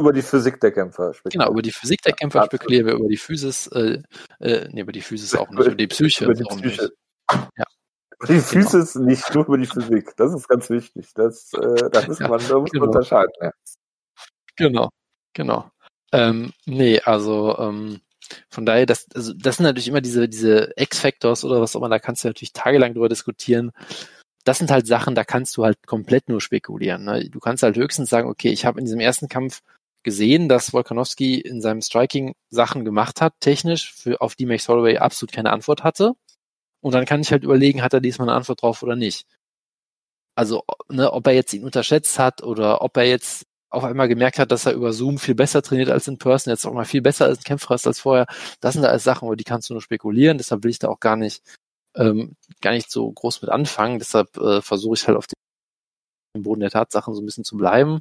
Über 0.00 0.14
die 0.14 0.22
Physik 0.22 0.58
der 0.60 0.72
Kämpfer 0.72 1.12
spekulieren. 1.12 1.46
Genau, 1.46 1.52
über 1.52 1.62
die 1.62 1.72
Physik 1.72 2.00
der 2.02 2.14
Kämpfer 2.14 2.40
ja, 2.40 2.46
spekulieren 2.46 2.86
wir, 2.86 2.94
über 2.94 3.08
die 3.08 3.18
Physis, 3.18 3.66
äh, 3.66 4.02
äh, 4.38 4.68
nee, 4.72 4.80
über 4.80 4.92
die 4.92 5.02
Physis 5.02 5.34
auch 5.34 5.50
nicht, 5.50 5.60
über 5.60 5.74
die 5.74 5.86
Psyche. 5.88 6.24
Über 6.24 6.34
die 6.34 6.44
Psyche. 6.44 6.90
Ja. 7.30 7.64
Die 8.28 8.40
Physis 8.40 8.94
genau. 8.94 9.06
nicht, 9.06 9.34
nur 9.34 9.44
über 9.46 9.58
die 9.58 9.66
Physik. 9.66 10.16
Das 10.16 10.34
ist 10.34 10.48
ganz 10.48 10.70
wichtig. 10.70 11.12
Das, 11.14 11.52
äh, 11.52 11.90
das 11.90 12.08
ist 12.08 12.20
ja, 12.20 12.28
man, 12.28 12.40
da 12.48 12.58
muss 12.58 12.70
genau. 12.70 12.86
man 12.86 12.94
unterscheiden. 12.94 13.32
Ja. 13.42 13.52
Genau, 14.56 14.88
genau. 15.34 15.70
Ähm, 16.12 16.52
nee, 16.64 17.00
also 17.00 17.58
ähm, 17.58 18.00
von 18.48 18.66
daher, 18.66 18.86
das, 18.86 19.06
also 19.14 19.32
das 19.34 19.56
sind 19.56 19.64
natürlich 19.64 19.88
immer 19.88 20.00
diese, 20.00 20.28
diese 20.28 20.72
X-Factors 20.76 21.44
oder 21.44 21.60
was 21.60 21.74
auch 21.74 21.80
immer, 21.80 21.88
da 21.88 21.98
kannst 21.98 22.24
du 22.24 22.28
natürlich 22.28 22.52
tagelang 22.52 22.94
drüber 22.94 23.08
diskutieren. 23.08 23.72
Das 24.44 24.58
sind 24.58 24.70
halt 24.70 24.86
Sachen, 24.86 25.14
da 25.14 25.24
kannst 25.24 25.56
du 25.56 25.64
halt 25.64 25.86
komplett 25.86 26.28
nur 26.28 26.40
spekulieren. 26.40 27.04
Ne? 27.04 27.28
Du 27.28 27.40
kannst 27.40 27.62
halt 27.62 27.76
höchstens 27.76 28.08
sagen, 28.10 28.28
okay, 28.28 28.50
ich 28.50 28.64
habe 28.64 28.78
in 28.78 28.86
diesem 28.86 29.00
ersten 29.00 29.28
Kampf 29.28 29.62
gesehen, 30.02 30.48
dass 30.48 30.72
Volkanovski 30.72 31.40
in 31.40 31.60
seinem 31.60 31.82
Striking 31.82 32.34
Sachen 32.48 32.84
gemacht 32.84 33.20
hat, 33.20 33.34
technisch, 33.40 33.92
für, 33.92 34.20
auf 34.20 34.34
die 34.34 34.46
Max 34.46 34.68
Holloway 34.68 34.96
absolut 34.98 35.32
keine 35.32 35.52
Antwort 35.52 35.84
hatte. 35.84 36.14
Und 36.80 36.94
dann 36.94 37.04
kann 37.04 37.20
ich 37.20 37.30
halt 37.32 37.44
überlegen, 37.44 37.82
hat 37.82 37.92
er 37.92 38.00
diesmal 38.00 38.28
eine 38.28 38.36
Antwort 38.36 38.62
drauf 38.62 38.82
oder 38.82 38.96
nicht. 38.96 39.26
Also, 40.34 40.64
ne, 40.88 41.12
ob 41.12 41.26
er 41.26 41.34
jetzt 41.34 41.52
ihn 41.52 41.64
unterschätzt 41.64 42.18
hat 42.18 42.42
oder 42.42 42.80
ob 42.82 42.96
er 42.96 43.04
jetzt 43.04 43.46
auf 43.70 43.84
einmal 43.84 44.08
gemerkt 44.08 44.38
hat, 44.38 44.50
dass 44.50 44.66
er 44.66 44.72
über 44.74 44.92
Zoom 44.92 45.18
viel 45.18 45.34
besser 45.34 45.62
trainiert 45.62 45.90
als 45.90 46.08
in 46.08 46.18
Person, 46.18 46.50
jetzt 46.50 46.66
auch 46.66 46.72
mal 46.72 46.84
viel 46.84 47.02
besser 47.02 47.26
als 47.26 47.38
ein 47.38 47.44
Kämpfer 47.44 47.74
ist 47.74 47.86
als 47.86 48.00
vorher. 48.00 48.26
Das 48.60 48.74
sind 48.74 48.84
alles 48.84 49.04
Sachen, 49.04 49.26
über 49.26 49.36
die 49.36 49.44
kannst 49.44 49.70
du 49.70 49.74
nur 49.74 49.82
spekulieren. 49.82 50.38
Deshalb 50.38 50.64
will 50.64 50.70
ich 50.70 50.80
da 50.80 50.88
auch 50.88 51.00
gar 51.00 51.16
nicht, 51.16 51.42
ähm, 51.96 52.36
gar 52.60 52.72
nicht 52.72 52.90
so 52.90 53.10
groß 53.10 53.42
mit 53.42 53.50
anfangen. 53.50 53.98
Deshalb 53.98 54.36
äh, 54.36 54.60
versuche 54.60 54.94
ich 54.94 55.06
halt 55.06 55.16
auf 55.16 55.26
dem 55.28 56.42
Boden 56.42 56.60
der 56.60 56.70
Tatsachen 56.70 57.14
so 57.14 57.22
ein 57.22 57.26
bisschen 57.26 57.44
zu 57.44 57.56
bleiben. 57.56 58.00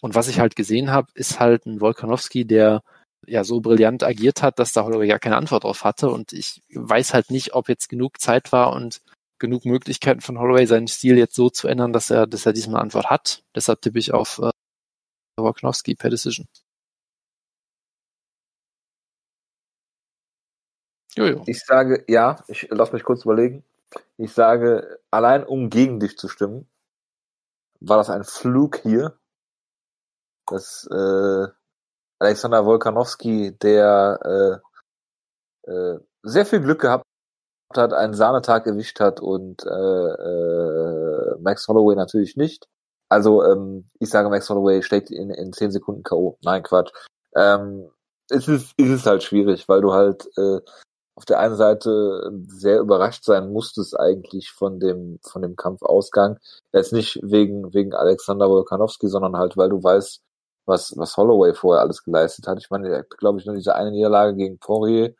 Und 0.00 0.14
was 0.14 0.28
ich 0.28 0.40
halt 0.40 0.56
gesehen 0.56 0.90
habe, 0.90 1.08
ist 1.14 1.40
halt 1.40 1.66
ein 1.66 1.80
Volkanowski, 1.80 2.46
der 2.46 2.82
ja 3.26 3.44
so 3.44 3.60
brillant 3.60 4.02
agiert 4.02 4.42
hat, 4.42 4.58
dass 4.58 4.72
da 4.72 4.84
Holloway 4.84 5.08
gar 5.08 5.18
keine 5.18 5.36
Antwort 5.36 5.64
drauf 5.64 5.84
hatte. 5.84 6.10
Und 6.10 6.32
ich 6.32 6.62
weiß 6.72 7.12
halt 7.12 7.30
nicht, 7.30 7.54
ob 7.54 7.68
jetzt 7.68 7.88
genug 7.88 8.20
Zeit 8.20 8.52
war 8.52 8.72
und 8.72 9.02
genug 9.38 9.64
Möglichkeiten 9.66 10.20
von 10.20 10.38
Holloway, 10.38 10.66
seinen 10.66 10.88
Stil 10.88 11.18
jetzt 11.18 11.34
so 11.34 11.50
zu 11.50 11.68
ändern, 11.68 11.92
dass 11.92 12.10
er, 12.10 12.26
dass 12.26 12.46
er 12.46 12.52
diesmal 12.52 12.80
Antwort 12.80 13.10
hat. 13.10 13.42
Deshalb 13.54 13.82
tippe 13.82 13.98
ich 13.98 14.14
auf 14.14 14.38
äh, 14.38 14.50
Wojnarowski 15.36 15.94
per 15.94 16.10
Decision. 16.10 16.46
Jojo. 21.14 21.42
Ich 21.46 21.64
sage, 21.64 22.04
ja, 22.08 22.36
ich 22.48 22.68
lass 22.70 22.92
mich 22.92 23.02
kurz 23.02 23.24
überlegen. 23.24 23.64
Ich 24.18 24.32
sage, 24.32 25.00
allein 25.10 25.44
um 25.44 25.70
gegen 25.70 25.98
dich 25.98 26.18
zu 26.18 26.28
stimmen, 26.28 26.68
war 27.80 27.96
das 27.96 28.10
ein 28.10 28.24
Flug 28.24 28.76
hier, 28.76 29.18
dass 30.46 30.86
äh, 30.90 31.46
Alexander 32.18 32.64
Wolkanowski, 32.64 33.56
der 33.58 34.62
äh, 35.66 35.70
äh, 35.70 35.98
sehr 36.22 36.46
viel 36.46 36.60
Glück 36.60 36.80
gehabt 36.80 37.04
hat, 37.74 37.92
einen 37.92 38.14
Sahnetag 38.14 38.66
erwischt 38.66 39.00
hat 39.00 39.20
und 39.20 39.64
äh, 39.64 39.68
äh, 39.68 41.36
Max 41.40 41.66
Holloway 41.68 41.96
natürlich 41.96 42.36
nicht. 42.36 42.68
Also, 43.08 43.44
ähm, 43.44 43.88
ich 44.00 44.10
sage, 44.10 44.28
Max 44.28 44.48
Holloway 44.50 44.82
steckt 44.82 45.10
in, 45.10 45.30
in 45.30 45.52
10 45.52 45.70
Sekunden 45.70 46.02
K.O. 46.02 46.38
Nein, 46.42 46.62
Quatsch. 46.62 46.90
Ähm, 47.36 47.90
es 48.28 48.48
ist, 48.48 48.72
es 48.76 48.88
ist 48.88 49.06
halt 49.06 49.22
schwierig, 49.22 49.68
weil 49.68 49.80
du 49.80 49.92
halt 49.92 50.26
äh, 50.36 50.60
auf 51.16 51.24
der 51.24 51.38
einen 51.38 51.56
Seite 51.56 52.30
sehr 52.46 52.80
überrascht 52.80 53.24
sein 53.24 53.50
musstest 53.50 53.98
eigentlich 53.98 54.50
von 54.50 54.80
dem, 54.80 55.18
von 55.22 55.42
dem 55.42 55.56
Kampfausgang. 55.56 56.38
Jetzt 56.72 56.92
nicht 56.92 57.18
wegen, 57.22 57.72
wegen 57.72 57.94
Alexander 57.94 58.48
Volkanowski, 58.50 59.08
sondern 59.08 59.36
halt, 59.36 59.56
weil 59.56 59.70
du 59.70 59.82
weißt, 59.82 60.20
was, 60.66 60.92
was 60.96 61.16
Holloway 61.16 61.54
vorher 61.54 61.80
alles 61.80 62.02
geleistet 62.02 62.46
hat. 62.46 62.58
Ich 62.58 62.70
meine, 62.70 62.88
er 62.90 62.98
hat, 63.00 63.10
glaube 63.18 63.38
ich, 63.38 63.46
nur 63.46 63.54
diese 63.54 63.74
eine 63.74 63.92
Niederlage 63.92 64.36
gegen 64.36 64.58
Poirier 64.58 65.14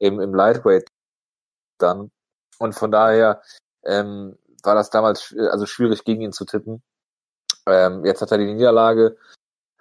eben 0.00 0.20
im 0.20 0.34
Lightweight 0.34 0.88
dann. 1.78 2.10
Und 2.58 2.74
von 2.74 2.90
daher 2.90 3.42
ähm, 3.84 4.36
war 4.64 4.74
das 4.74 4.90
damals 4.90 5.34
also 5.50 5.66
schwierig 5.66 6.04
gegen 6.04 6.22
ihn 6.22 6.32
zu 6.32 6.44
tippen. 6.46 6.82
Ähm, 7.68 8.04
jetzt 8.04 8.22
hat 8.22 8.32
er 8.32 8.38
die 8.38 8.52
Niederlage. 8.52 9.16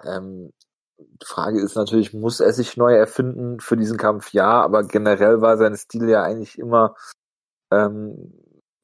Ähm, 0.03 0.51
die 0.99 1.25
Frage 1.25 1.61
ist 1.61 1.75
natürlich, 1.75 2.13
muss 2.13 2.39
er 2.39 2.53
sich 2.53 2.77
neu 2.77 2.93
erfinden 2.95 3.59
für 3.59 3.77
diesen 3.77 3.97
Kampf? 3.97 4.33
Ja, 4.33 4.61
aber 4.61 4.83
generell 4.83 5.41
war 5.41 5.57
sein 5.57 5.75
Stil 5.77 6.09
ja 6.09 6.23
eigentlich 6.23 6.57
immer, 6.57 6.95
ähm, 7.71 8.33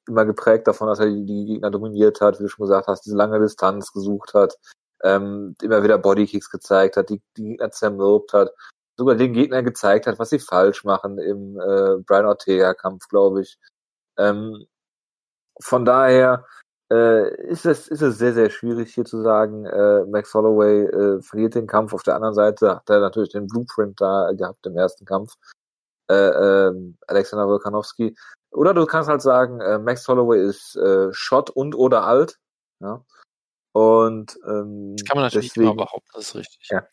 immer 0.08 0.26
geprägt 0.26 0.68
davon, 0.68 0.88
dass 0.88 1.00
er 1.00 1.08
die 1.08 1.46
Gegner 1.46 1.72
dominiert 1.72 2.22
hat, 2.22 2.40
wie 2.40 2.44
du 2.44 2.50
schon 2.50 2.66
gesagt 2.66 2.88
hast, 2.88 3.06
diese 3.06 3.16
lange 3.16 3.40
Distanz 3.40 3.92
gesucht 3.94 4.34
hat, 4.34 4.58
ähm, 5.04 5.56
immer 5.62 5.84
wieder 5.84 5.98
Bodykicks 5.98 6.50
gezeigt 6.50 6.98
hat, 6.98 7.10
die, 7.10 7.22
die 7.38 7.44
Gegner 7.44 7.72
zermürbt 7.72 8.34
hat, 8.34 8.52
sogar 8.98 9.16
den 9.16 9.34
Gegnern 9.34 9.66
gezeigt 9.66 10.08
hat, 10.08 10.20
was 10.20 10.30
sie 10.30 10.40
falsch 10.40 10.84
machen 10.84 11.18
im 11.18 11.60
äh, 11.60 11.98
Brian 12.06 12.26
Ortega-Kampf, 12.26 13.08
glaube 13.08 13.42
ich. 13.42 13.58
Ähm, 14.18 14.66
von 15.60 15.86
daher 15.86 16.46
äh, 16.94 17.48
ist 17.48 17.66
es 17.66 17.88
ist 17.88 18.02
es 18.02 18.18
sehr 18.20 18.34
sehr 18.34 18.50
schwierig 18.50 18.94
hier 18.94 19.06
zu 19.06 19.22
sagen. 19.22 19.66
Äh, 19.66 20.06
Max 20.06 20.34
Holloway 20.34 20.84
äh, 20.84 21.22
verliert 21.22 21.56
den 21.56 21.66
Kampf. 21.66 21.94
Auf 21.94 22.04
der 22.04 22.16
anderen 22.16 22.36
Seite 22.36 22.76
hat 22.76 22.90
er 22.90 23.00
natürlich 23.00 23.32
den 23.32 23.48
Blueprint 23.48 24.00
da 24.00 24.32
gehabt 24.34 24.66
im 24.68 24.78
ersten 24.78 25.06
Kampf. 25.06 25.34
Äh, 26.10 26.14
äh, 26.14 26.94
Alexander 27.08 27.48
Volkanovski. 27.48 28.16
Oder 28.52 28.74
du 28.76 28.86
kannst 28.86 29.10
halt 29.10 29.22
sagen, 29.22 29.60
äh, 29.62 29.80
Max 29.80 30.08
Holloway 30.08 30.40
ist 30.40 30.76
äh, 30.76 31.12
Shot 31.12 31.50
und 31.50 31.74
oder 31.74 32.04
alt. 32.04 32.38
Ja. 32.80 33.04
Und 33.72 34.38
ähm, 34.46 34.96
das 34.96 35.08
kann 35.08 35.18
man 35.18 35.24
natürlich 35.24 35.50
deswegen, 35.50 35.72
immer 35.72 35.86
behaupten, 35.86 36.10
das 36.14 36.26
ist 36.26 36.36
richtig. 36.36 36.70
Ja. 36.70 36.86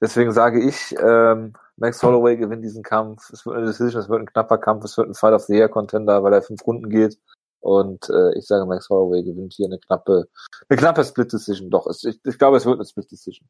Deswegen 0.00 0.30
sage 0.30 0.62
ich, 0.62 0.94
ähm, 1.02 1.54
Max 1.76 2.02
Holloway 2.02 2.36
gewinnt 2.36 2.62
diesen 2.62 2.84
Kampf. 2.84 3.30
Es 3.30 3.44
wird 3.44 3.56
eine 3.56 3.66
Decision, 3.66 4.00
es 4.00 4.08
wird 4.08 4.20
ein 4.20 4.30
knapper 4.30 4.58
Kampf, 4.58 4.84
es 4.84 4.96
wird 4.96 5.08
ein 5.08 5.14
Fight 5.14 5.34
of 5.34 5.42
the 5.42 5.54
Year 5.54 5.68
Contender, 5.68 6.22
weil 6.22 6.32
er 6.32 6.42
fünf 6.42 6.64
Runden 6.64 6.88
geht. 6.88 7.18
Und 7.60 8.08
äh, 8.08 8.38
ich 8.38 8.46
sage, 8.46 8.66
Max 8.66 8.88
Holloway 8.88 9.22
gewinnt 9.22 9.52
hier 9.52 9.66
eine 9.66 9.78
knappe, 9.78 10.28
eine 10.68 10.78
knappe 10.78 11.04
Split 11.04 11.32
Decision. 11.32 11.70
Doch, 11.70 11.86
es, 11.86 12.04
ich, 12.04 12.18
ich 12.24 12.38
glaube, 12.38 12.56
es 12.56 12.64
wird 12.64 12.76
eine 12.76 12.86
Split 12.86 13.10
Decision. 13.10 13.48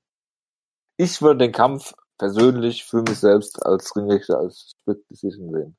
Ich 0.97 1.23
würde 1.23 1.39
den 1.39 1.53
Kampf 1.53 1.95
persönlich 2.19 2.85
für 2.85 3.03
mich 3.03 3.19
selbst 3.19 3.65
als 3.65 3.95
Ringrichter 3.97 4.39
als 4.39 4.75
Split 4.81 5.09
Decision 5.11 5.53
sehen. 5.53 5.77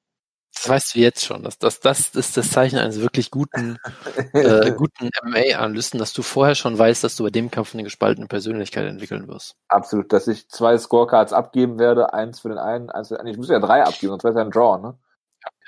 Das 0.53 0.67
weißt 0.67 0.95
du 0.95 0.99
jetzt 0.99 1.23
schon. 1.23 1.43
Das, 1.43 1.57
das, 1.59 1.79
das 1.79 2.09
ist 2.09 2.35
das 2.35 2.51
Zeichen 2.51 2.77
eines 2.77 2.99
wirklich 2.99 3.31
guten, 3.31 3.77
äh, 4.33 4.71
guten 4.71 5.09
MMA-Analysten, 5.23 5.99
dass 5.99 6.13
du 6.13 6.21
vorher 6.21 6.55
schon 6.55 6.77
weißt, 6.77 7.03
dass 7.03 7.15
du 7.15 7.23
bei 7.23 7.29
dem 7.29 7.51
Kampf 7.51 7.73
eine 7.73 7.83
gespaltene 7.83 8.27
Persönlichkeit 8.27 8.85
entwickeln 8.85 9.27
wirst. 9.27 9.55
Absolut, 9.69 10.11
dass 10.11 10.27
ich 10.27 10.49
zwei 10.49 10.77
Scorecards 10.77 11.33
abgeben 11.33 11.79
werde, 11.79 12.13
eins 12.13 12.41
für 12.41 12.49
den 12.49 12.57
einen, 12.57 12.89
eins 12.89 13.07
für 13.07 13.15
den 13.15 13.21
anderen. 13.21 13.33
Ich 13.33 13.39
muss 13.39 13.49
ja 13.49 13.59
drei 13.59 13.83
abgeben, 13.83 14.11
sonst 14.11 14.23
wäre 14.23 14.33
es 14.33 14.37
ja 14.37 14.43
ein 14.43 14.51
Draw, 14.51 14.81
ne? 14.81 14.97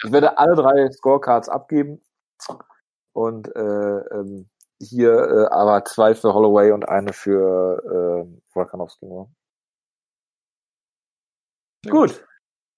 Ich 0.03 0.11
werde 0.11 0.37
alle 0.37 0.55
drei 0.55 0.91
Scorecards 0.91 1.49
abgeben 1.49 2.01
und 3.13 3.55
äh, 3.55 3.59
ähm, 3.59 4.49
hier 4.79 5.13
äh, 5.13 5.45
aber 5.53 5.85
zwei 5.85 6.15
für 6.15 6.33
Holloway 6.33 6.71
und 6.71 6.87
eine 6.87 7.13
für 7.13 8.27
äh, 8.27 8.53
Volkanowski 8.53 9.05
nur. 9.05 9.29
Gut. 11.89 12.25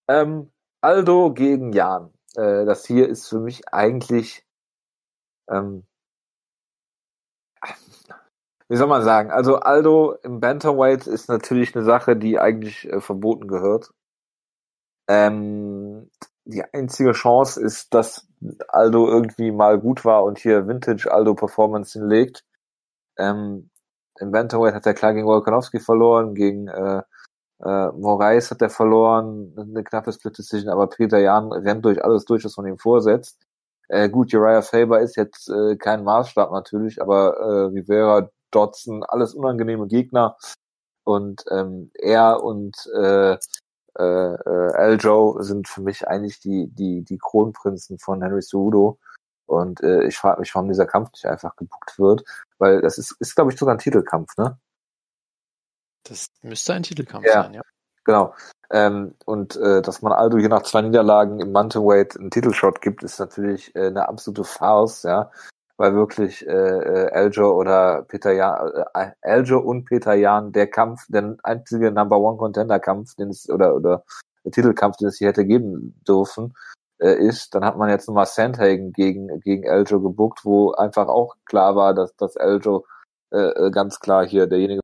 Ähm, 0.08 0.52
Aldo 0.82 1.34
gegen 1.34 1.74
Jan. 1.74 2.14
Äh, 2.36 2.66
das 2.66 2.86
hier 2.86 3.08
ist 3.10 3.28
für 3.28 3.40
mich 3.40 3.68
eigentlich, 3.70 4.46
ähm, 5.50 5.86
wie 8.68 8.76
soll 8.76 8.88
man 8.88 9.04
sagen? 9.04 9.32
Also 9.32 9.58
Aldo 9.58 10.14
im 10.24 10.40
Bantamweight 10.40 11.08
ist 11.08 11.30
natürlich 11.30 11.76
eine 11.76 11.86
Sache, 11.86 12.16
die 12.16 12.40
eigentlich 12.40 12.90
äh, 12.92 13.02
verboten 13.02 13.48
gehört. 13.48 13.92
Ähm, 15.08 16.10
die 16.46 16.64
einzige 16.74 17.12
Chance 17.14 17.62
ist, 17.62 17.94
dass 17.94 18.28
Aldo 18.68 19.08
irgendwie 19.08 19.52
mal 19.52 19.80
gut 19.80 20.06
war 20.06 20.24
und 20.24 20.38
hier 20.40 20.68
Vintage 20.68 21.12
Aldo 21.12 21.36
Performance 21.36 21.98
hinlegt. 21.98 22.44
Ähm, 23.18 23.70
Im 24.20 24.32
Bantamweight 24.32 24.76
hat 24.76 24.86
er 24.86 24.94
klar 24.94 25.14
gegen 25.14 25.28
Volkanovski 25.28 25.80
verloren, 25.80 26.36
gegen 26.36 26.68
äh, 26.68 27.02
äh, 27.64 27.88
Moraes 27.92 28.52
hat 28.52 28.62
er 28.62 28.70
verloren, 28.70 29.54
eine 29.58 29.84
knappe 29.84 30.12
Split 30.12 30.38
Decision, 30.38 30.70
aber 30.70 30.88
Peter 30.88 31.20
Jan 31.20 31.52
rennt 31.52 31.86
durch 31.86 32.04
alles 32.04 32.26
durch, 32.26 32.44
was 32.46 32.58
man 32.58 32.68
ihm 32.68 32.78
vorsetzt. 32.78 33.40
Äh, 33.88 34.10
gut, 34.10 34.34
Uriah 34.34 34.62
Faber 34.62 35.02
ist 35.02 35.16
jetzt 35.16 35.50
äh, 35.50 35.76
kein 35.78 36.04
Maßstab 36.04 36.52
natürlich, 36.52 37.02
aber 37.02 37.38
äh, 37.38 37.66
Rivera, 37.68 38.30
Dodson, 38.52 39.04
alles 39.04 39.34
unangenehme 39.36 39.88
Gegner. 39.88 40.38
Und 41.04 41.44
ähm, 41.52 41.92
er 41.94 42.44
und 42.44 42.76
äh, 42.96 43.38
äh, 43.98 44.34
äh, 44.34 44.74
Aljo 44.74 45.42
sind 45.42 45.68
für 45.68 45.82
mich 45.82 46.08
eigentlich 46.08 46.40
die, 46.40 46.68
die, 46.68 47.04
die 47.04 47.18
Kronprinzen 47.18 48.00
von 48.00 48.22
Henry 48.22 48.42
Cejudo. 48.42 49.00
Und 49.46 49.82
äh, 49.82 50.04
ich 50.04 50.18
frage 50.18 50.40
mich, 50.40 50.54
warum 50.56 50.70
dieser 50.70 50.88
Kampf 50.88 51.12
nicht 51.14 51.26
einfach 51.26 51.56
gebucht 51.56 52.00
wird, 52.00 52.24
weil 52.58 52.82
das 52.82 52.98
ist, 52.98 53.16
ist 53.20 53.36
glaube 53.36 53.52
ich, 53.52 53.60
sogar 53.60 53.76
ein 53.76 53.80
Titelkampf, 53.80 54.36
ne? 54.38 54.58
Das 56.04 56.28
müsste 56.42 56.74
ein 56.74 56.84
Titelkampf 56.84 57.26
ja, 57.26 57.44
sein, 57.44 57.54
ja. 57.54 57.62
Genau. 58.04 58.34
Ähm, 58.72 59.16
und 59.26 59.56
äh, 59.56 59.82
dass 59.82 60.02
man 60.02 60.14
Aldo 60.14 60.38
hier 60.38 60.50
nach 60.50 60.64
zwei 60.64 60.82
Niederlagen 60.82 61.40
im 61.40 61.54
Bantamweight 61.54 62.18
einen 62.18 62.32
Titelshot 62.32 62.82
gibt, 62.82 63.04
ist 63.04 63.20
natürlich 63.20 63.76
äh, 63.76 63.88
eine 63.88 64.08
absolute 64.08 64.44
Farce, 64.44 65.04
ja 65.04 65.32
weil 65.78 65.94
wirklich 65.94 66.46
äh, 66.48 66.52
äh, 66.52 67.12
Eljo 67.12 67.52
oder 67.52 68.04
Peter 68.04 68.32
Jan, 68.32 68.72
äh, 68.94 69.12
Eljo 69.22 69.60
und 69.60 69.86
Peter 69.86 70.14
Jan 70.14 70.52
der 70.52 70.68
Kampf, 70.68 71.06
der 71.10 71.36
einzige 71.44 71.92
Number 71.92 72.20
One 72.20 72.38
Contender 72.38 72.80
Kampf, 72.80 73.16
den 73.16 73.30
es 73.30 73.50
oder 73.50 73.76
oder 73.76 74.04
der 74.46 74.52
Titelkampf, 74.52 74.98
den 74.98 75.08
es 75.10 75.18
hier 75.18 75.30
hätte 75.30 75.46
geben 75.46 76.00
dürfen, 76.08 76.56
äh, 77.00 77.16
ist. 77.16 77.56
Dann 77.56 77.66
hat 77.66 77.78
man 77.78 77.90
jetzt 77.90 78.08
nochmal 78.08 78.26
Sandhagen 78.26 78.94
gegen 78.94 79.40
gegen 79.42 79.64
Eljo 79.64 80.02
gebuckt, 80.02 80.46
wo 80.46 80.72
einfach 80.74 81.08
auch 81.08 81.36
klar 81.46 81.76
war, 81.76 81.94
dass 81.94 82.16
dass 82.16 82.36
Eljo 82.36 82.86
äh, 83.32 83.38
äh, 83.68 83.72
ganz 83.72 84.00
klar 84.00 84.26
hier 84.26 84.48
derjenige 84.48 84.82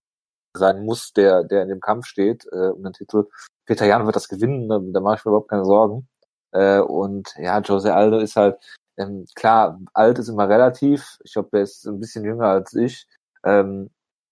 sein 0.58 0.84
muss, 0.86 1.14
der 1.14 1.44
der 1.44 1.64
in 1.64 1.70
dem 1.70 1.82
Kampf 1.82 2.06
steht 2.08 2.46
äh, 2.52 2.70
um 2.70 2.84
den 2.84 2.94
Titel. 2.94 3.28
Peter 3.66 3.86
Jan 3.86 4.06
wird 4.06 4.16
das 4.18 4.28
gewinnen, 4.28 4.68
da, 4.68 4.80
da 4.82 5.00
mache 5.00 5.16
ich 5.18 5.26
mir 5.26 5.30
überhaupt 5.32 5.50
keine 5.50 5.66
Sorgen. 5.66 6.08
Äh, 6.52 6.80
und 6.80 7.34
ja, 7.38 7.60
Jose 7.62 7.94
Aldo 7.94 8.20
ist 8.20 8.36
halt 8.36 8.58
ähm, 8.98 9.26
klar, 9.36 9.80
alt 9.94 10.20
ist 10.20 10.30
immer 10.30 10.50
relativ. 10.50 11.18
Ich 11.24 11.34
glaube, 11.34 11.50
er 11.54 11.64
ist 11.64 11.86
ein 11.86 12.00
bisschen 12.00 12.26
jünger 12.26 12.48
als 12.48 12.74
ich. 12.74 13.08
Ähm, 13.44 13.90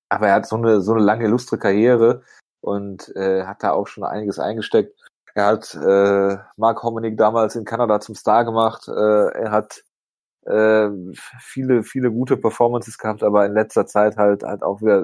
aber 0.10 0.28
er 0.28 0.36
hat 0.36 0.48
so 0.48 0.56
eine, 0.56 0.82
so 0.82 0.94
eine 0.94 1.04
lange, 1.04 1.26
illustre 1.26 1.58
Karriere 1.58 2.24
und 2.62 3.16
äh, 3.16 3.46
hat 3.46 3.64
da 3.64 3.72
auch 3.72 3.88
schon 3.88 4.04
einiges 4.04 4.40
eingesteckt. 4.40 5.00
Er 5.36 5.46
hat 5.46 5.76
äh, 5.76 6.38
Mark 6.58 6.84
Hominick 6.84 7.18
damals 7.18 7.56
in 7.56 7.66
Kanada 7.66 8.00
zum 8.00 8.16
Star 8.16 8.44
gemacht. 8.46 8.88
Äh, 8.88 8.92
er 8.92 9.52
hat 9.52 9.84
äh, 10.46 10.90
viele, 11.40 11.84
viele 11.84 12.12
gute 12.12 12.38
Performances 12.38 12.98
gehabt, 12.98 13.24
aber 13.24 13.46
in 13.46 13.54
letzter 13.54 13.86
Zeit 13.86 14.18
halt 14.18 14.44
halt 14.44 14.64
auch 14.64 14.82
wieder, 14.82 15.04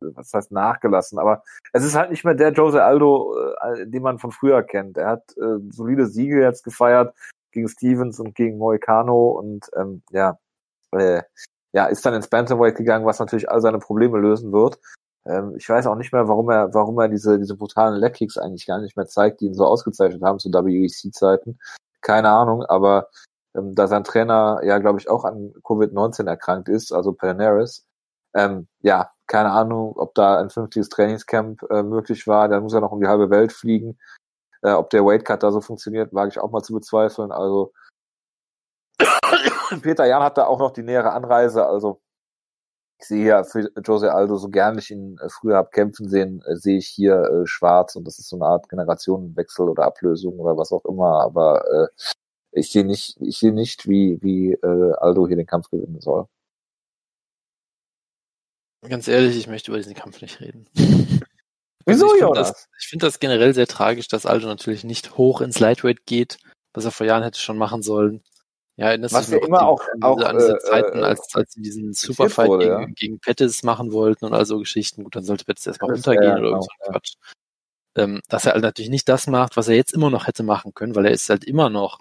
was 0.00 0.32
heißt 0.32 0.52
nachgelassen. 0.52 1.18
Aber 1.18 1.42
es 1.72 1.84
ist 1.84 1.96
halt 1.96 2.10
nicht 2.10 2.24
mehr 2.24 2.34
der 2.34 2.52
Jose 2.52 2.82
Aldo, 2.82 3.34
äh, 3.60 3.86
den 3.86 4.02
man 4.02 4.18
von 4.18 4.30
früher 4.30 4.62
kennt. 4.62 4.96
Er 4.96 5.08
hat 5.08 5.36
äh, 5.36 5.58
solide 5.70 6.06
Siege 6.06 6.40
jetzt 6.40 6.64
gefeiert, 6.64 7.14
gegen 7.54 7.68
Stevens 7.68 8.20
und 8.20 8.34
gegen 8.34 8.58
Moicano 8.58 9.30
und 9.30 9.70
ähm, 9.76 10.02
ja, 10.10 10.38
äh, 10.92 11.22
ja, 11.72 11.86
ist 11.86 12.06
dann 12.06 12.14
ins 12.14 12.28
Bantamweight 12.28 12.76
gegangen, 12.76 13.06
was 13.06 13.18
natürlich 13.18 13.50
all 13.50 13.60
seine 13.60 13.78
Probleme 13.78 14.18
lösen 14.18 14.52
wird. 14.52 14.78
Ähm, 15.26 15.54
ich 15.56 15.68
weiß 15.68 15.86
auch 15.86 15.96
nicht 15.96 16.12
mehr, 16.12 16.28
warum 16.28 16.50
er, 16.50 16.72
warum 16.74 16.98
er 17.00 17.08
diese, 17.08 17.38
diese 17.38 17.56
brutalen 17.56 17.98
Leckkicks 17.98 18.38
eigentlich 18.38 18.66
gar 18.66 18.80
nicht 18.80 18.96
mehr 18.96 19.06
zeigt, 19.06 19.40
die 19.40 19.46
ihn 19.46 19.54
so 19.54 19.66
ausgezeichnet 19.66 20.22
haben 20.22 20.38
zu 20.38 20.50
WEC-Zeiten. 20.50 21.58
Keine 22.02 22.30
Ahnung, 22.30 22.62
aber 22.64 23.08
ähm, 23.56 23.74
da 23.74 23.88
sein 23.88 24.04
Trainer 24.04 24.60
ja, 24.64 24.78
glaube 24.78 25.00
ich, 25.00 25.08
auch 25.08 25.24
an 25.24 25.54
Covid-19 25.62 26.26
erkrankt 26.28 26.68
ist, 26.68 26.92
also 26.92 27.12
Panaris, 27.12 27.86
ähm, 28.34 28.68
ja, 28.82 29.10
keine 29.26 29.50
Ahnung, 29.52 29.96
ob 29.96 30.14
da 30.14 30.38
ein 30.38 30.50
fünftiges 30.50 30.88
Trainingscamp 30.90 31.62
äh, 31.70 31.82
möglich 31.82 32.26
war. 32.26 32.48
Dann 32.48 32.62
muss 32.62 32.74
er 32.74 32.80
noch 32.80 32.92
um 32.92 33.00
die 33.00 33.06
halbe 33.06 33.30
Welt 33.30 33.52
fliegen. 33.52 33.98
Äh, 34.64 34.72
ob 34.72 34.90
der 34.90 35.04
Weightcut 35.04 35.42
da 35.42 35.52
so 35.52 35.60
funktioniert, 35.60 36.14
wage 36.14 36.30
ich 36.30 36.38
auch 36.38 36.50
mal 36.50 36.62
zu 36.62 36.72
bezweifeln. 36.74 37.32
Also 37.32 37.72
Peter 39.82 40.06
Jan 40.06 40.22
hat 40.22 40.38
da 40.38 40.46
auch 40.46 40.58
noch 40.58 40.72
die 40.72 40.82
nähere 40.82 41.12
Anreise. 41.12 41.66
Also 41.66 42.00
ich 42.98 43.06
sehe 43.08 43.26
ja 43.26 43.44
für 43.44 43.70
Jose 43.84 44.12
Aldo, 44.14 44.36
so 44.36 44.48
gern 44.48 44.78
ich 44.78 44.90
ihn 44.90 45.18
äh, 45.20 45.28
früher 45.28 45.56
habe 45.56 45.70
kämpfen 45.70 46.08
sehen, 46.08 46.42
äh, 46.46 46.56
sehe 46.56 46.78
ich 46.78 46.88
hier 46.88 47.16
äh, 47.16 47.46
schwarz 47.46 47.96
und 47.96 48.06
das 48.06 48.18
ist 48.18 48.28
so 48.30 48.36
eine 48.36 48.46
Art 48.46 48.68
Generationenwechsel 48.70 49.68
oder 49.68 49.84
Ablösung 49.84 50.38
oder 50.38 50.56
was 50.56 50.72
auch 50.72 50.84
immer. 50.86 51.20
Aber 51.22 51.64
äh, 51.70 51.88
ich 52.52 52.72
sehe 52.72 52.84
nicht, 52.84 53.20
ich 53.20 53.38
sehe 53.38 53.52
nicht, 53.52 53.86
wie, 53.88 54.18
wie 54.22 54.52
äh, 54.52 54.92
Aldo 54.98 55.26
hier 55.26 55.36
den 55.36 55.46
Kampf 55.46 55.68
gewinnen 55.70 56.00
soll. 56.00 56.26
Ganz 58.88 59.08
ehrlich, 59.08 59.36
ich 59.36 59.48
möchte 59.48 59.70
über 59.70 59.78
diesen 59.78 59.94
Kampf 59.94 60.22
nicht 60.22 60.40
reden. 60.40 60.68
Wieso, 61.86 62.06
also 62.06 62.14
ich 62.14 62.20
Jonas? 62.20 62.48
Das, 62.48 62.68
ich 62.80 62.86
finde 62.88 63.06
das 63.06 63.18
generell 63.18 63.54
sehr 63.54 63.66
tragisch, 63.66 64.08
dass 64.08 64.26
Aldo 64.26 64.46
natürlich 64.46 64.84
nicht 64.84 65.16
hoch 65.16 65.40
ins 65.40 65.60
Lightweight 65.60 66.06
geht, 66.06 66.38
was 66.72 66.84
er 66.84 66.90
vor 66.90 67.06
Jahren 67.06 67.22
hätte 67.22 67.40
schon 67.40 67.58
machen 67.58 67.82
sollen. 67.82 68.22
Ja, 68.76 68.88
erinnerst 68.88 69.14
was 69.14 69.30
du 69.30 69.36
immer 69.36 69.58
die, 69.60 69.64
auch, 69.64 69.82
an, 69.92 70.02
auch, 70.02 70.20
an 70.20 70.36
diese 70.36 70.56
äh, 70.56 70.58
Zeiten, 70.58 70.98
äh, 70.98 71.02
als, 71.02 71.32
als 71.34 71.52
sie 71.52 71.62
diesen 71.62 71.92
Superfight 71.92 72.48
wurde, 72.48 72.66
gegen, 72.66 72.80
ja. 72.80 72.86
gegen 72.96 73.20
Pettis 73.20 73.62
machen 73.62 73.92
wollten 73.92 74.24
und 74.24 74.34
all 74.34 74.46
so 74.46 74.58
Geschichten. 74.58 75.04
Gut, 75.04 75.14
dann 75.14 75.22
sollte 75.22 75.44
Pettis 75.44 75.66
erstmal 75.66 75.92
runtergehen 75.92 76.24
ja, 76.24 76.38
oder 76.38 76.48
genau, 76.48 76.60
so 76.60 76.68
ja. 76.84 76.92
Quatsch. 76.92 77.14
Ähm, 77.96 78.20
dass 78.28 78.46
er 78.46 78.54
halt 78.54 78.62
natürlich 78.62 78.90
nicht 78.90 79.08
das 79.08 79.28
macht, 79.28 79.56
was 79.56 79.68
er 79.68 79.76
jetzt 79.76 79.92
immer 79.92 80.10
noch 80.10 80.26
hätte 80.26 80.42
machen 80.42 80.74
können, 80.74 80.96
weil 80.96 81.06
er 81.06 81.12
ist 81.12 81.30
halt 81.30 81.44
immer 81.44 81.70
noch 81.70 82.00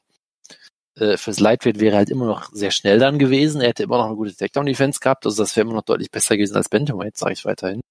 äh, 0.96 1.18
fürs 1.18 1.40
Lightweight 1.40 1.80
wäre 1.80 1.96
halt 1.98 2.10
immer 2.10 2.26
noch 2.26 2.52
sehr 2.52 2.72
schnell 2.72 2.98
dann 2.98 3.20
gewesen. 3.20 3.62
Er 3.62 3.70
hätte 3.70 3.84
immer 3.84 3.98
noch 3.98 4.08
eine 4.08 4.16
gute 4.16 4.36
Takedown-Defense 4.36 5.00
gehabt, 5.00 5.26
also 5.26 5.44
das 5.44 5.56
wäre 5.56 5.66
immer 5.66 5.76
noch 5.76 5.84
deutlich 5.84 6.12
besser 6.12 6.38
gewesen 6.38 6.56
als 6.56 6.70
Bantamweight, 6.70 7.18
sage 7.18 7.34
ich 7.34 7.46
weiterhin. 7.46 7.82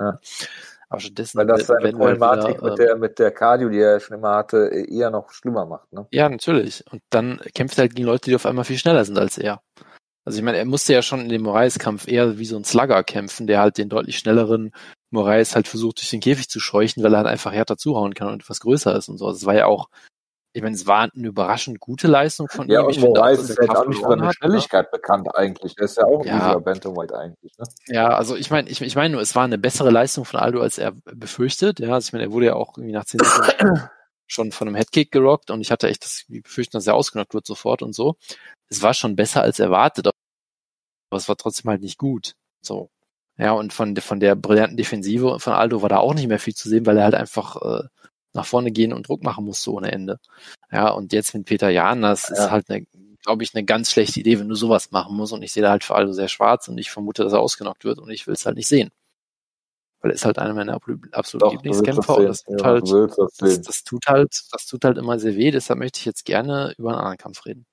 Ja. 0.00 0.18
Aber 0.88 1.00
stattdessen, 1.00 1.38
Weil 1.38 1.46
das 1.46 1.66
seine 1.66 1.92
Problematik 1.92 2.58
wieder, 2.58 2.70
mit, 2.70 2.78
der, 2.78 2.92
ähm, 2.92 3.00
mit 3.00 3.18
der 3.18 3.30
Cardio, 3.32 3.68
die 3.68 3.80
er 3.80 3.98
schon 3.98 4.18
immer 4.18 4.36
hatte, 4.36 4.68
eher 4.68 5.10
noch 5.10 5.30
schlimmer 5.30 5.66
macht. 5.66 5.92
Ne? 5.92 6.06
Ja, 6.12 6.28
natürlich. 6.28 6.84
Und 6.90 7.02
dann 7.10 7.40
kämpft 7.54 7.78
er 7.78 7.82
halt 7.82 7.96
gegen 7.96 8.06
Leute, 8.06 8.30
die 8.30 8.36
auf 8.36 8.46
einmal 8.46 8.64
viel 8.64 8.78
schneller 8.78 9.04
sind 9.04 9.18
als 9.18 9.36
er. 9.36 9.60
Also 10.24 10.38
ich 10.38 10.44
meine, 10.44 10.58
er 10.58 10.64
musste 10.64 10.92
ja 10.92 11.02
schon 11.02 11.20
in 11.20 11.28
dem 11.28 11.42
Moraes-Kampf 11.42 12.08
eher 12.08 12.38
wie 12.38 12.44
so 12.44 12.56
ein 12.56 12.64
Slugger 12.64 13.02
kämpfen, 13.04 13.46
der 13.46 13.60
halt 13.60 13.78
den 13.78 13.88
deutlich 13.88 14.18
schnelleren 14.18 14.72
Moraes 15.10 15.54
halt 15.54 15.68
versucht, 15.68 16.00
durch 16.00 16.10
den 16.10 16.20
Käfig 16.20 16.48
zu 16.48 16.60
scheuchen, 16.60 17.02
weil 17.02 17.14
er 17.14 17.18
halt 17.18 17.28
einfach 17.28 17.52
härter 17.52 17.76
zuhauen 17.76 18.14
kann 18.14 18.28
und 18.28 18.42
etwas 18.42 18.60
größer 18.60 18.94
ist 18.96 19.08
und 19.08 19.18
so. 19.18 19.26
Also 19.26 19.38
es 19.38 19.46
war 19.46 19.54
ja 19.54 19.66
auch 19.66 19.88
ich 20.56 20.62
meine, 20.62 20.74
es 20.74 20.86
war 20.86 21.10
eine 21.14 21.28
überraschend 21.28 21.80
gute 21.80 22.08
Leistung 22.08 22.48
von 22.48 22.66
ja, 22.66 22.80
ihm. 22.80 22.88
Ja, 22.88 22.96
und 22.96 23.00
Moraes 23.00 23.40
ist 23.40 23.58
jetzt 23.60 23.68
auch 23.68 23.86
nicht 23.86 24.00
für 24.00 24.08
seine 24.08 24.32
Schnelligkeit 24.32 24.86
ne? 24.86 24.88
bekannt 24.90 25.28
eigentlich. 25.34 25.74
Der 25.74 25.84
ist 25.84 25.98
ja 25.98 26.04
auch 26.04 26.20
ein 26.20 26.26
ja. 26.26 26.58
Bantamweight 26.58 27.12
eigentlich. 27.12 27.58
Ne? 27.58 27.66
Ja, 27.88 28.08
also 28.08 28.36
ich 28.36 28.50
meine, 28.50 28.70
ich, 28.70 28.80
ich 28.80 28.96
meine 28.96 29.12
nur, 29.12 29.20
es 29.20 29.36
war 29.36 29.44
eine 29.44 29.58
bessere 29.58 29.90
Leistung 29.90 30.24
von 30.24 30.40
Aldo, 30.40 30.62
als 30.62 30.78
er 30.78 30.92
befürchtet. 31.04 31.78
Ja, 31.78 31.92
also 31.92 32.08
ich 32.08 32.12
meine, 32.14 32.24
er 32.24 32.32
wurde 32.32 32.46
ja 32.46 32.54
auch 32.54 32.78
irgendwie 32.78 32.94
nach 32.94 33.04
zehn 33.04 33.20
Sekunden 33.22 33.82
schon 34.26 34.50
von 34.50 34.66
einem 34.66 34.76
Headkick 34.76 35.12
gerockt 35.12 35.50
und 35.50 35.60
ich 35.60 35.70
hatte 35.70 35.88
echt 35.88 36.04
das 36.04 36.24
befürchten, 36.26 36.78
dass 36.78 36.86
er 36.86 36.94
ausgenockt 36.94 37.34
wird 37.34 37.46
sofort 37.46 37.82
und 37.82 37.94
so. 37.94 38.16
Es 38.70 38.80
war 38.80 38.94
schon 38.94 39.14
besser 39.14 39.42
als 39.42 39.58
erwartet, 39.58 40.06
aber 40.06 41.18
es 41.18 41.28
war 41.28 41.36
trotzdem 41.36 41.70
halt 41.70 41.82
nicht 41.82 41.98
gut. 41.98 42.32
So. 42.62 42.88
Ja, 43.36 43.52
und 43.52 43.74
von, 43.74 43.94
von 43.96 44.20
der 44.20 44.36
brillanten 44.36 44.78
Defensive 44.78 45.38
von 45.38 45.52
Aldo 45.52 45.82
war 45.82 45.90
da 45.90 45.98
auch 45.98 46.14
nicht 46.14 46.28
mehr 46.28 46.38
viel 46.38 46.54
zu 46.54 46.70
sehen, 46.70 46.86
weil 46.86 46.96
er 46.96 47.04
halt 47.04 47.14
einfach 47.14 47.56
äh, 47.56 47.88
nach 48.36 48.46
vorne 48.46 48.70
gehen 48.70 48.92
und 48.92 49.08
Druck 49.08 49.22
machen 49.22 49.44
musste 49.44 49.72
ohne 49.72 49.90
Ende. 49.92 50.18
Ja, 50.70 50.90
und 50.90 51.12
jetzt 51.12 51.34
mit 51.34 51.46
Peter 51.46 51.68
Jan, 51.70 52.02
das 52.02 52.28
ja. 52.28 52.36
ist 52.36 52.50
halt 52.50 52.70
eine, 52.70 52.86
glaube 53.22 53.42
ich, 53.42 53.54
eine 53.54 53.64
ganz 53.64 53.90
schlechte 53.90 54.20
Idee, 54.20 54.38
wenn 54.38 54.48
du 54.48 54.54
sowas 54.54 54.90
machen 54.92 55.16
musst. 55.16 55.32
Und 55.32 55.42
ich 55.42 55.52
sehe 55.52 55.62
da 55.62 55.70
halt 55.70 55.84
für 55.84 55.94
Aldo 55.94 56.12
sehr 56.12 56.28
schwarz 56.28 56.68
und 56.68 56.78
ich 56.78 56.90
vermute, 56.90 57.24
dass 57.24 57.32
er 57.32 57.40
ausgenockt 57.40 57.84
wird 57.84 57.98
und 57.98 58.10
ich 58.10 58.26
will 58.26 58.34
es 58.34 58.46
halt 58.46 58.56
nicht 58.56 58.68
sehen. 58.68 58.90
weil 60.00 60.10
er 60.10 60.14
ist 60.14 60.24
halt 60.24 60.38
einer 60.38 60.54
meiner 60.54 60.78
absoluten 61.12 61.52
Lieblingskämpfer 61.52 62.16
und 62.18 62.24
das 62.26 62.42
tut, 62.42 62.60
ja, 62.60 62.66
halt, 62.66 62.82
das, 62.82 63.36
das, 63.38 63.60
das, 63.62 63.84
tut 63.84 64.06
halt, 64.06 64.40
das 64.52 64.66
tut 64.66 64.84
halt 64.84 64.98
immer 64.98 65.18
sehr 65.18 65.36
weh, 65.36 65.50
deshalb 65.50 65.78
möchte 65.78 65.98
ich 65.98 66.04
jetzt 66.04 66.24
gerne 66.24 66.74
über 66.78 66.90
einen 66.90 66.98
anderen 66.98 67.18
Kampf 67.18 67.46
reden. 67.46 67.66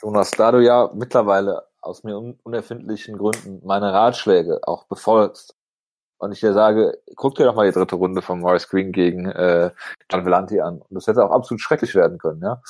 Jonas, 0.00 0.30
da 0.32 0.50
du 0.50 0.60
ja 0.60 0.90
mittlerweile 0.94 1.68
aus 1.80 2.02
mir 2.02 2.18
unerfindlichen 2.18 3.18
Gründen 3.18 3.60
meine 3.64 3.92
Ratschläge 3.92 4.60
auch 4.66 4.84
befolgst 4.84 5.54
und 6.22 6.30
ich 6.30 6.38
dir 6.38 6.52
sage, 6.52 7.02
guck 7.16 7.34
dir 7.34 7.44
doch 7.46 7.56
mal 7.56 7.66
die 7.66 7.72
dritte 7.76 7.96
Runde 7.96 8.22
von 8.22 8.38
Morris 8.38 8.68
Green 8.68 8.92
gegen 8.92 9.26
äh, 9.26 9.72
Gian 10.08 10.24
Vellanti 10.24 10.60
an. 10.60 10.80
Und 10.80 10.94
das 10.94 11.08
hätte 11.08 11.24
auch 11.24 11.32
absolut 11.32 11.60
schrecklich 11.60 11.96
werden 11.96 12.18
können, 12.18 12.40
ja. 12.42 12.62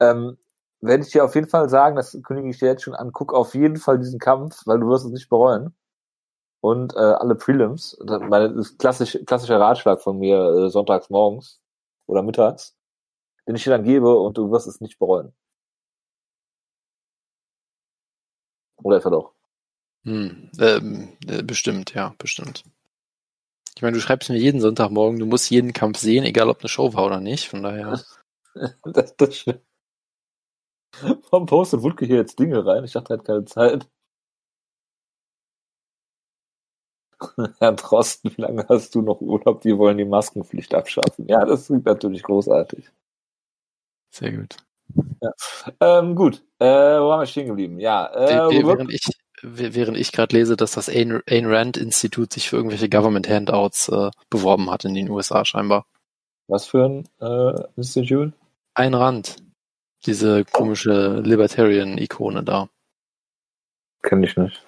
Ähm, 0.00 0.36
werde 0.82 1.02
ich 1.02 1.10
dir 1.10 1.24
auf 1.24 1.34
jeden 1.34 1.48
Fall 1.48 1.70
sagen, 1.70 1.96
das 1.96 2.12
kündige 2.22 2.50
ich 2.50 2.58
dir 2.58 2.68
jetzt 2.68 2.82
schon 2.82 2.94
an, 2.94 3.12
guck 3.12 3.32
auf 3.32 3.54
jeden 3.54 3.78
Fall 3.78 3.98
diesen 3.98 4.18
Kampf, 4.18 4.66
weil 4.66 4.80
du 4.80 4.88
wirst 4.88 5.06
es 5.06 5.12
nicht 5.12 5.30
bereuen 5.30 5.74
und 6.60 6.94
äh, 6.94 6.98
alle 6.98 7.36
Prelims. 7.36 7.96
Meine, 8.06 8.54
das 8.54 8.76
klassisch, 8.76 9.18
klassischer 9.26 9.60
Ratschlag 9.60 10.02
von 10.02 10.18
mir 10.18 10.38
äh, 10.38 10.70
sonntags 10.70 11.08
morgens 11.10 11.62
oder 12.06 12.22
mittags, 12.22 12.76
den 13.48 13.56
ich 13.56 13.64
dir 13.64 13.70
dann 13.70 13.84
gebe 13.84 14.14
und 14.16 14.36
du 14.38 14.50
wirst 14.50 14.66
es 14.66 14.82
nicht 14.82 14.98
bereuen. 14.98 15.34
Oder 18.82 18.98
etwa 18.98 19.10
doch? 19.10 19.32
Hm, 20.04 20.50
ähm, 20.60 21.08
äh, 21.26 21.42
bestimmt, 21.42 21.94
ja, 21.94 22.14
bestimmt. 22.18 22.64
Ich 23.76 23.82
meine, 23.82 23.96
du 23.96 24.00
schreibst 24.00 24.30
mir 24.30 24.38
jeden 24.38 24.60
Sonntagmorgen, 24.60 25.18
du 25.18 25.26
musst 25.26 25.50
jeden 25.50 25.72
Kampf 25.72 25.98
sehen, 25.98 26.24
egal 26.24 26.48
ob 26.48 26.60
eine 26.60 26.68
Show 26.68 26.94
war 26.94 27.06
oder 27.06 27.20
nicht, 27.20 27.48
von 27.48 27.62
daher. 27.62 28.00
das, 28.84 29.16
das 29.16 29.36
stimmt. 29.36 29.62
Warum 31.30 31.46
postet 31.46 31.82
Wutke 31.82 32.06
hier 32.06 32.16
jetzt 32.16 32.38
Dinge 32.38 32.64
rein? 32.64 32.84
Ich 32.84 32.92
dachte, 32.92 33.14
er 33.14 33.18
hat 33.18 33.24
keine 33.24 33.44
Zeit. 33.46 33.88
Herr 37.58 37.72
Drosten, 37.72 38.36
wie 38.36 38.40
lange 38.40 38.66
hast 38.68 38.94
du 38.94 39.02
noch 39.02 39.20
Urlaub? 39.20 39.64
Wir 39.64 39.78
wollen 39.78 39.98
die 39.98 40.04
Maskenpflicht 40.04 40.74
abschaffen. 40.74 41.26
Ja, 41.28 41.44
das 41.44 41.66
klingt 41.66 41.86
natürlich 41.86 42.22
großartig. 42.22 42.90
Sehr 44.10 44.32
gut. 44.32 44.56
Ja. 45.20 45.30
Ähm, 45.80 46.14
gut, 46.14 46.44
äh, 46.58 46.66
wo 46.66 47.12
haben 47.12 47.20
wir 47.20 47.26
stehen 47.26 47.48
geblieben? 47.48 47.80
Ja, 47.80 48.06
äh, 48.14 48.64
während 48.64 48.92
ich, 48.92 49.08
während 49.44 49.96
ich 49.96 50.12
gerade 50.12 50.36
lese, 50.36 50.56
dass 50.56 50.72
das 50.72 50.88
Ayn, 50.88 51.22
Ayn 51.26 51.46
Rand 51.46 51.76
Institut 51.76 52.32
sich 52.32 52.48
für 52.48 52.56
irgendwelche 52.56 52.88
Government 52.88 53.28
Handouts 53.28 53.88
äh, 53.88 54.10
beworben 54.30 54.70
hat 54.70 54.84
in 54.84 54.94
den 54.94 55.10
USA 55.10 55.44
scheinbar. 55.44 55.86
Was 56.48 56.66
für 56.66 56.84
ein 56.84 57.08
äh, 57.20 57.62
Institut? 57.76 58.32
Ayn 58.74 58.94
Rand. 58.94 59.36
Diese 60.06 60.44
komische 60.44 61.20
Libertarian-Ikone 61.20 62.44
da. 62.44 62.68
Kenn 64.02 64.22
ich 64.22 64.36
nicht. 64.36 64.62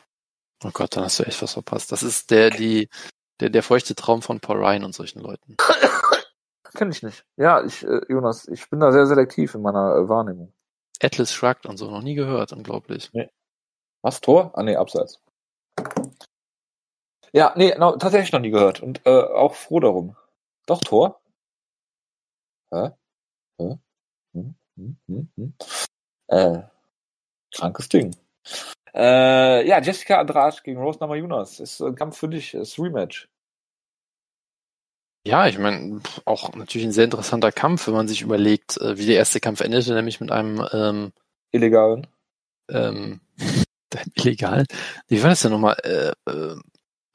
Oh 0.65 0.71
Gott, 0.73 0.97
dann 0.97 1.05
hast 1.05 1.19
du 1.19 1.25
echt 1.25 1.43
was 1.43 1.53
verpasst. 1.53 1.93
Das 1.93 2.03
ist 2.03 2.31
der, 2.31 2.51
die, 2.51 2.89
der, 3.41 3.51
der 3.51 3.63
feuchte 3.63 3.95
Traum 3.95 4.23
von 4.23 4.41
Paul 4.41 4.65
Ryan 4.65 4.85
und 4.85 4.95
solchen 4.95 5.21
Leuten. 5.21 5.57
Kenn 6.75 6.91
ich 6.91 7.03
nicht. 7.03 7.25
Ja, 7.37 7.65
ich, 7.65 7.85
äh, 7.85 8.01
Jonas, 8.09 8.49
ich 8.49 8.69
bin 8.71 8.81
da 8.81 8.93
sehr 8.93 9.07
selektiv 9.07 9.55
in 9.55 9.63
meiner 9.63 9.97
äh, 9.97 10.09
Wahrnehmung. 10.09 10.53
Atlas 11.03 11.33
Shrugged 11.33 11.67
und 11.67 11.77
so, 11.77 11.91
noch 11.91 12.03
nie 12.03 12.15
gehört, 12.15 12.53
unglaublich. 12.53 13.11
Nee. 13.13 13.29
Was, 14.07 14.21
Tor? 14.21 14.53
Ah, 14.55 14.63
nee, 14.63 14.77
Abseits. 14.77 15.21
Ja, 17.33 17.53
nee, 17.57 17.75
no, 17.77 17.97
tatsächlich 17.97 18.31
noch 18.31 18.39
nie 18.39 18.53
gehört 18.53 18.81
und 18.81 19.05
äh, 19.05 19.11
auch 19.11 19.57
froh 19.57 19.81
darum. 19.81 20.15
Doch, 20.67 20.81
Tor? 20.81 21.21
Hä? 22.73 22.91
Hä? 23.59 23.79
Hm, 24.33 24.55
hm, 24.77 24.97
hm, 25.09 25.29
hm. 25.35 25.55
Äh, 26.29 26.63
krankes 27.53 27.89
Ding. 27.89 28.15
Äh, 28.95 29.67
ja, 29.67 29.81
Jessica 29.81 30.21
Andrade 30.21 30.59
gegen 30.63 30.81
Rose 30.81 31.01
Namajunas. 31.01 31.59
Ist 31.59 31.81
ein 31.81 31.97
Kampf 31.97 32.17
für 32.17 32.29
dich, 32.29 32.55
ist 32.55 32.79
Rematch. 32.79 33.29
Ja, 35.27 35.49
ich 35.49 35.59
meine, 35.59 36.01
auch 36.27 36.55
natürlich 36.55 36.87
ein 36.87 36.93
sehr 36.93 37.07
interessanter 37.07 37.51
Kampf, 37.51 37.89
wenn 37.89 37.95
man 37.95 38.07
sich 38.07 38.23
überlegt, 38.23 38.81
äh, 38.81 38.99
wie 38.99 39.07
der 39.07 39.17
erste 39.17 39.41
Kampf 39.41 39.63
endete, 39.63 39.95
nämlich 39.95 40.21
mit 40.21 40.31
einem 40.31 40.65
ähm, 40.73 41.13
illegalen. 41.51 42.07
Ähm, 42.69 43.21
illegalen. 44.15 44.67
Wie 45.09 45.23
war 45.23 45.31
das 45.31 45.43
denn 45.43 45.53
nochmal? 45.53 45.77
Äh, 45.83 46.13
äh, 46.31 46.57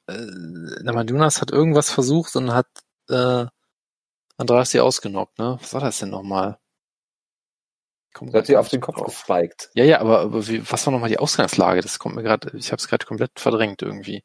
äh, 0.08 0.82
Namajunas 0.82 1.40
hat 1.40 1.50
irgendwas 1.50 1.90
versucht 1.90 2.34
und 2.36 2.52
hat 2.52 2.66
äh, 3.08 3.46
Andreas 4.36 4.70
sie 4.70 4.80
ausgenockt, 4.80 5.38
ne? 5.38 5.58
Was 5.60 5.74
war 5.74 5.80
das 5.80 5.98
denn 5.98 6.10
nochmal? 6.10 6.58
Kommt 8.12 8.34
hat 8.34 8.46
sie 8.46 8.56
auf 8.56 8.68
den 8.68 8.80
Kopf 8.80 8.96
drauf. 8.96 9.24
gespiked. 9.26 9.70
Ja, 9.74 9.84
ja, 9.84 10.00
aber, 10.00 10.20
aber 10.20 10.46
wie, 10.46 10.70
was 10.70 10.84
war 10.86 10.92
nochmal 10.92 11.08
die 11.08 11.18
Ausgangslage? 11.18 11.80
Das 11.80 11.98
kommt 11.98 12.14
mir 12.14 12.22
gerade, 12.22 12.56
ich 12.56 12.70
habe 12.70 12.80
es 12.80 12.88
gerade 12.88 13.06
komplett 13.06 13.38
verdrängt 13.38 13.80
irgendwie. 13.80 14.22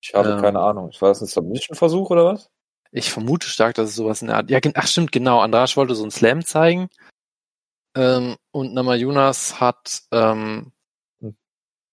Ich 0.00 0.14
habe 0.14 0.30
ähm, 0.30 0.40
keine 0.40 0.60
Ahnung. 0.60 0.92
War 1.00 1.08
das 1.08 1.20
ein 1.20 1.26
Submission-Versuch 1.26 2.10
oder 2.10 2.24
was? 2.24 2.50
Ich 2.92 3.10
vermute 3.10 3.48
stark, 3.48 3.74
dass 3.74 3.90
es 3.90 3.96
sowas 3.96 4.22
in 4.22 4.28
der 4.28 4.36
Art. 4.36 4.50
Ja, 4.50 4.60
ach 4.74 4.86
stimmt, 4.86 5.10
genau. 5.10 5.40
Andrasch 5.40 5.76
wollte 5.76 5.96
so 5.96 6.02
einen 6.02 6.12
Slam 6.12 6.44
zeigen. 6.44 6.88
Ähm, 7.96 8.36
und 8.52 8.74
Namajunas 8.74 9.60
hat 9.60 10.02
ähm, 10.12 10.38
hm. 10.38 10.72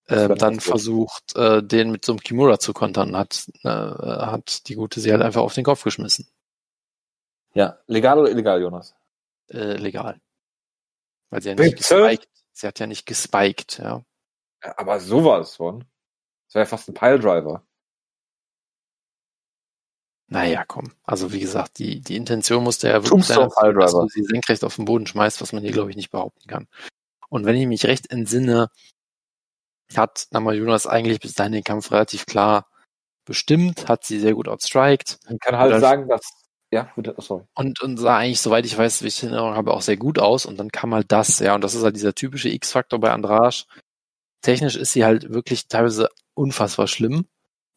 Äh, 0.08 0.36
dann 0.36 0.60
versucht, 0.60 1.36
äh, 1.36 1.64
den 1.64 1.91
mit 1.91 2.06
so 2.06 2.14
einem 2.14 2.20
Kimura 2.20 2.60
zu 2.60 2.74
kontern. 2.74 3.16
Hat, 3.16 3.47
äh, 3.64 3.70
hat 3.70 4.68
die 4.68 4.76
gute 4.76 4.99
sie 4.99 5.12
halt 5.12 5.22
einfach 5.22 5.41
auf 5.41 5.54
den 5.54 5.64
Kopf 5.64 5.84
geschmissen. 5.84 6.28
Ja, 7.54 7.80
legal 7.88 8.20
oder 8.20 8.32
illegal, 8.32 8.62
Jonas? 8.62 8.95
Äh, 9.49 9.78
legal. 9.78 10.20
Weil 11.30 11.41
sie 11.41 11.49
ja 11.49 11.56
nicht 11.56 11.78
Bitte? 11.78 11.78
gespiked. 11.78 12.30
Sie 12.51 12.68
hat 12.68 12.80
ja 12.80 12.88
nicht 12.88 13.06
gespiked, 13.06 13.80
ja. 13.80 14.04
Aber 14.62 14.99
sowas 14.99 15.56
von. 15.56 15.86
Das 16.47 16.56
wäre 16.56 16.64
ja 16.64 16.70
fast 16.70 16.89
ein 16.89 16.93
Piledriver. 16.93 17.64
Naja, 20.28 20.64
komm. 20.68 20.91
Also 21.04 21.32
wie 21.32 21.39
gesagt, 21.39 21.78
die, 21.78 21.99
die 21.99 22.16
Intention 22.16 22.64
musste 22.64 22.88
ja 22.88 23.04
wirklich 23.04 23.26
sein, 23.26 23.49
dass 23.76 23.91
du 23.91 24.08
sie 24.08 24.24
senkrecht 24.24 24.64
auf 24.64 24.78
den 24.78 24.86
Boden 24.86 25.06
schmeißt, 25.06 25.41
was 25.41 25.54
man 25.54 25.62
hier, 25.62 25.72
glaube 25.72 25.91
ich, 25.91 25.95
nicht 25.95 26.12
behaupten 26.12 26.47
kann. 26.47 26.68
Und 27.30 27.45
wenn 27.45 27.56
ich 27.56 27.68
mich 27.68 27.86
recht 27.86 28.10
entsinne, 28.12 28.70
hat 29.96 30.28
Namajunas 30.32 30.88
eigentlich 30.88 31.20
bis 31.20 31.34
dahin 31.34 31.54
den 31.54 31.64
Kampf 31.64 31.92
relativ 31.92 32.26
klar 32.26 32.68
bestimmt, 33.26 33.88
hat 33.88 34.04
sie 34.04 34.20
sehr 34.20 34.34
gut 34.34 34.48
outstriked. 34.48 35.20
Man 35.28 35.40
kann 35.40 35.58
halt 35.58 35.80
sagen, 35.80 36.08
dass 36.08 36.44
ja, 36.74 36.92
bitte, 36.96 37.14
sorry. 37.20 37.44
Und, 37.54 37.82
und 37.82 37.98
sah 37.98 38.18
eigentlich, 38.18 38.42
soweit 38.42 38.66
ich 38.66 38.76
weiß, 38.76 39.04
wie 39.04 39.08
ich 39.08 39.22
in 39.22 39.30
Erinnerung 39.30 39.54
habe, 39.54 39.72
auch 39.72 39.84
sehr 39.84 39.96
gut 39.96 40.18
aus. 40.18 40.48
Und 40.48 40.58
dann 40.58 40.72
kam 40.72 40.96
halt 40.96 41.12
das, 41.12 41.38
ja. 41.38 41.54
Und 41.54 41.64
das 41.64 41.76
ist 41.76 41.84
halt 41.84 41.96
dieser 41.96 42.16
typische 42.16 42.50
X-Faktor 42.50 43.00
bei 43.00 43.12
Andrasch. 43.12 43.68
Technisch 44.42 44.76
ist 44.76 44.92
sie 44.92 45.06
halt 45.06 45.32
wirklich 45.32 45.68
teilweise 45.68 46.10
unfassbar 46.34 46.88
schlimm 46.88 47.28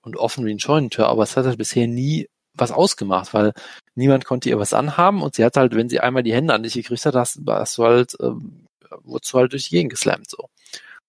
und 0.01 0.17
offen 0.17 0.47
wie 0.47 0.51
ein 0.55 0.61
Scheunentür, 0.61 1.09
aber 1.09 1.25
es 1.25 1.37
hat 1.37 1.45
halt 1.45 1.59
bisher 1.59 1.87
nie 1.87 2.29
was 2.55 2.73
ausgemacht, 2.73 3.35
weil 3.35 3.53
niemand 3.97 4.25
konnte 4.25 4.49
ihr 4.49 4.59
was 4.59 4.73
anhaben 4.73 5.21
und 5.23 5.35
sie 5.35 5.45
hat 5.45 5.59
halt, 5.59 5.75
wenn 5.75 5.91
sie 5.91 6.01
einmal 6.01 6.23
die 6.23 6.33
Hände 6.33 6.55
an 6.55 6.63
dich 6.63 6.75
gekriegt 6.75 7.05
hat, 7.05 7.15
hast, 7.15 7.41
hast 7.47 7.77
du 7.77 7.85
halt, 7.85 8.17
ähm, 8.21 8.67
wurdest 9.03 9.33
du 9.33 9.39
halt 9.39 9.53
durch 9.53 9.65
die 9.69 9.77
Gegend 9.77 9.91
geslammt, 9.91 10.31
so. 10.31 10.49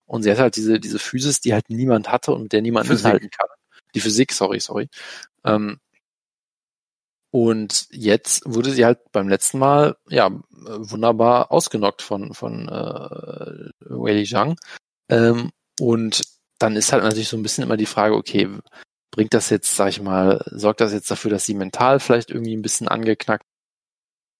Und 0.08 0.24
sie 0.24 0.32
hat 0.32 0.39
halt 0.39 0.55
diese, 0.55 0.80
diese 0.80 0.99
Physis, 0.99 1.41
die 1.41 1.53
halt 1.53 1.70
niemand 1.70 2.12
hatte 2.12 2.32
und 2.32 2.43
mit 2.43 2.53
der 2.53 2.62
niemand 2.62 2.88
Physik. 2.88 3.05
mithalten 3.05 3.30
kann. 3.30 3.47
Die 3.93 3.99
Physik, 3.99 4.32
sorry, 4.32 4.60
sorry. 4.60 4.89
Ähm, 5.43 5.80
und 7.32 7.88
jetzt 7.92 8.43
wurde 8.46 8.71
sie 8.71 8.86
halt 8.86 9.00
beim 9.12 9.28
letzten 9.28 9.59
Mal 9.59 9.97
ja 10.09 10.32
wunderbar 10.50 11.51
ausgenockt 11.51 12.01
von 12.01 12.34
von 12.34 12.70
äh, 12.70 13.70
Wei 13.82 14.24
Zhang. 14.24 14.58
Ähm, 15.09 15.51
und 15.79 16.24
dann 16.58 16.75
ist 16.75 16.92
halt 16.92 17.04
natürlich 17.04 17.29
so 17.29 17.38
ein 17.38 17.43
bisschen 17.43 17.63
immer 17.63 17.78
die 17.78 17.86
Frage, 17.86 18.16
okay, 18.16 18.50
bringt 19.12 19.34
das 19.34 19.50
jetzt, 19.50 19.75
sag 19.75 19.89
ich 19.89 20.01
mal, 20.01 20.43
sorgt 20.51 20.82
das 20.82 20.93
jetzt 20.93 21.12
dafür, 21.12 21.32
dass 21.32 21.46
sie 21.46 21.54
mental 21.54 22.00
vielleicht 22.00 22.29
irgendwie 22.32 22.55
ein 22.55 22.62
bisschen 22.62 22.88
angeknackt 22.88 23.46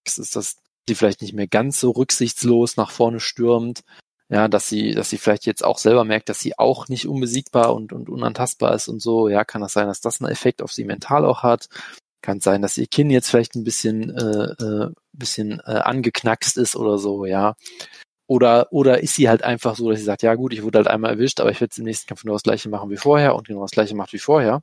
ist, 0.06 0.34
dass 0.34 0.56
sie 0.88 0.94
vielleicht 0.94 1.22
nicht 1.22 1.34
mehr 1.34 1.46
ganz 1.46 1.80
so 1.80 1.90
rücksichtslos 1.90 2.76
nach 2.76 2.90
vorne 2.90 3.20
stürmt, 3.20 3.82
ja, 4.30 4.48
dass 4.48 4.68
sie, 4.68 4.94
dass 4.94 5.10
sie 5.10 5.18
vielleicht 5.18 5.46
jetzt 5.46 5.64
auch 5.64 5.78
selber 5.78 6.04
merkt, 6.04 6.28
dass 6.28 6.40
sie 6.40 6.58
auch 6.58 6.88
nicht 6.88 7.06
unbesiegbar 7.08 7.74
und, 7.74 7.92
und 7.92 8.08
unantastbar 8.10 8.74
ist 8.74 8.88
und 8.88 9.00
so, 9.00 9.28
ja, 9.28 9.44
kann 9.44 9.62
das 9.62 9.72
sein, 9.72 9.86
dass 9.86 10.00
das 10.00 10.20
einen 10.20 10.30
Effekt 10.30 10.62
auf 10.62 10.72
sie 10.72 10.84
mental 10.84 11.24
auch 11.24 11.42
hat, 11.42 11.68
kann 12.22 12.40
sein, 12.40 12.62
dass 12.62 12.76
ihr 12.78 12.86
Kinn 12.86 13.10
jetzt 13.10 13.30
vielleicht 13.30 13.54
ein 13.54 13.64
bisschen, 13.64 14.10
äh, 14.16 14.64
äh, 14.64 14.90
bisschen 15.12 15.60
äh, 15.60 15.72
angeknackst 15.72 16.58
ist 16.58 16.76
oder 16.76 16.98
so, 16.98 17.24
ja. 17.24 17.54
Oder, 18.26 18.68
oder 18.72 19.02
ist 19.02 19.14
sie 19.14 19.30
halt 19.30 19.42
einfach 19.42 19.76
so, 19.76 19.88
dass 19.88 19.98
sie 20.00 20.04
sagt, 20.04 20.22
ja 20.22 20.34
gut, 20.34 20.52
ich 20.52 20.62
wurde 20.62 20.78
halt 20.78 20.88
einmal 20.88 21.12
erwischt, 21.12 21.40
aber 21.40 21.50
ich 21.50 21.60
werde 21.62 21.74
im 21.78 21.84
nächsten 21.84 22.06
Kampf 22.06 22.22
genau 22.22 22.34
das 22.34 22.42
gleiche 22.42 22.68
machen 22.68 22.90
wie 22.90 22.98
vorher 22.98 23.34
und 23.34 23.48
genau 23.48 23.62
das 23.62 23.70
gleiche 23.70 23.94
macht 23.96 24.12
wie 24.12 24.18
vorher. 24.18 24.62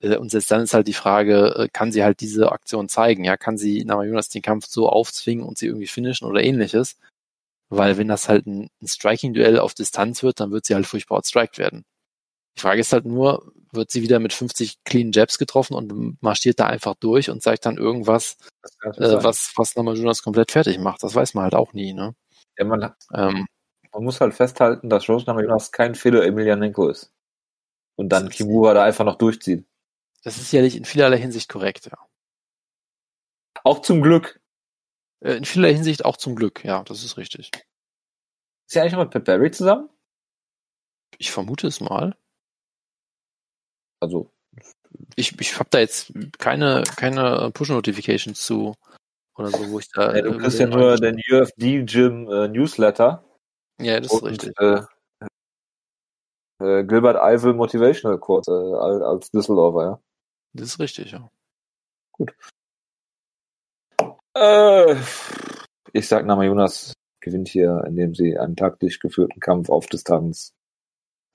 Äh, 0.00 0.16
und 0.16 0.30
selbst 0.30 0.50
dann 0.50 0.62
ist 0.62 0.74
halt 0.74 0.88
die 0.88 0.94
Frage, 0.94 1.54
äh, 1.56 1.68
kann 1.72 1.92
sie 1.92 2.04
halt 2.04 2.20
diese 2.20 2.52
Aktion 2.52 2.88
zeigen? 2.88 3.24
Ja, 3.24 3.36
kann 3.36 3.58
sie 3.58 3.84
Namajunas 3.84 4.30
den 4.30 4.42
Kampf 4.42 4.66
so 4.66 4.88
aufzwingen 4.88 5.44
und 5.44 5.58
sie 5.58 5.66
irgendwie 5.66 5.86
finishen 5.86 6.26
oder 6.26 6.42
ähnliches? 6.42 6.96
Weil 7.74 7.96
wenn 7.96 8.08
das 8.08 8.28
halt 8.28 8.46
ein, 8.46 8.68
ein 8.82 8.86
Striking-Duell 8.86 9.58
auf 9.58 9.72
Distanz 9.72 10.22
wird, 10.22 10.40
dann 10.40 10.50
wird 10.50 10.66
sie 10.66 10.74
halt 10.74 10.86
furchtbar 10.86 11.16
outstriked 11.16 11.56
werden. 11.56 11.84
Die 12.54 12.60
Frage 12.60 12.82
ist 12.82 12.92
halt 12.92 13.06
nur, 13.06 13.50
wird 13.72 13.90
sie 13.90 14.02
wieder 14.02 14.18
mit 14.18 14.34
50 14.34 14.84
clean 14.84 15.10
Jabs 15.10 15.38
getroffen 15.38 15.74
und 15.74 16.22
marschiert 16.22 16.60
da 16.60 16.66
einfach 16.66 16.94
durch 16.96 17.30
und 17.30 17.42
zeigt 17.42 17.64
dann 17.64 17.78
irgendwas, 17.78 18.36
äh, 18.82 18.90
was, 19.24 19.54
was 19.56 19.74
nochmal 19.74 19.96
Jonas 19.96 20.22
komplett 20.22 20.50
fertig 20.50 20.78
macht. 20.78 21.02
Das 21.02 21.14
weiß 21.14 21.32
man 21.32 21.44
halt 21.44 21.54
auch 21.54 21.72
nie, 21.72 21.94
ne? 21.94 22.14
Ja, 22.58 22.66
man, 22.66 22.92
ähm, 23.14 23.46
man 23.90 24.04
muss 24.04 24.20
halt 24.20 24.34
festhalten, 24.34 24.90
dass 24.90 25.06
Jonas 25.06 25.24
Jonas 25.24 25.72
kein 25.72 25.94
Fedor 25.94 26.24
Emelianenko 26.24 26.88
ist. 26.88 27.10
Und 27.96 28.10
dann 28.10 28.28
Kimura 28.28 28.74
da 28.74 28.84
einfach 28.84 29.06
noch 29.06 29.16
durchzieht. 29.16 29.64
Das 30.24 30.36
ist 30.36 30.50
sicherlich 30.50 30.76
in 30.76 30.84
vielerlei 30.84 31.16
Hinsicht 31.16 31.48
korrekt, 31.48 31.86
ja. 31.86 31.96
Auch 33.64 33.80
zum 33.80 34.02
Glück. 34.02 34.41
Äh, 35.22 35.34
in 35.34 35.44
vielerlei 35.44 35.74
Hinsicht 35.74 36.04
auch 36.04 36.16
zum 36.16 36.34
Glück, 36.34 36.64
ja, 36.64 36.82
das 36.84 37.04
ist 37.04 37.16
richtig. 37.16 37.50
Ist 38.66 38.76
er 38.76 38.82
eigentlich 38.82 38.92
noch 38.92 39.00
mit 39.00 39.10
Pat 39.10 39.24
Barry 39.24 39.50
zusammen? 39.50 39.88
Ich 41.18 41.30
vermute 41.30 41.66
es 41.66 41.80
mal. 41.80 42.16
Also. 44.00 44.30
Ich, 45.16 45.38
ich 45.40 45.58
habe 45.58 45.68
da 45.70 45.78
jetzt 45.78 46.12
keine, 46.38 46.82
keine 46.96 47.50
Push-Notifications 47.52 48.40
zu 48.40 48.74
oder 49.36 49.48
so, 49.48 49.70
wo 49.70 49.78
ich 49.78 49.88
da. 49.90 50.14
Ja, 50.14 50.22
du 50.22 50.36
kriegst 50.36 50.58
ja 50.58 50.66
nur 50.66 50.96
den 50.96 51.20
UFD 51.30 51.84
Gym 51.84 52.30
äh, 52.30 52.48
Newsletter. 52.48 53.24
Ja, 53.80 54.00
das 54.00 54.12
ist 54.12 54.22
richtig. 54.22 54.52
Äh, 54.58 54.82
äh, 56.60 56.84
Gilbert 56.84 57.16
Eiffel 57.16 57.54
Motivational 57.54 58.18
Quote 58.18 58.50
äh, 58.50 59.04
als 59.04 59.30
Düsseldorfer, 59.30 59.82
ja. 59.82 60.00
Das 60.52 60.68
ist 60.68 60.78
richtig, 60.80 61.12
ja. 61.12 61.30
Gut. 62.12 62.34
Äh, 64.34 64.96
ich 65.92 66.08
sag 66.08 66.24
Nama 66.26 66.44
Jonas 66.44 66.94
gewinnt 67.20 67.48
hier, 67.48 67.84
indem 67.86 68.14
sie 68.14 68.38
einen 68.38 68.56
taktisch 68.56 68.98
geführten 68.98 69.40
Kampf 69.40 69.68
auf 69.70 69.86
Distanz 69.86 70.54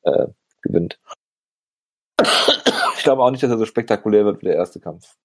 äh, 0.04 0.28
gewinnt. 0.62 1.00
ich 2.22 3.04
glaube 3.04 3.24
auch 3.24 3.32
nicht, 3.32 3.44
dass 3.44 3.52
er 3.52 3.58
so 3.58 3.66
spektakulär 3.66 4.26
wird 4.26 4.42
wie 4.42 4.48
der 4.48 4.56
erste 4.56 4.80
Kampf. 4.80 5.16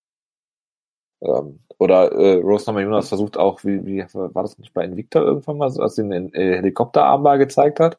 Ähm, 1.23 1.61
oder 1.79 2.13
äh, 2.13 2.41
Rose 2.41 2.71
Jonas 2.71 3.09
versucht 3.09 3.37
auch, 3.37 3.65
wie, 3.65 3.85
wie 3.87 4.05
war 4.13 4.43
das 4.43 4.59
nicht 4.59 4.75
bei 4.75 4.85
Invicta 4.85 5.21
irgendwann 5.21 5.59
mal, 5.59 5.81
als 5.81 5.95
sie 5.95 6.09
den 6.09 6.33
äh, 6.35 6.57
Helikopterarmbar 6.57 7.39
gezeigt 7.39 7.81
hat? 7.81 7.99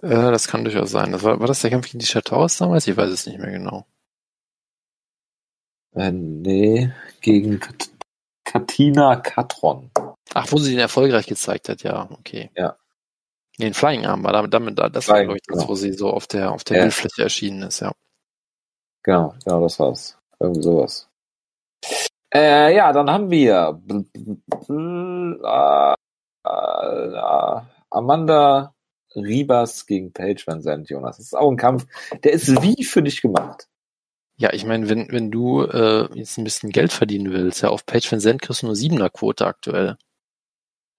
Äh, 0.00 0.08
das 0.08 0.48
kann 0.48 0.64
durchaus 0.64 0.90
sein. 0.90 1.12
Das 1.12 1.22
war, 1.22 1.38
war 1.40 1.46
das 1.46 1.60
der 1.60 1.70
Kampf 1.70 1.86
gegen 1.86 1.98
die 1.98 2.06
Chateaus 2.06 2.56
damals? 2.58 2.86
Ich 2.86 2.96
weiß 2.96 3.10
es 3.10 3.26
nicht 3.26 3.38
mehr 3.38 3.50
genau. 3.50 3.86
Äh, 5.94 6.10
nee, 6.10 6.92
gegen 7.20 7.60
Katina 8.44 9.16
Katron. 9.16 9.90
Ach, 10.34 10.50
wo 10.50 10.58
sie 10.58 10.70
den 10.70 10.80
erfolgreich 10.80 11.26
gezeigt 11.26 11.68
hat, 11.68 11.82
ja, 11.82 12.08
okay. 12.10 12.50
Ja. 12.56 12.76
Den 13.58 13.74
Flying 13.74 14.06
Arm 14.06 14.24
war 14.24 14.32
damit, 14.32 14.52
damit 14.52 14.78
das 14.78 15.04
Flying, 15.04 15.28
war, 15.28 15.36
glaube 15.36 15.36
ich, 15.36 15.42
das, 15.46 15.58
genau. 15.58 15.68
wo 15.68 15.74
sie 15.74 15.92
so 15.92 16.10
auf 16.10 16.26
der, 16.26 16.52
auf 16.52 16.64
der 16.64 16.78
ja. 16.78 16.82
Bildfläche 16.84 17.22
erschienen 17.22 17.62
ist, 17.62 17.80
ja. 17.80 17.92
Genau, 19.02 19.34
genau, 19.44 19.60
das 19.62 19.78
war's. 19.78 20.18
Irgendwie 20.40 20.62
sowas. 20.62 21.08
Äh, 22.34 22.74
ja, 22.74 22.92
dann 22.92 23.10
haben 23.10 23.30
wir 23.30 23.80
Amanda 27.90 28.74
Ribas 29.14 29.86
gegen 29.86 30.12
Paige 30.12 30.42
Van 30.46 30.62
Zandt, 30.62 30.88
Jonas. 30.88 31.18
Das 31.18 31.26
ist 31.26 31.34
auch 31.34 31.50
ein 31.50 31.56
Kampf, 31.56 31.86
der 32.24 32.32
ist 32.32 32.62
wie 32.62 32.84
für 32.84 33.02
dich 33.02 33.20
gemacht. 33.20 33.68
Ja, 34.36 34.52
ich 34.52 34.64
meine, 34.64 34.88
wenn, 34.88 35.10
wenn 35.12 35.30
du 35.30 35.62
äh, 35.62 36.08
jetzt 36.14 36.38
ein 36.38 36.44
bisschen 36.44 36.70
Geld 36.70 36.92
verdienen 36.92 37.32
willst, 37.32 37.62
ja, 37.62 37.68
auf 37.68 37.86
Page 37.86 38.10
Van 38.10 38.20
Zandt 38.20 38.42
kriegst 38.42 38.62
du 38.62 38.66
nur 38.66 38.76
siebener 38.76 39.10
Quote 39.10 39.46
aktuell. 39.46 39.96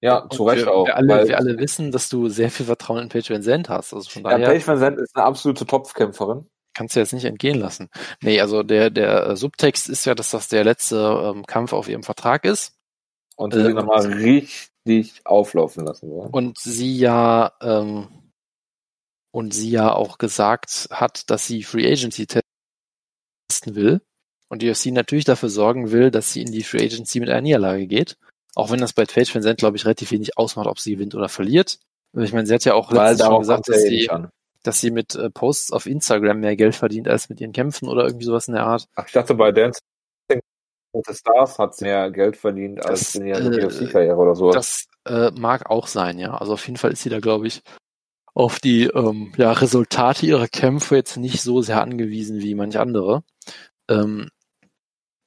Ja, 0.01 0.27
zu 0.29 0.43
Recht 0.43 0.65
wir, 0.65 0.73
auch. 0.73 0.85
Wir 0.85 0.97
alle, 0.97 1.27
wir 1.29 1.37
alle 1.37 1.57
wissen, 1.57 1.91
dass 1.91 2.09
du 2.09 2.27
sehr 2.27 2.51
viel 2.51 2.65
Vertrauen 2.65 3.03
in 3.03 3.09
Page 3.09 3.29
Van 3.29 3.41
Zandt 3.41 3.69
hast. 3.69 3.93
Also 3.93 4.09
von 4.09 4.23
ja, 4.23 4.31
daher, 4.31 4.47
Paige 4.47 4.67
Van 4.67 4.79
Zandt 4.79 4.99
ist 4.99 5.15
eine 5.15 5.25
absolute 5.25 5.65
Topfkämpferin. 5.65 6.45
Kannst 6.73 6.95
du 6.95 6.99
jetzt 6.99 7.13
nicht 7.13 7.23
entgehen 7.23 7.59
lassen. 7.59 7.89
Nee, 8.21 8.41
also 8.41 8.63
der, 8.63 8.89
der 8.89 9.27
äh, 9.27 9.35
Subtext 9.37 9.87
ist 9.87 10.05
ja, 10.05 10.13
dass 10.13 10.31
das 10.31 10.49
der 10.49 10.63
letzte 10.63 11.33
ähm, 11.33 11.45
Kampf 11.45 11.71
auf 11.71 11.87
ihrem 11.87 12.03
Vertrag 12.03 12.43
ist. 12.45 12.75
Und 13.35 13.53
sie 13.53 13.61
ähm, 13.61 13.75
nochmal 13.75 14.05
richtig 14.07 15.21
auflaufen 15.23 15.85
lassen 15.85 16.09
wollen. 16.09 16.31
Und 16.31 16.59
sie 16.59 16.97
ja, 16.97 17.53
ähm, 17.61 18.07
und 19.31 19.53
sie 19.53 19.69
ja 19.69 19.93
auch 19.93 20.17
gesagt 20.17 20.89
hat, 20.91 21.29
dass 21.29 21.47
sie 21.47 21.63
Free 21.63 21.89
Agency 21.89 22.27
testen 23.63 23.75
will. 23.75 24.01
Und 24.49 24.61
die 24.61 24.69
UFC 24.69 24.87
natürlich 24.87 25.25
dafür 25.25 25.49
sorgen 25.49 25.91
will, 25.91 26.11
dass 26.11 26.31
sie 26.31 26.41
in 26.41 26.51
die 26.51 26.63
Free 26.63 26.83
Agency 26.83 27.19
mit 27.19 27.29
einer 27.29 27.41
Niederlage 27.41 27.87
geht. 27.87 28.17
Auch 28.55 28.69
wenn 28.69 28.79
das 28.79 28.93
bei 28.93 29.05
Page 29.05 29.33
Van 29.33 29.55
glaube 29.55 29.77
ich, 29.77 29.85
relativ 29.85 30.11
wenig 30.11 30.37
ausmacht, 30.37 30.67
ob 30.67 30.79
sie 30.79 30.91
gewinnt 30.91 31.15
oder 31.15 31.27
verliert. 31.27 31.79
Ich 32.15 32.33
meine, 32.33 32.45
sie 32.45 32.53
hat 32.53 32.63
ja 32.63 32.75
auch 32.75 32.91
letztens 32.91 33.25
schon 33.25 33.39
gesagt, 33.39 33.67
dass 33.67 33.81
sie, 33.81 34.07
dass 34.61 34.79
sie 34.79 34.91
mit 34.91 35.15
äh, 35.15 35.31
Posts 35.31 35.71
auf 35.71 35.87
Instagram 35.87 36.39
mehr 36.39 36.55
Geld 36.55 36.75
verdient 36.75 37.07
als 37.07 37.29
mit 37.29 37.41
ihren 37.41 37.51
Kämpfen 37.51 37.87
oder 37.87 38.03
irgendwie 38.03 38.25
sowas 38.25 38.47
in 38.47 38.53
der 38.53 38.67
Art. 38.67 38.85
Ach, 38.95 39.07
ich 39.07 39.13
dachte, 39.13 39.33
bei 39.33 39.51
Dancing 39.51 39.81
with 40.29 41.03
the 41.07 41.15
Stars 41.15 41.57
hat 41.57 41.75
sie 41.75 41.85
mehr 41.85 42.11
Geld 42.11 42.37
verdient 42.37 42.85
als 42.85 43.13
das, 43.13 43.15
in 43.15 43.25
ihrer 43.25 43.41
äh, 43.41 43.65
UFC-Karriere 43.65 44.17
oder 44.17 44.35
so. 44.35 44.51
Das 44.51 44.85
äh, 45.05 45.31
mag 45.31 45.71
auch 45.71 45.87
sein, 45.87 46.19
ja. 46.19 46.35
Also 46.35 46.53
auf 46.53 46.67
jeden 46.67 46.77
Fall 46.77 46.91
ist 46.91 47.01
sie 47.01 47.09
da, 47.09 47.19
glaube 47.19 47.47
ich, 47.47 47.63
auf 48.33 48.59
die 48.59 48.85
ähm, 48.85 49.31
ja, 49.37 49.51
Resultate 49.51 50.25
ihrer 50.25 50.47
Kämpfe 50.47 50.95
jetzt 50.95 51.17
nicht 51.17 51.41
so 51.41 51.61
sehr 51.61 51.81
angewiesen 51.81 52.41
wie 52.41 52.55
manch 52.55 52.79
andere. 52.79 53.23
Ähm, 53.89 54.29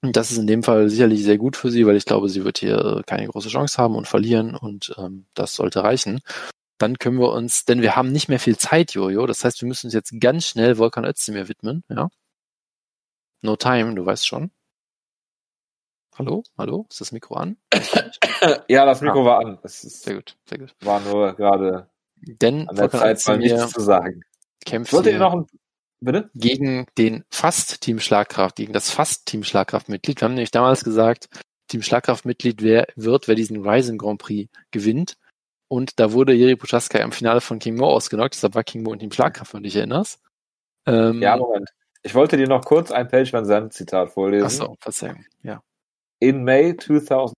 das 0.02 0.30
ist 0.30 0.38
in 0.38 0.46
dem 0.46 0.62
Fall 0.62 0.88
sicherlich 0.88 1.24
sehr 1.24 1.38
gut 1.38 1.56
für 1.56 1.70
sie, 1.70 1.86
weil 1.86 1.96
ich 1.96 2.04
glaube, 2.04 2.28
sie 2.28 2.44
wird 2.44 2.58
hier 2.58 3.02
keine 3.06 3.26
große 3.26 3.48
Chance 3.48 3.78
haben 3.78 3.96
und 3.96 4.06
verlieren 4.06 4.54
und 4.54 4.94
ähm, 4.98 5.26
das 5.34 5.54
sollte 5.54 5.82
reichen. 5.82 6.20
Dann 6.78 6.98
können 6.98 7.18
wir 7.18 7.32
uns, 7.32 7.64
denn 7.64 7.80
wir 7.82 7.96
haben 7.96 8.12
nicht 8.12 8.28
mehr 8.28 8.38
viel 8.38 8.58
Zeit, 8.58 8.92
Jojo. 8.92 9.26
Das 9.26 9.44
heißt, 9.44 9.60
wir 9.62 9.68
müssen 9.68 9.86
uns 9.86 9.94
jetzt 9.94 10.12
ganz 10.20 10.46
schnell 10.46 10.76
Volkan 10.78 11.04
Özdemir 11.04 11.48
widmen, 11.48 11.84
ja? 11.88 12.08
No 13.42 13.56
time, 13.56 13.94
du 13.94 14.04
weißt 14.04 14.26
schon. 14.26 14.50
Hallo? 16.18 16.42
Hallo? 16.58 16.86
Ist 16.90 17.00
das 17.00 17.12
Mikro 17.12 17.34
an? 17.36 17.56
ja, 18.68 18.84
das 18.84 19.00
Mikro 19.00 19.22
ah. 19.22 19.24
war 19.24 19.38
an. 19.40 19.58
Das 19.62 19.84
ist, 19.84 20.02
sehr 20.02 20.14
gut, 20.14 20.36
sehr 20.46 20.58
gut. 20.58 20.74
War 20.80 21.00
nur 21.00 21.34
gerade 21.34 21.88
denn 22.16 22.68
an 22.68 22.76
der 22.76 22.90
Zeit 22.90 23.26
mal 23.26 23.38
nichts 23.38 23.70
zu 23.70 23.80
sagen. 23.80 24.22
Kämpft 24.64 24.92
Wollt 24.92 25.06
ihr 25.06 25.18
noch 25.18 25.32
ein 25.32 25.46
Bitte? 26.00 26.30
Gegen 26.34 26.86
den 26.98 27.24
Fast-Team 27.30 28.00
Schlagkraft, 28.00 28.56
gegen 28.56 28.72
das 28.72 28.90
Fast-Team 28.90 29.44
Schlagkraft-Mitglied. 29.44 30.20
Wir 30.20 30.26
haben 30.26 30.34
nämlich 30.34 30.50
damals 30.50 30.84
gesagt, 30.84 31.28
Team 31.68 31.82
Schlagkraft-Mitglied 31.82 32.62
wer 32.62 32.86
wird, 32.96 33.28
wer 33.28 33.34
diesen 33.34 33.66
Ryzen 33.66 33.98
Grand 33.98 34.20
Prix 34.20 34.50
gewinnt. 34.70 35.16
Und 35.68 35.98
da 35.98 36.12
wurde 36.12 36.32
Jiri 36.32 36.56
Puchaska 36.56 36.98
im 36.98 37.12
Finale 37.12 37.40
von 37.40 37.58
King 37.58 37.76
Mo 37.76 37.86
ausgenockt, 37.86 38.34
deshalb 38.34 38.54
war 38.54 38.62
King 38.62 38.82
Mo 38.82 38.92
in 38.92 38.98
Team 38.98 39.10
Schlagkraft, 39.10 39.54
wenn 39.54 39.62
du 39.62 39.68
dich 39.68 39.76
erinnerst. 39.76 40.20
Ähm, 40.86 41.22
ja, 41.22 41.36
Moment. 41.36 41.70
Ich 42.02 42.14
wollte 42.14 42.36
dir 42.36 42.46
noch 42.46 42.64
kurz 42.64 42.92
ein 42.92 43.08
Page 43.08 43.32
Van 43.32 43.46
Zandt 43.46 43.72
Zitat 43.72 44.12
vorlesen. 44.12 44.46
Achso, 44.46 44.76
Verzeihung, 44.78 45.24
ja. 45.42 45.60
In 46.20 46.44
May 46.44 46.76
2018, 46.76 47.34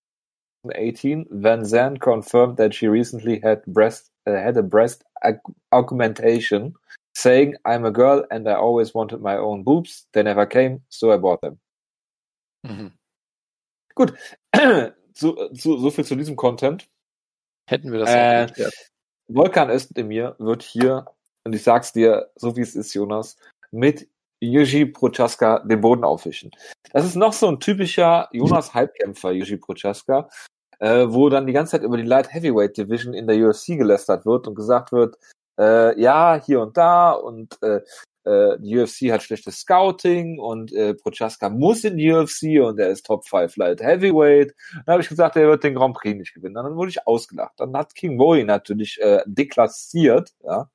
Van 1.31 1.65
Zandt 1.65 2.01
confirmed 2.01 2.59
that 2.59 2.75
she 2.75 2.87
recently 2.87 3.41
had 3.41 3.65
breast 3.65 4.07
had 4.31 4.57
a 4.57 4.63
breast 4.63 5.05
augmentation 5.73 6.75
saying, 7.15 7.57
I'm 7.65 7.85
a 7.85 7.91
girl 7.91 8.25
and 8.31 8.49
I 8.49 8.55
always 8.55 8.95
wanted 8.95 9.21
my 9.21 9.37
own 9.37 9.65
boobs. 9.65 10.07
They 10.13 10.23
never 10.23 10.47
came, 10.47 10.83
so 10.89 11.13
I 11.13 11.17
bought 11.17 11.41
them. 11.41 11.59
Mhm. 12.67 12.93
Gut, 13.95 14.15
so, 15.15 15.49
so, 15.53 15.79
so 15.79 15.91
viel 15.91 16.05
zu 16.05 16.17
diesem 16.17 16.37
Content. 16.37 16.89
Hätten 17.69 17.93
wir 17.93 18.01
das 18.01 18.11
äh, 18.11 18.47
auch 18.47 18.57
nicht 18.57 18.89
Volkan 19.29 19.71
Özdemir 19.71 20.37
wird 20.39 20.63
hier, 20.63 21.07
und 21.45 21.55
ich 21.55 21.63
sag's 21.63 21.93
dir, 21.93 22.31
so 22.37 22.57
wie 22.57 22.63
es 22.63 22.75
ist, 22.75 22.95
Jonas, 22.95 23.37
mit 23.71 24.09
Yuji 24.41 24.87
Prochaska 24.87 25.59
den 25.61 25.81
Boden 25.81 26.05
aufwischen. 26.05 26.51
Das 26.93 27.05
ist 27.05 27.17
noch 27.17 27.33
so 27.33 27.49
ein 27.49 27.61
typischer 27.61 28.29
Jonas-Halbkämpfer, 28.33 29.33
Yuji 29.33 29.59
Prochaska, 29.59 30.31
äh, 30.79 31.07
wo 31.09 31.29
dann 31.29 31.47
die 31.47 31.53
ganze 31.53 31.73
Zeit 31.73 31.83
über 31.83 31.97
die 31.97 32.05
Light 32.05 32.33
Heavyweight 32.33 32.77
Division 32.77 33.15
in 33.15 33.27
der 33.27 33.37
UFC 33.37 33.79
gelästert 33.79 34.27
wird 34.27 34.47
und 34.47 34.55
gesagt 34.55 34.93
wird, 34.93 35.17
äh, 35.59 36.01
ja, 36.01 36.41
hier 36.45 36.61
und 36.61 36.77
da 36.77 37.13
und 37.13 37.61
äh, 37.63 37.81
äh, 38.29 38.59
die 38.61 38.79
UFC 38.79 39.11
hat 39.11 39.23
schlechtes 39.23 39.61
Scouting 39.61 40.39
und 40.39 40.73
äh, 40.73 40.95
Prochaska 40.95 41.49
muss 41.49 41.85
in 41.85 41.97
die 41.97 42.13
UFC 42.13 42.63
und 42.63 42.79
er 42.79 42.91
ist 42.91 43.07
Top 43.07 43.27
5 43.27 43.57
Light 43.57 43.83
Heavyweight. 43.83 44.55
Dann 44.85 44.93
habe 44.93 45.03
ich 45.03 45.09
gesagt, 45.09 45.37
er 45.37 45.49
wird 45.49 45.65
den 45.65 45.75
Grand 45.75 45.97
Prix 45.97 46.17
nicht 46.17 46.35
gewinnen. 46.35 46.55
Dann 46.55 46.77
wurde 46.77 46.91
ich 46.91 47.07
ausgelacht. 47.07 47.55
Dann 47.57 47.77
hat 47.77 47.95
King 47.95 48.17
Moe 48.17 48.45
natürlich 48.45 49.01
äh, 49.01 49.23
deklassiert, 49.27 50.33
ja. 50.45 50.71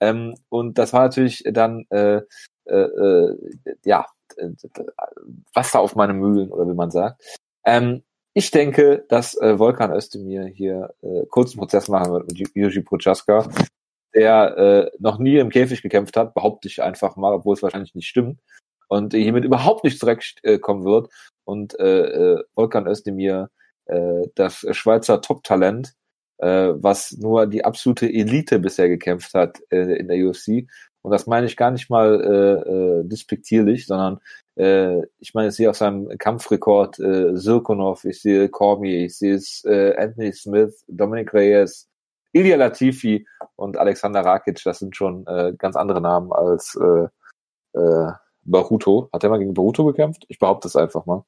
Ähm, 0.00 0.36
und 0.48 0.78
das 0.78 0.92
war 0.92 1.02
natürlich 1.02 1.42
dann 1.50 1.84
äh, 1.90 2.22
äh, 2.66 2.74
äh, 2.76 3.36
ja 3.84 4.06
Wasser 5.54 5.80
auf 5.80 5.96
meine 5.96 6.14
Mühlen 6.14 6.52
oder 6.52 6.68
wie 6.68 6.74
man 6.74 6.92
sagt. 6.92 7.20
Ähm, 7.64 8.04
ich 8.38 8.50
denke, 8.50 9.04
dass 9.08 9.34
äh, 9.40 9.58
Volkan 9.58 9.92
Özdemir 9.92 10.44
hier 10.46 10.94
äh, 11.02 11.26
kurzen 11.26 11.58
Prozess 11.58 11.88
machen 11.88 12.12
wird 12.12 12.28
mit 12.28 12.54
Yuji 12.54 12.82
Prochaska 12.82 13.48
der 14.14 14.56
äh, 14.56 14.90
noch 14.98 15.18
nie 15.18 15.36
im 15.36 15.50
Käfig 15.50 15.82
gekämpft 15.82 16.16
hat, 16.16 16.34
behaupte 16.34 16.68
ich 16.68 16.82
einfach 16.82 17.16
mal, 17.16 17.34
obwohl 17.34 17.54
es 17.54 17.62
wahrscheinlich 17.62 17.94
nicht 17.94 18.08
stimmt, 18.08 18.40
und 18.88 19.14
hiermit 19.14 19.44
überhaupt 19.44 19.84
nicht 19.84 19.98
zurechtkommen 19.98 20.82
äh, 20.82 20.86
wird. 20.86 21.08
Und 21.44 21.78
äh, 21.78 22.34
äh, 22.34 22.44
Volkan 22.54 22.86
Özdemir, 22.86 23.50
äh, 23.86 24.22
das 24.34 24.66
Schweizer 24.72 25.20
Top-Talent, 25.20 25.94
äh, 26.38 26.72
was 26.74 27.12
nur 27.12 27.46
die 27.46 27.64
absolute 27.64 28.06
Elite 28.06 28.58
bisher 28.58 28.88
gekämpft 28.88 29.34
hat 29.34 29.58
äh, 29.70 29.98
in 29.98 30.08
der 30.08 30.26
UFC. 30.26 30.66
Und 31.02 31.12
das 31.12 31.26
meine 31.26 31.46
ich 31.46 31.56
gar 31.56 31.70
nicht 31.70 31.90
mal 31.90 32.20
äh, 32.20 32.70
äh, 32.70 33.04
despektierlich, 33.04 33.86
sondern 33.86 34.18
äh, 34.58 35.02
ich 35.20 35.34
meine, 35.34 35.48
ich 35.48 35.54
sehe 35.54 35.70
auf 35.70 35.76
seinem 35.76 36.08
Kampfrekord 36.18 36.98
äh, 36.98 37.34
Zirkonov, 37.36 38.04
ich 38.04 38.20
sehe 38.20 38.48
Cormier, 38.48 39.06
ich 39.06 39.16
sehe 39.16 39.40
äh, 39.64 39.96
Anthony 39.96 40.32
Smith, 40.32 40.84
Dominic 40.88 41.32
Reyes, 41.32 41.88
Ilya 42.32 42.56
Latifi 42.56 43.26
und 43.56 43.76
Alexander 43.76 44.24
Rakic, 44.24 44.60
das 44.64 44.80
sind 44.80 44.96
schon 44.96 45.26
äh, 45.26 45.54
ganz 45.56 45.76
andere 45.76 46.00
Namen 46.00 46.32
als 46.32 46.76
äh, 46.76 47.08
äh, 47.78 48.12
Baruto. 48.42 49.08
Hat 49.12 49.22
er 49.22 49.30
mal 49.30 49.38
gegen 49.38 49.54
Baruto 49.54 49.84
gekämpft? 49.84 50.24
Ich 50.28 50.38
behaupte 50.38 50.68
es 50.68 50.76
einfach 50.76 51.06
mal. 51.06 51.24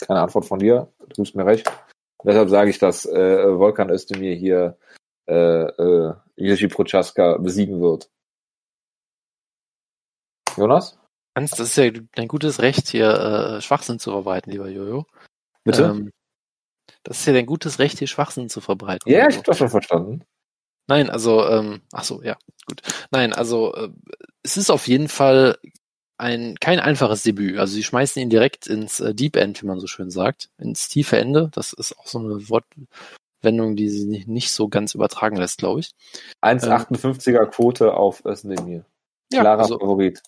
Keine 0.00 0.20
Antwort 0.20 0.46
von 0.46 0.58
dir. 0.58 0.92
Du 0.98 1.06
gibst 1.22 1.34
mir 1.36 1.46
recht. 1.46 1.70
Deshalb 2.24 2.48
sage 2.48 2.70
ich, 2.70 2.78
dass 2.78 3.06
äh, 3.06 3.58
Volkan 3.58 3.90
Özdemir 3.90 4.34
hier 4.34 4.76
äh, 5.28 5.62
äh, 5.64 6.14
Yoshi 6.36 6.68
Prochaska 6.68 7.36
besiegen 7.38 7.80
wird. 7.80 8.10
Jonas? 10.58 10.98
Hans, 11.36 11.50
das 11.52 11.68
ist 11.68 11.76
ja 11.76 11.90
dein 12.14 12.28
gutes 12.28 12.60
Recht, 12.60 12.88
hier 12.88 13.10
äh, 13.10 13.60
Schwachsinn 13.60 13.98
zu 13.98 14.10
verbreiten, 14.10 14.50
lieber 14.50 14.68
Jojo. 14.68 15.06
Bitte? 15.64 15.84
Ähm, 15.84 16.10
das 17.04 17.20
ist 17.20 17.26
ja 17.26 17.32
dein 17.32 17.46
gutes 17.46 17.78
Recht, 17.78 17.98
hier 17.98 18.08
Schwachsinn 18.08 18.48
zu 18.48 18.60
verbreiten. 18.60 19.10
Ja, 19.10 19.28
ich 19.28 19.36
hab 19.36 19.44
das 19.44 19.58
schon 19.58 19.68
verstanden. 19.68 20.24
Nein, 20.88 21.10
also, 21.10 21.46
ähm, 21.46 21.82
ach 21.92 22.04
so, 22.04 22.22
ja, 22.22 22.36
gut. 22.66 22.80
Nein, 23.10 23.32
also 23.32 23.74
äh, 23.74 23.90
es 24.42 24.56
ist 24.56 24.70
auf 24.70 24.88
jeden 24.88 25.08
Fall 25.08 25.58
ein 26.16 26.56
kein 26.60 26.80
einfaches 26.80 27.22
Debüt. 27.22 27.58
Also 27.58 27.74
sie 27.74 27.84
schmeißen 27.84 28.20
ihn 28.20 28.30
direkt 28.30 28.66
ins 28.66 28.98
äh, 28.98 29.14
Deep 29.14 29.36
End, 29.36 29.62
wie 29.62 29.66
man 29.66 29.78
so 29.78 29.86
schön 29.86 30.10
sagt, 30.10 30.50
ins 30.58 30.88
tiefe 30.88 31.18
Ende. 31.18 31.50
Das 31.52 31.72
ist 31.72 31.96
auch 31.98 32.06
so 32.06 32.18
eine 32.18 32.48
Wortwendung, 32.48 33.76
die 33.76 33.88
sie 33.88 34.06
nicht, 34.06 34.26
nicht 34.26 34.50
so 34.50 34.68
ganz 34.68 34.94
übertragen 34.94 35.36
lässt, 35.36 35.58
glaube 35.58 35.80
ich. 35.80 35.92
1,58er 36.42 37.44
ähm, 37.44 37.50
Quote 37.50 37.94
auf 37.94 38.24
Özdemir. 38.24 38.84
Klarer 39.30 39.58
ja, 39.58 39.62
also, 39.62 39.78
Favorit. 39.78 40.22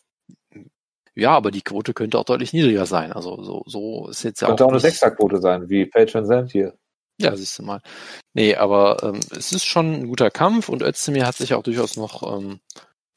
Ja, 1.21 1.33
aber 1.33 1.51
die 1.51 1.61
Quote 1.61 1.93
könnte 1.93 2.19
auch 2.19 2.25
deutlich 2.25 2.55
niedriger 2.55 2.87
sein. 2.87 3.13
Also 3.13 3.43
so, 3.43 3.63
so 3.67 4.09
ist 4.09 4.23
jetzt 4.23 4.41
ja 4.41 4.49
könnte 4.49 4.65
auch, 4.65 4.69
auch 4.69 4.73
eine 4.73 4.81
Sechserquote 4.81 5.39
sein, 5.39 5.69
wie 5.69 5.85
Patron 5.85 6.25
Sand 6.25 6.51
hier. 6.51 6.73
Ja, 7.21 7.37
siehst 7.37 7.59
du 7.59 7.63
mal. 7.63 7.83
Nee, 8.33 8.55
aber 8.55 9.03
ähm, 9.03 9.21
es 9.37 9.53
ist 9.53 9.67
schon 9.67 9.93
ein 9.93 10.09
guter 10.09 10.31
Kampf 10.31 10.71
und 10.71 10.81
Özdemir 10.81 11.27
hat 11.27 11.37
sich 11.37 11.53
auch 11.53 11.63
durchaus 11.63 11.99
noch 11.99 12.23
ähm, 12.23 12.61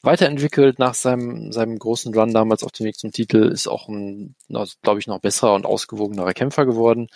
weiterentwickelt 0.01 0.79
nach 0.79 0.95
seinem, 0.95 1.53
seinem 1.53 1.79
großen 1.79 2.13
Run 2.13 2.33
damals 2.33 2.63
auf 2.63 2.73
dem 2.73 2.85
Weg 2.87 2.97
zum 2.97 3.13
Titel, 3.13 3.47
ist 3.47 3.69
auch 3.69 3.87
ein, 3.87 4.35
glaube 4.49 4.99
ich, 4.99 5.07
noch 5.07 5.19
besserer 5.19 5.53
und 5.55 5.65
ausgewogenerer 5.65 6.33
Kämpfer 6.33 6.65
geworden. 6.65 7.07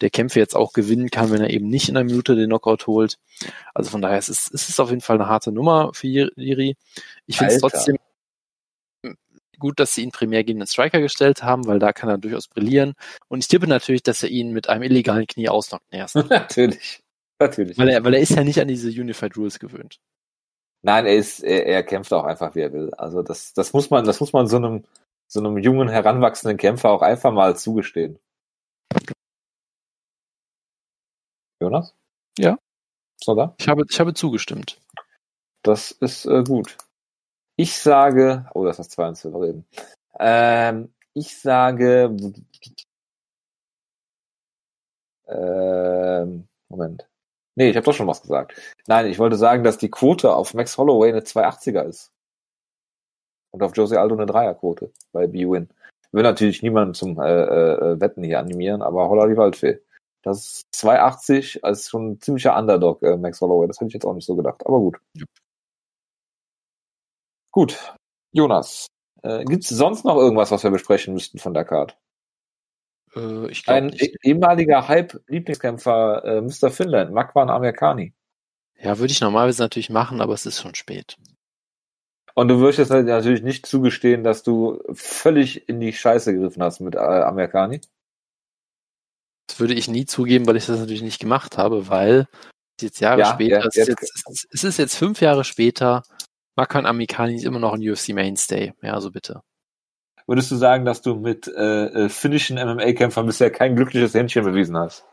Der 0.00 0.08
Kämpfe 0.08 0.40
jetzt 0.40 0.56
auch 0.56 0.72
gewinnen 0.72 1.10
kann, 1.10 1.30
wenn 1.30 1.42
er 1.42 1.50
eben 1.50 1.68
nicht 1.68 1.90
in 1.90 1.98
einer 1.98 2.06
Minute 2.06 2.34
den 2.34 2.46
Knockout 2.46 2.86
holt. 2.86 3.18
Also 3.74 3.90
von 3.90 4.00
daher 4.00 4.16
es 4.16 4.30
ist 4.30 4.54
es 4.54 4.70
ist 4.70 4.80
auf 4.80 4.88
jeden 4.88 5.02
Fall 5.02 5.16
eine 5.16 5.28
harte 5.28 5.52
Nummer 5.52 5.90
für 5.92 6.06
Jiri. 6.06 6.78
Ich 7.26 7.36
finde 7.36 7.52
es 7.52 7.60
trotzdem 7.60 7.98
gut, 9.60 9.78
dass 9.78 9.94
sie 9.94 10.02
ihn 10.02 10.10
primär 10.10 10.42
gegen 10.42 10.58
den 10.58 10.66
Striker 10.66 11.00
gestellt 11.00 11.44
haben, 11.44 11.66
weil 11.66 11.78
da 11.78 11.92
kann 11.92 12.08
er 12.08 12.18
durchaus 12.18 12.48
brillieren. 12.48 12.94
Und 13.28 13.38
ich 13.38 13.48
tippe 13.48 13.68
natürlich, 13.68 14.02
dass 14.02 14.24
er 14.24 14.30
ihn 14.30 14.52
mit 14.52 14.68
einem 14.68 14.82
illegalen 14.82 15.28
Knie 15.28 15.48
ausnockt 15.48 15.86
erst. 15.92 16.16
natürlich. 16.30 17.00
Natürlich. 17.38 17.78
Weil 17.78 17.88
er, 17.88 18.04
weil 18.04 18.14
er 18.14 18.20
ist 18.20 18.34
ja 18.34 18.42
nicht 18.42 18.60
an 18.60 18.68
diese 18.68 18.88
Unified 18.88 19.36
Rules 19.36 19.60
gewöhnt. 19.60 20.00
Nein, 20.82 21.06
er 21.06 21.14
ist, 21.14 21.40
er, 21.40 21.66
er 21.66 21.82
kämpft 21.82 22.12
auch 22.12 22.24
einfach, 22.24 22.54
wie 22.54 22.60
er 22.60 22.72
will. 22.72 22.92
Also 22.94 23.22
das, 23.22 23.52
das 23.52 23.72
muss 23.72 23.90
man, 23.90 24.04
das 24.04 24.20
muss 24.20 24.32
man 24.32 24.46
so 24.46 24.56
einem, 24.56 24.84
so 25.28 25.40
einem 25.40 25.58
jungen, 25.58 25.88
heranwachsenden 25.88 26.56
Kämpfer 26.56 26.90
auch 26.90 27.02
einfach 27.02 27.32
mal 27.32 27.56
zugestehen. 27.56 28.18
Jonas? 31.60 31.94
Ja. 32.38 32.58
So 33.22 33.34
da? 33.34 33.54
Ich 33.58 33.68
habe, 33.68 33.84
ich 33.88 34.00
habe 34.00 34.14
zugestimmt. 34.14 34.80
Das 35.62 35.90
ist 35.90 36.24
äh, 36.24 36.42
gut. 36.42 36.76
Ich 37.60 37.78
sage, 37.78 38.46
oh, 38.54 38.64
das 38.64 38.78
ist 38.78 38.92
2 38.92 39.08
1 39.08 39.20
zu 39.20 39.28
reden. 39.38 39.66
Ähm, 40.18 40.94
ich 41.12 41.38
sage, 41.38 42.16
ähm, 45.28 46.48
Moment. 46.70 47.06
Nee, 47.56 47.68
ich 47.68 47.76
habe 47.76 47.84
doch 47.84 47.92
schon 47.92 48.06
was 48.06 48.22
gesagt. 48.22 48.54
Nein, 48.86 49.08
ich 49.08 49.18
wollte 49.18 49.36
sagen, 49.36 49.62
dass 49.62 49.76
die 49.76 49.90
Quote 49.90 50.34
auf 50.34 50.54
Max 50.54 50.78
Holloway 50.78 51.10
eine 51.10 51.20
280er 51.20 51.82
ist. 51.84 52.12
Und 53.50 53.62
auf 53.62 53.76
Jose 53.76 54.00
Aldo 54.00 54.14
eine 54.14 54.24
Dreierquote 54.24 54.90
bei 55.12 55.26
B-Win. 55.26 55.68
Will 56.12 56.22
natürlich 56.22 56.62
niemanden 56.62 56.94
zum 56.94 57.20
äh, 57.20 57.42
äh, 57.42 58.00
Wetten 58.00 58.24
hier 58.24 58.38
animieren, 58.38 58.80
aber 58.80 59.10
Holla 59.10 59.26
die 59.26 59.36
Waldfee. 59.36 59.80
Das 60.22 60.38
ist 60.38 60.66
280 60.72 61.62
als 61.62 61.90
schon 61.90 62.12
ein 62.12 62.20
ziemlicher 62.22 62.56
Underdog, 62.56 63.02
äh, 63.02 63.18
Max 63.18 63.38
Holloway. 63.42 63.66
Das 63.66 63.76
hätte 63.80 63.88
ich 63.88 63.94
jetzt 63.94 64.06
auch 64.06 64.14
nicht 64.14 64.26
so 64.26 64.34
gedacht, 64.34 64.64
aber 64.64 64.78
gut. 64.78 64.96
Gut. 67.52 67.94
Jonas, 68.32 68.86
äh, 69.22 69.44
gibt 69.44 69.64
es 69.64 69.70
sonst 69.70 70.04
noch 70.04 70.16
irgendwas, 70.16 70.50
was 70.50 70.62
wir 70.62 70.70
besprechen 70.70 71.14
müssten 71.14 71.38
von 71.38 71.54
der 71.54 71.64
Card? 71.64 71.98
Äh, 73.14 73.50
ich 73.50 73.68
Ein 73.68 73.88
nicht. 73.88 74.16
ehemaliger 74.24 74.86
Hype-Lieblingskämpfer, 74.86 76.24
äh, 76.24 76.40
Mr. 76.40 76.70
Finland, 76.70 77.12
Makwan 77.12 77.50
Amerikani. 77.50 78.14
Ja, 78.78 78.98
würde 78.98 79.12
ich 79.12 79.20
normalerweise 79.20 79.62
natürlich 79.62 79.90
machen, 79.90 80.20
aber 80.20 80.34
es 80.34 80.46
ist 80.46 80.60
schon 80.60 80.74
spät. 80.74 81.16
Und 82.34 82.48
du 82.48 82.60
würdest 82.60 82.78
jetzt 82.78 82.90
natürlich 82.90 83.42
nicht 83.42 83.66
zugestehen, 83.66 84.24
dass 84.24 84.42
du 84.42 84.80
völlig 84.92 85.68
in 85.68 85.80
die 85.80 85.92
Scheiße 85.92 86.32
gegriffen 86.32 86.62
hast 86.62 86.80
mit 86.80 86.94
äh, 86.94 86.98
Amerikani? 86.98 87.80
Das 89.48 89.58
würde 89.58 89.74
ich 89.74 89.88
nie 89.88 90.06
zugeben, 90.06 90.46
weil 90.46 90.56
ich 90.56 90.66
das 90.66 90.78
natürlich 90.78 91.02
nicht 91.02 91.20
gemacht 91.20 91.58
habe, 91.58 91.88
weil 91.88 92.28
jetzt 92.80 93.00
Jahre 93.00 93.20
ja, 93.20 93.26
später, 93.26 93.60
ja, 93.60 93.66
es, 93.66 93.76
ist 93.76 93.88
jetzt, 93.88 94.46
es 94.52 94.64
ist 94.64 94.78
jetzt 94.78 94.96
fünf 94.96 95.20
Jahre 95.20 95.44
später, 95.44 96.02
Makwan 96.56 96.86
Amikani 96.86 97.36
ist 97.36 97.44
immer 97.44 97.58
noch 97.58 97.72
ein 97.72 97.88
UFC 97.88 98.10
Mainstay. 98.10 98.74
Ja, 98.82 98.94
also 98.94 99.10
bitte. 99.10 99.42
Würdest 100.26 100.50
du 100.50 100.56
sagen, 100.56 100.84
dass 100.84 101.02
du 101.02 101.16
mit 101.16 101.48
äh, 101.48 101.86
äh 101.86 102.08
finnischen 102.08 102.56
MMA-Kämpfern 102.56 103.26
bisher 103.26 103.50
kein 103.50 103.74
glückliches 103.74 104.14
Händchen 104.14 104.44
bewiesen 104.44 104.76
hast? 104.76 105.04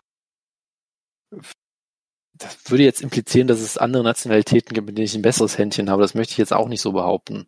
Das 2.33 2.69
würde 2.69 2.83
jetzt 2.83 3.01
implizieren, 3.01 3.47
dass 3.47 3.61
es 3.61 3.77
andere 3.77 4.03
Nationalitäten 4.03 4.73
gibt, 4.73 4.87
mit 4.87 4.97
denen 4.97 5.05
ich 5.05 5.15
ein 5.15 5.23
besseres 5.23 5.57
Händchen 5.57 5.89
habe. 5.89 6.03
Das 6.03 6.13
möchte 6.13 6.33
ich 6.33 6.37
jetzt 6.37 6.53
auch 6.53 6.67
nicht 6.67 6.81
so 6.81 6.91
behaupten. 6.91 7.47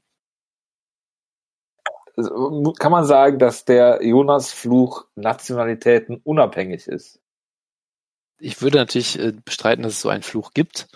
Also, 2.15 2.73
kann 2.79 2.91
man 2.91 3.05
sagen, 3.05 3.39
dass 3.39 3.65
der 3.65 4.03
Jonas-Fluch 4.03 5.05
Nationalitäten 5.15 6.19
unabhängig 6.23 6.87
ist? 6.87 7.21
Ich 8.39 8.61
würde 8.61 8.77
natürlich 8.77 9.19
äh, 9.19 9.31
bestreiten, 9.31 9.83
dass 9.83 9.93
es 9.93 10.01
so 10.01 10.09
einen 10.09 10.23
Fluch 10.23 10.53
gibt. 10.53 10.87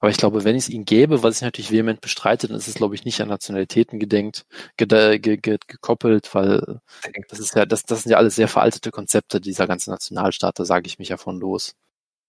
Aber 0.00 0.10
ich 0.10 0.16
glaube, 0.16 0.44
wenn 0.44 0.54
es 0.54 0.68
ihn 0.68 0.84
gäbe, 0.84 1.22
was 1.22 1.36
ich 1.36 1.42
natürlich 1.42 1.72
vehement 1.72 2.00
bestreite, 2.00 2.46
dann 2.46 2.56
ist 2.56 2.68
es, 2.68 2.74
glaube 2.74 2.94
ich, 2.94 3.04
nicht 3.04 3.20
an 3.20 3.28
Nationalitäten 3.28 3.98
gedenkt, 3.98 4.46
ge 4.76 4.86
ge 5.18 5.36
ge 5.36 5.58
gekoppelt, 5.66 6.34
weil 6.34 6.80
das 7.28 7.40
ist 7.40 7.56
ja, 7.56 7.66
das, 7.66 7.82
das 7.82 8.02
sind 8.02 8.12
ja 8.12 8.18
alles 8.18 8.36
sehr 8.36 8.46
veraltete 8.46 8.92
Konzepte, 8.92 9.40
dieser 9.40 9.66
ganze 9.66 9.90
Nationalstaat, 9.90 10.58
da 10.58 10.64
sage 10.64 10.86
ich 10.86 11.00
mich 11.00 11.08
ja 11.08 11.16
von 11.16 11.40
los. 11.40 11.74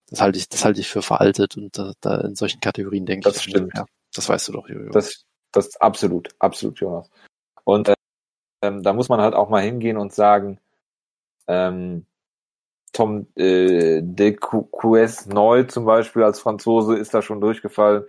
Das 0.10 0.22
halte 0.22 0.40
ich, 0.40 0.50
das 0.50 0.66
halte 0.66 0.82
ich 0.82 0.88
für 0.88 1.04
veraltet 1.04 1.58
und 1.58 1.78
da, 1.78 1.94
da 2.02 2.22
in 2.22 2.36
solchen 2.36 2.60
Kategorien 2.60 3.06
denke 3.06 3.30
das 3.30 3.38
ich. 3.38 3.44
Stimmt. 3.44 3.74
Ja, 3.76 3.86
das 4.16 4.28
weißt 4.28 4.48
du 4.48 4.54
doch, 4.54 4.68
Jojo. 4.68 4.90
Das, 4.90 5.26
das 5.52 5.78
absolut, 5.78 6.30
absolut, 6.40 6.80
Jonas. 6.80 7.10
Und 7.64 7.94
ähm, 8.64 8.82
da 8.82 8.94
muss 8.94 9.10
man 9.10 9.22
halt 9.22 9.36
auch 9.36 9.50
mal 9.50 9.62
hingehen 9.62 9.98
und 9.98 10.12
sagen, 10.14 10.60
ähm, 11.48 12.08
Tom 12.91 13.28
äh, 13.36 14.02
de 14.02 14.36
Coues 14.36 15.26
Neu 15.28 15.64
zum 15.64 15.86
Beispiel 15.86 16.24
als 16.24 16.40
Franzose 16.40 16.98
ist 16.98 17.14
da 17.14 17.22
schon 17.22 17.41
durchgefallen 17.41 18.03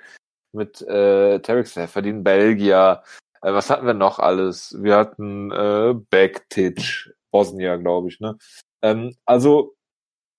mit 0.52 0.82
äh, 0.82 1.38
Tarek 1.40 1.66
Seferdin, 1.66 2.24
Belgier. 2.24 3.02
Äh, 3.42 3.52
was 3.52 3.70
hatten 3.70 3.86
wir 3.86 3.94
noch 3.94 4.18
alles? 4.18 4.76
Wir 4.80 4.96
hatten 4.96 5.50
äh, 5.50 5.94
Bektic, 6.10 7.12
Bosnier, 7.30 7.78
glaube 7.78 8.08
ich. 8.08 8.20
Ne? 8.20 8.36
Ähm, 8.82 9.16
also 9.24 9.74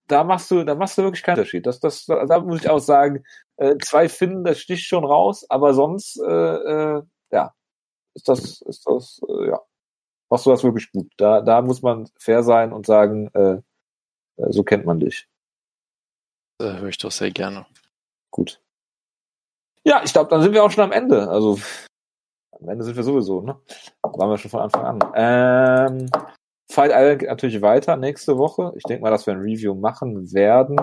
da 0.07 0.23
machst 0.23 0.51
du, 0.51 0.63
da 0.63 0.75
machst 0.75 0.97
du 0.97 1.03
wirklich 1.03 1.23
keinen 1.23 1.39
Unterschied. 1.39 1.65
Das, 1.65 1.79
das, 1.79 2.05
da 2.05 2.39
muss 2.39 2.61
ich 2.61 2.69
auch 2.69 2.79
sagen, 2.79 3.23
äh, 3.57 3.77
zwei 3.81 4.09
Finnen, 4.09 4.43
das 4.43 4.59
sticht 4.59 4.85
schon 4.85 5.05
raus, 5.05 5.45
aber 5.49 5.73
sonst, 5.73 6.19
äh, 6.19 6.27
äh, 6.27 7.01
ja, 7.31 7.53
ist 8.13 8.27
das, 8.27 8.61
ist 8.61 8.85
das, 8.87 9.21
äh, 9.29 9.49
ja, 9.49 9.61
machst 10.29 10.45
du 10.45 10.49
das 10.49 10.63
wirklich 10.63 10.91
gut. 10.91 11.11
Da, 11.17 11.41
da 11.41 11.61
muss 11.61 11.81
man 11.81 12.09
fair 12.19 12.43
sein 12.43 12.73
und 12.73 12.85
sagen, 12.85 13.29
äh, 13.33 13.61
so 14.49 14.63
kennt 14.63 14.85
man 14.85 14.99
dich. 14.99 15.27
Äh, 16.59 16.77
höre 16.79 16.89
ich 16.89 16.97
doch 16.97 17.11
sehr 17.11 17.31
gerne. 17.31 17.65
Gut. 18.31 18.61
Ja, 19.83 20.01
ich 20.03 20.13
glaube, 20.13 20.29
dann 20.29 20.41
sind 20.41 20.53
wir 20.53 20.63
auch 20.63 20.71
schon 20.71 20.83
am 20.83 20.91
Ende. 20.91 21.27
Also 21.29 21.59
am 22.51 22.69
Ende 22.69 22.83
sind 22.83 22.95
wir 22.95 23.03
sowieso, 23.03 23.41
ne? 23.41 23.59
Waren 24.03 24.29
wir 24.29 24.37
schon 24.37 24.51
von 24.51 24.61
Anfang 24.61 24.85
an. 24.85 25.11
Ähm, 25.15 26.09
Fight 26.69 26.91
Island 26.91 27.19
geht 27.19 27.29
natürlich 27.29 27.61
weiter 27.61 27.97
nächste 27.97 28.37
Woche. 28.37 28.73
Ich 28.75 28.83
denke 28.83 29.01
mal, 29.01 29.09
dass 29.09 29.25
wir 29.25 29.33
ein 29.33 29.41
Review 29.41 29.73
machen 29.73 30.31
werden. 30.33 30.79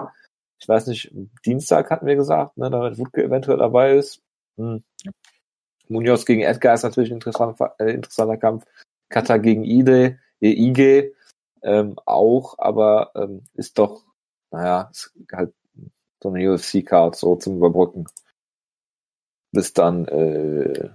Ich 0.60 0.68
weiß 0.68 0.88
nicht, 0.88 1.12
Dienstag 1.46 1.90
hatten 1.90 2.06
wir 2.06 2.16
gesagt, 2.16 2.58
ne, 2.58 2.70
damit 2.70 2.98
Wutke 2.98 3.22
eventuell 3.22 3.58
dabei 3.58 3.94
ist. 3.94 4.20
Hm. 4.56 4.82
Munoz 5.88 6.26
gegen 6.26 6.42
Edgar 6.42 6.74
ist 6.74 6.82
natürlich 6.82 7.10
ein 7.10 7.14
interessanter, 7.14 7.74
äh, 7.78 7.92
interessanter 7.92 8.36
Kampf. 8.36 8.64
Kata 9.08 9.38
gegen 9.38 9.64
Ide, 9.64 10.18
äh, 10.40 10.50
Ige 10.50 11.14
ähm, 11.62 11.96
auch, 12.04 12.58
aber 12.58 13.12
ähm, 13.14 13.44
ist 13.54 13.78
doch, 13.78 14.04
naja, 14.50 14.88
ist 14.90 15.12
halt 15.32 15.54
so 16.22 16.30
eine 16.30 16.52
UFC-Card 16.52 17.16
so 17.16 17.36
zum 17.36 17.56
Überbrücken. 17.56 18.06
Bis 19.52 19.72
dann, 19.72 20.06
äh, 20.08 20.90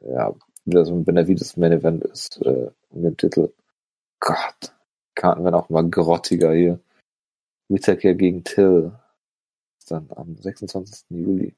ja, 0.00 0.34
wieder 0.64 0.84
so 0.84 0.94
ein 0.94 1.04
Benavides 1.04 1.56
Main 1.56 1.72
Event 1.72 2.04
ist, 2.04 2.40
äh, 2.42 2.70
um 2.90 3.02
den 3.02 3.16
Titel. 3.16 3.52
Gott, 4.20 4.72
Karten 5.14 5.44
werden 5.44 5.54
auch 5.54 5.68
mal 5.68 5.88
grottiger 5.88 6.52
hier. 6.52 6.80
Whittaker 7.68 8.14
gegen 8.14 8.44
Till. 8.44 8.92
Ist 9.78 9.90
dann 9.90 10.08
am 10.14 10.36
26. 10.36 11.06
Juli. 11.10 11.56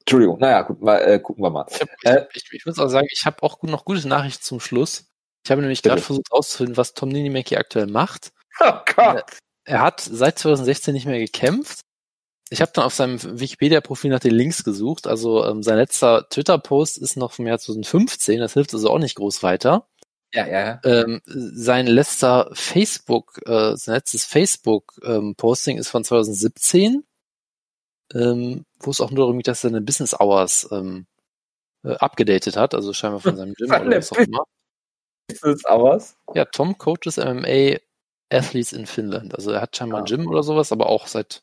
Entschuldigung, 0.00 0.38
naja, 0.38 0.62
gut, 0.62 0.82
mal, 0.82 0.98
äh, 0.98 1.18
gucken 1.18 1.42
wir 1.42 1.50
mal. 1.50 1.66
Ich, 1.70 1.80
äh, 2.04 2.26
ich, 2.34 2.44
ich 2.52 2.66
muss 2.66 2.78
auch 2.78 2.88
sagen, 2.88 3.08
ich 3.10 3.24
habe 3.24 3.42
auch 3.42 3.62
noch 3.62 3.86
gute 3.86 4.06
Nachrichten 4.06 4.42
zum 4.42 4.60
Schluss. 4.60 5.10
Ich 5.44 5.50
habe 5.50 5.60
nämlich 5.60 5.82
gerade 5.82 6.00
versucht 6.00 6.30
herauszufinden, 6.30 6.76
was 6.76 6.94
Tom 6.94 7.10
Ninimaki 7.10 7.56
aktuell 7.56 7.86
macht. 7.86 8.32
Oh 8.60 8.72
Gott. 8.96 9.24
Er, 9.66 9.74
er 9.74 9.82
hat 9.82 10.00
seit 10.00 10.38
2016 10.38 10.94
nicht 10.94 11.06
mehr 11.06 11.18
gekämpft. 11.18 11.80
Ich 12.50 12.60
habe 12.60 12.72
dann 12.74 12.84
auf 12.84 12.94
seinem 12.94 13.18
Wikipedia-Profil 13.40 14.10
nach 14.10 14.20
den 14.20 14.34
Links 14.34 14.64
gesucht. 14.64 15.06
Also 15.06 15.44
ähm, 15.44 15.62
sein 15.62 15.76
letzter 15.76 16.28
Twitter-Post 16.28 16.98
ist 16.98 17.16
noch 17.16 17.32
vom 17.32 17.46
Jahr 17.46 17.58
2015. 17.58 18.40
Das 18.40 18.54
hilft 18.54 18.72
also 18.74 18.90
auch 18.90 18.98
nicht 18.98 19.16
groß 19.16 19.42
weiter. 19.42 19.86
Ja, 20.32 20.46
ja, 20.46 20.66
ja. 20.66 20.80
Ähm, 20.84 21.20
sein 21.26 21.86
letzter 21.86 22.50
Facebook, 22.52 23.40
äh, 23.46 23.76
sein 23.76 23.94
letztes 23.94 24.24
Facebook-Posting 24.24 25.76
ähm, 25.76 25.80
ist 25.80 25.88
von 25.88 26.04
2017, 26.04 27.04
ähm, 28.14 28.64
wo 28.80 28.90
es 28.90 29.00
auch 29.00 29.10
nur 29.10 29.24
darum 29.26 29.36
geht, 29.36 29.48
dass 29.48 29.62
er 29.62 29.70
seine 29.70 29.80
Business 29.80 30.18
Hours 30.18 30.68
ähm, 30.72 31.06
äh, 31.84 31.94
abgedatet 31.94 32.56
hat, 32.56 32.74
also 32.74 32.92
scheinbar 32.92 33.20
von 33.20 33.36
seinem 33.36 33.54
Gym 33.54 33.70
oder 33.70 33.96
was 33.96 34.10
auch 34.10 34.16
immer. 34.16 34.44
Business 35.28 35.64
Hours? 35.64 36.16
Ja, 36.34 36.44
Tom 36.44 36.78
coaches 36.78 37.16
MMA 37.16 37.78
Athletes 38.30 38.72
in 38.72 38.86
Finnland. 38.86 39.34
Also 39.34 39.52
er 39.52 39.60
hat 39.60 39.76
scheinbar 39.76 40.00
ein 40.00 40.04
ah. 40.04 40.06
Gym 40.06 40.26
oder 40.26 40.42
sowas, 40.42 40.72
aber 40.72 40.88
auch 40.88 41.06
seit 41.06 41.42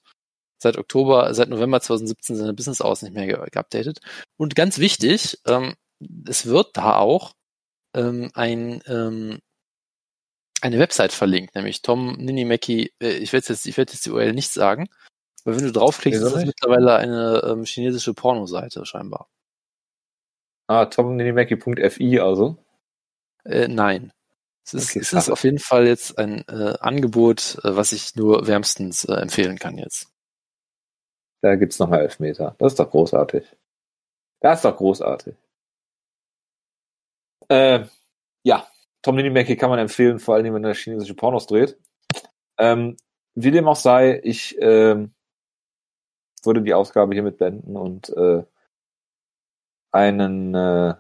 seit 0.62 0.78
Oktober, 0.78 1.34
seit 1.34 1.50
November 1.50 1.82
2017 1.82 2.36
seine 2.36 2.54
Business 2.54 2.82
Hours 2.82 3.02
nicht 3.02 3.16
mehr 3.16 3.28
geupdatet. 3.28 4.00
Und 4.38 4.56
ganz 4.56 4.78
wichtig, 4.78 5.40
ähm, 5.48 5.76
es 6.28 6.46
wird 6.46 6.78
da 6.78 6.98
auch 6.98 7.34
ähm, 7.96 8.30
ein, 8.36 8.82
ähm, 8.86 9.40
eine 10.62 10.80
Website 10.80 11.14
verlinkt, 11.14 11.56
nämlich 11.56 11.82
Tom 11.82 12.14
Ninimeki, 12.14 12.94
äh, 13.02 13.10
ich 13.18 13.34
werde 13.34 13.48
jetzt, 13.50 13.66
ich 13.66 13.78
werde 13.78 13.92
jetzt 13.94 14.06
die 14.06 14.12
URL 14.12 14.34
nicht 14.34 14.52
sagen, 14.52 14.88
aber 15.44 15.58
wenn 15.58 15.66
du 15.66 15.72
draufklickst, 15.72 16.22
ist 16.22 16.36
das 16.36 16.46
mittlerweile 16.46 16.96
eine 16.96 17.42
ähm, 17.44 17.66
chinesische 17.66 18.14
Pornoseite 18.14 18.86
scheinbar. 18.86 19.28
Ah, 20.68 20.86
tomninimeki.fi 20.86 22.20
also? 22.20 22.58
Äh, 23.46 23.68
nein. 23.68 24.12
Es 24.66 24.74
ist, 24.74 24.92
okay, 24.92 25.00
es 25.00 25.14
ist 25.14 25.30
auf 25.30 25.44
jeden 25.44 25.60
Fall 25.60 25.88
jetzt 25.88 26.18
ein 26.18 26.48
äh, 26.48 26.76
Angebot, 26.80 27.58
äh, 27.64 27.76
was 27.76 27.92
ich 27.92 28.16
nur 28.16 28.48
wärmstens 28.48 29.06
äh, 29.06 29.14
empfehlen 29.14 29.58
kann 29.58 29.78
jetzt. 29.78 30.12
Da 31.42 31.56
gibt's 31.56 31.80
nochmal 31.80 32.02
Elfmeter. 32.02 32.56
Das 32.60 32.74
ist 32.74 32.80
doch 32.80 32.90
großartig. 32.90 33.46
Das 34.42 34.60
ist 34.60 34.66
doch 34.66 34.78
großartig. 34.78 35.36
Äh, 37.50 37.86
ja, 38.44 38.68
Tom 39.02 39.16
Ninimaki 39.16 39.58
kann 39.58 39.70
man 39.70 39.80
empfehlen, 39.80 40.20
vor 40.20 40.36
allem 40.36 40.54
wenn 40.54 40.64
er 40.64 40.76
chinesische 40.76 41.16
Pornos 41.16 41.48
dreht. 41.48 41.78
Ähm, 42.58 42.98
wie 43.36 43.52
dem 43.52 43.68
auch 43.68 43.76
sei, 43.76 44.20
ich 44.24 44.58
äh, 44.62 45.08
würde 46.44 46.62
die 46.62 46.74
Ausgabe 46.74 47.14
hiermit 47.14 47.38
beenden 47.38 47.76
und 47.78 48.10
äh, 48.10 48.44
einen, 49.92 50.56
äh, 50.56 50.96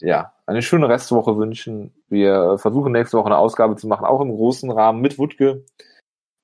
ja, 0.00 0.35
eine 0.46 0.62
schöne 0.62 0.88
Restwoche 0.88 1.36
wünschen. 1.36 1.92
Wir 2.08 2.56
versuchen 2.58 2.92
nächste 2.92 3.18
Woche 3.18 3.26
eine 3.26 3.38
Ausgabe 3.38 3.76
zu 3.76 3.88
machen, 3.88 4.06
auch 4.06 4.20
im 4.20 4.30
großen 4.30 4.70
Rahmen 4.70 5.00
mit 5.00 5.18
Wutke 5.18 5.64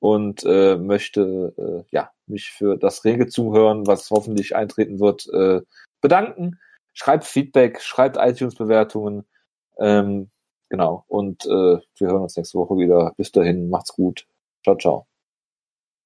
und 0.00 0.44
äh, 0.44 0.76
möchte 0.76 1.54
äh, 1.56 1.94
ja 1.94 2.10
mich 2.26 2.50
für 2.50 2.76
das 2.76 3.04
rege 3.04 3.28
Zuhören, 3.28 3.86
was 3.86 4.10
hoffentlich 4.10 4.56
eintreten 4.56 4.98
wird, 5.00 5.28
äh, 5.32 5.60
bedanken. 6.00 6.58
Schreibt 6.92 7.24
Feedback, 7.24 7.80
schreibt 7.80 8.16
iTunes-Bewertungen, 8.18 9.24
ähm, 9.78 10.30
genau. 10.68 11.04
Und 11.08 11.46
äh, 11.46 11.48
wir 11.48 12.08
hören 12.08 12.22
uns 12.22 12.36
nächste 12.36 12.58
Woche 12.58 12.76
wieder. 12.76 13.12
Bis 13.16 13.32
dahin, 13.32 13.70
macht's 13.70 13.94
gut. 13.94 14.26
Ciao, 14.64 14.76
ciao. 14.76 15.11